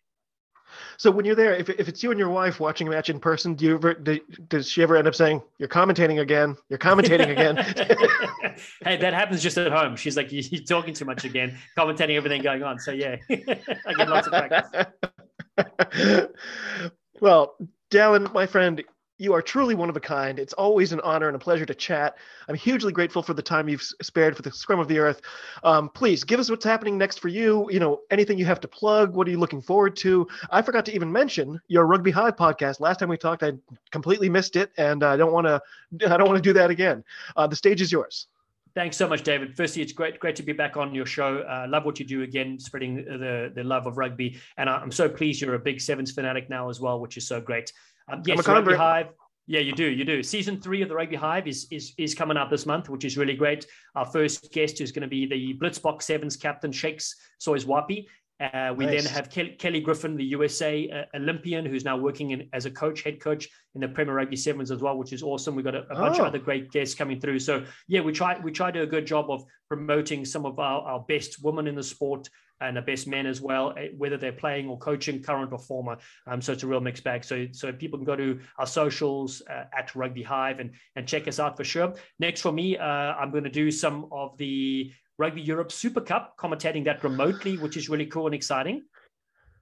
So 0.97 1.11
when 1.11 1.25
you're 1.25 1.35
there, 1.35 1.55
if, 1.55 1.69
if 1.69 1.89
it's 1.89 2.03
you 2.03 2.11
and 2.11 2.19
your 2.19 2.29
wife 2.29 2.61
watching 2.61 2.89
a 2.89 2.91
match 2.91 3.11
in 3.11 3.21
person, 3.21 3.55
do 3.55 3.65
you 3.65 3.75
ever 3.75 3.95
do, 3.95 4.21
does 4.49 4.69
she 4.69 4.83
ever 4.83 4.97
end 4.97 5.07
up 5.07 5.15
saying, 5.15 5.43
"You're 5.59 5.69
commentating 5.69 6.21
again. 6.21 6.57
You're 6.69 6.79
commentating 6.79 7.31
again"? 7.31 7.57
hey, 8.85 8.97
that 8.97 9.15
happens 9.15 9.43
just 9.43 9.59
at 9.59 9.73
home. 9.73 9.97
She's 9.97 10.17
like, 10.17 10.29
"You're 10.31 10.63
talking 10.65 10.95
too 10.95 11.05
much 11.05 11.25
again, 11.25 11.57
commentating 11.77 12.17
everything 12.17 12.43
going 12.43 12.63
on." 12.63 12.79
So 12.79 12.93
yeah, 12.93 13.17
I 13.31 13.95
get 13.97 14.09
lots 14.09 14.27
of 14.27 14.33
practice. 14.33 14.87
well, 17.21 17.57
Dallen, 17.91 18.33
my 18.33 18.47
friend, 18.47 18.83
you 19.19 19.35
are 19.35 19.43
truly 19.43 19.75
one 19.75 19.91
of 19.91 19.97
a 19.97 20.01
kind. 20.01 20.39
It's 20.39 20.53
always 20.53 20.93
an 20.93 21.01
honor 21.01 21.27
and 21.27 21.35
a 21.35 21.39
pleasure 21.39 21.67
to 21.67 21.75
chat. 21.75 22.17
I'm 22.49 22.55
hugely 22.55 22.93
grateful 22.93 23.23
for 23.23 23.35
the 23.35 23.43
time 23.43 23.69
you've 23.69 23.83
spared 23.83 24.37
for 24.37 24.43
the 24.43 24.53
Scrum 24.53 24.79
of 24.79 24.87
the 24.87 24.99
Earth. 24.99 25.21
Um, 25.65 25.89
please 25.89 26.23
give 26.23 26.39
us 26.39 26.49
what's 26.49 26.65
happening 26.65 26.97
next 26.97 27.19
for 27.19 27.29
you. 27.29 27.69
You 27.71 27.81
know, 27.81 28.01
anything 28.11 28.39
you 28.39 28.45
have 28.47 28.61
to 28.61 28.69
plug. 28.69 29.15
What 29.15 29.27
are 29.27 29.31
you 29.31 29.39
looking 29.39 29.61
forward 29.61 29.97
to? 29.97 30.27
I 30.51 30.63
forgot 30.63 30.87
to 30.87 30.95
even 30.95 31.11
mention 31.11 31.61
your 31.67 31.87
Rugby 31.87 32.13
Hive 32.13 32.37
podcast. 32.37 32.81
Last 32.81 33.01
time 33.01 33.09
we 33.09 33.17
talked, 33.17 33.43
I 33.43 33.53
completely 33.91 34.29
missed 34.29 34.55
it, 34.55 34.71
and 34.79 35.03
I 35.03 35.17
don't 35.17 35.33
want 35.33 35.47
to. 35.47 35.61
I 36.07 36.17
don't 36.17 36.29
want 36.29 36.37
to 36.37 36.43
do 36.43 36.53
that 36.53 36.71
again. 36.71 37.03
Uh, 37.37 37.47
the 37.47 37.57
stage 37.57 37.81
is 37.81 37.91
yours. 37.91 38.29
Thanks 38.75 38.97
so 38.97 39.09
much, 39.09 39.25
David. 39.25 39.57
Firstly, 39.57 39.83
it's 39.83 39.93
great 39.93 40.21
great 40.21 40.37
to 40.37 40.45
be 40.45 40.53
back 40.53 40.77
on 40.77 40.95
your 40.95 41.07
show. 41.07 41.39
Uh, 41.41 41.67
love 41.69 41.85
what 41.85 41.99
you 41.99 42.07
do 42.07 42.23
again, 42.23 42.61
spreading 42.61 42.97
the 42.97 43.51
the 43.53 43.65
love 43.65 43.87
of 43.89 43.99
rugby, 43.99 44.39
and 44.57 44.71
I'm 44.71 44.93
so 44.93 45.09
pleased 45.09 45.41
you're 45.41 45.55
a 45.55 45.59
big 45.59 45.81
Sevens 45.81 46.13
fanatic 46.13 46.49
now 46.49 46.69
as 46.69 46.81
well, 46.81 47.01
which 47.01 47.17
is 47.17 47.27
so 47.27 47.41
great. 47.41 47.73
Um, 48.11 48.23
yes, 48.27 48.47
Rugby 48.47 48.75
Hive. 48.75 49.09
Yeah, 49.47 49.61
you 49.61 49.73
do. 49.73 49.87
You 49.87 50.05
do. 50.05 50.23
Season 50.23 50.61
three 50.61 50.83
of 50.83 50.89
the 50.91 50.95
Rugby 50.95 51.17
Hive 51.17 51.49
is 51.49 51.67
is 51.71 51.95
is 51.97 52.15
coming 52.15 52.37
out 52.37 52.51
this 52.51 52.67
month, 52.67 52.89
which 52.89 53.05
is 53.05 53.17
really 53.17 53.35
great. 53.35 53.67
Our 53.95 54.05
first 54.05 54.53
guest 54.53 54.81
is 54.81 54.93
going 54.93 55.03
to 55.03 55.09
be 55.09 55.27
the 55.27 55.55
Blitzboks 55.59 56.03
Sevens 56.03 56.37
captain 56.37 56.71
Shakes 56.71 57.17
Soyizwapi. 57.41 58.07
Uh, 58.41 58.73
we 58.77 58.87
nice. 58.87 59.05
then 59.05 59.13
have 59.13 59.31
Ke- 59.31 59.59
Kelly 59.59 59.81
Griffin, 59.81 60.17
the 60.17 60.25
USA 60.25 60.89
uh, 60.91 61.17
Olympian, 61.17 61.67
who's 61.67 61.85
now 61.85 61.97
working 61.97 62.31
in, 62.31 62.49
as 62.53 62.67
a 62.67 62.71
coach, 62.71 63.03
head 63.03 63.21
coach 63.21 63.49
in 63.75 63.81
the 63.81 63.89
Premier 63.89 64.15
Rugby 64.15 64.37
Sevens 64.37 64.71
as 64.71 64.81
well, 64.81 64.97
which 64.97 65.13
is 65.13 65.23
awesome. 65.23 65.57
We've 65.57 65.65
got 65.65 65.75
a, 65.75 65.83
a 65.91 65.95
bunch 65.95 66.19
oh. 66.19 66.23
of 66.23 66.29
other 66.29 66.39
great 66.39 66.71
guests 66.71 66.95
coming 66.95 67.21
through. 67.21 67.41
So 67.41 67.65
yeah, 67.89 68.01
we 68.01 68.13
try 68.13 68.39
we 68.39 68.53
try 68.53 68.71
to 68.71 68.79
do 68.79 68.83
a 68.85 68.87
good 68.87 69.07
job 69.07 69.31
of 69.31 69.45
promoting 69.69 70.25
some 70.25 70.47
of 70.47 70.59
our, 70.59 70.83
our 70.83 71.01
best 71.09 71.43
women 71.43 71.67
in 71.67 71.75
the 71.75 71.83
sport 71.83 72.29
and 72.61 72.77
the 72.77 72.83
best 72.83 73.07
men 73.07 73.27
as 73.27 73.41
well, 73.41 73.73
eh, 73.77 73.89
whether 73.97 74.17
they're 74.17 74.33
playing 74.33 74.69
or 74.69 74.79
coaching, 74.79 75.23
current 75.23 75.53
or 75.53 75.59
former. 75.59 75.97
Um, 76.27 76.41
so 76.41 76.53
it's 76.53 76.63
a 76.63 76.67
real 76.67 76.81
mixed 76.81 77.05
bag. 77.05 77.25
So 77.25 77.47
so 77.53 77.73
people 77.73 77.99
can 77.99 78.07
go 78.07 78.17
to 78.17 78.41
our 78.59 78.67
socials 78.67 79.43
uh, 79.51 79.65
at 79.77 79.95
Rugby 79.95 80.23
Hive 80.23 80.61
and 80.61 80.71
and 80.97 81.07
check 81.07 81.27
us 81.27 81.41
out 81.41 81.57
for 81.57 81.65
sure. 81.65 81.95
Next 82.19 82.41
for 82.43 82.53
me, 82.53 82.77
uh, 82.77 82.85
I'm 82.85 83.31
going 83.31 83.45
to 83.45 83.51
do 83.51 83.71
some 83.71 84.09
of 84.13 84.37
the 84.39 84.93
Rugby 85.19 85.41
Europe 85.41 85.73
Super 85.73 86.01
Cup, 86.01 86.37
commentating 86.39 86.85
that 86.85 87.03
remotely, 87.03 87.59
which 87.59 87.77
is 87.77 87.89
really 87.89 88.07
cool 88.07 88.27
and 88.27 88.35
exciting. 88.35 88.83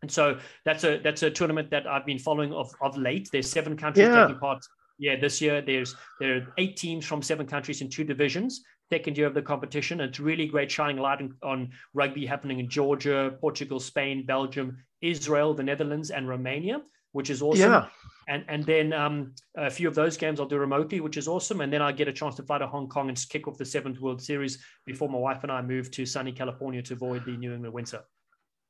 And 0.02 0.10
so 0.10 0.38
that's 0.64 0.84
a 0.84 0.98
that's 0.98 1.22
a 1.22 1.30
tournament 1.30 1.70
that 1.70 1.86
I've 1.86 2.06
been 2.06 2.18
following 2.18 2.52
of 2.52 2.72
of 2.80 2.96
late. 2.96 3.28
There's 3.32 3.50
seven 3.50 3.76
countries 3.76 4.08
yeah. 4.08 4.26
taking 4.26 4.38
part. 4.38 4.64
Yeah, 4.98 5.18
this 5.18 5.40
year 5.40 5.62
there's 5.62 5.94
there 6.20 6.36
are 6.36 6.46
eight 6.58 6.76
teams 6.76 7.04
from 7.04 7.22
seven 7.22 7.46
countries 7.46 7.80
in 7.80 7.88
two 7.88 8.04
divisions 8.04 8.62
second 8.90 9.18
year 9.18 9.26
of 9.26 9.34
the 9.34 9.42
competition. 9.42 10.00
It's 10.00 10.20
really 10.20 10.46
great 10.46 10.70
shining 10.70 10.98
light 10.98 11.20
on, 11.20 11.34
on, 11.42 11.70
rugby 11.94 12.24
happening 12.24 12.60
in 12.60 12.68
Georgia, 12.68 13.34
Portugal, 13.40 13.80
Spain, 13.80 14.24
Belgium, 14.24 14.78
Israel, 15.00 15.54
the 15.54 15.62
Netherlands, 15.62 16.10
and 16.10 16.28
Romania, 16.28 16.80
which 17.16 17.30
is 17.30 17.40
awesome. 17.40 17.70
Yeah. 17.70 17.86
And 18.28 18.44
and 18.48 18.64
then 18.64 18.92
um, 18.92 19.32
a 19.56 19.70
few 19.70 19.88
of 19.88 19.94
those 19.94 20.16
games 20.16 20.38
I'll 20.38 20.46
do 20.46 20.58
remotely, 20.58 21.00
which 21.00 21.16
is 21.16 21.26
awesome. 21.26 21.62
And 21.62 21.72
then 21.72 21.80
I 21.80 21.92
get 21.92 22.08
a 22.08 22.12
chance 22.12 22.34
to 22.36 22.42
fly 22.42 22.58
to 22.58 22.66
Hong 22.66 22.88
Kong 22.88 23.08
and 23.08 23.28
kick 23.30 23.48
off 23.48 23.56
the 23.56 23.64
Sevens 23.64 24.00
World 24.00 24.20
Series 24.20 24.58
before 24.84 25.08
my 25.08 25.18
wife 25.18 25.42
and 25.42 25.50
I 25.50 25.62
move 25.62 25.90
to 25.92 26.04
sunny 26.04 26.32
California 26.32 26.82
to 26.82 26.92
avoid 26.92 27.24
the 27.24 27.36
New 27.36 27.54
England 27.54 27.72
winter. 27.72 28.02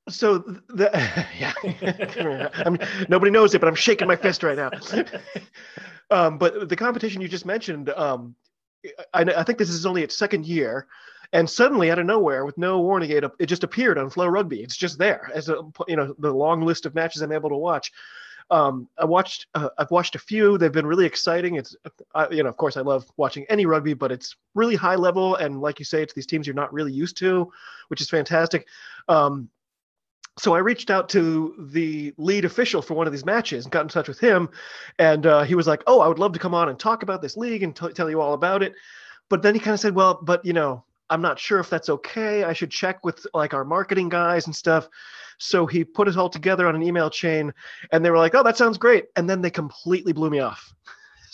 So 0.09 0.39
the 0.69 0.91
yeah, 1.41 1.55
I 2.65 2.71
mean, 2.71 2.79
nobody 3.09 3.33
knows 3.33 3.55
it, 3.55 3.61
but 3.61 3.67
I'm 3.67 3.75
shaking 3.75 4.07
my 4.07 4.17
fist 4.17 4.45
right 4.45 4.57
now. 4.57 4.71
um, 6.11 6.39
but 6.39 6.69
the 6.69 6.77
competition 6.77 7.21
you 7.21 7.29
just 7.29 7.47
mentioned, 7.47 7.91
um, 7.91 8.37
I, 9.13 9.23
I, 9.23 9.43
think 9.43 9.59
this 9.59 9.71
is 9.71 9.85
only 9.85 10.05
its 10.05 10.17
second 10.17 10.47
year, 10.47 10.87
and 11.33 11.51
suddenly 11.51 11.91
out 11.91 11.99
of 11.99 12.07
nowhere, 12.07 12.45
with 12.45 12.57
no 12.57 12.81
warning, 12.81 13.11
it, 13.11 13.25
it 13.41 13.47
just 13.47 13.65
appeared 13.65 13.99
on 13.99 14.11
FloRugby 14.11 14.63
It's 14.63 14.77
just 14.77 14.97
there 14.99 15.29
as 15.35 15.49
a 15.49 15.63
you 15.89 15.97
know 15.97 16.15
the 16.19 16.33
long 16.33 16.63
list 16.63 16.87
of 16.87 16.95
matches 16.95 17.23
I'm 17.23 17.33
able 17.33 17.51
to 17.51 17.57
watch. 17.57 17.91
Um, 18.51 18.89
I 18.99 19.05
watched 19.05 19.47
uh, 19.55 19.71
I've 19.79 19.91
watched 19.91 20.15
a 20.15 20.21
few. 20.21 20.57
They've 20.57 20.73
been 20.73 20.87
really 20.87 21.05
exciting. 21.05 21.57
It's 21.57 21.75
uh, 22.15 22.27
you 22.31 22.43
know 22.43 22.49
of 22.49 22.57
course 22.57 22.77
I 22.77 22.81
love 22.81 23.05
watching 23.17 23.45
any 23.49 23.67
rugby, 23.67 23.95
but 23.95 24.13
it's 24.13 24.37
really 24.55 24.77
high 24.77 24.95
level 24.95 25.37
and 25.37 25.61
like 25.61 25.79
you 25.79 25.85
say, 25.85 26.03
it's 26.03 26.15
these 26.15 26.27
teams 26.27 26.47
you're 26.47 26.55
not 26.55 26.73
really 26.73 26.93
used 26.93 27.17
to, 27.19 27.51
which 27.89 28.01
is 28.01 28.09
fantastic. 28.09 28.67
Um, 29.09 29.49
so 30.39 30.55
I 30.55 30.59
reached 30.59 30.91
out 30.91 31.09
to 31.11 31.55
the 31.71 32.13
lead 32.19 32.45
official 32.45 32.83
for 32.83 32.95
one 32.95 33.07
of 33.07 33.13
these 33.13 33.25
matches 33.25 33.65
and 33.65 33.73
got 33.73 33.83
in 33.83 33.89
touch 33.89 34.07
with 34.07 34.21
him, 34.21 34.51
and 34.99 35.25
uh, 35.27 35.43
he 35.45 35.55
was 35.55 35.67
like, 35.67 35.83
"Oh, 35.87 36.01
I 36.01 36.09
would 36.09 36.19
love 36.19 36.33
to 36.35 36.39
come 36.39 36.55
on 36.55 36.69
and 36.69 36.79
talk 36.79 37.03
about 37.03 37.23
this 37.23 37.37
league 37.37 37.63
and 37.63 37.75
t- 37.75 37.93
tell 37.93 38.11
you 38.11 38.21
all 38.21 38.35
about 38.35 38.63
it." 38.63 38.75
But 39.29 39.43
then 39.43 39.55
he 39.55 39.61
kind 39.61 39.75
of 39.75 39.81
said, 39.81 39.95
"Well, 39.95 40.21
but 40.23 40.45
you 40.45 40.53
know, 40.53 40.85
I'm 41.09 41.23
not 41.23 41.39
sure 41.39 41.59
if 41.59 41.71
that's 41.71 41.89
okay. 41.89 42.45
I 42.45 42.53
should 42.53 42.71
check 42.71 43.05
with 43.05 43.27
like 43.33 43.55
our 43.55 43.65
marketing 43.65 44.09
guys 44.11 44.47
and 44.47 44.55
stuff." 44.55 44.89
So 45.39 45.67
he 45.67 45.85
put 45.85 46.09
it 46.09 46.17
all 46.17 46.31
together 46.31 46.67
on 46.67 46.75
an 46.75 46.83
email 46.83 47.11
chain, 47.11 47.53
and 47.93 48.05
they 48.05 48.11
were 48.11 48.19
like, 48.19 48.35
"Oh, 48.35 48.43
that 48.43 48.57
sounds 48.57 48.79
great," 48.79 49.07
and 49.17 49.29
then 49.29 49.41
they 49.41 49.51
completely 49.51 50.13
blew 50.13 50.31
me 50.31 50.41
off. 50.41 50.75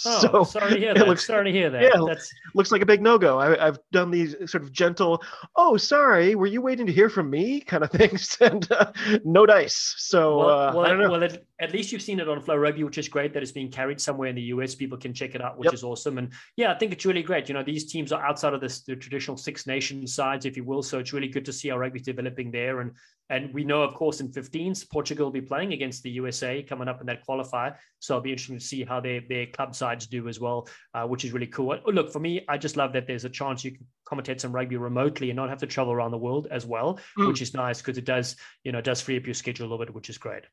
Oh, 0.06 0.20
so 0.20 0.44
sorry 0.44 0.74
to 0.74 0.78
hear 0.80 0.94
that. 0.94 1.06
Looks, 1.06 1.26
sorry 1.26 1.44
to 1.44 1.52
hear 1.52 1.70
that. 1.70 1.82
Yeah, 1.82 2.04
That's... 2.04 2.32
looks 2.54 2.72
like 2.72 2.82
a 2.82 2.86
big 2.86 3.02
no 3.02 3.18
go. 3.18 3.38
I've 3.38 3.78
done 3.92 4.10
these 4.10 4.34
sort 4.50 4.64
of 4.64 4.72
gentle, 4.72 5.22
oh, 5.54 5.76
sorry, 5.76 6.34
were 6.34 6.48
you 6.48 6.60
waiting 6.60 6.86
to 6.86 6.92
hear 6.92 7.08
from 7.08 7.30
me 7.30 7.60
kind 7.72 7.84
of 7.84 7.90
things, 7.90 8.36
and 8.40 8.70
uh, 8.72 8.92
no 9.24 9.46
dice. 9.46 9.94
So 9.98 10.38
well, 10.38 10.48
uh, 10.48 10.74
well, 10.74 10.86
I 10.86 10.88
don't 10.88 10.98
know. 10.98 11.10
Well, 11.10 11.22
at, 11.22 11.44
at, 11.60 11.72
least 11.72 11.92
you've 11.92 12.02
seen 12.02 12.18
it 12.18 12.28
on 12.28 12.42
FloRugby, 12.42 12.84
which 12.84 12.98
is 12.98 13.06
great 13.06 13.32
that 13.34 13.42
it's 13.44 13.52
being 13.52 13.70
carried 13.70 14.00
somewhere 14.00 14.28
in 14.28 14.34
the 14.34 14.42
US. 14.42 14.74
People 14.74 14.98
can 14.98 15.14
check 15.14 15.36
it 15.36 15.40
out, 15.40 15.56
which 15.56 15.66
yep. 15.66 15.74
is 15.74 15.84
awesome. 15.84 16.18
And 16.18 16.32
yeah, 16.56 16.72
I 16.72 16.78
think 16.78 16.92
it's 16.92 17.06
really 17.06 17.22
great. 17.22 17.48
You 17.48 17.54
know, 17.54 17.62
these 17.62 17.84
teams 17.84 18.10
are 18.10 18.24
outside 18.24 18.54
of 18.54 18.60
this, 18.60 18.80
the 18.80 18.96
traditional 18.96 19.36
Six 19.36 19.68
Nations 19.68 20.14
sides, 20.14 20.46
if 20.46 20.56
you 20.56 20.64
will. 20.64 20.82
So 20.82 20.98
it's 20.98 21.12
really 21.12 21.28
good 21.28 21.44
to 21.44 21.52
see 21.52 21.70
our 21.70 21.78
rugby 21.78 22.00
developing 22.00 22.50
there. 22.50 22.80
And 22.80 22.92
and 23.30 23.52
we 23.54 23.64
know, 23.64 23.82
of 23.82 23.94
course, 23.94 24.20
in 24.20 24.28
15s, 24.28 24.88
Portugal 24.90 25.26
will 25.26 25.32
be 25.32 25.40
playing 25.40 25.72
against 25.72 26.02
the 26.02 26.10
USA 26.10 26.62
coming 26.62 26.88
up 26.88 27.00
in 27.00 27.06
that 27.06 27.26
qualifier. 27.26 27.76
So 27.98 28.14
it'll 28.14 28.22
be 28.22 28.30
interesting 28.30 28.58
to 28.58 28.64
see 28.64 28.84
how 28.84 29.00
their, 29.00 29.22
their 29.26 29.46
club 29.46 29.74
sides 29.74 30.06
do 30.06 30.28
as 30.28 30.38
well, 30.38 30.68
uh, 30.92 31.06
which 31.06 31.24
is 31.24 31.32
really 31.32 31.46
cool. 31.46 31.78
Look, 31.86 32.12
for 32.12 32.18
me, 32.18 32.44
I 32.48 32.58
just 32.58 32.76
love 32.76 32.92
that 32.92 33.06
there's 33.06 33.24
a 33.24 33.30
chance 33.30 33.64
you 33.64 33.72
can 33.72 33.86
commentate 34.06 34.40
some 34.40 34.52
rugby 34.52 34.76
remotely 34.76 35.30
and 35.30 35.36
not 35.36 35.48
have 35.48 35.58
to 35.60 35.66
travel 35.66 35.92
around 35.92 36.10
the 36.10 36.18
world 36.18 36.46
as 36.50 36.66
well, 36.66 36.98
mm. 37.18 37.28
which 37.28 37.40
is 37.40 37.54
nice 37.54 37.80
because 37.80 37.96
it 37.96 38.04
does, 38.04 38.36
you 38.64 38.72
know, 38.72 38.80
does 38.80 39.00
free 39.00 39.16
up 39.16 39.24
your 39.24 39.34
schedule 39.34 39.66
a 39.66 39.68
little 39.68 39.86
bit, 39.86 39.94
which 39.94 40.10
is 40.10 40.18
great. 40.18 40.44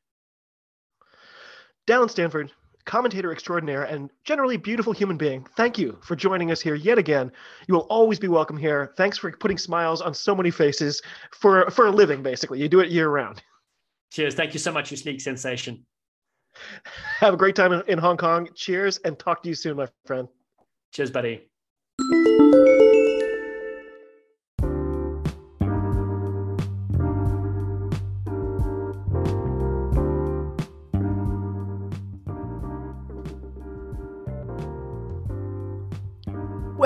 Dallen 1.86 2.10
Stanford, 2.10 2.52
commentator 2.84 3.32
extraordinaire, 3.32 3.84
and 3.84 4.10
generally 4.24 4.56
beautiful 4.56 4.92
human 4.92 5.16
being. 5.16 5.46
Thank 5.56 5.78
you 5.78 5.98
for 6.02 6.16
joining 6.16 6.50
us 6.50 6.60
here 6.60 6.74
yet 6.74 6.98
again. 6.98 7.30
You 7.66 7.74
will 7.74 7.86
always 7.88 8.18
be 8.18 8.28
welcome 8.28 8.56
here. 8.56 8.92
Thanks 8.96 9.18
for 9.18 9.30
putting 9.32 9.58
smiles 9.58 10.00
on 10.00 10.14
so 10.14 10.34
many 10.34 10.50
faces 10.50 11.02
for 11.32 11.70
for 11.70 11.86
a 11.86 11.90
living, 11.90 12.22
basically. 12.22 12.60
You 12.60 12.68
do 12.68 12.80
it 12.80 12.90
year 12.90 13.08
round. 13.08 13.42
Cheers. 14.12 14.34
Thank 14.34 14.54
you 14.54 14.58
so 14.58 14.72
much, 14.72 14.90
you 14.90 14.96
sleek 14.96 15.20
sensation. 15.20 15.84
Have 17.20 17.34
a 17.34 17.36
great 17.36 17.54
time 17.54 17.72
in 17.72 17.98
Hong 17.98 18.16
Kong. 18.16 18.48
Cheers, 18.54 18.98
and 18.98 19.18
talk 19.18 19.42
to 19.42 19.48
you 19.48 19.54
soon, 19.54 19.76
my 19.76 19.86
friend. 20.04 20.28
Cheers, 20.92 21.10
buddy. 21.10 21.46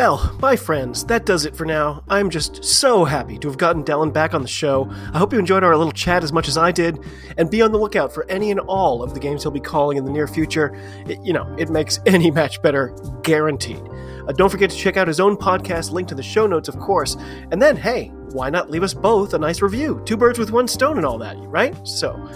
Well, 0.04 0.36
my 0.38 0.54
friends, 0.54 1.02
that 1.06 1.24
does 1.24 1.46
it 1.46 1.56
for 1.56 1.64
now. 1.64 2.04
I'm 2.08 2.28
just 2.28 2.62
so 2.62 3.06
happy 3.06 3.38
to 3.38 3.48
have 3.48 3.56
gotten 3.56 3.82
Dallen 3.82 4.12
back 4.12 4.34
on 4.34 4.42
the 4.42 4.48
show. 4.48 4.86
I 5.14 5.16
hope 5.16 5.32
you 5.32 5.38
enjoyed 5.38 5.64
our 5.64 5.74
little 5.74 5.94
chat 5.94 6.22
as 6.22 6.30
much 6.30 6.46
as 6.46 6.58
I 6.58 6.72
did, 6.72 7.02
and 7.38 7.50
be 7.50 7.62
on 7.62 7.72
the 7.72 7.78
lookout 7.78 8.12
for 8.12 8.28
any 8.28 8.50
and 8.50 8.60
all 8.60 9.02
of 9.02 9.14
the 9.14 9.18
games 9.18 9.42
he'll 9.42 9.50
be 9.50 9.60
calling 9.60 9.96
in 9.96 10.04
the 10.04 10.12
near 10.12 10.26
future. 10.26 10.74
It, 11.08 11.24
you 11.24 11.32
know, 11.32 11.50
it 11.58 11.70
makes 11.70 12.00
any 12.06 12.30
match 12.30 12.60
better, 12.60 12.94
guaranteed. 13.22 13.80
Uh, 14.28 14.32
don't 14.32 14.50
forget 14.50 14.68
to 14.68 14.76
check 14.76 14.98
out 14.98 15.08
his 15.08 15.20
own 15.20 15.38
podcast, 15.38 15.90
linked 15.90 16.10
to 16.10 16.14
the 16.14 16.22
show 16.22 16.46
notes, 16.46 16.68
of 16.68 16.78
course. 16.78 17.16
And 17.50 17.62
then, 17.62 17.74
hey, 17.74 18.08
why 18.32 18.50
not 18.50 18.68
leave 18.68 18.82
us 18.82 18.92
both 18.92 19.32
a 19.32 19.38
nice 19.38 19.62
review? 19.62 20.02
Two 20.04 20.18
birds 20.18 20.38
with 20.38 20.50
one 20.50 20.68
stone 20.68 20.98
and 20.98 21.06
all 21.06 21.16
that, 21.16 21.38
right? 21.38 21.74
So, 21.88 22.30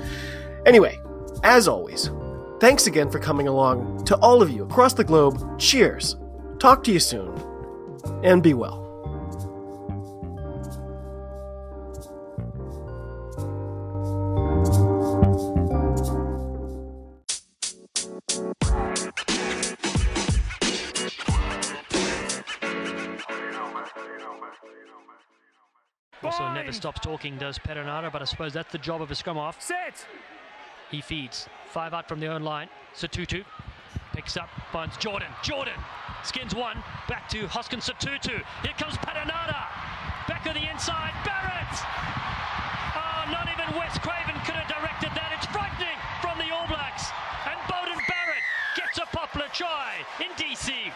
anyway, 0.65 0.99
as 1.45 1.69
always, 1.69 2.11
thanks 2.61 2.87
again 2.87 3.11
for 3.11 3.19
coming 3.19 3.47
along. 3.47 4.07
To 4.07 4.17
all 4.21 4.41
of 4.41 4.49
you 4.49 4.65
across 4.65 4.95
the 4.95 5.05
globe, 5.05 5.61
cheers. 5.61 6.17
Talk 6.59 6.83
to 6.85 6.93
you 6.93 6.99
soon 6.99 7.48
and 8.23 8.43
be 8.43 8.55
well. 8.55 8.85
Also 26.23 26.49
never 26.53 26.73
stops 26.73 27.01
talking, 27.01 27.39
does 27.39 27.59
Perenara, 27.59 28.13
but 28.13 28.21
I 28.21 28.25
suppose 28.25 28.53
that's 28.53 28.71
the 28.71 28.79
job 28.79 29.01
of 29.01 29.11
a 29.11 29.15
scrum 29.15 29.39
off. 29.39 29.63
Set! 29.63 30.07
He 30.91 31.01
feeds. 31.01 31.49
Five 31.71 31.95
out 31.95 32.09
from 32.09 32.21
the 32.21 32.27
own 32.27 32.43
line. 32.43 32.69
Sotutu 32.95 33.45
picks 34.19 34.37
up, 34.37 34.51
finds 34.73 34.97
Jordan. 34.97 35.29
Jordan 35.45 35.79
skins 36.25 36.53
one. 36.53 36.83
Back 37.07 37.29
to 37.29 37.47
Hoskins 37.47 37.87
Sotutu. 37.87 38.43
Here 38.67 38.75
comes 38.75 38.99
Perenara. 38.99 39.63
Back 40.27 40.43
of 40.43 40.59
the 40.59 40.67
inside. 40.67 41.15
Barrett. 41.23 41.75
Oh, 42.99 43.31
not 43.31 43.47
even 43.47 43.79
Wes 43.79 43.95
Craven 44.03 44.35
could 44.43 44.59
have 44.59 44.67
directed 44.67 45.15
that. 45.15 45.31
It's 45.39 45.47
frightening 45.55 45.95
from 46.19 46.35
the 46.35 46.51
All 46.51 46.67
Blacks. 46.67 47.15
And 47.47 47.55
Beauden 47.71 48.03
Barrett 48.11 48.43
gets 48.75 48.99
a 48.99 49.07
popular 49.15 49.47
try 49.55 50.03
in 50.19 50.35
DC. 50.35 50.91